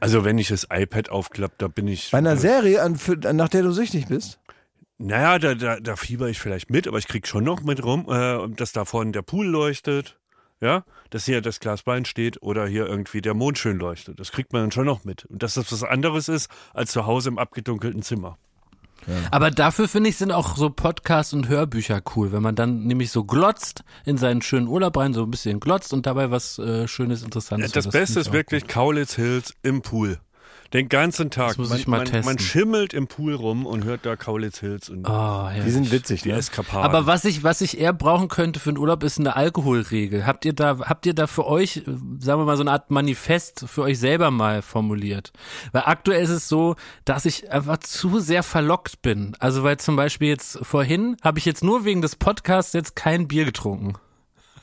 Also 0.00 0.24
wenn 0.24 0.38
ich 0.38 0.48
das 0.48 0.66
iPad 0.70 1.10
aufklappe, 1.10 1.54
da 1.58 1.68
bin 1.68 1.88
ich. 1.88 2.10
Bei 2.10 2.18
einer 2.18 2.32
äh, 2.32 2.36
Serie, 2.36 2.82
an, 2.82 2.96
für, 2.96 3.16
nach 3.16 3.48
der 3.48 3.62
du 3.62 3.72
süchtig 3.72 4.06
bist. 4.06 4.38
Naja, 4.98 5.38
da, 5.38 5.54
da, 5.54 5.78
da 5.80 5.96
fieber 5.96 6.28
ich 6.28 6.40
vielleicht 6.40 6.70
mit, 6.70 6.88
aber 6.88 6.98
ich 6.98 7.06
krieg 7.06 7.26
schon 7.26 7.44
noch 7.44 7.62
mit 7.62 7.84
rum, 7.84 8.06
äh, 8.08 8.48
dass 8.54 8.72
da 8.72 8.84
vorne 8.84 9.12
der 9.12 9.22
Pool 9.22 9.46
leuchtet. 9.46 10.18
Ja, 10.60 10.84
dass 11.10 11.24
hier 11.24 11.40
das 11.40 11.60
Glas 11.60 11.86
Wein 11.86 12.04
steht 12.04 12.42
oder 12.42 12.66
hier 12.66 12.84
irgendwie 12.84 13.20
der 13.20 13.34
Mond 13.34 13.58
schön 13.58 13.78
leuchtet. 13.78 14.18
Das 14.18 14.32
kriegt 14.32 14.52
man 14.52 14.62
dann 14.62 14.72
schon 14.72 14.86
noch 14.86 15.04
mit. 15.04 15.24
Und 15.26 15.44
dass 15.44 15.54
das 15.54 15.70
was 15.70 15.84
anderes 15.84 16.28
ist 16.28 16.50
als 16.74 16.90
zu 16.90 17.06
Hause 17.06 17.28
im 17.28 17.38
abgedunkelten 17.38 18.02
Zimmer. 18.02 18.38
Aber 19.30 19.50
dafür 19.50 19.88
finde 19.88 20.10
ich 20.10 20.16
sind 20.16 20.32
auch 20.32 20.56
so 20.56 20.70
Podcasts 20.70 21.32
und 21.32 21.48
Hörbücher 21.48 22.00
cool, 22.16 22.32
wenn 22.32 22.42
man 22.42 22.54
dann 22.54 22.84
nämlich 22.84 23.10
so 23.10 23.24
glotzt 23.24 23.84
in 24.04 24.16
seinen 24.16 24.42
schönen 24.42 24.68
Urlaub 24.68 24.96
rein, 24.96 25.14
so 25.14 25.22
ein 25.22 25.30
bisschen 25.30 25.60
glotzt 25.60 25.92
und 25.92 26.06
dabei 26.06 26.30
was 26.30 26.58
äh, 26.58 26.86
Schönes, 26.88 27.22
Interessantes. 27.22 27.72
Das 27.72 27.86
hört. 27.86 27.92
Beste 27.92 28.20
ist 28.20 28.32
wirklich 28.32 28.66
Kaulitz 28.66 29.14
Hills 29.14 29.54
im 29.62 29.82
Pool. 29.82 30.18
Den 30.74 30.90
ganzen 30.90 31.30
Tag. 31.30 31.48
Das 31.48 31.58
muss 31.58 31.70
man, 31.70 31.78
ich 31.78 31.86
mal 31.86 31.96
man, 31.98 32.06
testen. 32.06 32.24
man 32.26 32.38
schimmelt 32.38 32.92
im 32.92 33.06
Pool 33.06 33.32
rum 33.34 33.64
und 33.64 33.84
hört 33.84 34.04
da 34.04 34.16
Kaulitz 34.16 34.60
Hills 34.60 34.90
und 34.90 35.08
Oh, 35.08 35.12
ja. 35.12 35.62
Die 35.64 35.70
sind 35.70 35.90
witzig, 35.90 36.22
die 36.22 36.28
ne? 36.28 36.36
Eskapaden. 36.36 36.82
Aber 36.82 37.06
was 37.06 37.24
ich, 37.24 37.42
was 37.42 37.62
ich 37.62 37.80
eher 37.80 37.94
brauchen 37.94 38.28
könnte 38.28 38.60
für 38.60 38.68
einen 38.68 38.78
Urlaub, 38.78 39.02
ist 39.02 39.18
eine 39.18 39.34
Alkoholregel. 39.34 40.26
Habt 40.26 40.44
ihr 40.44 40.52
da, 40.52 40.78
habt 40.80 41.06
ihr 41.06 41.14
da 41.14 41.26
für 41.26 41.46
euch, 41.46 41.78
äh, 41.78 41.82
sagen 42.18 42.40
wir 42.42 42.44
mal, 42.44 42.56
so 42.58 42.62
eine 42.62 42.72
Art 42.72 42.90
Manifest 42.90 43.64
für 43.66 43.82
euch 43.82 43.98
selber 43.98 44.30
mal 44.30 44.60
formuliert? 44.60 45.32
Weil 45.72 45.84
aktuell 45.86 46.22
ist 46.22 46.30
es 46.30 46.48
so, 46.48 46.76
dass 47.06 47.24
ich 47.24 47.50
einfach 47.50 47.78
zu 47.78 48.20
sehr 48.20 48.42
verlockt 48.42 49.00
bin. 49.00 49.34
Also 49.38 49.62
weil 49.62 49.78
zum 49.78 49.96
Beispiel 49.96 50.28
jetzt 50.28 50.58
vorhin 50.60 51.16
habe 51.22 51.38
ich 51.38 51.46
jetzt 51.46 51.64
nur 51.64 51.86
wegen 51.86 52.02
des 52.02 52.16
Podcasts 52.16 52.74
jetzt 52.74 52.94
kein 52.94 53.26
Bier 53.26 53.46
getrunken. 53.46 53.94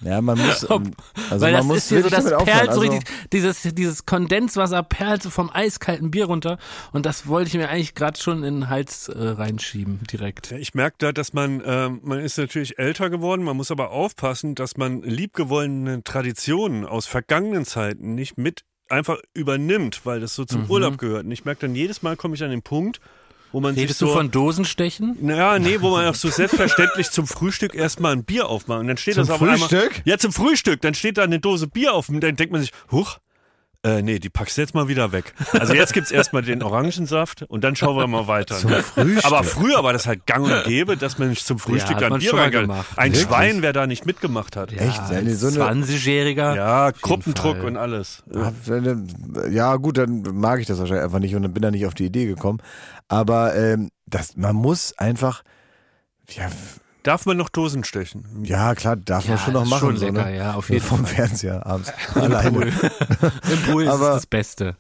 Ja, 0.02 0.22
man 0.22 0.38
muss, 0.38 0.70
Ob- 0.70 0.82
ähm, 0.84 0.92
also 1.30 1.46
weil 1.46 1.52
man 1.54 1.60
das 1.60 1.66
muss 1.68 1.78
ist 1.78 1.90
hier 1.90 2.04
so, 2.04 2.10
das 2.10 2.26
perlt 2.46 2.74
so 2.74 2.80
Also, 2.80 2.82
richtig, 2.82 3.04
dieses, 3.32 3.62
dieses 3.64 4.06
Kondenswasser 4.06 4.84
perlt 4.84 5.24
so 5.24 5.30
vom 5.30 5.50
eiskalten 5.54 6.12
Bier 6.12 6.26
runter 6.26 6.58
und 6.92 7.06
das 7.06 7.28
wollte 7.28 7.48
ich 7.50 7.54
mir 7.56 7.70
eigentlich 7.70 7.96
gerade 7.96 8.20
schon 8.20 8.44
in 8.44 8.62
den 8.62 8.70
Hals 8.70 9.08
äh, 9.08 9.18
reinschieben, 9.18 10.00
direkt. 10.12 10.52
Ja, 10.52 10.58
Ich 10.58 10.74
merke 10.74 10.98
da, 11.00 11.12
dass 11.12 11.34
man, 11.34 11.62
ähm, 11.66 12.02
man 12.04 12.20
ist 12.20 12.38
natürlich 12.38 12.78
älter 12.80 13.10
geworden, 13.10 13.44
man 13.44 13.58
muss 13.58 13.72
aber 13.72 13.92
aufpassen, 13.92 14.56
dass 14.56 14.78
man 14.78 15.02
liebgewonnene 15.02 16.04
Traditionen 16.04 16.86
aus 16.86 17.06
vergangenen 17.06 17.66
Zeiten 17.66 18.16
nicht 18.16 18.38
mit 18.38 18.62
einfach 18.90 19.18
übernimmt, 19.34 20.02
weil 20.06 20.20
das 20.20 20.36
so 20.36 20.46
zum 20.46 20.64
Mhm. 20.64 20.70
Urlaub 20.70 20.98
gehört. 20.98 21.26
Und 21.26 21.32
ich 21.32 21.44
merke 21.46 21.62
dann, 21.62 21.76
jedes 21.76 22.02
Mal 22.04 22.16
komme 22.16 22.36
ich 22.36 22.44
an 22.44 22.52
den 22.52 22.62
Punkt, 22.62 23.00
wo 23.56 23.62
man 23.62 23.74
Redest 23.74 24.00
sich 24.00 24.06
du 24.06 24.12
so... 24.12 24.18
von 24.18 24.32
Dosenstechen? 24.32 25.16
naja, 25.22 25.60
nee, 25.60 25.80
wo 25.80 25.92
man 25.92 26.06
auch 26.08 26.16
so 26.16 26.30
selbstverständlich 26.30 27.10
zum 27.10 27.26
Frühstück 27.26 27.74
erstmal 27.74 28.12
ein 28.12 28.26
Bier 28.26 28.50
aufmacht. 28.50 28.82
Und 28.82 28.90
dann 28.90 28.98
steht 28.98 29.14
Zum 29.14 29.22
das 29.22 29.30
auf 29.30 29.42
einmal. 29.42 29.58
Frühstück? 29.58 30.02
Ja, 30.04 30.18
zum 30.18 30.34
Frühstück. 30.34 30.82
Dann 30.82 30.94
steht 30.94 31.18
da 31.18 31.24
eine 31.24 31.40
Dose 31.40 31.68
Bier 31.68 31.94
auf 31.94 32.10
und 32.10 32.20
dann 32.20 32.36
denkt 32.36 32.52
man 32.52 32.60
sich, 32.60 32.72
huch, 32.92 33.18
äh, 33.86 34.02
nee, 34.02 34.18
die 34.18 34.30
packst 34.30 34.58
du 34.58 34.62
jetzt 34.62 34.74
mal 34.74 34.88
wieder 34.88 35.12
weg. 35.12 35.36
Also 35.54 35.76
jetzt 35.76 35.94
gibt's 35.94 36.10
erstmal 36.10 36.42
den 36.42 36.64
Orangensaft 36.64 37.44
und 37.44 37.64
dann 37.64 37.76
schauen 37.76 37.96
wir 37.96 38.08
mal 38.08 38.28
weiter. 38.28 38.58
Zum 38.58 38.72
ne? 38.72 38.82
Frühstück? 38.82 39.26
Aber 39.26 39.44
früher 39.44 39.84
war 39.84 39.94
das 39.94 40.08
halt 40.08 40.26
gang 40.26 40.46
und 40.46 40.64
gäbe, 40.64 40.98
dass 40.98 41.20
man 41.20 41.36
zum 41.36 41.60
Frühstück 41.60 41.98
hat 41.98 42.02
dann 42.02 42.18
Bier 42.20 42.50
gemacht. 42.50 42.88
Ein 42.98 43.12
Wirklich? 43.14 43.28
Schwein, 43.28 43.62
wer 43.62 43.74
da 43.74 43.86
nicht 43.86 44.08
mitgemacht 44.08 44.56
hat. 44.56 44.72
Echt? 44.74 44.82
Ja, 44.82 45.22
nee, 45.22 45.30
als 45.30 45.40
so 45.40 45.62
eine- 45.62 45.84
20-Jähriger. 45.84 46.56
Ja, 46.56 46.90
Gruppendruck 46.90 47.64
und 47.64 47.78
alles. 47.78 48.24
Ja, 48.34 48.52
Ja, 49.50 49.76
gut, 49.76 50.00
dann 50.00 50.24
mag 50.34 50.60
ich 50.60 50.66
das 50.66 50.80
wahrscheinlich 50.80 51.04
einfach 51.04 51.20
nicht 51.20 51.36
und 51.36 51.44
dann 51.44 51.54
bin 51.54 51.62
da 51.62 51.70
nicht 51.70 51.86
auf 51.86 51.94
die 51.94 52.06
Idee 52.06 52.26
gekommen. 52.26 52.60
Aber 53.08 53.56
ähm, 53.56 53.92
das, 54.08 54.36
man 54.36 54.56
muss 54.56 54.98
einfach, 54.98 55.44
ja, 56.30 56.50
Darf 57.06 57.26
man 57.28 57.38
noch 57.38 57.50
Dosen 57.50 57.84
stechen? 57.84 58.26
ja 58.44 58.74
klar, 58.74 58.96
darf 58.96 59.28
man 59.28 59.38
Ja, 59.38 59.44
schon 59.44 59.54
noch 59.54 59.66
machen. 59.66 59.80
schon 59.80 59.98
so, 59.98 60.06
lecker, 60.08 60.26
ne? 60.26 60.38
ja, 60.38 60.54
auf 60.56 60.66
So 60.68 60.74
jeden 60.74 60.86
vom 60.86 61.06
Fall. 61.06 61.16
Fernseher 61.28 61.66
abends. 61.66 61.94
Im. 62.16 62.32
Pool. 62.54 62.74
Im 63.52 63.62
Pool 63.72 63.84
ist 63.84 63.90
Aber- 63.90 64.10
es 64.10 64.16
das 64.16 64.26
Beste. 64.26 64.76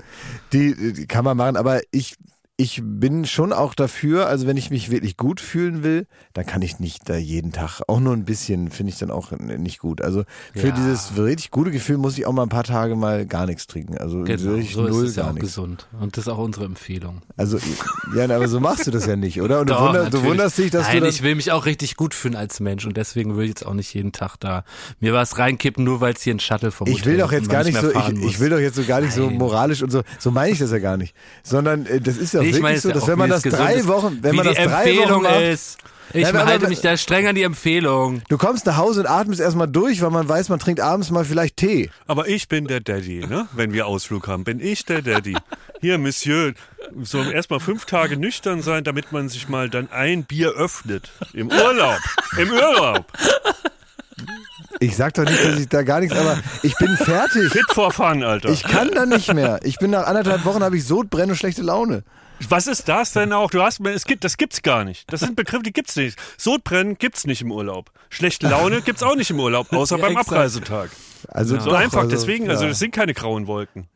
Die, 0.51 0.93
die 0.93 1.05
kann 1.05 1.23
man 1.23 1.37
machen, 1.37 1.55
aber 1.55 1.81
ich, 1.91 2.15
ich 2.57 2.79
bin 2.81 3.25
schon 3.25 3.51
auch 3.51 3.73
dafür, 3.73 4.27
also 4.27 4.47
wenn 4.47 4.55
ich 4.55 4.69
mich 4.69 4.89
wirklich 4.89 5.17
gut 5.17 5.41
fühlen 5.41 5.83
will, 5.83 6.07
dann 6.33 6.45
kann 6.45 6.61
ich 6.61 6.79
nicht 6.79 7.09
da 7.09 7.17
jeden 7.17 7.51
Tag, 7.51 7.81
auch 7.87 7.99
nur 7.99 8.13
ein 8.13 8.23
bisschen, 8.23 8.69
finde 8.71 8.93
ich 8.93 8.97
dann 8.97 9.11
auch 9.11 9.31
nicht 9.31 9.79
gut. 9.79 10.01
Also 10.01 10.23
für 10.53 10.69
Ja. 10.69 10.73
dieses 10.73 11.17
richtig 11.17 11.51
gute 11.51 11.71
Gefühl 11.71 11.97
muss 11.97 12.17
ich 12.17 12.25
auch 12.25 12.31
mal 12.31 12.43
ein 12.43 12.49
paar 12.49 12.63
Tage 12.63 12.95
mal 12.95 13.25
gar 13.25 13.45
nichts 13.45 13.67
trinken. 13.67 13.97
Also 13.97 14.23
Genau, 14.23 14.41
wirklich 14.41 14.73
so 14.73 14.85
ist 14.85 14.93
null 14.93 15.05
es 15.07 15.15
ja 15.17 15.23
gar 15.23 15.31
auch 15.31 15.33
nichts. 15.33 15.49
gesund. 15.49 15.87
Und 15.99 16.15
das 16.15 16.27
ist 16.27 16.29
auch 16.29 16.37
unsere 16.37 16.63
Empfehlung. 16.63 17.23
Also, 17.35 17.59
ja, 18.15 18.23
aber 18.23 18.47
so 18.47 18.61
machst 18.61 18.87
du 18.87 18.91
das 18.91 19.05
ja 19.05 19.17
nicht, 19.17 19.41
oder? 19.41 19.59
Und 19.59 19.69
du, 19.69 19.73
Doch, 19.73 19.91
du 19.91 20.03
natürlich. 20.03 20.25
wunderst 20.25 20.57
dich, 20.57 20.71
dass 20.71 20.83
Nein, 20.87 20.95
du 20.95 21.01
dann, 21.01 21.09
ich 21.09 21.23
will 21.23 21.35
mich 21.35 21.51
auch 21.51 21.65
richtig 21.65 21.97
gut 21.97 22.13
fühlen 22.13 22.37
als 22.37 22.61
Mensch 22.61 22.85
und 22.85 22.95
deswegen 22.95 23.35
will 23.35 23.43
ich 23.43 23.49
jetzt 23.49 23.65
auch 23.65 23.73
nicht 23.73 23.93
jeden 23.93 24.13
Tag 24.13 24.37
da 24.39 24.63
mir 25.01 25.11
was 25.11 25.37
reinkippen, 25.37 25.83
nur 25.83 25.99
weil 25.99 26.13
es 26.13 26.21
hier 26.21 26.33
ein 26.33 26.39
Shuttle 26.39 26.71
vom 26.71 26.87
Ich 26.87 27.03
will 27.05 27.17
doch 27.17 27.33
jetzt 27.33 27.49
gar 27.49 27.65
nicht 27.65 27.77
so, 27.77 27.91
ich, 27.91 28.23
ich 28.23 28.39
will 28.39 28.49
doch 28.49 28.59
jetzt 28.59 28.75
so 28.77 28.83
gar 28.85 29.01
nicht 29.01 29.11
so 29.11 29.25
Nein. 29.25 29.37
moralisch 29.39 29.83
und 29.83 29.91
so, 29.91 30.03
so 30.19 30.31
meine 30.31 30.53
ich 30.53 30.59
das 30.59 30.71
ja 30.71 30.79
gar 30.79 30.95
nicht. 30.95 31.13
Sondern 31.43 31.85
äh, 31.87 31.99
das 31.99 32.15
ist 32.15 32.33
ja 32.33 32.44
ich 32.44 32.44
wirklich 32.47 32.61
meine, 32.61 32.79
so, 32.79 32.91
dass 32.91 33.07
wenn 33.07 33.17
man 33.17 33.29
das 33.29 33.41
drei 33.43 33.85
Wochen, 33.87 34.19
wenn 34.21 34.35
man 34.35 34.45
das 34.45 34.55
drei 34.55 34.65
Wochen 34.65 34.73
Empfehlung 34.73 35.21
macht, 35.23 35.41
ist. 35.41 35.77
Ich 36.13 36.21
Ja, 36.21 36.33
halte 36.33 36.53
aber- 36.53 36.67
mich 36.69 36.81
da 36.81 36.95
streng 36.97 37.27
an 37.27 37.35
die 37.35 37.41
Empfehlung. 37.43 38.21
du 38.29 38.37
kommst 38.37 38.65
nach 38.67 38.77
Hause 38.77 39.01
und 39.01 39.07
atmest 39.07 39.41
erstmal 39.41 39.67
durch, 39.67 40.01
weil 40.01 40.11
man 40.11 40.29
weiß, 40.29 40.49
man 40.49 40.59
trinkt 40.59 40.79
abends 40.79 41.09
mal 41.09 41.25
vielleicht 41.25 41.57
Tee. 41.57 41.89
Aber 42.07 42.27
ich 42.27 42.47
bin 42.47 42.67
der 42.67 42.79
Daddy, 42.79 43.25
ne? 43.27 43.47
Wenn 43.53 43.73
wir 43.73 43.87
Ausflug 43.87 44.27
haben, 44.27 44.43
bin 44.43 44.59
ich 44.59 44.85
der 44.85 45.01
Daddy. 45.01 45.35
Hier, 45.81 45.97
Monsieur, 45.97 46.53
so 47.01 47.21
erstmal 47.23 47.59
fünf 47.59 47.85
Tage 47.85 48.17
nüchtern 48.17 48.61
sein, 48.61 48.83
damit 48.83 49.11
man 49.11 49.27
sich 49.29 49.49
mal 49.49 49.69
dann 49.69 49.89
ein 49.91 50.23
Bier 50.23 50.51
öffnet. 50.51 51.09
Im 51.33 51.49
Urlaub. 51.49 51.99
Im 52.37 52.51
Urlaub. 52.51 53.05
Ich 54.79 54.95
sag 54.95 55.13
doch 55.15 55.23
nicht, 55.23 55.43
dass 55.43 55.59
ich 55.59 55.67
da 55.69 55.83
gar 55.83 55.99
nichts, 56.01 56.15
aber 56.15 56.37
ich 56.61 56.75
bin 56.77 56.95
fertig. 56.97 57.51
Fit 57.51 57.65
for 57.73 57.91
fun, 57.91 58.23
Alter. 58.23 58.49
Ich 58.49 58.63
kann 58.63 58.91
da 58.93 59.05
nicht 59.05 59.33
mehr. 59.33 59.59
Ich 59.63 59.79
bin 59.79 59.91
nach 59.91 60.05
anderthalb 60.05 60.45
Wochen 60.45 60.63
habe 60.63 60.77
ich 60.77 60.85
Sodbrennen 60.85 61.31
und 61.31 61.37
schlechte 61.37 61.61
Laune. 61.61 62.03
Was 62.49 62.67
ist 62.67 62.87
das 62.89 63.13
denn 63.13 63.31
auch? 63.33 63.49
Du 63.49 63.61
hast, 63.61 63.79
es 63.85 64.05
gibt, 64.05 64.23
das 64.23 64.37
gibt's 64.37 64.61
gar 64.61 64.83
nicht. 64.83 65.11
Das 65.11 65.21
sind 65.21 65.35
Begriffe, 65.35 65.63
die 65.63 65.73
gibt's 65.73 65.95
nicht. 65.95 66.17
Sodbrennen 66.37 66.97
gibt's 66.97 67.25
nicht 67.25 67.41
im 67.41 67.51
Urlaub. 67.51 67.91
Schlechte 68.09 68.47
Laune 68.49 68.81
gibt's 68.81 69.03
auch 69.03 69.15
nicht 69.15 69.29
im 69.31 69.39
Urlaub, 69.39 69.71
außer 69.73 69.97
Ja, 69.97 70.01
beim 70.01 70.11
exakt. 70.13 70.29
Abreisetag. 70.31 70.89
Also 71.29 71.59
So 71.59 71.69
doch, 71.69 71.77
einfach, 71.77 71.99
also, 72.03 72.09
deswegen, 72.09 72.45
ja. 72.45 72.51
also 72.51 72.67
das 72.67 72.77
sind 72.79 72.93
keine 72.93 73.13
grauen 73.13 73.47
Wolken. 73.47 73.87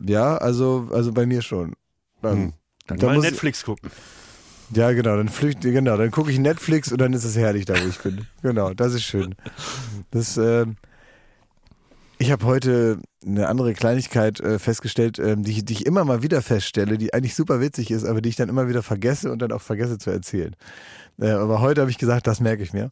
ja, 0.00 0.36
also 0.36 0.88
also 0.92 1.12
bei 1.12 1.26
mir 1.26 1.42
schon. 1.42 1.74
Dann, 2.22 2.54
Dann 2.86 2.98
da 2.98 3.06
mal 3.08 3.16
muss, 3.16 3.24
Netflix 3.24 3.64
gucken. 3.64 3.90
Ja, 4.74 4.92
genau, 4.92 5.16
dann 5.16 5.28
flücht, 5.28 5.60
genau, 5.60 5.96
dann 5.98 6.10
gucke 6.10 6.30
ich 6.30 6.38
Netflix 6.38 6.90
und 6.90 6.98
dann 7.00 7.12
ist 7.12 7.24
es 7.24 7.36
herrlich 7.36 7.66
da, 7.66 7.74
wo 7.74 7.86
ich 7.88 7.98
bin. 7.98 8.26
Genau, 8.42 8.72
das 8.72 8.94
ist 8.94 9.02
schön. 9.04 9.34
Das, 10.10 10.36
ähm, 10.38 10.76
ich 12.18 12.30
habe 12.30 12.44
heute 12.46 12.98
eine 13.26 13.48
andere 13.48 13.74
Kleinigkeit 13.74 14.40
äh, 14.40 14.58
festgestellt, 14.58 15.18
ähm, 15.18 15.42
die, 15.42 15.52
ich- 15.52 15.64
die 15.64 15.72
ich 15.74 15.86
immer 15.86 16.04
mal 16.04 16.22
wieder 16.22 16.42
feststelle, 16.42 16.98
die 16.98 17.12
eigentlich 17.12 17.34
super 17.34 17.60
witzig 17.60 17.90
ist, 17.90 18.04
aber 18.04 18.20
die 18.20 18.28
ich 18.28 18.36
dann 18.36 18.48
immer 18.48 18.68
wieder 18.68 18.82
vergesse 18.82 19.32
und 19.32 19.40
dann 19.40 19.52
auch 19.52 19.62
vergesse 19.62 19.98
zu 19.98 20.10
erzählen. 20.10 20.54
Äh, 21.18 21.30
aber 21.30 21.60
heute 21.60 21.80
habe 21.80 21.90
ich 21.90 21.98
gesagt, 21.98 22.26
das 22.26 22.40
merke 22.40 22.62
ich 22.62 22.72
mir. 22.72 22.90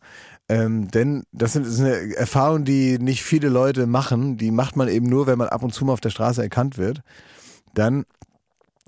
Ähm, 0.48 0.88
denn 0.90 1.24
das, 1.32 1.52
sind, 1.52 1.66
ist 1.66 1.80
eine 1.80 2.14
Erfahrung, 2.16 2.64
die 2.64 2.98
nicht 2.98 3.22
viele 3.22 3.48
Leute 3.48 3.86
machen. 3.86 4.36
Die 4.38 4.50
macht 4.50 4.76
man 4.76 4.88
eben 4.88 5.06
nur, 5.08 5.26
wenn 5.26 5.38
man 5.38 5.48
ab 5.48 5.62
und 5.62 5.72
zu 5.72 5.84
mal 5.84 5.92
auf 5.92 6.00
der 6.00 6.10
Straße 6.10 6.42
erkannt 6.42 6.78
wird. 6.78 7.02
Dann 7.74 8.04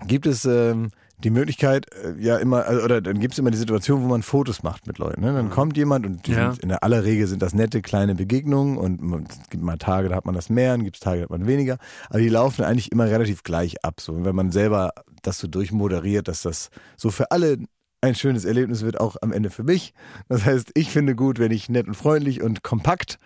gibt 0.06 0.26
es 0.26 0.44
ähm, 0.44 0.90
die 1.24 1.30
Möglichkeit, 1.30 1.86
äh, 1.94 2.14
ja 2.18 2.36
immer, 2.36 2.66
also, 2.66 2.82
oder 2.82 3.00
dann 3.00 3.18
gibt 3.18 3.34
es 3.34 3.38
immer 3.38 3.50
die 3.50 3.56
Situation, 3.56 4.02
wo 4.02 4.06
man 4.08 4.22
Fotos 4.22 4.62
macht 4.62 4.86
mit 4.86 4.98
Leuten. 4.98 5.22
Ne? 5.22 5.32
Dann 5.32 5.50
kommt 5.50 5.76
jemand 5.76 6.06
und 6.06 6.28
Ja. 6.28 6.52
sind, 6.52 6.62
in 6.62 6.68
der 6.68 6.84
aller 6.84 7.04
Regel 7.04 7.26
sind 7.26 7.42
das 7.42 7.54
nette 7.54 7.82
kleine 7.82 8.14
Begegnungen 8.14 8.76
und 8.76 9.02
man, 9.02 9.24
es 9.28 9.48
gibt 9.50 9.62
mal 9.62 9.78
Tage, 9.78 10.08
da 10.08 10.16
hat 10.16 10.26
man 10.26 10.34
das 10.34 10.50
mehr, 10.50 10.72
dann 10.72 10.84
gibt 10.84 10.96
es 10.96 11.00
Tage, 11.00 11.18
da 11.18 11.22
hat 11.24 11.30
man 11.30 11.46
weniger. 11.46 11.78
Aber 12.10 12.18
die 12.20 12.28
laufen 12.28 12.64
eigentlich 12.64 12.92
immer 12.92 13.06
relativ 13.06 13.42
gleich 13.42 13.84
ab. 13.84 14.00
So. 14.00 14.12
Und 14.12 14.24
wenn 14.24 14.36
man 14.36 14.52
selber 14.52 14.92
das 15.22 15.38
so 15.38 15.48
durchmoderiert, 15.48 16.28
dass 16.28 16.42
das 16.42 16.70
so 16.96 17.10
für 17.10 17.30
alle 17.30 17.58
ein 18.02 18.14
schönes 18.14 18.44
Erlebnis 18.44 18.82
wird, 18.82 19.00
auch 19.00 19.16
am 19.22 19.32
Ende 19.32 19.48
für 19.48 19.62
mich. 19.64 19.94
Das 20.28 20.44
heißt, 20.44 20.72
ich 20.74 20.90
finde 20.90 21.14
gut, 21.14 21.38
wenn 21.38 21.50
ich 21.50 21.70
nett 21.70 21.88
und 21.88 21.94
freundlich 21.94 22.42
und 22.42 22.62
kompakt 22.62 23.18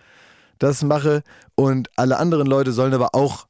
das 0.57 0.83
mache 0.83 1.21
und 1.55 1.89
alle 1.97 2.17
anderen 2.17 2.47
Leute 2.47 2.71
sollen 2.71 2.93
aber 2.93 3.13
auch 3.13 3.48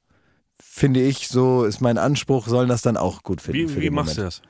finde 0.62 1.02
ich, 1.02 1.28
so 1.28 1.64
ist 1.64 1.82
mein 1.82 1.98
Anspruch, 1.98 2.48
sollen 2.48 2.70
das 2.70 2.82
dann 2.82 2.98
auch 2.98 3.24
gut 3.24 3.42
finden. 3.42 3.76
Wie, 3.76 3.82
wie 3.82 3.90
machst 3.90 4.18
du 4.18 4.22
Moment. 4.22 4.42
das? 4.42 4.50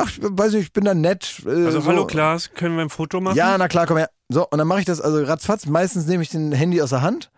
Ach, 0.00 0.10
weiß 0.20 0.52
nicht, 0.52 0.62
ich 0.62 0.72
bin 0.72 0.84
dann 0.84 1.00
nett. 1.00 1.42
Äh, 1.44 1.50
Also, 1.66 1.80
so. 1.80 1.86
hallo 1.88 2.06
Klaas, 2.06 2.50
können 2.54 2.76
wir 2.76 2.82
ein 2.82 2.90
Foto 2.90 3.20
machen? 3.20 3.36
Ja, 3.36 3.56
na 3.58 3.66
klar, 3.68 3.86
komm 3.86 3.96
her. 3.96 4.10
So, 4.28 4.46
und 4.48 4.58
dann 4.58 4.68
mache 4.68 4.80
ich 4.80 4.86
das 4.86 5.00
also 5.00 5.22
ratzfatz. 5.24 5.66
Meistens 5.66 6.06
nehme 6.06 6.22
ich 6.22 6.28
den 6.28 6.52
Handy 6.52 6.80
aus 6.80 6.90
der 6.90 7.02
Hand 7.02 7.30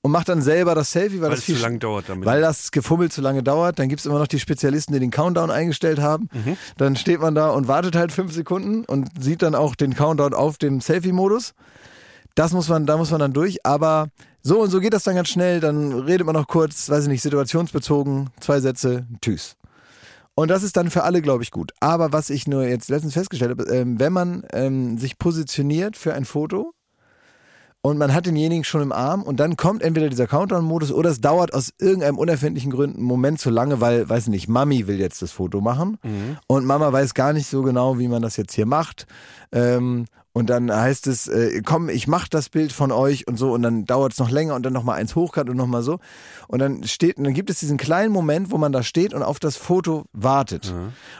und 0.00 0.10
mache 0.10 0.24
dann 0.24 0.42
selber 0.42 0.74
das 0.74 0.90
Selfie, 0.90 1.16
weil, 1.20 1.24
weil 1.24 1.30
das 1.30 1.38
es 1.40 1.44
viel 1.44 1.56
zu 1.56 1.62
lang 1.62 1.78
dauert 1.78 2.08
damit. 2.08 2.26
weil 2.26 2.40
das 2.40 2.72
Gefummel 2.72 3.10
zu 3.10 3.20
lange 3.20 3.42
dauert. 3.42 3.78
Dann 3.78 3.88
gibt's 3.88 4.06
immer 4.06 4.18
noch 4.18 4.26
die 4.26 4.40
Spezialisten, 4.40 4.92
die 4.94 5.00
den 5.00 5.10
Countdown 5.10 5.50
eingestellt 5.50 6.00
haben. 6.00 6.28
Mhm. 6.32 6.56
Dann 6.76 6.96
steht 6.96 7.20
man 7.20 7.34
da 7.36 7.50
und 7.50 7.68
wartet 7.68 7.94
halt 7.94 8.10
fünf 8.10 8.32
Sekunden 8.32 8.84
und 8.84 9.08
sieht 9.22 9.42
dann 9.42 9.54
auch 9.54 9.74
den 9.76 9.94
Countdown 9.94 10.34
auf 10.34 10.58
dem 10.58 10.80
Selfie-Modus. 10.80 11.54
Das 12.34 12.52
muss 12.52 12.68
man, 12.68 12.86
da 12.86 12.96
muss 12.96 13.10
man 13.10 13.20
dann 13.20 13.32
durch. 13.32 13.64
Aber 13.66 14.08
so 14.48 14.60
und 14.60 14.70
so 14.70 14.80
geht 14.80 14.94
das 14.94 15.04
dann 15.04 15.14
ganz 15.14 15.28
schnell. 15.28 15.60
Dann 15.60 15.92
redet 15.92 16.26
man 16.26 16.34
noch 16.34 16.48
kurz, 16.48 16.88
weiß 16.88 17.04
ich 17.04 17.10
nicht, 17.10 17.22
situationsbezogen, 17.22 18.30
zwei 18.40 18.60
Sätze, 18.60 19.06
tschüss. 19.20 19.56
Und 20.34 20.48
das 20.48 20.62
ist 20.62 20.76
dann 20.76 20.90
für 20.90 21.02
alle, 21.02 21.20
glaube 21.20 21.42
ich, 21.42 21.50
gut. 21.50 21.72
Aber 21.80 22.12
was 22.12 22.30
ich 22.30 22.46
nur 22.46 22.64
jetzt 22.64 22.88
letztens 22.88 23.14
festgestellt 23.14 23.50
habe, 23.50 23.64
ähm, 23.64 24.00
wenn 24.00 24.12
man 24.12 24.44
ähm, 24.52 24.96
sich 24.96 25.18
positioniert 25.18 25.96
für 25.96 26.14
ein 26.14 26.24
Foto 26.24 26.72
und 27.82 27.98
man 27.98 28.14
hat 28.14 28.26
denjenigen 28.26 28.64
schon 28.64 28.80
im 28.80 28.92
Arm 28.92 29.22
und 29.22 29.38
dann 29.38 29.56
kommt 29.56 29.82
entweder 29.82 30.08
dieser 30.08 30.26
Countdown-Modus 30.26 30.92
oder 30.92 31.10
es 31.10 31.20
dauert 31.20 31.52
aus 31.54 31.72
irgendeinem 31.78 32.18
unerfindlichen 32.18 32.70
Grund 32.72 32.96
einen 32.96 33.04
Moment 33.04 33.40
zu 33.40 33.50
lange, 33.50 33.80
weil, 33.80 34.08
weiß 34.08 34.28
nicht, 34.28 34.48
Mami 34.48 34.86
will 34.86 34.98
jetzt 34.98 35.22
das 35.22 35.32
Foto 35.32 35.60
machen 35.60 35.98
und 36.46 36.64
Mama 36.64 36.92
weiß 36.92 37.14
gar 37.14 37.32
nicht 37.32 37.48
so 37.48 37.62
genau, 37.62 37.98
wie 37.98 38.08
man 38.08 38.22
das 38.22 38.36
jetzt 38.36 38.54
hier 38.54 38.66
macht. 38.66 39.06
Ähm, 39.52 40.06
Und 40.32 40.50
dann 40.50 40.70
heißt 40.70 41.06
es, 41.06 41.26
äh, 41.26 41.62
komm, 41.64 41.88
ich 41.88 42.06
mach 42.06 42.28
das 42.28 42.48
Bild 42.48 42.72
von 42.72 42.92
euch 42.92 43.26
und 43.26 43.36
so 43.38 43.52
und 43.52 43.62
dann 43.62 43.86
dauert 43.86 44.12
es 44.12 44.18
noch 44.18 44.30
länger 44.30 44.54
und 44.54 44.62
dann 44.64 44.72
nochmal 44.72 44.98
eins 45.00 45.16
hochkant 45.16 45.50
und 45.50 45.56
nochmal 45.56 45.82
so. 45.82 45.98
Und 46.46 46.60
dann 46.60 46.84
steht, 46.84 47.16
und 47.16 47.24
dann 47.24 47.34
gibt 47.34 47.50
es 47.50 47.58
diesen 47.58 47.76
kleinen 47.76 48.12
Moment, 48.12 48.50
wo 48.50 48.58
man 48.58 48.70
da 48.70 48.82
steht 48.82 49.14
und 49.14 49.22
auf 49.22 49.40
das 49.40 49.56
Foto 49.56 50.04
wartet. 50.12 50.72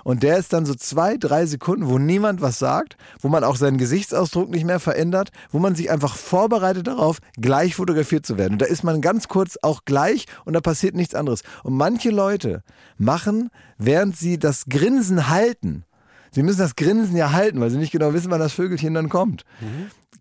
Und 0.05 0.23
der 0.23 0.39
ist 0.39 0.53
dann 0.53 0.67
so 0.67 0.75
zwei, 0.75 1.17
drei 1.17 1.47
Sekunden, 1.47 1.89
wo 1.89 1.99
niemand 1.99 2.43
was 2.43 2.59
sagt, 2.59 2.97
wo 3.21 3.29
man 3.29 3.45
auch 3.45 3.57
seinen 3.57 3.79
Gesichtsausdruck 3.79 4.51
nicht 4.51 4.65
mehr 4.65 4.79
verändert, 4.79 5.31
wo 5.51 5.59
man 5.59 5.75
sich 5.75 5.91
einfach 5.91 6.15
vorbereitet 6.15 6.87
darauf, 6.87 7.19
gleich 7.41 7.75
fotografiert 7.75 8.25
zu 8.25 8.39
werden. 8.39 8.55
Und 8.55 8.63
da 8.63 8.67
ist 8.67 8.85
man 8.85 9.01
ganz 9.01 9.27
kurz 9.27 9.59
auch 9.63 9.85
gleich 9.85 10.27
und 10.45 10.53
da 10.53 10.61
passiert 10.61 10.95
nichts 10.95 11.15
anderes. 11.15 11.43
Und 11.65 11.75
manche 11.75 12.11
Leute 12.11 12.63
machen, 12.99 13.51
während 13.79 14.17
sie 14.17 14.39
das 14.39 14.67
Grinsen 14.67 15.29
halten, 15.29 15.85
Sie 16.31 16.43
müssen 16.43 16.61
das 16.61 16.77
Grinsen 16.77 17.17
ja 17.17 17.33
halten, 17.33 17.61
weil 17.61 17.71
sie 17.71 17.79
nicht 17.79 17.93
genau 17.93 18.13
wissen, 18.13 18.31
wann 18.31 18.41
das 18.41 18.53
Vögelchen 18.53 18.95
dann 18.95 19.09
kommt. 19.09 19.45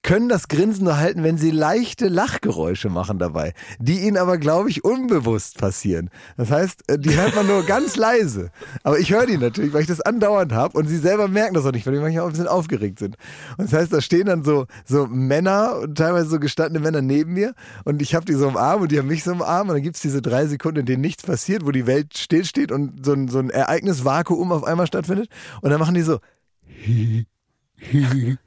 Können 0.03 0.29
das 0.29 0.47
Grinsen 0.47 0.85
nur 0.85 0.97
halten, 0.97 1.23
wenn 1.23 1.37
sie 1.37 1.51
leichte 1.51 2.07
Lachgeräusche 2.07 2.89
machen 2.89 3.19
dabei, 3.19 3.53
die 3.79 3.99
ihnen 4.01 4.17
aber, 4.17 4.37
glaube 4.37 4.69
ich, 4.69 4.83
unbewusst 4.83 5.57
passieren. 5.57 6.09
Das 6.37 6.51
heißt, 6.51 6.83
äh, 6.89 6.99
die 6.99 7.15
hört 7.15 7.35
man 7.35 7.47
nur 7.47 7.63
ganz 7.65 7.95
leise. 7.95 8.51
Aber 8.83 8.99
ich 8.99 9.11
höre 9.11 9.25
die 9.25 9.37
natürlich, 9.37 9.73
weil 9.73 9.81
ich 9.81 9.87
das 9.87 10.01
andauernd 10.01 10.53
habe 10.53 10.77
und 10.77 10.87
sie 10.87 10.97
selber 10.97 11.27
merken 11.27 11.55
das 11.55 11.65
auch 11.65 11.71
nicht, 11.71 11.85
weil 11.85 11.93
die 11.93 11.99
manchmal 11.99 12.23
auch 12.23 12.27
ein 12.27 12.33
bisschen 12.33 12.47
aufgeregt 12.47 12.99
sind. 12.99 13.17
Und 13.57 13.71
das 13.71 13.79
heißt, 13.79 13.93
da 13.93 14.01
stehen 14.01 14.27
dann 14.27 14.43
so, 14.43 14.65
so 14.85 15.07
Männer 15.07 15.79
und 15.81 15.97
teilweise 15.97 16.29
so 16.29 16.39
gestandene 16.39 16.83
Männer 16.83 17.01
neben 17.01 17.33
mir 17.33 17.53
und 17.83 18.01
ich 18.01 18.15
habe 18.15 18.25
die 18.25 18.33
so 18.33 18.47
im 18.47 18.57
Arm 18.57 18.81
und 18.81 18.91
die 18.91 18.99
haben 18.99 19.07
mich 19.07 19.23
so 19.23 19.31
im 19.31 19.41
Arm 19.41 19.69
und 19.69 19.75
dann 19.75 19.83
gibt's 19.83 20.01
diese 20.01 20.21
drei 20.21 20.45
Sekunden, 20.47 20.81
in 20.81 20.85
denen 20.85 21.01
nichts 21.01 21.23
passiert, 21.23 21.65
wo 21.65 21.71
die 21.71 21.87
Welt 21.87 22.17
stillsteht 22.17 22.71
und 22.71 23.05
so 23.05 23.13
ein, 23.13 23.27
so 23.27 23.39
ein 23.39 23.49
Ereignisvakuum 23.49 24.51
auf 24.51 24.63
einmal 24.63 24.87
stattfindet 24.87 25.29
und 25.61 25.69
dann 25.69 25.79
machen 25.79 25.95
die 25.95 26.01
so 26.01 26.19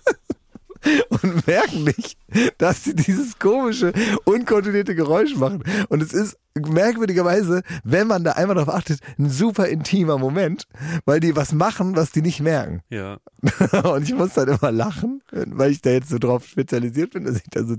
und 1.09 1.47
merken 1.47 1.83
nicht, 1.83 2.17
dass 2.57 2.83
sie 2.83 2.95
dieses 2.95 3.39
komische, 3.39 3.93
unkontrollierte 4.25 4.95
Geräusch 4.95 5.35
machen. 5.35 5.63
Und 5.89 6.01
es 6.01 6.13
ist 6.13 6.37
merkwürdigerweise, 6.55 7.61
wenn 7.83 8.07
man 8.07 8.23
da 8.23 8.33
einmal 8.33 8.55
drauf 8.55 8.69
achtet, 8.69 8.99
ein 9.17 9.29
super 9.29 9.67
intimer 9.67 10.17
Moment, 10.17 10.67
weil 11.05 11.19
die 11.19 11.35
was 11.35 11.53
machen, 11.53 11.95
was 11.95 12.11
die 12.11 12.21
nicht 12.21 12.41
merken. 12.41 12.81
Ja. 12.89 13.17
Und 13.83 14.03
ich 14.03 14.13
muss 14.13 14.33
dann 14.33 14.49
immer 14.49 14.71
lachen, 14.71 15.21
weil 15.31 15.71
ich 15.71 15.81
da 15.81 15.91
jetzt 15.91 16.09
so 16.09 16.17
drauf 16.17 16.45
spezialisiert 16.45 17.11
bin, 17.11 17.25
dass 17.25 17.37
ich 17.37 17.49
da 17.49 17.63
so 17.63 17.75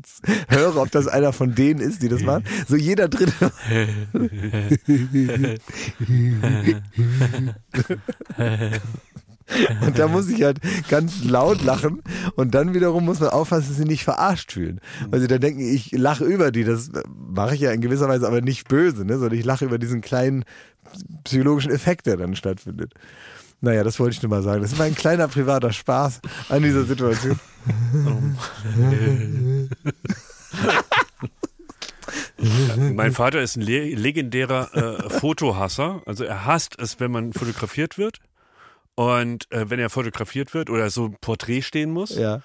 höre, 0.48 0.76
ob 0.76 0.90
das 0.90 1.07
einer 1.07 1.32
von 1.32 1.55
denen 1.55 1.80
ist, 1.80 2.03
die 2.03 2.09
das 2.09 2.22
machen. 2.22 2.44
So 2.68 2.76
jeder 2.76 3.09
dritte. 3.09 3.53
Und 9.86 9.99
da 9.99 10.09
muss 10.09 10.28
ich 10.28 10.43
halt 10.43 10.59
ganz 10.88 11.24
laut 11.24 11.62
lachen 11.62 12.03
und 12.36 12.55
dann 12.55 12.74
wiederum 12.74 13.05
muss 13.05 13.20
man 13.20 13.30
aufpassen, 13.30 13.68
dass 13.68 13.76
sie 13.76 13.84
nicht 13.84 14.05
verarscht 14.05 14.53
fühlen. 14.53 14.80
Weil 15.09 15.20
sie 15.20 15.26
dann 15.26 15.40
denken, 15.40 15.61
ich 15.61 15.93
lache 15.93 16.24
über 16.24 16.51
die. 16.51 16.64
Das 16.64 16.90
mache 17.14 17.55
ich 17.55 17.61
ja 17.61 17.72
in 17.72 17.80
gewisser 17.80 18.09
Weise 18.09 18.26
aber 18.26 18.40
nicht 18.40 18.68
böse, 18.68 19.05
ne? 19.05 19.18
sondern 19.18 19.38
ich 19.38 19.45
lache 19.45 19.64
über 19.64 19.78
diesen 19.78 20.01
kleinen 20.01 20.45
psychologischen 21.24 21.72
Effekt, 21.72 22.07
der 22.07 22.16
dann 22.16 22.36
stattfindet. 22.36 22.95
Naja, 23.61 23.84
das 23.84 24.01
wollte 24.01 24.16
ich 24.16 24.22
nur 24.22 24.30
mal 24.30 24.43
sagen. 24.43 24.62
Das 24.62 24.72
ist 24.72 24.78
mein 24.78 24.95
kleiner 24.95 25.28
privater 25.28 25.72
Spaß 25.72 26.20
an 26.49 26.62
dieser 26.62 26.84
Situation. 26.84 27.38
Mein 32.95 33.12
Vater 33.12 33.40
ist 33.40 33.57
ein 33.57 33.62
le 33.62 33.95
legendärer 33.95 34.74
äh, 34.74 35.11
Fotohasser. 35.11 36.03
Also 36.07 36.24
er 36.24 36.45
hasst 36.45 36.76
es, 36.80 36.99
wenn 36.99 37.12
man 37.12 37.32
fotografiert 37.32 37.99
wird. 37.99 38.18
Und 38.95 39.51
äh, 39.51 39.70
wenn 39.70 39.78
er 39.78 39.90
fotografiert 39.90 40.55
wird 40.55 40.70
oder 40.70 40.90
so 40.90 41.07
ein 41.07 41.16
Porträt 41.20 41.62
stehen 41.62 41.90
muss. 41.90 42.14
Ja. 42.16 42.43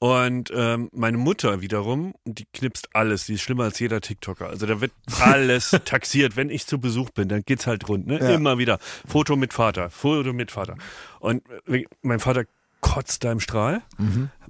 Und 0.00 0.52
ähm, 0.54 0.90
meine 0.92 1.16
Mutter 1.16 1.60
wiederum, 1.62 2.14
die 2.24 2.44
knipst 2.52 2.88
alles. 2.94 3.26
Die 3.26 3.34
ist 3.34 3.42
schlimmer 3.42 3.64
als 3.64 3.78
jeder 3.78 4.00
TikToker. 4.00 4.48
Also 4.48 4.66
da 4.66 4.80
wird 4.80 4.92
alles 5.20 5.70
taxiert. 5.84 6.36
Wenn 6.36 6.50
ich 6.50 6.66
zu 6.66 6.78
Besuch 6.78 7.10
bin, 7.10 7.28
dann 7.28 7.42
geht's 7.46 7.66
halt 7.66 7.88
rund. 7.88 8.06
Ne? 8.06 8.18
Ja. 8.18 8.34
Immer 8.34 8.58
wieder. 8.58 8.78
Foto 9.06 9.36
mit 9.36 9.54
Vater, 9.54 9.88
Foto 9.90 10.32
mit 10.32 10.50
Vater. 10.50 10.76
Und 11.20 11.42
äh, 11.68 11.84
mein 12.02 12.20
Vater 12.20 12.44
kotzt 12.84 13.24
da 13.24 13.32
im 13.32 13.40
Strahl, 13.40 13.80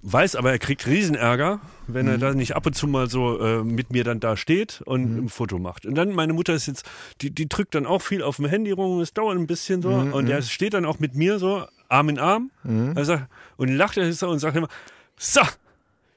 weiß 0.02 0.34
aber, 0.34 0.50
er 0.50 0.58
kriegt 0.58 0.88
Riesenärger, 0.88 1.60
wenn 1.86 2.08
er 2.08 2.18
da 2.18 2.34
nicht 2.34 2.56
ab 2.56 2.66
und 2.66 2.74
zu 2.74 2.86
mal 2.86 3.08
so 3.08 3.38
äh, 3.40 3.62
mit 3.62 3.90
mir 3.92 4.04
dann 4.04 4.20
da 4.20 4.36
steht 4.36 4.82
und 4.84 5.24
ein 5.24 5.28
Foto 5.28 5.58
macht. 5.58 5.86
Und 5.86 5.94
dann 5.94 6.12
meine 6.12 6.32
Mutter 6.32 6.54
ist 6.54 6.66
jetzt, 6.66 6.84
die, 7.20 7.30
die 7.30 7.48
drückt 7.48 7.74
dann 7.74 7.86
auch 7.86 8.02
viel 8.02 8.22
auf 8.22 8.36
dem 8.36 8.46
Handy 8.46 8.70
rum, 8.72 9.00
es 9.00 9.12
dauert 9.12 9.36
ein 9.36 9.46
bisschen 9.46 9.82
so. 9.82 9.90
Und 10.12 10.28
er 10.28 10.42
steht 10.42 10.74
dann 10.74 10.84
auch 10.84 10.98
mit 10.98 11.14
mir 11.14 11.38
so, 11.38 11.64
Arm 11.88 12.08
in 12.08 12.18
Arm. 12.18 12.50
Er 12.96 13.04
sagt, 13.04 13.30
und 13.56 13.68
lacht 13.68 13.96
er 13.96 14.12
so 14.12 14.28
und 14.28 14.38
sagt 14.38 14.56
immer, 14.56 14.68
so, 15.16 15.40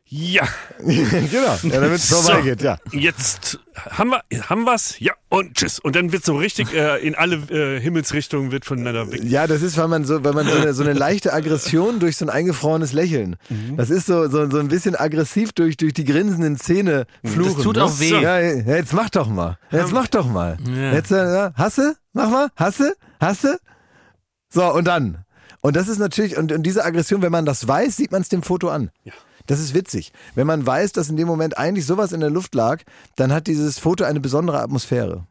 ja, 0.09 0.47
genau, 0.79 1.57
ja, 1.63 1.79
damit 1.81 1.97
es 1.97 2.07
So. 2.09 2.15
vorbeigeht, 2.17 2.61
ja. 2.61 2.77
jetzt 2.91 3.59
haben 3.75 4.11
wir 4.11 4.21
haben 4.49 4.63
wir's, 4.63 4.99
ja 4.99 5.13
und 5.29 5.55
tschüss. 5.55 5.79
Und 5.79 5.95
dann 5.95 6.11
wird 6.13 6.23
so 6.23 6.37
richtig 6.37 6.73
äh, 6.73 7.05
in 7.05 7.15
alle 7.15 7.35
äh, 7.49 7.79
Himmelsrichtungen 7.81 8.51
wird 8.51 8.63
voneinander 8.63 9.11
weg. 9.11 9.21
Ja, 9.23 9.47
das 9.47 9.61
ist, 9.61 9.77
weil 9.77 9.89
man 9.89 10.05
so, 10.05 10.23
weil 10.23 10.33
man 10.33 10.47
so 10.47 10.55
eine, 10.55 10.73
so 10.73 10.83
eine 10.83 10.93
leichte 10.93 11.33
Aggression 11.33 11.99
durch 11.99 12.15
so 12.15 12.25
ein 12.25 12.29
eingefrorenes 12.29 12.93
Lächeln. 12.93 13.35
Das 13.75 13.89
ist 13.89 14.05
so, 14.05 14.29
so, 14.29 14.49
so 14.49 14.59
ein 14.59 14.69
bisschen 14.69 14.95
aggressiv 14.95 15.51
durch, 15.51 15.75
durch 15.75 15.93
die 15.93 16.05
grinsenden 16.05 16.57
Zähne 16.57 17.05
fluchen. 17.25 17.55
Das 17.55 17.63
tut 17.63 17.77
auch 17.77 17.99
weh. 17.99 18.21
Ja, 18.21 18.39
ja, 18.39 18.75
jetzt 18.77 18.93
mach 18.93 19.09
doch 19.09 19.27
mal. 19.27 19.57
Jetzt 19.71 19.91
mach 19.91 20.07
doch 20.07 20.27
mal. 20.27 20.57
Jetzt, 20.93 21.11
äh, 21.11 21.17
ja, 21.17 21.53
hasse? 21.55 21.97
Mach 22.13 22.29
mal. 22.29 22.47
Hasse? 22.55 22.95
Hasse? 23.19 23.59
So, 24.49 24.73
und 24.73 24.85
dann. 24.85 25.25
Und 25.59 25.75
das 25.75 25.89
ist 25.89 25.97
natürlich, 25.97 26.37
und, 26.37 26.51
und 26.53 26.63
diese 26.63 26.85
Aggression, 26.85 27.21
wenn 27.21 27.31
man 27.31 27.45
das 27.45 27.67
weiß, 27.67 27.97
sieht 27.97 28.11
man 28.11 28.21
es 28.21 28.29
dem 28.29 28.41
Foto 28.43 28.69
an. 28.69 28.89
Ja. 29.03 29.11
Das 29.47 29.59
ist 29.59 29.73
witzig. 29.73 30.13
Wenn 30.35 30.45
man 30.45 30.65
weiß, 30.65 30.91
dass 30.91 31.09
in 31.09 31.17
dem 31.17 31.27
Moment 31.27 31.57
eigentlich 31.57 31.85
sowas 31.85 32.11
in 32.11 32.19
der 32.19 32.29
Luft 32.29 32.53
lag, 32.53 32.83
dann 33.15 33.33
hat 33.33 33.47
dieses 33.47 33.79
Foto 33.79 34.03
eine 34.03 34.19
besondere 34.19 34.59
Atmosphäre. 34.59 35.25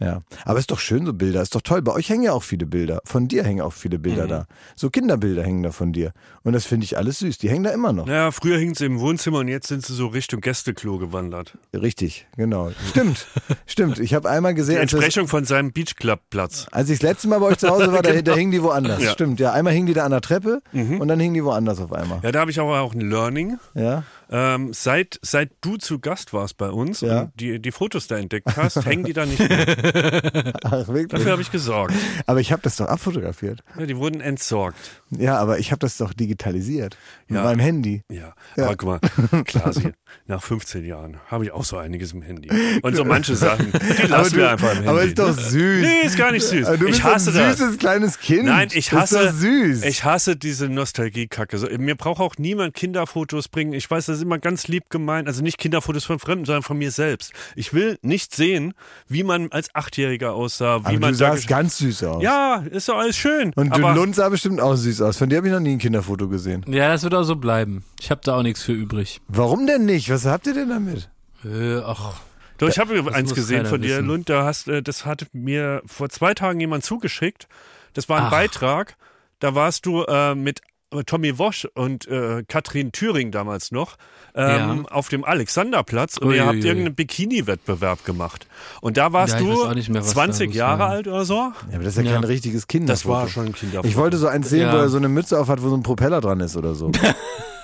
Ja, 0.00 0.22
aber 0.44 0.58
ist 0.58 0.72
doch 0.72 0.80
schön, 0.80 1.06
so 1.06 1.12
Bilder. 1.12 1.40
Ist 1.40 1.54
doch 1.54 1.62
toll. 1.62 1.80
Bei 1.80 1.92
euch 1.92 2.08
hängen 2.08 2.24
ja 2.24 2.32
auch 2.32 2.42
viele 2.42 2.66
Bilder. 2.66 3.00
Von 3.04 3.28
dir 3.28 3.44
hängen 3.44 3.60
auch 3.60 3.72
viele 3.72 4.00
Bilder 4.00 4.26
da. 4.26 4.46
So 4.74 4.90
Kinderbilder 4.90 5.44
hängen 5.44 5.62
da 5.62 5.70
von 5.70 5.92
dir. 5.92 6.12
Und 6.42 6.52
das 6.52 6.66
finde 6.66 6.84
ich 6.84 6.98
alles 6.98 7.20
süß. 7.20 7.38
Die 7.38 7.48
hängen 7.48 7.62
da 7.62 7.70
immer 7.70 7.92
noch. 7.92 8.08
Ja, 8.08 8.32
früher 8.32 8.58
hingen 8.58 8.74
sie 8.74 8.86
im 8.86 8.98
Wohnzimmer 8.98 9.38
und 9.38 9.48
jetzt 9.48 9.68
sind 9.68 9.86
sie 9.86 9.94
so 9.94 10.08
Richtung 10.08 10.40
Gästeklo 10.40 10.98
gewandert. 10.98 11.56
Richtig, 11.72 12.26
genau. 12.36 12.72
Stimmt, 12.90 13.26
stimmt. 13.66 14.00
Ich 14.00 14.14
habe 14.14 14.28
einmal 14.28 14.54
Die 14.54 14.58
gesehen, 14.58 14.74
das, 14.82 14.92
Entsprechung 14.92 15.28
von 15.28 15.44
seinem 15.44 15.72
Beach 15.72 15.94
Club 15.94 16.20
Platz. 16.28 16.66
als 16.72 16.90
ich 16.90 16.98
das 16.98 17.10
letzte 17.10 17.28
Mal 17.28 17.38
bei 17.38 17.46
euch 17.46 17.58
zu 17.58 17.68
Hause 17.68 17.92
war, 17.92 18.02
da, 18.02 18.12
da 18.22 18.34
hingen 18.34 18.50
die 18.50 18.62
woanders. 18.62 19.00
Ja. 19.00 19.12
Stimmt, 19.12 19.38
ja. 19.38 19.52
Einmal 19.52 19.72
hingen 19.74 19.86
die 19.86 19.94
da 19.94 20.04
an 20.04 20.10
der 20.10 20.20
Treppe 20.22 20.60
und 20.72 21.06
dann 21.06 21.20
hingen 21.20 21.34
die 21.34 21.44
woanders 21.44 21.78
auf 21.78 21.92
einmal. 21.92 22.18
Ja, 22.22 22.32
da 22.32 22.40
habe 22.40 22.50
ich 22.50 22.58
aber 22.58 22.80
auch 22.80 22.94
ein 22.94 23.00
Learning. 23.00 23.58
Ja. 23.74 24.02
Ähm, 24.30 24.72
seit, 24.72 25.18
seit 25.22 25.50
du 25.60 25.76
zu 25.76 25.98
Gast 25.98 26.32
warst 26.32 26.56
bei 26.56 26.70
uns 26.70 27.00
Ja. 27.02 27.22
und 27.22 27.40
die, 27.40 27.60
die 27.60 27.72
Fotos 27.72 28.06
da 28.06 28.16
entdeckt 28.16 28.56
hast, 28.56 28.84
hängen 28.86 29.04
die 29.04 29.12
da 29.12 29.26
nicht 29.26 29.38
mehr. 29.38 30.52
Ach? 30.64 30.86
Dafür 31.08 31.32
habe 31.32 31.42
ich 31.42 31.50
gesorgt. 31.52 31.94
Aber 32.26 32.40
ich 32.40 32.52
habe 32.52 32.62
das 32.62 32.76
doch 32.76 32.86
abfotografiert. 32.86 33.60
Ja, 33.78 33.86
die 33.86 33.96
wurden 33.96 34.20
entsorgt. 34.20 34.78
Ja, 35.18 35.38
aber 35.38 35.58
ich 35.58 35.70
habe 35.70 35.78
das 35.80 35.96
doch 35.96 36.12
digitalisiert. 36.12 36.96
Mit 37.28 37.36
Ja. 37.38 37.44
meinem 37.44 37.60
Handy. 37.60 38.02
Ja, 38.10 38.34
aber 38.56 38.76
guck 38.76 38.84
mal, 38.84 39.00
Klasi, 39.44 39.92
nach 40.26 40.42
15 40.42 40.84
Jahren 40.84 41.18
habe 41.28 41.44
ich 41.44 41.52
auch 41.52 41.64
so 41.64 41.76
einiges 41.76 42.12
im 42.12 42.22
Handy. 42.22 42.48
Und 42.82 42.96
so 42.96 43.04
manche 43.04 43.34
Sachen, 43.36 43.72
die 43.72 44.06
lassen 44.06 44.36
wir 44.36 44.50
einfach 44.50 44.70
im 44.70 44.74
Handy. 44.76 44.88
aber 44.88 45.02
ist 45.02 45.18
doch 45.18 45.36
süß. 45.38 45.82
Nee, 45.82 46.02
ist 46.06 46.16
gar 46.16 46.32
nicht 46.32 46.44
süß. 46.44 46.66
Du 46.68 46.78
bist 46.86 46.98
ich 46.98 47.04
hasse 47.04 47.30
ein 47.30 47.36
das. 47.36 47.58
süßes 47.58 47.78
kleines 47.78 48.18
Kind. 48.18 48.44
Nein, 48.46 48.68
ich 48.72 48.90
Das 48.90 49.12
hasse, 49.12 49.20
ist 49.28 49.40
süß. 49.40 49.84
ich 49.84 50.04
hasse 50.04 50.36
diese 50.36 50.68
Nostalgie-Kacke. 50.68 51.58
So, 51.58 51.66
mir 51.78 51.94
braucht 51.96 52.20
auch 52.20 52.34
niemand 52.38 52.74
Kinderfotos 52.74 53.48
bringen. 53.48 53.72
Ich 53.72 53.90
weiß, 53.90 54.06
das 54.06 54.16
ist 54.18 54.22
immer 54.22 54.38
ganz 54.38 54.68
lieb 54.68 54.90
gemeint. 54.90 55.28
Also 55.28 55.42
nicht 55.42 55.58
Kinderfotos 55.58 56.04
von 56.04 56.18
Fremden, 56.18 56.44
sondern 56.44 56.62
von 56.62 56.78
mir 56.78 56.90
selbst. 56.90 57.32
Ich 57.56 57.72
will 57.74 57.98
nicht 58.02 58.34
sehen, 58.34 58.74
wie 59.08 59.22
man 59.24 59.50
als 59.52 59.74
Achtjähriger 59.74 60.32
aussah, 60.34 60.80
wie 60.82 60.86
aber 60.86 60.98
man 61.00 61.10
du 61.12 61.14
sahst 61.18 61.46
ganz 61.48 61.78
süß 61.78 62.04
aus. 62.04 62.22
Ja, 62.22 62.64
ist 62.70 62.88
doch 62.88 62.96
alles 62.98 63.16
schön. 63.16 63.52
Und 63.56 63.72
aber 63.72 63.94
Lund 63.94 64.14
sah 64.14 64.28
bestimmt 64.28 64.60
auch 64.60 64.74
süß 64.76 65.02
aus. 65.02 65.03
Von 65.12 65.28
dir 65.28 65.36
habe 65.38 65.46
ich 65.48 65.52
noch 65.52 65.60
nie 65.60 65.72
ein 65.72 65.78
Kinderfoto 65.78 66.28
gesehen. 66.28 66.64
Ja, 66.68 66.88
das 66.88 67.02
wird 67.02 67.14
auch 67.14 67.22
so 67.24 67.36
bleiben. 67.36 67.84
Ich 68.00 68.10
habe 68.10 68.20
da 68.24 68.36
auch 68.36 68.42
nichts 68.42 68.62
für 68.62 68.72
übrig. 68.72 69.20
Warum 69.28 69.66
denn 69.66 69.84
nicht? 69.84 70.10
Was 70.10 70.24
habt 70.24 70.46
ihr 70.46 70.54
denn 70.54 70.68
damit? 70.68 71.10
Äh, 71.44 71.78
ach, 71.78 72.20
Doch, 72.58 72.68
ich 72.68 72.78
habe 72.78 73.12
eins 73.14 73.34
gesehen 73.34 73.66
von 73.66 73.82
dir, 73.82 73.96
wissen. 73.96 74.06
Lund. 74.06 74.28
Da 74.28 74.44
hast, 74.44 74.68
äh, 74.68 74.82
das 74.82 75.04
hat 75.04 75.26
mir 75.32 75.82
vor 75.86 76.08
zwei 76.08 76.34
Tagen 76.34 76.60
jemand 76.60 76.84
zugeschickt. 76.84 77.48
Das 77.92 78.08
war 78.08 78.18
ein 78.18 78.24
Ach. 78.26 78.30
Beitrag. 78.30 78.96
Da 79.40 79.54
warst 79.54 79.86
du 79.86 80.04
äh, 80.04 80.34
mit 80.34 80.62
Tommy 81.02 81.38
Wosch 81.38 81.66
und 81.74 82.06
äh, 82.08 82.44
Katrin 82.46 82.92
Thüring 82.92 83.30
damals 83.32 83.72
noch 83.72 83.96
ähm, 84.34 84.86
auf 84.86 85.08
dem 85.08 85.24
Alexanderplatz 85.24 86.16
und 86.18 86.32
ihr 86.34 86.42
habt 86.46 86.54
Uiuiui. 86.54 86.66
irgendeinen 86.68 86.94
Bikini-Wettbewerb 86.94 88.04
gemacht. 88.04 88.46
Und 88.80 88.96
da 88.96 89.12
warst 89.12 89.34
Ja, 89.34 89.40
du 89.40 89.46
mehr, 89.46 89.56
was 90.00 90.06
da 90.08 90.12
20 90.12 90.46
los 90.48 90.56
Jahre 90.56 90.78
war. 90.80 90.88
alt 90.90 91.08
oder 91.08 91.24
so. 91.24 91.34
Ja, 91.34 91.52
aber 91.74 91.84
das 91.84 91.96
ist 91.96 92.04
ja, 92.04 92.10
Ja. 92.10 92.14
kein 92.16 92.24
richtiges 92.24 92.66
Kinderfoto. 92.66 92.92
Das 92.94 93.06
war 93.22 93.28
schon 93.28 93.46
ein 93.46 93.52
Kinderfoto. 93.54 93.88
Ich 93.88 93.96
wollte 93.96 94.16
so 94.16 94.26
eins 94.28 94.48
sehen, 94.50 94.62
Ja. 94.62 94.72
wo 94.72 94.76
er 94.78 94.88
so 94.88 94.96
eine 94.96 95.08
Mütze 95.08 95.38
auf 95.40 95.48
hat, 95.48 95.62
wo 95.62 95.68
so 95.68 95.76
ein 95.76 95.82
Propeller 95.82 96.20
dran 96.20 96.40
ist 96.40 96.56
oder 96.56 96.74
so. 96.74 96.90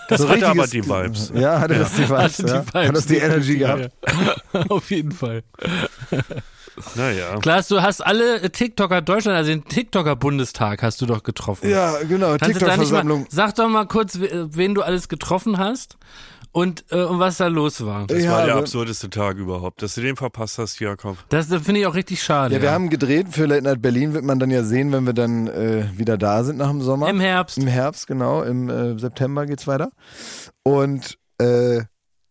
Das 0.09 0.23
so 0.23 0.29
hatte 0.29 0.49
aber 0.49 0.67
die 0.67 0.85
Vibes. 0.85 1.31
Ja, 1.37 1.61
hatte 1.61 1.75
das 1.79 1.93
die 1.93 2.03
Vibes. 2.09 2.11
Hatte 2.11 2.43
die 2.43 2.49
ja. 2.51 2.67
Vibes, 2.67 2.89
Hat 2.89 2.97
das 2.97 3.07
die 3.07 3.17
Energy 3.19 3.59
gehabt. 3.59 3.91
ja. 4.53 4.61
Auf 4.69 4.91
jeden 4.91 5.13
Fall. 5.13 5.45
Naja. 6.95 7.39
Klaas, 7.41 7.69
du 7.69 7.83
hast 7.83 8.01
alle 8.05 8.51
TikToker 8.51 9.03
Deutschland, 9.03 9.37
also 9.37 9.51
den 9.51 9.65
TikToker-Bundestag 9.65 10.83
hast 10.83 11.01
du 11.01 11.07
doch 11.07 11.23
getroffen. 11.23 11.69
Ja, 11.69 11.97
genau, 12.09 12.37
TikTok-Versammlung. 12.37 13.27
sag 13.31 13.55
doch 13.57 13.69
mal 13.69 13.87
kurz, 13.87 14.19
we- 14.21 14.49
wen 14.53 14.75
du 14.75 14.83
alles 14.83 15.09
getroffen 15.09 15.59
hast 15.59 15.97
und, 16.53 16.85
äh, 16.91 17.03
und 17.05 17.19
was 17.19 17.37
da 17.37 17.47
los 17.49 17.85
war. 17.85 18.07
Das 18.07 18.19
Ich 18.19 18.29
war 18.29 18.45
der 18.47 18.57
absurdeste 18.57 19.09
Tag 19.11 19.37
überhaupt. 19.37 19.83
Dass 19.83 19.95
du 19.95 20.01
den 20.01 20.17
verpasst 20.17 20.59
hast, 20.59 20.81
Jakob. 20.81 21.17
Das, 21.29 21.49
das 21.49 21.63
finde 21.63 21.81
ich 21.81 21.87
auch 21.87 21.95
richtig 21.95 22.23
schade. 22.23 22.55
Ja, 22.57 22.63
wir 22.63 22.71
haben 22.73 22.91
gedreht 22.91 23.27
für 23.31 23.47
Late 23.47 23.63
Night 23.63 23.83
Berlin, 23.83 24.15
wird 24.15 24.25
man 24.25 24.39
dann 24.39 24.51
ja 24.51 24.65
sehen, 24.65 24.91
wenn 24.93 25.07
wir 25.07 25.13
dann 25.13 25.47
äh, 25.49 25.85
wieder 25.97 26.19
da 26.19 26.43
sind 26.45 26.59
nach 26.59 26.71
dem 26.71 26.81
Sommer. 26.83 27.09
Im 27.09 27.21
Herbst. 27.21 27.59
Im 27.59 27.67
Herbst, 27.67 28.07
genau. 28.07 28.43
Im 28.43 28.69
äh, 28.69 28.99
September 28.99 29.47
geht's 29.47 29.67
weiter. 29.67 29.91
Und, 30.63 31.19
äh, 31.39 31.83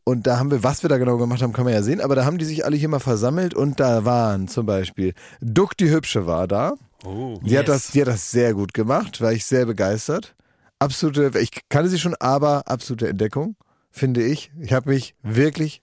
und 0.09 0.27
da 0.27 0.37
haben 0.39 0.51
wir, 0.51 0.63
was 0.63 0.83
wir 0.83 0.89
da 0.89 0.97
genau 0.97 1.17
gemacht 1.17 1.41
haben, 1.41 1.53
kann 1.53 1.63
man 1.65 1.73
ja 1.73 1.81
sehen, 1.83 2.01
aber 2.01 2.15
da 2.15 2.25
haben 2.25 2.37
die 2.37 2.45
sich 2.45 2.65
alle 2.65 2.75
hier 2.75 2.89
mal 2.89 2.99
versammelt 2.99 3.53
und 3.53 3.79
da 3.79 4.03
waren 4.05 4.47
zum 4.47 4.65
Beispiel 4.65 5.13
Duck 5.41 5.77
die 5.77 5.89
Hübsche 5.91 6.25
war 6.27 6.47
da. 6.47 6.73
Oh. 7.05 7.39
Die, 7.43 7.57
hat 7.57 7.67
Yes. 7.67 7.83
das, 7.83 7.91
die 7.91 8.01
hat 8.01 8.07
das 8.09 8.29
sehr 8.31 8.53
gut 8.53 8.73
gemacht, 8.73 9.21
war 9.21 9.31
ich 9.31 9.45
sehr 9.45 9.65
begeistert. 9.65 10.35
Absolute, 10.79 11.31
ich 11.39 11.51
kannte 11.69 11.89
sie 11.89 11.99
schon, 11.99 12.15
aber 12.19 12.67
absolute 12.67 13.07
Entdeckung, 13.09 13.55
finde 13.91 14.23
ich. 14.23 14.51
Ich 14.59 14.73
habe 14.73 14.89
mich 14.89 15.13
wirklich 15.23 15.81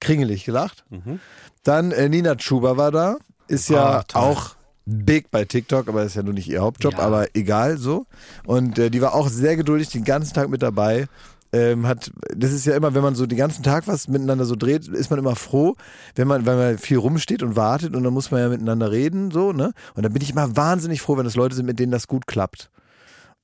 kringelig 0.00 0.44
gelacht. 0.44 0.84
Mhm. 0.90 1.20
Dann 1.62 1.92
äh, 1.92 2.08
Nina 2.08 2.38
Schuber 2.38 2.76
war 2.76 2.90
da, 2.90 3.16
ist 3.48 3.68
ja 3.68 3.98
Ah, 3.98 4.02
toll. 4.02 4.22
auch 4.22 4.56
big 4.84 5.30
bei 5.30 5.44
TikTok, 5.44 5.88
aber 5.88 6.02
ist 6.02 6.16
ja 6.16 6.22
nur 6.22 6.34
nicht 6.34 6.48
ihr 6.48 6.60
Hauptjob, 6.60 6.94
Ja. 6.94 7.00
aber 7.00 7.26
egal 7.34 7.78
so. 7.78 8.06
Und 8.46 8.78
äh, 8.78 8.90
die 8.90 9.00
war 9.00 9.14
auch 9.14 9.28
sehr 9.28 9.56
geduldig 9.56 9.90
den 9.90 10.04
ganzen 10.04 10.34
Tag 10.34 10.48
mit 10.48 10.62
dabei. 10.62 11.06
Ähm, 11.54 11.86
hat, 11.86 12.10
das 12.34 12.50
ist 12.50 12.64
ja 12.64 12.74
immer, 12.74 12.94
wenn 12.94 13.02
man 13.02 13.14
so 13.14 13.26
den 13.26 13.36
ganzen 13.36 13.62
Tag 13.62 13.86
was 13.86 14.08
miteinander 14.08 14.46
so 14.46 14.56
dreht, 14.56 14.88
ist 14.88 15.10
man 15.10 15.18
immer 15.18 15.36
froh, 15.36 15.74
wenn 16.14 16.26
man, 16.26 16.46
wenn 16.46 16.56
man 16.56 16.78
viel 16.78 16.96
rumsteht 16.96 17.42
und 17.42 17.56
wartet 17.56 17.94
und 17.94 18.04
dann 18.04 18.14
muss 18.14 18.30
man 18.30 18.40
ja 18.40 18.48
miteinander 18.48 18.90
reden, 18.90 19.30
so, 19.30 19.52
ne? 19.52 19.72
Und 19.94 20.02
dann 20.02 20.14
bin 20.14 20.22
ich 20.22 20.30
immer 20.30 20.56
wahnsinnig 20.56 21.02
froh, 21.02 21.18
wenn 21.18 21.24
das 21.24 21.36
Leute 21.36 21.54
sind, 21.54 21.66
mit 21.66 21.78
denen 21.78 21.92
das 21.92 22.08
gut 22.08 22.26
klappt. 22.26 22.70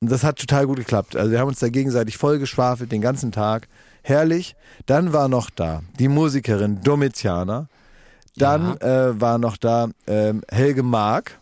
Und 0.00 0.10
das 0.10 0.24
hat 0.24 0.38
total 0.38 0.66
gut 0.66 0.76
geklappt. 0.76 1.16
Also 1.16 1.30
wir 1.32 1.40
haben 1.40 1.48
uns 1.48 1.58
da 1.58 1.68
gegenseitig 1.68 2.16
voll 2.16 2.38
geschwafelt 2.38 2.92
den 2.92 3.00
ganzen 3.00 3.32
Tag. 3.32 3.68
Herrlich. 4.02 4.54
Dann 4.86 5.12
war 5.12 5.28
noch 5.28 5.50
da 5.50 5.82
die 5.98 6.08
Musikerin 6.08 6.80
Domitiana. 6.82 7.68
Dann 8.36 8.76
äh, 8.78 9.20
war 9.20 9.38
noch 9.38 9.56
da 9.56 9.88
ähm, 10.06 10.42
Helge 10.48 10.84
Mark. 10.84 11.38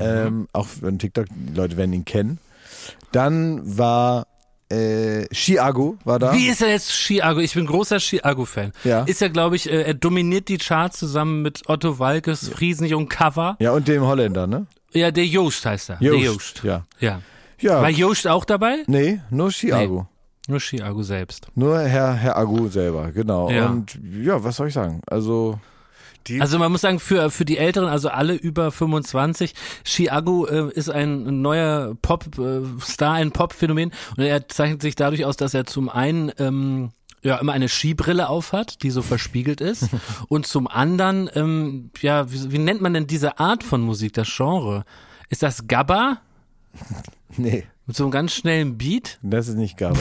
Ähm, 0.00 0.48
auch 0.52 0.66
wenn 0.80 0.98
TikTok, 0.98 1.26
die 1.28 1.54
Leute 1.54 1.76
werden 1.76 1.92
ihn 1.92 2.04
kennen. 2.04 2.38
Dann 3.10 3.60
war 3.76 4.26
äh, 4.72 5.26
Chiago 5.34 5.96
war 6.04 6.18
da. 6.18 6.32
Wie 6.32 6.48
ist 6.48 6.62
er 6.62 6.70
jetzt 6.70 6.90
Chiago? 6.90 7.40
Ich 7.40 7.54
bin 7.54 7.66
großer 7.66 7.98
Chiago-Fan. 7.98 8.72
Ja. 8.84 9.02
Ist 9.02 9.20
ja, 9.20 9.28
glaube 9.28 9.56
ich, 9.56 9.70
äh, 9.70 9.82
er 9.82 9.94
dominiert 9.94 10.48
die 10.48 10.58
Charts 10.58 10.98
zusammen 10.98 11.42
mit 11.42 11.68
Otto 11.68 11.98
Walkes, 11.98 12.48
Friesenjung 12.48 13.08
Cover. 13.08 13.56
Ja, 13.60 13.72
und 13.72 13.86
dem 13.88 14.02
Holländer, 14.02 14.46
ne? 14.46 14.66
Ja, 14.92 15.10
der 15.10 15.26
Joost 15.26 15.64
heißt 15.66 15.90
er. 15.90 15.96
Der 15.96 16.14
Joost. 16.14 16.62
Ja. 16.64 16.84
Ja. 17.00 17.20
Ja. 17.60 17.80
War 17.80 17.90
Joost 17.90 18.26
auch 18.26 18.44
dabei? 18.44 18.82
nee, 18.86 19.20
nur 19.30 19.50
Chiago. 19.50 20.08
Nur 20.48 20.58
Chiago 20.58 21.02
selbst. 21.02 21.46
Nur 21.54 21.78
Herr, 21.78 22.14
Herr 22.14 22.36
Agu 22.36 22.68
selber, 22.68 23.12
genau. 23.12 23.48
Ja. 23.50 23.68
Und 23.68 23.98
ja, 24.20 24.42
was 24.42 24.56
soll 24.56 24.68
ich 24.68 24.74
sagen? 24.74 25.00
Also, 25.06 25.60
Die, 26.26 26.40
Also 26.40 26.58
man 26.58 26.70
muss 26.70 26.80
sagen, 26.82 27.00
für, 27.00 27.30
für 27.30 27.44
die 27.44 27.58
Älteren, 27.58 27.88
also 27.88 28.08
alle 28.08 28.34
über 28.34 28.70
25, 28.70 29.54
Chiago 29.84 30.46
äh, 30.46 30.70
ist 30.72 30.88
ein 30.90 31.42
neuer 31.42 31.94
Pop-Star, 32.00 33.14
ein 33.14 33.32
Pop-Phänomen 33.32 33.92
und 34.16 34.24
er 34.24 34.48
zeichnet 34.48 34.82
sich 34.82 34.94
dadurch 34.94 35.24
aus, 35.24 35.36
dass 35.36 35.54
er 35.54 35.64
zum 35.66 35.88
einen 35.88 36.30
ähm, 36.38 36.90
ja 37.22 37.36
immer 37.36 37.52
eine 37.52 37.68
Skibrille 37.68 38.28
aufhat, 38.28 38.82
die 38.82 38.90
so 38.90 39.02
verspiegelt 39.02 39.60
ist 39.60 39.88
und 40.28 40.46
zum 40.46 40.66
anderen, 40.68 41.30
ähm, 41.34 41.90
ja, 42.00 42.30
wie, 42.32 42.52
wie 42.52 42.58
nennt 42.58 42.80
man 42.80 42.94
denn 42.94 43.06
diese 43.06 43.38
Art 43.38 43.62
von 43.64 43.80
Musik, 43.80 44.12
das 44.14 44.28
Genre? 44.34 44.84
Ist 45.28 45.42
das 45.42 45.66
Gabba? 45.66 46.18
nee, 47.36 47.64
Mit 47.86 47.96
so 47.96 48.04
einem 48.04 48.10
ganz 48.10 48.32
schnellen 48.32 48.76
Beat? 48.78 49.18
das 49.22 49.48
ist 49.48 49.56
nicht 49.56 49.76
Gabba. 49.76 49.98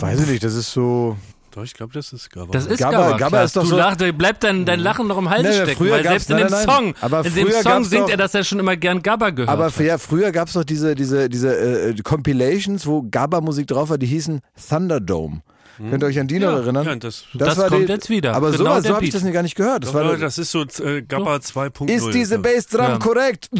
Weiß 0.00 0.20
ich 0.20 0.28
nicht, 0.28 0.44
das 0.44 0.54
ist 0.54 0.72
so. 0.72 1.16
Doch, 1.56 1.64
ich 1.64 1.74
glaube, 1.74 1.92
das 1.92 2.12
ist 2.12 2.30
Gabba. 2.30 2.52
Das 2.52 2.66
ist 2.66 2.78
Gabba- 2.80 2.90
Gabba. 2.92 3.16
Gabba 3.16 3.42
ist 3.42 3.56
doch 3.56 3.62
du 3.62 3.68
so- 3.70 3.76
lach, 3.76 3.96
bleibt 3.96 4.44
dein, 4.44 4.64
dein 4.64 4.78
Lachen 4.80 5.06
noch 5.08 5.18
im 5.18 5.28
Hals 5.30 5.42
Nee, 5.42 5.52
stecken, 5.54 5.76
früher 5.78 5.92
weil 5.92 6.02
selbst 6.04 6.30
in 6.30 6.36
dem 6.36 6.48
nein. 6.48 6.64
Song, 6.64 6.94
Aber 7.00 7.24
in 7.24 7.34
dem 7.34 7.48
früher 7.48 7.62
Song 7.62 7.84
singt 7.84 8.04
doch- 8.04 8.10
er, 8.10 8.16
dass 8.16 8.34
er 8.34 8.44
schon 8.44 8.58
immer 8.60 8.76
gern 8.76 9.02
Gabba 9.02 9.30
gehört 9.30 9.48
Aber 9.50 9.70
für, 9.70 9.84
ja, 9.84 9.98
früher 9.98 10.30
gab's 10.32 10.52
doch 10.52 10.64
diese, 10.64 10.94
diese, 10.94 11.28
diese 11.28 11.56
äh, 11.56 11.94
Compilations, 12.02 12.86
wo 12.86 13.02
Gabba-Musik 13.10 13.66
drauf 13.66 13.90
war, 13.90 13.98
die 13.98 14.06
hießen 14.06 14.40
Thunderdome. 14.68 15.42
Könnt 15.90 16.02
ihr 16.02 16.06
euch 16.06 16.18
an 16.18 16.26
die 16.26 16.38
noch 16.38 16.52
Ja, 16.52 16.58
erinnern? 16.60 16.86
ja, 16.86 16.96
das- 16.96 17.24
Das 17.34 17.58
war 17.58 17.68
kommt 17.68 17.88
jetzt 17.90 18.08
wieder. 18.08 18.34
Aber 18.34 18.50
Genau 18.50 18.64
sowas, 18.64 18.82
der 18.82 18.88
so 18.92 18.96
habe 18.96 19.04
ich 19.04 19.10
das 19.10 19.30
gar 19.30 19.42
nicht 19.42 19.56
gehört. 19.56 19.82
Das 19.84 19.90
Doch, 19.92 19.98
war, 19.98 20.04
Leute, 20.04 20.20
das 20.22 20.38
ist 20.38 20.50
so 20.50 20.62
äh, 20.62 21.02
Gabba 21.02 21.36
2.0. 21.36 21.90
ist 21.90 22.14
diese 22.14 22.38
Bassdrum 22.38 22.86
Ja. 22.86 22.98
korrekt? 22.98 23.50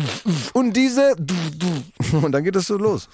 Und 0.54 0.74
diese? 0.74 1.14
Und 2.12 2.32
dann 2.32 2.42
geht 2.42 2.56
es 2.56 2.68
so 2.68 2.78
los. 2.78 3.08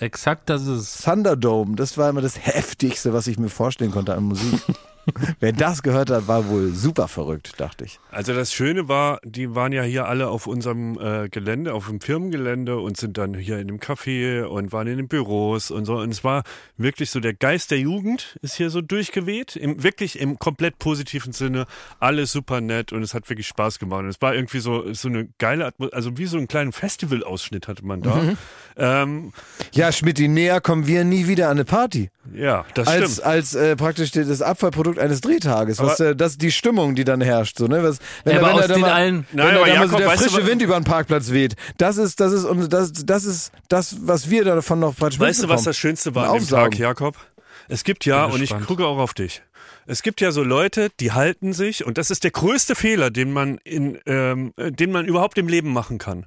Exakt, 0.00 0.48
das 0.48 0.62
ist 0.62 0.68
es. 0.68 1.02
Thunderdome, 1.02 1.76
das 1.76 1.98
war 1.98 2.08
immer 2.08 2.22
das 2.22 2.38
heftigste, 2.38 3.12
was 3.12 3.26
ich 3.26 3.38
mir 3.38 3.50
vorstellen 3.50 3.90
konnte 3.90 4.14
an 4.14 4.24
Musik. 4.24 4.60
Wer 5.40 5.52
das 5.52 5.82
gehört 5.82 6.10
hat, 6.10 6.28
war 6.28 6.48
wohl 6.48 6.70
super 6.72 7.08
verrückt, 7.08 7.54
dachte 7.58 7.84
ich. 7.84 7.98
Also 8.10 8.34
das 8.34 8.52
Schöne 8.52 8.88
war, 8.88 9.20
die 9.24 9.54
waren 9.54 9.72
ja 9.72 9.82
hier 9.82 10.06
alle 10.06 10.28
auf 10.28 10.46
unserem 10.46 10.98
äh, 10.98 11.28
Gelände, 11.28 11.74
auf 11.74 11.86
dem 11.86 12.00
Firmengelände 12.00 12.78
und 12.78 12.96
sind 12.96 13.18
dann 13.18 13.34
hier 13.34 13.58
in 13.58 13.68
dem 13.68 13.78
Café 13.78 14.44
und 14.44 14.72
waren 14.72 14.86
in 14.86 14.96
den 14.96 15.08
Büros 15.08 15.70
und 15.70 15.84
so. 15.84 15.98
Und 15.98 16.10
es 16.10 16.24
war 16.24 16.42
wirklich 16.76 17.10
so, 17.10 17.20
der 17.20 17.34
Geist 17.34 17.70
der 17.70 17.78
Jugend 17.78 18.38
ist 18.42 18.54
hier 18.56 18.70
so 18.70 18.80
durchgeweht, 18.80 19.56
im, 19.56 19.82
wirklich 19.82 20.18
im 20.18 20.38
komplett 20.38 20.78
positiven 20.78 21.32
Sinne. 21.32 21.66
Alles 21.98 22.32
super 22.32 22.60
nett 22.60 22.92
und 22.92 23.02
es 23.02 23.14
hat 23.14 23.28
wirklich 23.28 23.46
Spaß 23.46 23.78
gemacht. 23.78 24.00
Und 24.00 24.08
es 24.08 24.20
war 24.20 24.34
irgendwie 24.34 24.60
so, 24.60 24.92
so 24.92 25.08
eine 25.08 25.28
geile 25.38 25.66
Atmosphäre, 25.66 25.96
also 25.96 26.18
wie 26.18 26.26
so 26.26 26.38
einen 26.38 26.48
kleinen 26.48 26.72
Festivalausschnitt 26.72 27.68
hatte 27.68 27.84
man 27.84 28.02
da. 28.02 28.22
Ähm, 28.76 29.32
Ja, 29.72 29.92
Schmidti, 29.92 30.28
näher 30.28 30.60
kommen 30.60 30.86
wir 30.86 31.04
nie 31.04 31.26
wieder 31.26 31.46
an 31.46 31.52
eine 31.52 31.64
Party. 31.64 32.10
Ja, 32.34 32.64
das 32.74 32.86
Als, 32.88 33.12
stimmt. 33.12 33.26
als 33.26 33.54
äh, 33.54 33.76
praktisch 33.76 34.10
das 34.12 34.42
Abfallprodukt 34.42 34.98
eines 34.98 35.20
Drehtages. 35.20 35.78
Was, 35.78 36.00
äh, 36.00 36.14
das 36.16 36.32
ist 36.32 36.42
die 36.42 36.52
Stimmung, 36.52 36.94
die 36.94 37.04
dann 37.04 37.20
herrscht. 37.20 37.58
So, 37.58 37.66
ne? 37.66 37.82
was, 37.82 37.98
wenn 38.24 38.34
Ja, 38.36 38.40
da- 38.40 38.46
aber 38.46 38.54
wenn 38.56 38.62
aus 38.62 38.68
da 38.68 38.74
den 38.74 38.80
mal, 38.82 38.92
allen- 38.92 39.26
wenn 39.32 39.36
Nein, 39.44 39.54
da 39.54 39.60
aber 39.60 39.66
da 39.68 39.74
mal 39.78 39.88
so 39.88 39.98
Jakob, 39.98 39.98
der 39.98 40.10
frische 40.28 40.46
Wind 40.46 40.62
über 40.62 40.74
den 40.78 40.84
Parkplatz 40.84 41.30
weht. 41.30 41.54
Das 41.78 41.96
ist, 41.96 42.20
das 42.20 42.32
ist, 42.32 42.44
und 42.44 42.72
das, 42.72 42.92
das 42.92 43.24
ist 43.24 43.52
das, 43.68 43.96
was 44.06 44.30
wir 44.30 44.44
davon 44.44 44.80
noch 44.80 44.96
praktisch 44.96 45.18
Weißt 45.20 45.42
du, 45.42 45.48
was 45.48 45.62
das 45.64 45.76
Schönste 45.76 46.14
war 46.14 46.30
an 46.30 46.38
dem 46.38 46.48
Tag. 46.48 46.78
Jakob? 46.78 47.16
Es 47.68 47.84
gibt 47.84 48.04
ja, 48.04 48.24
und 48.24 48.42
ich 48.42 48.50
gucke 48.66 48.84
auch 48.86 48.98
auf 48.98 49.14
dich. 49.14 49.42
Es 49.86 50.02
gibt 50.02 50.20
ja 50.20 50.30
so 50.30 50.42
Leute, 50.44 50.88
die 51.00 51.12
halten 51.12 51.52
sich, 51.52 51.84
und 51.84 51.98
das 51.98 52.10
ist 52.10 52.22
der 52.24 52.30
größte 52.30 52.74
Fehler, 52.74 53.10
den 53.10 53.32
man 53.32 53.58
in, 53.64 53.98
ähm, 54.06 54.52
äh, 54.56 54.70
den 54.70 54.92
man 54.92 55.06
überhaupt 55.06 55.36
im 55.38 55.48
Leben 55.48 55.72
machen 55.72 55.98
kann. 55.98 56.26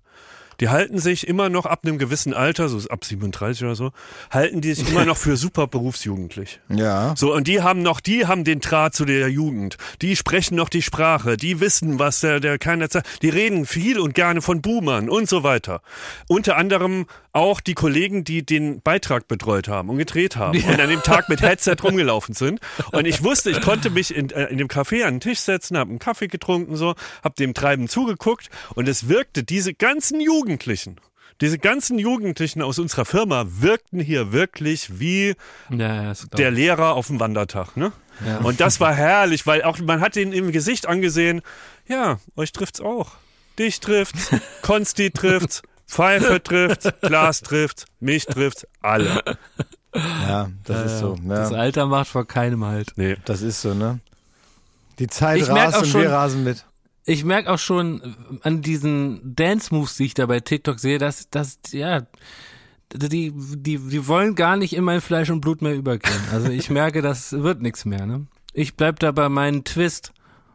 Die 0.59 0.69
halten 0.69 0.99
sich 0.99 1.27
immer 1.27 1.49
noch 1.49 1.65
ab 1.65 1.81
einem 1.83 1.97
gewissen 1.97 2.33
Alter, 2.33 2.69
so 2.69 2.87
ab 2.89 3.03
37 3.05 3.63
oder 3.63 3.75
so, 3.75 3.91
halten 4.31 4.61
die 4.61 4.73
sich 4.73 4.89
immer 4.89 5.05
noch 5.05 5.17
für 5.17 5.37
super 5.37 5.67
berufsjugendlich. 5.67 6.59
Ja. 6.73 7.13
So, 7.15 7.33
und 7.33 7.47
die 7.47 7.61
haben 7.61 7.81
noch, 7.81 7.99
die 7.99 8.25
haben 8.25 8.43
den 8.43 8.59
Draht 8.59 8.95
zu 8.95 9.05
der 9.05 9.29
Jugend. 9.29 9.77
Die 10.01 10.15
sprechen 10.15 10.55
noch 10.55 10.69
die 10.69 10.81
Sprache. 10.81 11.37
Die 11.37 11.59
wissen, 11.59 11.99
was 11.99 12.21
der, 12.21 12.39
der 12.39 12.57
keiner 12.57 12.87
sagt. 12.89 13.21
Die 13.21 13.29
reden 13.29 13.65
viel 13.65 13.99
und 13.99 14.15
gerne 14.15 14.41
von 14.41 14.61
Boomern 14.61 15.07
und 15.07 15.29
so 15.29 15.43
weiter. 15.43 15.81
Unter 16.27 16.57
anderem 16.57 17.05
auch 17.33 17.59
die 17.59 17.73
Kollegen, 17.73 18.23
die 18.23 18.45
den 18.45 18.81
Beitrag 18.81 19.27
betreut 19.27 19.67
haben 19.67 19.89
und 19.89 19.97
gedreht 19.97 20.35
haben 20.35 20.63
und 20.63 20.79
an 20.79 20.89
dem 20.89 21.01
Tag 21.01 21.29
mit 21.29 21.41
Headset 21.41 21.75
rumgelaufen 21.83 22.35
sind. 22.35 22.59
Und 22.91 23.05
ich 23.05 23.23
wusste, 23.23 23.49
ich 23.49 23.59
konnte 23.61 23.89
mich 23.89 24.15
in, 24.15 24.29
äh, 24.29 24.45
in 24.45 24.59
dem 24.59 24.67
Café 24.67 25.03
an 25.03 25.15
den 25.15 25.19
Tisch 25.19 25.39
setzen, 25.39 25.77
habe 25.77 25.89
einen 25.89 25.99
Kaffee 25.99 26.27
getrunken, 26.27 26.75
so, 26.75 26.93
habe 27.23 27.35
dem 27.35 27.55
Treiben 27.55 27.87
zugeguckt 27.87 28.49
und 28.75 28.87
es 28.87 29.09
wirkte, 29.09 29.43
diese 29.43 29.73
ganzen 29.73 30.21
Jugendlichen, 30.21 31.01
diese 31.41 31.57
ganzen 31.57 31.97
Jugendlichen 31.97 32.61
aus 32.61 32.77
unserer 32.77 33.05
Firma 33.05 33.45
wirkten 33.47 33.99
hier 33.99 34.31
wirklich 34.31 34.99
wie 34.99 35.33
Ja, 35.71 36.03
ja, 36.03 36.13
der 36.37 36.51
Lehrer 36.51 36.93
auf 36.93 37.07
dem 37.07 37.19
Wandertag, 37.19 37.75
ne? 37.75 37.91
Ja. 38.25 38.37
Und 38.37 38.59
das 38.59 38.79
war 38.79 38.93
herrlich, 38.93 39.47
weil 39.47 39.63
auch 39.63 39.79
man 39.79 40.01
hat 40.01 40.15
den 40.15 40.33
im 40.33 40.51
Gesicht 40.51 40.87
angesehen. 40.87 41.41
Ja, 41.87 42.19
euch 42.35 42.51
trifft's 42.51 42.79
auch. 42.79 43.13
Dich 43.57 43.79
trifft's, 43.79 44.29
Konsti 44.61 45.09
trifft's, 45.09 45.63
Pfeife 45.87 46.41
trifft's, 46.41 46.87
Glas 47.01 47.41
trifft's, 47.41 47.85
mich 47.99 48.25
trifft's, 48.25 48.65
alle. 48.81 49.21
Ja, 49.95 50.49
das 50.63 50.91
ist 50.93 50.99
so. 50.99 51.15
Das 51.23 51.51
Ja, 51.51 51.57
Alter 51.57 51.85
macht 51.85 52.07
vor 52.07 52.25
keinem 52.25 52.65
halt. 52.65 52.93
Nee. 52.95 53.15
das 53.25 53.41
ist 53.41 53.61
so, 53.61 53.73
ne? 53.73 53.99
Die 54.99 55.07
Zeit 55.07 55.41
Ich 55.41 55.49
rast 55.49 55.77
und 55.77 55.87
schon- 55.87 56.01
wir 56.01 56.11
rasen 56.11 56.43
mit. 56.43 56.65
Ich 57.05 57.25
merke 57.25 57.51
auch 57.51 57.59
schon 57.59 58.15
an 58.43 58.61
diesen 58.61 59.35
Dance-Moves, 59.35 59.97
die 59.97 60.05
ich 60.05 60.13
da 60.13 60.25
bei 60.25 60.39
TikTok 60.39 60.79
sehe, 60.79 60.97
dass, 60.99 61.29
dass, 61.29 61.57
ja, 61.71 62.03
die, 62.93 63.33
die, 63.35 63.77
die 63.77 64.07
wollen 64.07 64.35
gar 64.35 64.55
nicht 64.55 64.73
in 64.73 64.83
mein 64.85 65.01
Fleisch 65.01 65.29
und 65.29 65.41
Blut 65.41 65.61
mehr 65.61 65.75
übergehen. 65.75 66.13
Also 66.31 66.49
ich 66.49 66.69
merke, 66.69 67.01
das 67.01 67.33
wird 67.33 67.61
nichts 67.61 67.83
mehr, 67.85 68.05
ne? 68.05 68.27
Ich 68.53 68.75
bleib 68.75 68.99
da 68.99 69.11
bei 69.11 69.27
meinem 69.29 69.63
Twist 69.63 70.13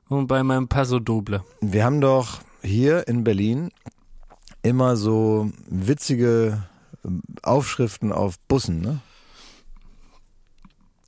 und 0.08 0.26
bei 0.26 0.42
meinem 0.42 0.68
Paso 0.68 1.00
Doble. 1.00 1.44
Wir 1.60 1.84
haben 1.84 2.00
doch 2.00 2.40
hier 2.62 3.06
in 3.08 3.24
Berlin 3.24 3.70
immer 4.68 4.96
so 4.96 5.50
witzige 5.68 6.62
ähm, 7.04 7.22
Aufschriften 7.42 8.12
auf 8.12 8.38
Bussen, 8.48 8.80
ne? 8.80 9.00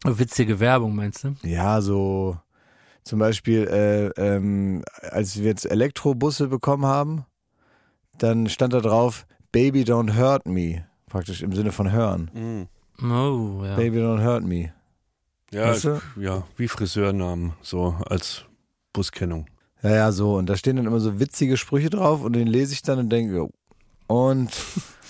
Witzige 0.04 0.60
Werbung, 0.60 0.94
meinst 0.94 1.24
du? 1.24 1.34
Ja, 1.42 1.82
so 1.82 2.38
zum 3.04 3.18
Beispiel, 3.18 3.66
äh, 3.68 4.06
ähm, 4.20 4.82
als 5.02 5.36
wir 5.38 5.44
jetzt 5.46 5.64
Elektrobusse 5.70 6.48
bekommen 6.48 6.86
haben, 6.86 7.24
dann 8.18 8.48
stand 8.48 8.72
da 8.72 8.80
drauf, 8.80 9.26
Baby 9.52 9.82
don't 9.82 10.16
hurt 10.16 10.46
me. 10.46 10.84
Praktisch 11.06 11.42
im 11.42 11.52
Sinne 11.52 11.72
von 11.72 11.90
hören. 11.90 12.30
Mhm. 12.32 12.68
Oh, 13.10 13.64
ja. 13.64 13.76
Baby 13.76 13.98
don't 13.98 14.22
hurt 14.22 14.44
me. 14.44 14.72
Ja, 15.50 15.68
Weißt 15.68 15.84
du? 15.84 16.00
ja, 16.16 16.44
wie 16.56 16.68
Friseurnamen, 16.68 17.54
so 17.62 17.96
als 18.06 18.44
Buskennung. 18.92 19.46
Ja, 19.82 19.90
ja, 19.90 20.12
so. 20.12 20.36
Und 20.36 20.46
da 20.46 20.56
stehen 20.56 20.76
dann 20.76 20.86
immer 20.86 21.00
so 21.00 21.20
witzige 21.20 21.56
Sprüche 21.56 21.90
drauf 21.90 22.22
und 22.22 22.34
den 22.34 22.46
lese 22.46 22.72
ich 22.72 22.82
dann 22.82 22.98
und 22.98 23.10
denke, 23.10 23.34
jo. 23.34 23.50
Und 24.06 24.50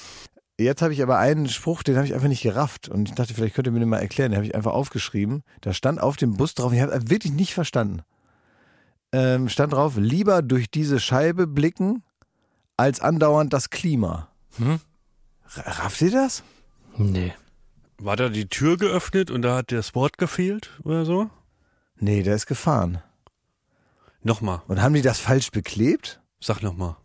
jetzt 0.58 0.82
habe 0.82 0.92
ich 0.92 1.02
aber 1.02 1.18
einen 1.18 1.48
Spruch, 1.48 1.82
den 1.82 1.96
habe 1.96 2.06
ich 2.06 2.14
einfach 2.14 2.28
nicht 2.28 2.42
gerafft. 2.42 2.88
Und 2.88 3.08
ich 3.08 3.14
dachte, 3.14 3.34
vielleicht 3.34 3.54
könnt 3.54 3.66
ihr 3.66 3.72
mir 3.72 3.80
den 3.80 3.88
mal 3.88 3.98
erklären. 3.98 4.30
Den 4.32 4.36
habe 4.36 4.46
ich 4.46 4.54
einfach 4.54 4.72
aufgeschrieben. 4.72 5.42
Da 5.60 5.72
stand 5.72 6.00
auf 6.00 6.16
dem 6.16 6.36
Bus 6.36 6.54
drauf, 6.54 6.72
ich 6.72 6.80
habe 6.80 7.10
wirklich 7.10 7.32
nicht 7.32 7.54
verstanden. 7.54 8.02
Ähm, 9.12 9.48
stand 9.48 9.72
drauf, 9.72 9.96
lieber 9.96 10.42
durch 10.42 10.70
diese 10.70 11.00
Scheibe 11.00 11.48
blicken, 11.48 12.04
als 12.76 13.00
andauernd 13.00 13.52
das 13.52 13.70
Klima. 13.70 14.28
Hm? 14.56 14.80
Rafft 15.56 16.00
ihr 16.00 16.12
das? 16.12 16.44
Nee. 16.96 17.32
War 17.98 18.16
da 18.16 18.28
die 18.28 18.48
Tür 18.48 18.76
geöffnet 18.76 19.30
und 19.30 19.42
da 19.42 19.56
hat 19.56 19.72
das 19.72 19.94
Wort 19.94 20.16
gefehlt 20.16 20.70
oder 20.84 21.04
so? 21.04 21.28
Nee, 21.98 22.22
der 22.22 22.36
ist 22.36 22.46
gefahren. 22.46 23.02
Nochmal, 24.22 24.62
Und 24.68 24.82
haben 24.82 24.94
die 24.94 25.02
das 25.02 25.18
falsch 25.18 25.50
beklebt? 25.50 26.20
sag 26.42 26.62
nochmal. 26.62 26.96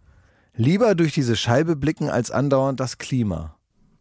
Lieber 0.55 0.95
durch 0.95 1.13
diese 1.13 1.35
Scheibe 1.35 1.75
blicken, 1.75 2.09
als 2.09 2.31
andauernd 2.31 2.79
das 2.79 2.97
Klima. 2.97 3.55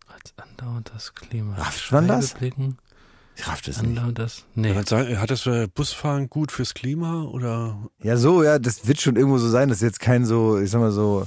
Als 0.07 0.33
andauernd 0.37 0.91
das 0.95 1.15
Klima. 1.15 1.55
Rafft 1.57 1.91
man 1.91 2.07
das? 2.07 2.35
Blicken, 2.35 2.79
Ich 3.37 3.47
raff 3.49 3.61
das 3.63 3.83
nicht. 3.83 3.89
andauernd 3.91 4.19
das. 4.21 4.45
Nee. 4.55 4.75
Hat, 4.75 4.93
hat 4.93 5.31
das 5.31 5.47
äh, 5.47 5.67
Busfahren 5.67 6.29
gut 6.31 6.53
fürs 6.53 6.75
Klima 6.75 7.23
oder? 7.25 7.79
Ja, 8.03 8.17
so, 8.17 8.43
ja, 8.45 8.59
das 8.61 8.87
wird 8.87 9.01
schon 9.01 9.17
irgendwo 9.17 9.39
so 9.39 9.49
sein. 9.49 9.69
Das 9.69 9.79
ist 9.79 9.83
jetzt 9.83 10.01
kein 10.01 10.25
so, 10.25 10.59
ich 10.61 10.71
sag 10.71 10.81
mal 10.81 10.93
so, 10.93 11.27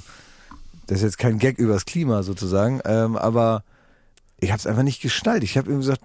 das 0.86 0.98
ist 0.98 1.04
jetzt 1.04 1.18
kein 1.18 1.38
Gag 1.38 1.58
übers 1.58 1.84
Klima 1.84 2.22
sozusagen. 2.22 2.80
Ähm, 2.86 3.16
aber 3.16 3.64
ich 4.40 4.52
hab's 4.52 4.66
einfach 4.66 4.82
nicht 4.84 5.02
geschnallt. 5.02 5.42
Ich 5.42 5.58
habe 5.58 5.68
irgendwie 5.68 5.86
gesagt, 5.86 6.02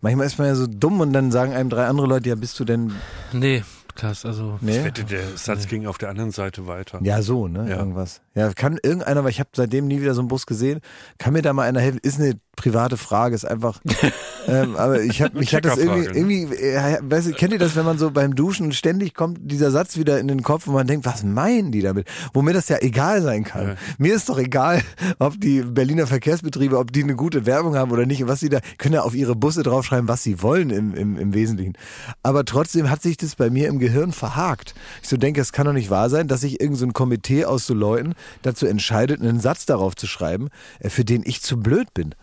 manchmal 0.00 0.26
ist 0.26 0.38
man 0.38 0.46
ja 0.46 0.54
so 0.54 0.68
dumm 0.68 1.00
und 1.00 1.12
dann 1.12 1.32
sagen 1.32 1.52
einem 1.54 1.70
drei 1.70 1.86
andere 1.86 2.06
Leute, 2.06 2.28
ja, 2.28 2.36
bist 2.36 2.60
du 2.60 2.64
denn, 2.64 2.92
Nee, 3.32 3.64
krass, 3.94 4.24
also. 4.24 4.58
Ich 4.60 4.66
nee? 4.66 4.84
wette, 4.84 5.04
der 5.04 5.36
Satz 5.36 5.66
ging 5.66 5.86
auf 5.86 5.98
der 5.98 6.08
anderen 6.10 6.30
Seite 6.30 6.66
weiter. 6.66 7.00
Ja, 7.02 7.22
so, 7.22 7.48
ne? 7.48 7.68
Ja. 7.68 7.78
Irgendwas. 7.78 8.20
Ja, 8.34 8.52
kann 8.52 8.78
irgendeiner, 8.82 9.24
weil 9.24 9.30
ich 9.30 9.40
habe 9.40 9.50
seitdem 9.54 9.86
nie 9.86 10.00
wieder 10.00 10.14
so 10.14 10.20
einen 10.20 10.28
Bus 10.28 10.46
gesehen, 10.46 10.80
kann 11.18 11.32
mir 11.32 11.42
da 11.42 11.52
mal 11.52 11.68
einer 11.68 11.80
helfen? 11.80 12.00
Ist 12.02 12.20
eine 12.20 12.38
private 12.56 12.96
Frage, 12.96 13.34
ist 13.34 13.44
einfach. 13.44 13.80
ähm, 14.48 14.76
aber 14.76 15.02
ich 15.02 15.22
habe 15.22 15.38
mich 15.38 15.54
hat 15.54 15.64
das 15.64 15.78
irgendwie, 15.78 16.08
ne? 16.08 16.16
irgendwie, 16.16 16.54
äh, 16.56 16.98
weißt 17.02 17.28
du, 17.28 17.32
kennt 17.32 17.52
ihr 17.52 17.58
das, 17.58 17.76
wenn 17.76 17.84
man 17.84 17.98
so 17.98 18.10
beim 18.10 18.34
Duschen 18.34 18.72
ständig 18.72 19.14
kommt 19.14 19.38
dieser 19.40 19.70
Satz 19.70 19.96
wieder 19.96 20.18
in 20.18 20.28
den 20.28 20.42
Kopf 20.42 20.66
und 20.66 20.74
man 20.74 20.86
denkt, 20.86 21.06
was 21.06 21.22
meinen 21.22 21.72
die 21.72 21.80
damit? 21.80 22.06
Wo 22.34 22.42
mir 22.42 22.52
das 22.52 22.68
ja 22.68 22.78
egal 22.80 23.22
sein 23.22 23.44
kann. 23.44 23.68
Ja. 23.68 23.74
Mir 23.98 24.14
ist 24.14 24.28
doch 24.28 24.38
egal, 24.38 24.82
ob 25.18 25.40
die 25.40 25.62
Berliner 25.62 26.06
Verkehrsbetriebe, 26.06 26.78
ob 26.78 26.92
die 26.92 27.02
eine 27.02 27.16
gute 27.16 27.46
Werbung 27.46 27.76
haben 27.76 27.90
oder 27.90 28.06
nicht 28.06 28.26
was 28.26 28.40
sie 28.40 28.48
da, 28.48 28.60
können 28.78 28.94
ja 28.94 29.02
auf 29.02 29.14
ihre 29.14 29.34
Busse 29.34 29.62
draufschreiben, 29.62 30.08
was 30.08 30.22
sie 30.22 30.42
wollen 30.42 30.70
im, 30.70 30.94
im, 30.94 31.18
im 31.18 31.34
Wesentlichen. 31.34 31.74
Aber 32.22 32.44
trotzdem 32.44 32.90
hat 32.90 33.02
sich 33.02 33.16
das 33.16 33.36
bei 33.36 33.48
mir 33.48 33.68
im 33.68 33.78
Gehirn 33.78 34.12
verhakt. 34.12 34.74
Ich 35.02 35.08
so 35.08 35.16
denke, 35.16 35.40
es 35.40 35.52
kann 35.52 35.66
doch 35.66 35.72
nicht 35.72 35.90
wahr 35.90 36.10
sein, 36.10 36.28
dass 36.28 36.42
sich 36.42 36.60
irgendein 36.60 36.78
so 36.80 36.86
ein 36.86 36.92
Komitee 36.92 37.44
aus 37.44 37.66
so 37.66 37.74
Leuten 37.74 38.14
dazu 38.42 38.66
entscheidet, 38.66 39.20
einen 39.20 39.40
Satz 39.40 39.66
darauf 39.66 39.96
zu 39.96 40.06
schreiben, 40.06 40.48
äh, 40.80 40.90
für 40.90 41.04
den 41.04 41.22
ich 41.24 41.42
zu 41.42 41.58
blöd 41.58 41.92
bin. 41.94 42.14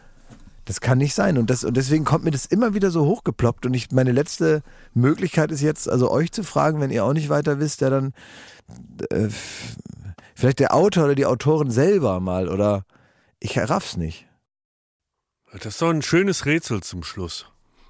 Das 0.68 0.82
kann 0.82 0.98
nicht 0.98 1.14
sein. 1.14 1.38
Und, 1.38 1.50
das, 1.50 1.64
und 1.64 1.78
deswegen 1.78 2.04
kommt 2.04 2.26
mir 2.26 2.32
das 2.32 2.46
immer 2.46 2.74
wieder 2.74 2.92
so 2.92 3.06
hochgeploppt. 3.06 3.66
Und 3.66 3.74
ich, 3.74 3.90
meine 3.92 4.12
letzte 4.12 4.64
Möglichkeit 4.94 5.50
ist 5.50 5.62
jetzt, 5.62 5.88
also 5.88 6.12
euch 6.12 6.34
zu 6.34 6.44
fragen, 6.44 6.82
wenn 6.82 6.92
ihr 6.92 7.06
auch 7.06 7.14
nicht 7.14 7.30
weiter 7.30 7.62
wisst, 7.62 7.80
ja 7.80 7.90
dann 7.90 8.14
äh, 9.10 9.30
vielleicht 10.36 10.60
der 10.60 10.76
Autor 10.76 11.06
oder 11.06 11.16
die 11.16 11.26
Autorin 11.26 11.72
selber 11.72 12.20
mal 12.20 12.50
oder 12.50 12.84
ich 13.40 13.58
raff's 13.58 13.96
nicht. 13.96 14.28
Das 15.54 15.68
ist 15.68 15.82
doch 15.82 15.90
ein 15.90 16.02
schönes 16.02 16.46
Rätsel 16.46 16.84
zum 16.84 17.02
Schluss. 17.04 17.46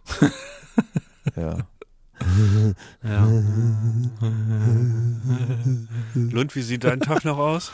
Ja. 1.36 1.58
Ja. 3.04 3.28
Lund, 6.14 6.56
wie 6.56 6.62
sieht 6.62 6.86
dein 6.86 7.02
Tag 7.02 7.26
noch 7.26 7.38
aus? 7.38 7.74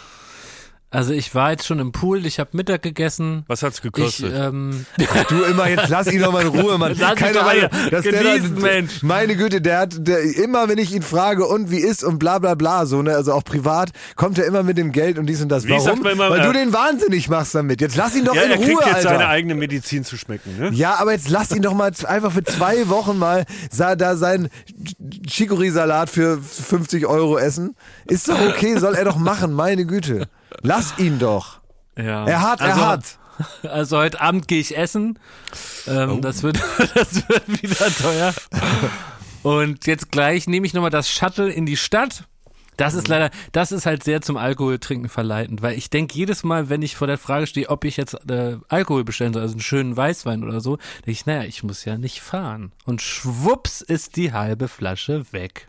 Also 0.94 1.11
ich 1.11 1.34
war 1.34 1.49
jetzt 1.49 1.65
schon 1.65 1.80
im 1.80 1.91
Pool, 1.91 2.24
ich 2.28 2.40
habe 2.40 2.52
Mittag 2.53 2.84
gegessen. 2.84 3.45
Was 3.48 3.64
hat's 3.64 3.78
Ich, 3.78 3.82
gekostet? 3.82 4.32
ähm, 4.36 4.86
Du 5.28 5.41
immer 5.41 5.68
jetzt 5.68 5.90
lass 5.90 6.06
ihn 6.11 6.22
doch 6.22 6.32
mal 6.32 6.44
in 6.44 6.49
Ruhe, 6.49 6.78
Mann. 6.78 6.95
Lass 6.99 7.15
Keine 7.15 7.34
doch 7.34 7.48
Ahnung, 7.48 7.68
dass 7.90 8.03
der 8.03 8.11
genießen, 8.24 8.56
da, 8.56 8.61
Mensch. 8.61 9.02
Meine 9.02 9.36
Güte, 9.36 9.60
der 9.60 9.80
hat 9.80 10.07
der, 10.07 10.22
immer, 10.22 10.70
wenn 10.70 10.78
ich 10.78 10.94
ihn 10.94 11.02
frage 11.02 11.48
und 11.48 11.72
wie 11.72 11.80
ist 11.80 12.03
und 12.03 12.20
bla 12.20 12.38
bla 12.38 12.53
bla, 12.53 12.86
so 12.86 13.02
ne, 13.02 13.15
also 13.15 13.34
auch 13.34 13.44
privat, 13.44 13.90
kommt 14.15 14.38
er 14.38 14.45
immer 14.45 14.61
mit 14.61 14.78
dem 14.78 14.91
Geld 14.91 15.18
und 15.18 15.26
dies 15.26 15.41
und 15.41 15.49
das. 15.49 15.65
Wie 15.65 15.72
Warum? 15.72 16.06
immer, 16.06 16.30
Weil 16.30 16.41
äh, 16.41 16.45
du 16.45 16.53
den 16.53 16.72
wahnsinnig 16.74 17.28
machst 17.28 17.56
damit. 17.56 17.82
Jetzt 17.82 17.95
lass 17.95 18.15
ihn 18.15 18.26
doch 18.26 18.36
ja, 18.36 18.44
in 18.44 18.52
er 18.52 18.57
kriegt 18.57 18.70
Ruhe, 18.70 18.84
jetzt 18.86 18.95
Alter. 18.98 19.10
seine 19.10 19.28
eigene 19.30 19.56
Medizin 19.56 20.03
zu 20.03 20.15
schmecken, 20.15 20.56
ne? 20.60 20.70
Ja, 20.74 20.98
aber 20.99 21.14
jetzt 21.14 21.28
lass 21.28 21.49
ihn 21.56 21.64
doch 21.64 21.74
mal 21.74 21.91
einfach 22.06 22.32
für 22.32 22.44
zwei 22.44 22.88
Wochen 22.90 23.18
mal 23.18 23.45
da 23.76 24.15
seinen 24.15 24.49
Chicorée-Salat 25.28 26.11
für 26.11 26.40
50 26.40 27.07
Euro 27.07 27.40
essen. 27.40 27.76
Ist 28.06 28.30
doch 28.30 28.40
okay, 28.48 28.78
soll 28.78 28.94
er 28.94 29.06
doch 29.06 29.18
machen, 29.18 29.53
meine 29.53 29.88
Güte. 29.88 30.28
Lass 30.61 30.97
ihn 30.99 31.19
doch. 31.19 31.59
ja. 31.97 32.25
Er 32.25 32.41
hat, 32.41 32.61
also, 32.61 32.81
er 32.81 32.88
hat. 32.88 33.17
Also 33.63 33.97
heute 33.97 34.21
Abend 34.21 34.47
gehe 34.47 34.59
ich 34.59 34.77
essen. 34.77 35.17
Ähm, 35.88 36.11
Oh. 36.11 36.17
das, 36.19 36.43
wird, 36.43 36.57
das 36.95 37.27
wird 37.27 37.63
wieder 37.63 37.88
teuer. 37.95 38.34
Und 39.41 39.88
jetzt 39.88 40.11
gleich 40.11 40.47
nehme 40.47 40.65
ich 40.67 40.73
nochmal 40.73 40.91
das 40.91 41.09
Shuttle 41.09 41.51
in 41.51 41.65
die 41.65 41.75
Stadt. 41.77 42.25
Das 42.77 42.93
Mhm. 42.93 42.99
ist 42.99 43.07
leider, 43.07 43.30
das 43.51 43.71
ist 43.71 43.85
halt 43.85 44.03
sehr 44.03 44.21
zum 44.21 44.38
Alkoholtrinken 44.38 45.09
verleitend, 45.09 45.61
weil 45.61 45.77
ich 45.77 45.89
denke 45.89 46.15
jedes 46.15 46.43
Mal, 46.43 46.69
wenn 46.69 46.81
ich 46.81 46.95
vor 46.95 47.07
der 47.07 47.17
Frage 47.19 47.45
stehe, 47.47 47.69
ob 47.69 47.85
ich 47.85 47.97
jetzt 47.97 48.13
äh, 48.30 48.57
Alkohol 48.67 49.03
bestellen 49.03 49.34
soll, 49.34 49.41
also 49.43 49.53
einen 49.53 49.61
schönen 49.61 49.95
Weißwein 49.97 50.43
oder 50.43 50.59
so, 50.61 50.77
denke 50.97 51.11
ich, 51.11 51.25
naja, 51.25 51.43
ich 51.43 51.63
muss 51.63 51.85
ja 51.85 51.97
nicht 51.97 52.21
fahren. 52.21 52.71
Und 52.85 53.01
schwupps 53.01 53.81
ist 53.81 54.15
die 54.15 54.31
halbe 54.34 54.67
Flasche 54.67 55.31
weg. 55.34 55.67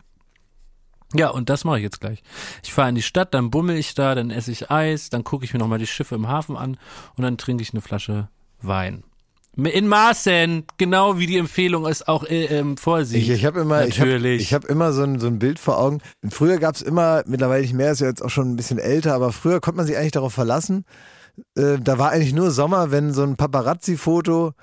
Ja, 1.13 1.29
und 1.29 1.49
das 1.49 1.63
mache 1.63 1.77
ich 1.77 1.83
jetzt 1.83 2.01
gleich. 2.01 2.23
Ich 2.63 2.73
fahre 2.73 2.89
in 2.89 2.95
die 2.95 3.01
Stadt, 3.01 3.33
dann 3.33 3.51
bummel 3.51 3.77
ich 3.77 3.93
da, 3.93 4.15
dann 4.15 4.31
esse 4.31 4.51
ich 4.51 4.71
Eis, 4.71 5.09
dann 5.09 5.23
gucke 5.23 5.45
ich 5.45 5.53
mir 5.53 5.59
nochmal 5.59 5.79
die 5.79 5.87
Schiffe 5.87 6.15
im 6.15 6.27
Hafen 6.27 6.57
an 6.57 6.77
und 7.15 7.23
dann 7.23 7.37
trinke 7.37 7.63
ich 7.63 7.73
eine 7.73 7.81
Flasche 7.81 8.29
Wein. 8.61 9.03
In 9.57 9.87
Maßen, 9.87 10.65
genau 10.77 11.17
wie 11.17 11.27
die 11.27 11.37
Empfehlung 11.37 11.85
es 11.85 12.05
auch 12.05 12.25
äh, 12.25 12.45
ähm, 12.45 12.75
vorsieht. 12.75 13.21
Ich, 13.21 13.29
ich 13.29 13.45
habe 13.45 13.61
immer, 13.61 13.85
ich 13.85 14.01
habe 14.01 14.11
Natürlich. 14.11 14.41
ich 14.41 14.53
hab 14.53 14.65
immer 14.65 14.91
so 14.91 15.03
ein, 15.03 15.19
so 15.19 15.27
ein 15.27 15.39
Bild 15.39 15.59
vor 15.59 15.77
Augen. 15.77 16.01
Früher 16.27 16.57
gab's 16.57 16.81
immer, 16.81 17.23
mittlerweile 17.25 17.61
nicht 17.61 17.73
mehr, 17.73 17.91
ist 17.91 18.01
ja 18.01 18.07
jetzt 18.07 18.21
auch 18.21 18.29
schon 18.29 18.51
ein 18.51 18.55
bisschen 18.57 18.79
älter, 18.79 19.13
aber 19.13 19.31
früher 19.31 19.61
konnte 19.61 19.77
man 19.77 19.85
sich 19.85 19.95
eigentlich 19.95 20.11
darauf 20.11 20.33
verlassen. 20.33 20.83
Äh, 21.57 21.77
da 21.79 21.97
war 21.97 22.11
eigentlich 22.11 22.33
nur 22.33 22.51
Sommer, 22.51 22.91
wenn 22.91 23.13
so 23.13 23.23
ein 23.23 23.37
Paparazzi-Foto 23.37 24.53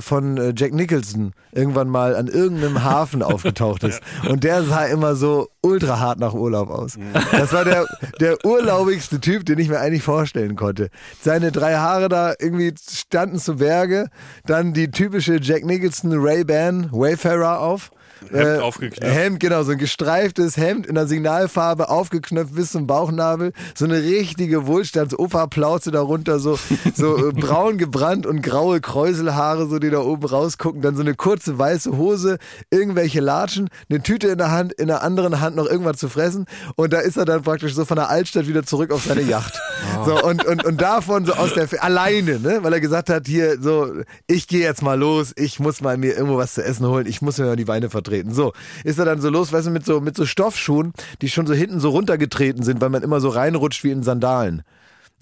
von 0.00 0.36
äh, 0.36 0.52
Jack 0.56 0.72
Nicholson 0.72 1.32
irgendwann 1.52 1.88
mal 1.88 2.14
an 2.14 2.28
irgendeinem 2.28 2.84
Hafen 2.84 3.22
aufgetaucht 3.22 3.84
ist. 3.84 4.00
Und 4.28 4.44
der 4.44 4.62
sah 4.64 4.86
immer 4.86 5.14
so 5.16 5.48
ultra 5.62 5.98
hart 5.98 6.18
nach 6.18 6.34
Urlaub 6.34 6.70
aus. 6.70 6.98
Das 7.32 7.52
war 7.52 7.64
der, 7.64 7.86
der 8.20 8.44
urlaubigste 8.44 9.20
Typ, 9.20 9.46
den 9.46 9.58
ich 9.58 9.68
mir 9.68 9.80
eigentlich 9.80 10.02
vorstellen 10.02 10.56
konnte. 10.56 10.90
Seine 11.20 11.52
drei 11.52 11.76
Haare 11.76 12.08
da 12.08 12.34
irgendwie 12.38 12.74
standen 12.90 13.38
zu 13.38 13.56
Berge, 13.56 14.08
dann 14.46 14.72
die 14.74 14.90
typische 14.90 15.38
Jack 15.40 15.64
Nicholson 15.64 16.12
Ray-Ban 16.14 16.90
Wayfarer 16.92 17.60
auf. 17.60 17.90
Hemd 18.30 18.62
aufgeknöpft. 18.62 19.14
Hemd, 19.14 19.40
genau, 19.40 19.62
so 19.62 19.72
ein 19.72 19.78
gestreiftes 19.78 20.56
Hemd 20.56 20.86
in 20.86 20.94
der 20.94 21.06
Signalfarbe, 21.06 21.88
aufgeknöpft 21.88 22.54
bis 22.54 22.72
zum 22.72 22.86
Bauchnabel, 22.86 23.52
so 23.74 23.84
eine 23.84 24.02
richtige 24.02 24.66
Wohlstands-Opa-Plauze 24.66 25.90
darunter, 25.90 26.38
so, 26.38 26.58
so 26.94 27.28
äh, 27.28 27.32
braun 27.34 27.78
gebrannt 27.78 28.26
und 28.26 28.42
graue 28.42 28.80
Kräuselhaare, 28.80 29.68
so 29.68 29.78
die 29.78 29.90
da 29.90 30.00
oben 30.00 30.24
rausgucken, 30.24 30.82
dann 30.82 30.94
so 30.94 31.02
eine 31.02 31.14
kurze 31.14 31.58
weiße 31.58 31.96
Hose, 31.96 32.38
irgendwelche 32.70 33.20
Latschen, 33.20 33.68
eine 33.90 34.02
Tüte 34.02 34.28
in 34.28 34.38
der 34.38 34.50
Hand, 34.50 34.72
in 34.72 34.86
der 34.86 35.02
anderen 35.02 35.40
Hand 35.40 35.56
noch 35.56 35.66
irgendwas 35.66 35.98
zu 35.98 36.08
fressen 36.08 36.46
und 36.76 36.92
da 36.92 37.00
ist 37.00 37.16
er 37.16 37.24
dann 37.24 37.42
praktisch 37.42 37.74
so 37.74 37.84
von 37.84 37.96
der 37.96 38.08
Altstadt 38.08 38.46
wieder 38.46 38.64
zurück 38.64 38.92
auf 38.92 39.04
seine 39.04 39.22
Yacht. 39.22 39.60
So, 40.04 40.22
und, 40.22 40.44
und, 40.44 40.64
und 40.64 40.80
davon 40.80 41.26
so 41.26 41.32
aus 41.32 41.54
der, 41.54 41.68
alleine, 41.82 42.38
ne, 42.38 42.58
weil 42.62 42.72
er 42.72 42.80
gesagt 42.80 43.10
hat, 43.10 43.26
hier, 43.26 43.60
so, 43.60 43.92
ich 44.26 44.46
gehe 44.46 44.60
jetzt 44.60 44.82
mal 44.82 44.98
los, 44.98 45.32
ich 45.36 45.58
muss 45.60 45.80
mal 45.80 45.96
mir 45.96 46.14
irgendwo 46.14 46.36
was 46.36 46.54
zu 46.54 46.64
essen 46.64 46.86
holen, 46.86 47.06
ich 47.06 47.22
muss 47.22 47.38
mir 47.38 47.46
mal 47.46 47.56
die 47.56 47.64
Beine 47.64 47.90
vertreten. 47.90 48.11
So, 48.30 48.52
ist 48.84 48.98
er 48.98 49.04
dann 49.04 49.20
so 49.20 49.30
los, 49.30 49.52
weißt 49.52 49.66
du, 49.66 49.70
mit 49.70 49.84
so, 49.86 50.00
mit 50.00 50.16
so 50.16 50.26
Stoffschuhen, 50.26 50.92
die 51.20 51.28
schon 51.28 51.46
so 51.46 51.54
hinten 51.54 51.80
so 51.80 51.90
runtergetreten 51.90 52.62
sind, 52.62 52.80
weil 52.80 52.90
man 52.90 53.02
immer 53.02 53.20
so 53.20 53.28
reinrutscht 53.28 53.84
wie 53.84 53.90
in 53.90 54.02
Sandalen. 54.02 54.62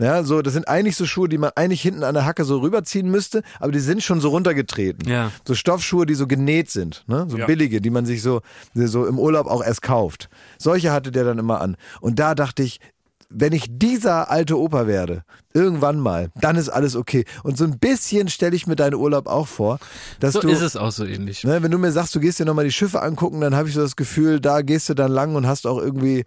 Ja, 0.01 0.23
so, 0.25 0.41
das 0.41 0.55
sind 0.55 0.67
eigentlich 0.67 0.97
so 0.97 1.05
Schuhe, 1.05 1.29
die 1.29 1.37
man 1.37 1.51
eigentlich 1.57 1.83
hinten 1.83 2.05
an 2.05 2.15
der 2.15 2.25
Hacke 2.25 2.45
so 2.45 2.59
rüberziehen 2.61 3.11
müsste, 3.11 3.43
aber 3.59 3.71
die 3.71 3.81
sind 3.81 4.03
schon 4.03 4.21
so 4.21 4.31
runtergetreten. 4.31 5.07
Ja. 5.07 5.31
So 5.47 5.55
Stoffschuhe, 5.55 6.07
die 6.07 6.15
so 6.15 6.27
genäht 6.27 6.71
sind, 6.71 7.05
ne? 7.07 7.27
So 7.29 7.37
Ja. 7.37 7.45
billige, 7.47 7.83
die 7.83 7.91
man 7.91 8.07
sich 8.07 8.23
so, 8.23 8.41
so 8.75 9.07
im 9.07 9.19
Urlaub 9.19 9.47
auch 9.47 9.63
erst 9.63 9.83
kauft. 9.83 10.31
Solche 10.59 10.91
hatte 10.91 11.13
der 11.13 11.25
dann 11.25 11.39
immer 11.39 11.61
an. 11.61 11.77
Und 12.01 12.19
da 12.19 12.35
dachte 12.35 12.63
ich, 12.63 12.81
wenn 13.29 13.53
ich 13.53 13.67
dieser 13.69 14.31
alte 14.31 14.59
Opa 14.59 14.87
werde, 14.87 15.23
irgendwann 15.53 15.99
mal, 15.99 16.31
dann 16.41 16.55
ist 16.57 16.69
alles 16.69 16.95
okay. 16.95 17.25
Und 17.43 17.59
so 17.59 17.65
ein 17.65 17.79
bisschen 17.79 18.29
stelle 18.29 18.55
ich 18.55 18.69
mir 18.69 18.77
deinen 18.77 18.95
Urlaub 18.95 19.27
auch 19.27 19.49
vor, 19.49 19.79
dass 20.21 20.35
So 20.35 20.41
du, 20.41 20.49
ist 20.49 20.61
es 20.61 20.77
auch 20.77 20.93
so 20.93 21.05
ähnlich. 21.05 21.43
Ne, 21.43 21.61
wenn 21.63 21.71
du 21.73 21.79
mir 21.79 21.91
sagst, 21.91 22.15
du 22.15 22.21
gehst 22.21 22.39
dir 22.39 22.45
nochmal 22.45 22.65
die 22.65 22.71
Schiffe 22.73 23.03
angucken, 23.03 23.41
dann 23.41 23.57
habe 23.57 23.69
ich 23.69 23.75
so 23.75 23.81
das 23.81 23.97
Gefühl, 23.97 24.39
da 24.41 24.63
gehst 24.63 24.89
du 24.89 24.95
dann 24.95 25.11
lang 25.11 25.35
und 25.35 25.47
hast 25.49 25.67
auch 25.67 25.79
irgendwie, 25.79 26.25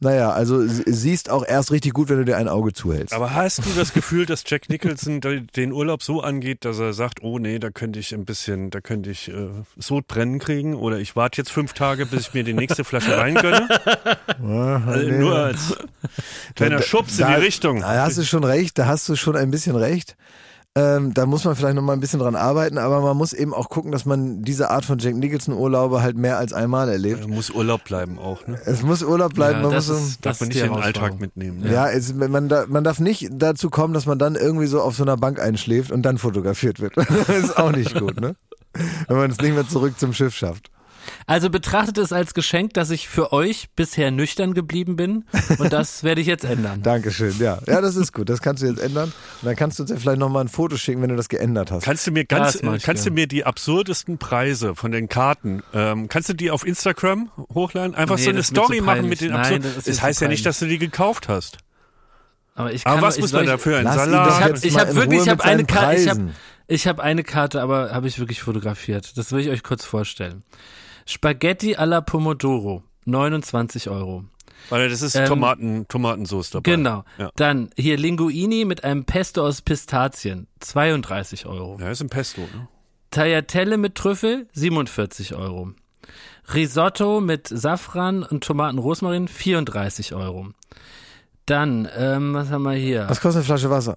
naja, 0.00 0.30
also 0.32 0.66
sie- 0.66 0.82
siehst 0.86 1.30
auch 1.30 1.44
erst 1.46 1.70
richtig 1.70 1.94
gut, 1.94 2.10
wenn 2.10 2.18
du 2.18 2.24
dir 2.26 2.36
ein 2.36 2.48
Auge 2.48 2.74
zuhältst. 2.74 3.14
Aber 3.14 3.34
hast 3.34 3.64
du 3.64 3.70
das 3.74 3.94
Gefühl, 3.94 4.26
dass 4.26 4.42
Jack 4.46 4.68
Nicholson 4.68 5.20
de- 5.22 5.40
den 5.56 5.72
Urlaub 5.72 6.02
so 6.02 6.20
angeht, 6.20 6.66
dass 6.66 6.78
er 6.78 6.92
sagt, 6.92 7.22
oh 7.22 7.38
nee, 7.38 7.58
da 7.58 7.70
könnte 7.70 7.98
ich 7.98 8.12
ein 8.14 8.26
bisschen, 8.26 8.68
da 8.70 8.82
könnte 8.82 9.10
ich 9.10 9.28
äh, 9.28 9.48
Sodbrennen 9.78 10.38
kriegen 10.40 10.74
oder 10.74 10.98
ich 10.98 11.16
warte 11.16 11.38
jetzt 11.40 11.50
fünf 11.52 11.72
Tage, 11.72 12.04
bis 12.04 12.28
ich 12.28 12.34
mir 12.34 12.44
die 12.44 12.52
nächste 12.54 12.84
Flasche 12.84 13.16
Wein 13.16 13.34
gönne? 13.34 13.66
Also 14.40 15.08
nur 15.10 15.36
als 15.36 15.74
kleiner 16.54 16.82
Schubs 16.82 17.18
in 17.18 17.26
die 17.26 17.32
Da- 17.32 17.38
Richtung. 17.38 17.80
Da 17.80 18.04
hast 18.04 18.18
du 18.18 18.22
schon 18.24 18.44
recht, 18.44 18.78
da 18.78 18.86
hast 18.86 19.08
du 19.08 19.16
schon 19.16 19.36
ein 19.36 19.50
bisschen 19.50 19.76
recht. 19.76 20.16
Ähm, 20.74 21.12
da 21.12 21.26
muss 21.26 21.44
man 21.44 21.56
vielleicht 21.56 21.74
noch 21.74 21.82
mal 21.82 21.94
ein 21.94 21.98
bisschen 22.00 22.20
dran 22.20 22.36
arbeiten, 22.36 22.78
aber 22.78 23.00
man 23.00 23.16
muss 23.16 23.32
eben 23.32 23.52
auch 23.52 23.68
gucken, 23.68 23.90
dass 23.90 24.04
man 24.04 24.42
diese 24.42 24.70
Art 24.70 24.84
von 24.84 24.98
Jack 24.98 25.16
Nicholson 25.16 25.54
Urlaube 25.54 26.02
halt 26.02 26.16
mehr 26.16 26.38
als 26.38 26.52
einmal 26.52 26.88
erlebt. 26.88 27.22
Er 27.22 27.28
muss 27.28 27.50
Urlaub 27.50 27.82
bleiben 27.84 28.18
auch, 28.18 28.46
ne? 28.46 28.60
Es 28.64 28.82
muss 28.82 29.02
Urlaub 29.02 29.34
bleiben, 29.34 29.56
Ja, 29.60 29.62
man 29.62 29.72
das 29.72 29.88
muss 29.88 29.98
so, 29.98 30.04
ist- 30.06 30.24
Darf 30.26 30.38
man 30.40 30.48
nicht 30.50 30.58
in 30.60 30.64
den 30.72 30.74
Alltag 30.80 31.18
mitnehmen. 31.18 31.60
Ne? 31.62 31.72
ja, 31.72 31.88
es, 31.88 32.14
man, 32.14 32.48
da, 32.48 32.66
man 32.68 32.84
darf 32.84 33.00
nicht 33.00 33.28
dazu 33.32 33.70
kommen, 33.70 33.92
dass 33.94 34.06
man 34.06 34.18
dann 34.20 34.36
irgendwie 34.36 34.66
so 34.66 34.80
auf 34.80 34.94
so 34.94 35.02
einer 35.02 35.16
Bank 35.16 35.40
einschläft 35.40 35.90
und 35.90 36.02
dann 36.02 36.16
fotografiert 36.18 36.78
wird. 36.78 36.96
das 36.96 37.28
ist 37.28 37.56
auch 37.58 37.72
nicht 37.72 37.98
gut, 37.98 38.20
ne? 38.20 38.36
Wenn 39.08 39.16
man 39.16 39.30
es 39.32 39.38
nicht 39.38 39.54
mehr 39.54 39.66
zurück 39.66 39.98
zum 39.98 40.12
Schiff 40.12 40.34
schafft. 40.36 40.70
Also 41.28 41.50
betrachtet 41.50 41.98
es 41.98 42.10
als 42.10 42.32
Geschenk, 42.32 42.72
dass 42.72 42.88
ich 42.88 43.06
für 43.06 43.34
euch 43.34 43.68
bisher 43.76 44.10
nüchtern 44.10 44.54
geblieben 44.54 44.96
bin 44.96 45.26
und 45.58 45.74
das 45.74 46.02
werde 46.02 46.22
ich 46.22 46.26
jetzt 46.26 46.44
ändern. 46.44 46.82
Dankeschön, 46.82 47.34
ja. 47.38 47.58
Ja, 47.66 47.82
das 47.82 47.96
ist 47.96 48.14
gut. 48.14 48.30
Das 48.30 48.40
kannst 48.40 48.62
du 48.62 48.66
jetzt 48.66 48.80
ändern. 48.80 49.12
Und 49.42 49.46
dann 49.46 49.54
kannst 49.54 49.78
du 49.78 49.82
uns 49.82 49.90
ja 49.90 49.98
vielleicht 49.98 50.18
nochmal 50.18 50.44
ein 50.44 50.48
Foto 50.48 50.78
schicken, 50.78 51.02
wenn 51.02 51.10
du 51.10 51.16
das 51.16 51.28
geändert 51.28 51.70
hast. 51.70 51.84
Kannst 51.84 52.06
du 52.06 52.12
mir 52.12 52.24
ganz, 52.24 52.58
Das 52.58 52.82
kannst 52.82 53.04
du 53.04 53.10
mir 53.10 53.26
die 53.26 53.44
absurdesten 53.44 54.16
Preise 54.16 54.74
von 54.74 54.90
den 54.90 55.10
Karten, 55.10 55.62
ähm, 55.74 56.08
kannst 56.08 56.30
du 56.30 56.32
die 56.32 56.50
auf 56.50 56.66
Instagram 56.66 57.30
hochladen? 57.52 57.94
Einfach 57.94 58.16
Nee, 58.16 58.22
so 58.22 58.30
eine 58.30 58.38
das 58.38 58.46
Story 58.46 58.80
machen 58.80 59.06
mit 59.06 59.20
den 59.20 59.32
Nein, 59.32 59.40
absurden. 59.40 59.62
das 59.64 59.76
ist 59.76 59.86
Das, 59.88 59.96
mir 59.96 60.02
heißt 60.04 60.20
ja 60.22 60.28
nicht, 60.28 60.46
dass 60.46 60.58
du 60.60 60.66
die 60.66 60.78
gekauft 60.78 61.28
hast. 61.28 61.58
Aber 62.54 62.72
ich 62.72 62.84
kann 62.84 62.94
Aber 62.94 63.02
was 63.06 63.16
ich 63.16 63.20
muss 63.20 63.32
man 63.32 63.44
dafür? 63.44 63.76
Ein 63.80 63.84
Salat? 63.84 64.64
Ich 64.64 64.78
habe 64.78 64.88
hab 64.88 64.94
wirklich, 64.96 65.20
ich 65.20 65.28
habe 65.28 65.36
mit 65.36 65.44
eine 65.46 65.64
Karte, 65.66 66.00
ich 66.00 66.08
habe 66.08 66.30
ich 66.68 66.86
hab 66.86 67.00
eine 67.00 67.22
Karte, 67.22 67.60
aber 67.60 67.92
habe 67.92 68.08
ich 68.08 68.18
wirklich 68.18 68.40
fotografiert. 68.40 69.18
Das 69.18 69.30
will 69.30 69.40
ich 69.40 69.50
euch 69.50 69.62
kurz 69.62 69.84
vorstellen. 69.84 70.42
Spaghetti 71.08 71.74
alla 71.74 72.02
Pomodoro, 72.02 72.82
29 73.06 73.88
Euro. 73.88 74.24
Weil 74.68 74.90
das 74.90 75.00
ist 75.00 75.14
Ähm, 75.14 75.24
Tomaten, 75.24 75.88
Tomatensauce 75.88 76.50
dabei. 76.50 76.70
Genau. 76.70 77.02
Ja. 77.16 77.30
Dann 77.36 77.70
hier 77.76 77.96
Linguini 77.96 78.66
mit 78.66 78.84
einem 78.84 79.06
Pesto 79.06 79.42
aus 79.46 79.62
Pistazien, 79.62 80.48
32 80.60 81.46
Euro. 81.46 81.78
Ja, 81.80 81.90
ist 81.90 82.02
ein 82.02 82.10
Pesto. 82.10 82.42
Ne? 82.42 82.68
Tagliatelle 83.10 83.78
mit 83.78 83.94
Trüffel, 83.94 84.48
47 84.52 85.34
Euro. 85.34 85.72
Risotto 86.52 87.22
mit 87.22 87.48
Safran 87.48 88.22
und 88.22 88.44
Tomaten 88.44 88.76
Rosmarin, 88.78 89.28
34 89.28 90.14
Euro. 90.14 90.48
Dann, 91.46 91.88
ähm, 91.96 92.34
was 92.34 92.50
haben 92.50 92.64
wir 92.64 92.72
hier? 92.72 93.08
Was 93.08 93.22
kostet 93.22 93.38
eine 93.38 93.44
Flasche 93.46 93.70
Wasser? 93.70 93.94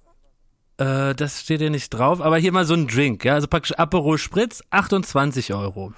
Äh, 0.78 1.14
das 1.14 1.42
steht 1.42 1.60
hier 1.60 1.68
nicht 1.68 1.90
drauf, 1.90 2.22
aber 2.22 2.38
hier 2.38 2.52
mal 2.52 2.64
so 2.64 2.72
ein 2.72 2.86
Drink, 2.86 3.22
ja, 3.26 3.34
also 3.34 3.48
praktisch 3.48 3.72
Aperol 3.72 4.16
Spritz, 4.16 4.62
28 4.70 5.52
Euro. 5.52 5.92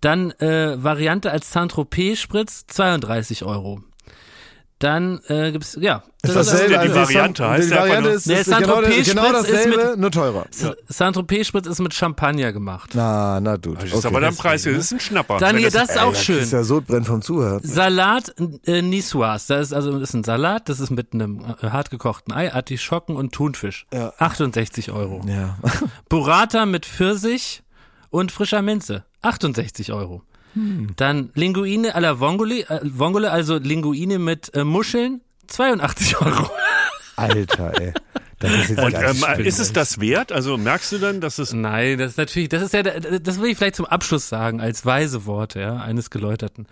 Dann 0.00 0.30
äh, 0.32 0.82
Variante 0.82 1.30
als 1.30 1.50
Saint-Tropez 1.52 2.18
Spritz, 2.18 2.64
32 2.68 3.44
Euro. 3.44 3.80
Dann 4.80 5.18
äh, 5.26 5.50
gibt's, 5.50 5.76
ja. 5.80 6.04
Ist 6.22 6.36
das 6.36 6.46
dasselbe 6.50 6.74
ja 6.74 6.84
die 6.84 6.94
Variante, 6.94 7.48
heißt 7.48 7.68
Die 7.68 7.74
ja 7.74 7.80
Variante 7.80 8.02
nur- 8.10 8.16
ist, 8.16 8.26
Nee, 8.28 8.34
ist 8.40 8.44
genau, 8.46 8.58
genau 8.60 8.76
Spritz 8.76 8.98
ist 8.98 9.52
dasselbe, 9.52 9.90
mit- 9.90 9.98
nur 9.98 10.10
teurer. 10.12 10.46
Saint-Tropez 10.86 11.46
Spritz 11.48 11.66
ist 11.66 11.80
mit 11.80 11.94
Champagner 11.94 12.52
gemacht. 12.52 12.90
Na, 12.94 13.40
na 13.40 13.56
du. 13.56 13.74
Das 13.74 13.92
ist 13.92 14.06
aber 14.06 14.20
dann 14.20 14.36
Preis, 14.36 14.62
das 14.62 14.74
ist 14.74 14.92
ein 14.92 15.00
Schnapper. 15.00 15.38
Dann 15.38 15.56
hier, 15.56 15.70
das- 15.72 15.88
das 15.88 15.96
ist 15.96 16.02
auch 16.02 16.12
Das 16.12 16.22
schön. 16.24 16.38
ist 16.38 16.52
ja 16.52 16.62
Sodbrenn 16.62 17.02
vom 17.04 17.22
Zuhören. 17.22 17.60
Salat 17.64 18.32
äh, 18.66 18.80
Niçoise. 18.80 19.48
Das 19.48 19.66
ist 19.68 19.72
also 19.72 19.98
das 19.98 20.10
ist 20.10 20.14
ein 20.14 20.22
Salat, 20.22 20.68
das 20.68 20.78
ist 20.78 20.90
mit 20.90 21.12
einem 21.12 21.40
äh, 21.60 21.66
hartgekochten 21.70 22.32
Ei, 22.32 22.52
Artischocken 22.54 23.16
und 23.16 23.32
Thunfisch. 23.32 23.86
Ja. 23.92 24.12
68 24.18 24.92
Euro. 24.92 25.22
Ja. 25.26 25.58
Burrata 26.08 26.66
mit 26.66 26.86
Pfirsich 26.86 27.64
und 28.10 28.30
frischer 28.30 28.62
Minze. 28.62 29.04
68 29.22 29.92
Euro. 29.92 30.22
Hm. 30.54 30.88
Dann 30.96 31.30
Linguine 31.34 31.94
alla 31.94 32.20
Vongole, 32.20 32.68
äh, 32.68 32.80
Vongole 32.82 33.30
also 33.30 33.58
Linguine 33.58 34.18
mit 34.18 34.54
äh, 34.54 34.64
Muscheln. 34.64 35.20
82 35.46 36.20
Euro. 36.20 36.50
Alter, 37.16 37.80
ey. 37.80 37.92
Das 38.38 38.52
ist 38.52 38.78
Und 38.78 38.94
ähm, 38.94 39.44
ist 39.44 39.58
es 39.58 39.72
das 39.72 40.00
wert? 40.00 40.30
Also 40.30 40.56
merkst 40.56 40.92
du 40.92 40.98
dann, 40.98 41.20
dass 41.20 41.38
es 41.38 41.52
Nein, 41.52 41.98
das 41.98 42.12
ist 42.12 42.18
natürlich, 42.18 42.48
das 42.48 42.62
ist 42.62 42.72
ja, 42.72 42.82
das 42.82 43.40
will 43.40 43.50
ich 43.50 43.58
vielleicht 43.58 43.76
zum 43.76 43.86
Abschluss 43.86 44.28
sagen, 44.28 44.60
als 44.60 44.86
weise 44.86 45.26
Worte, 45.26 45.60
ja, 45.60 45.76
eines 45.76 46.10
Geläuterten. 46.10 46.66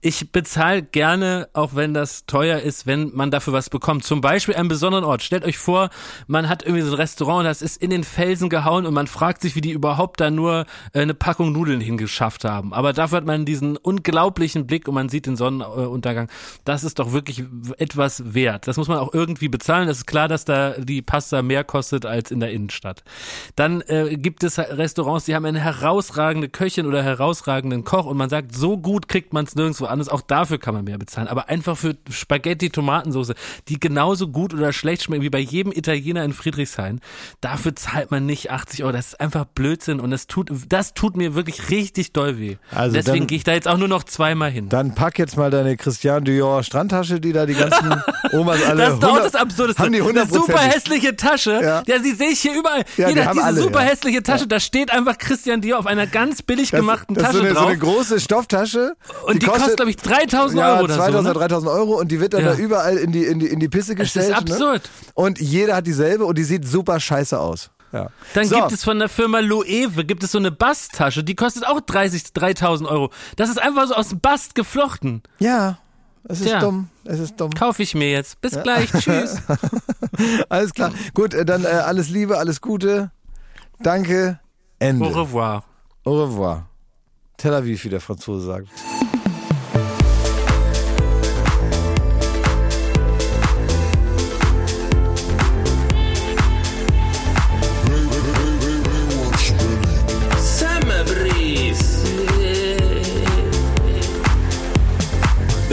Ich 0.00 0.32
bezahle 0.32 0.82
gerne, 0.82 1.48
auch 1.52 1.74
wenn 1.74 1.92
das 1.92 2.24
teuer 2.24 2.60
ist, 2.60 2.86
wenn 2.86 3.14
man 3.14 3.30
dafür 3.30 3.52
was 3.52 3.68
bekommt. 3.68 4.04
Zum 4.04 4.22
Beispiel 4.22 4.54
einen 4.54 4.68
besonderen 4.68 5.04
Ort. 5.04 5.22
Stellt 5.22 5.44
euch 5.44 5.58
vor, 5.58 5.90
man 6.26 6.48
hat 6.48 6.62
irgendwie 6.62 6.82
so 6.82 6.92
ein 6.92 6.94
Restaurant, 6.94 7.46
das 7.46 7.60
ist 7.60 7.82
in 7.82 7.90
den 7.90 8.04
Felsen 8.04 8.48
gehauen 8.48 8.86
und 8.86 8.94
man 8.94 9.06
fragt 9.06 9.42
sich, 9.42 9.54
wie 9.54 9.60
die 9.60 9.72
überhaupt 9.72 10.20
da 10.20 10.30
nur 10.30 10.64
äh, 10.92 11.00
eine 11.00 11.14
Packung 11.14 11.52
Nudeln 11.52 11.80
hingeschafft 11.80 12.44
haben. 12.44 12.72
Aber 12.72 12.94
dafür 12.94 13.18
hat 13.18 13.26
man 13.26 13.44
diesen 13.44 13.76
unglaublichen 13.76 14.66
Blick 14.66 14.88
und 14.88 14.94
man 14.94 15.10
sieht 15.10 15.26
den 15.26 15.36
Sonnenuntergang. 15.36 16.30
Das 16.64 16.82
ist 16.82 16.98
doch 16.98 17.12
wirklich 17.12 17.44
etwas 17.76 18.32
wert. 18.32 18.66
Das 18.66 18.78
muss 18.78 18.88
man 18.88 18.98
auch 18.98 19.12
irgendwie 19.12 19.48
bezahlen. 19.48 19.86
Das 19.86 19.98
ist 19.98 20.06
klar, 20.06 20.26
dass 20.26 20.46
da 20.46 20.70
die 20.78 21.02
Pasta 21.10 21.42
mehr 21.42 21.64
kostet 21.64 22.06
als 22.06 22.30
in 22.30 22.38
der 22.38 22.52
Innenstadt. 22.52 23.02
Dann 23.56 23.80
äh, 23.88 24.16
gibt 24.16 24.44
es 24.44 24.60
Restaurants, 24.60 25.24
die 25.24 25.34
haben 25.34 25.44
eine 25.44 25.58
herausragende 25.58 26.48
Köchin 26.48 26.86
oder 26.86 27.02
herausragenden 27.02 27.82
Koch 27.82 28.06
und 28.06 28.16
man 28.16 28.30
sagt, 28.30 28.54
so 28.54 28.78
gut 28.78 29.08
kriegt 29.08 29.32
man 29.32 29.44
es 29.44 29.56
nirgendwo 29.56 29.86
anders. 29.86 30.08
Auch 30.08 30.20
dafür 30.20 30.58
kann 30.58 30.72
man 30.72 30.84
mehr 30.84 30.98
bezahlen. 30.98 31.26
Aber 31.26 31.48
einfach 31.48 31.76
für 31.76 31.96
Spaghetti 32.08 32.70
Tomatensauce, 32.70 33.32
die 33.66 33.80
genauso 33.80 34.28
gut 34.28 34.54
oder 34.54 34.72
schlecht 34.72 35.02
schmecken 35.02 35.24
wie 35.24 35.30
bei 35.30 35.40
jedem 35.40 35.72
Italiener 35.72 36.22
in 36.22 36.32
Friedrichshain, 36.32 37.00
dafür 37.40 37.74
zahlt 37.74 38.12
man 38.12 38.24
nicht 38.24 38.52
80 38.52 38.84
Euro. 38.84 38.92
Das 38.92 39.08
ist 39.08 39.20
einfach 39.20 39.46
Blödsinn 39.46 39.98
und 39.98 40.12
das 40.12 40.28
tut, 40.28 40.48
das 40.68 40.94
tut 40.94 41.16
mir 41.16 41.34
wirklich 41.34 41.70
richtig 41.70 42.12
doll 42.12 42.38
weh. 42.38 42.56
Also 42.72 42.94
Deswegen 42.94 43.26
gehe 43.26 43.38
ich 43.38 43.42
da 43.42 43.52
jetzt 43.52 43.66
auch 43.66 43.78
nur 43.78 43.88
noch 43.88 44.04
zweimal 44.04 44.52
hin. 44.52 44.68
Dann 44.68 44.94
pack 44.94 45.18
jetzt 45.18 45.36
mal 45.36 45.50
deine 45.50 45.76
Christian 45.76 46.24
Dior 46.24 46.62
Strandtasche, 46.62 47.18
die 47.18 47.32
da 47.32 47.46
die 47.46 47.54
ganzen 47.54 48.00
Omas 48.32 48.62
alle 48.62 48.82
Das 48.82 48.94
ist 48.94 49.02
doch 49.02 49.08
100 49.08 49.34
das 49.34 49.40
Absurdeste. 49.40 49.82
Haben 49.82 49.92
die 49.92 50.02
Eine 50.02 50.20
100 50.20 50.32
super 50.32 50.60
hässliche 50.60 50.99
Tasche. 51.16 51.60
Ja. 51.62 51.82
Ja, 51.86 52.00
sie 52.00 52.12
sehe 52.12 52.28
ich 52.30 52.40
hier 52.40 52.54
überall. 52.54 52.84
Ja, 52.96 53.08
die 53.08 53.12
Jeder 53.14 53.20
hat 53.22 53.28
haben 53.28 53.34
diese 53.36 53.46
alle, 53.46 53.60
super 53.60 53.82
ja. 53.82 53.88
hässliche 53.88 54.22
Tasche. 54.22 54.46
Da 54.46 54.60
steht 54.60 54.90
einfach 54.92 55.18
Christian 55.18 55.60
Dior 55.60 55.78
auf 55.78 55.86
einer 55.86 56.06
ganz 56.06 56.42
billig 56.42 56.70
gemachten 56.70 57.14
das, 57.14 57.24
das 57.24 57.32
Tasche 57.32 57.38
so 57.38 57.44
eine, 57.44 57.54
drauf. 57.54 57.62
so 57.64 57.68
eine 57.70 57.78
große 57.78 58.20
Stofftasche. 58.20 58.94
und 59.26 59.42
die, 59.42 59.46
kostet, 59.46 59.76
glaube 59.76 59.90
ich, 59.90 59.96
3000 59.96 60.58
ja, 60.60 60.74
Euro 60.74 60.84
oder 60.84 60.94
2000 60.94 61.12
so. 61.24 61.30
oder 61.30 61.40
Ne? 61.40 61.48
3000 61.48 61.72
Euro 61.72 61.98
und 62.00 62.10
die 62.10 62.20
wird 62.20 62.34
dann 62.34 62.44
da 62.44 62.54
überall 62.54 62.96
in 62.96 63.12
die, 63.12 63.24
in 63.24 63.38
die, 63.38 63.46
in 63.46 63.60
die 63.60 63.68
Pisse 63.68 63.92
Es 63.92 63.98
gestellt. 63.98 64.28
ist 64.30 64.34
absurd. 64.36 64.82
Ne? 64.84 65.12
Und 65.14 65.40
jeder 65.40 65.76
hat 65.76 65.86
dieselbe 65.86 66.24
und 66.24 66.36
die 66.38 66.44
sieht 66.44 66.66
super 66.66 67.00
scheiße 67.00 67.38
aus. 67.38 67.70
Ja. 67.92 68.08
Dann 68.34 68.44
so. 68.46 68.56
gibt 68.56 68.72
es 68.72 68.84
von 68.84 68.98
der 69.00 69.08
Firma 69.08 69.40
Loewe, 69.40 70.04
gibt 70.04 70.22
es 70.22 70.32
so 70.32 70.38
eine 70.38 70.52
Basttasche, 70.52 71.24
die 71.24 71.34
kostet 71.34 71.66
auch 71.66 71.80
30, 71.80 72.32
3000 72.32 72.88
Euro. 72.88 73.10
Das 73.36 73.48
ist 73.50 73.60
einfach 73.60 73.88
so 73.88 73.94
aus 73.94 74.14
Bast 74.20 74.54
geflochten. 74.54 75.22
Ja, 75.40 75.78
es 76.24 76.40
ist 76.40 76.48
Tja. 76.48 76.60
dumm. 76.60 76.88
Es 77.04 77.18
ist 77.18 77.40
dumm. 77.40 77.50
Kaufe 77.50 77.82
ich 77.82 77.94
mir 77.94 78.10
jetzt. 78.10 78.40
Bis 78.40 78.60
gleich. 78.62 78.90
Tschüss. 78.92 79.38
Alles 80.48 80.72
klar. 80.74 80.92
Gut, 81.14 81.34
äh, 81.34 81.44
dann 81.44 81.64
äh, 81.64 81.68
alles 81.68 82.08
Liebe, 82.10 82.38
alles 82.38 82.60
Gute. 82.60 83.10
Danke. 83.82 84.38
Ende. 84.78 85.06
Au 85.06 85.08
revoir. 85.08 85.64
Au 86.04 86.22
revoir. 86.22 86.68
Tel 87.36 87.54
Aviv, 87.54 87.84
wie 87.84 87.88
der 87.88 88.00
Franzose 88.00 88.44
sagt. 88.46 88.68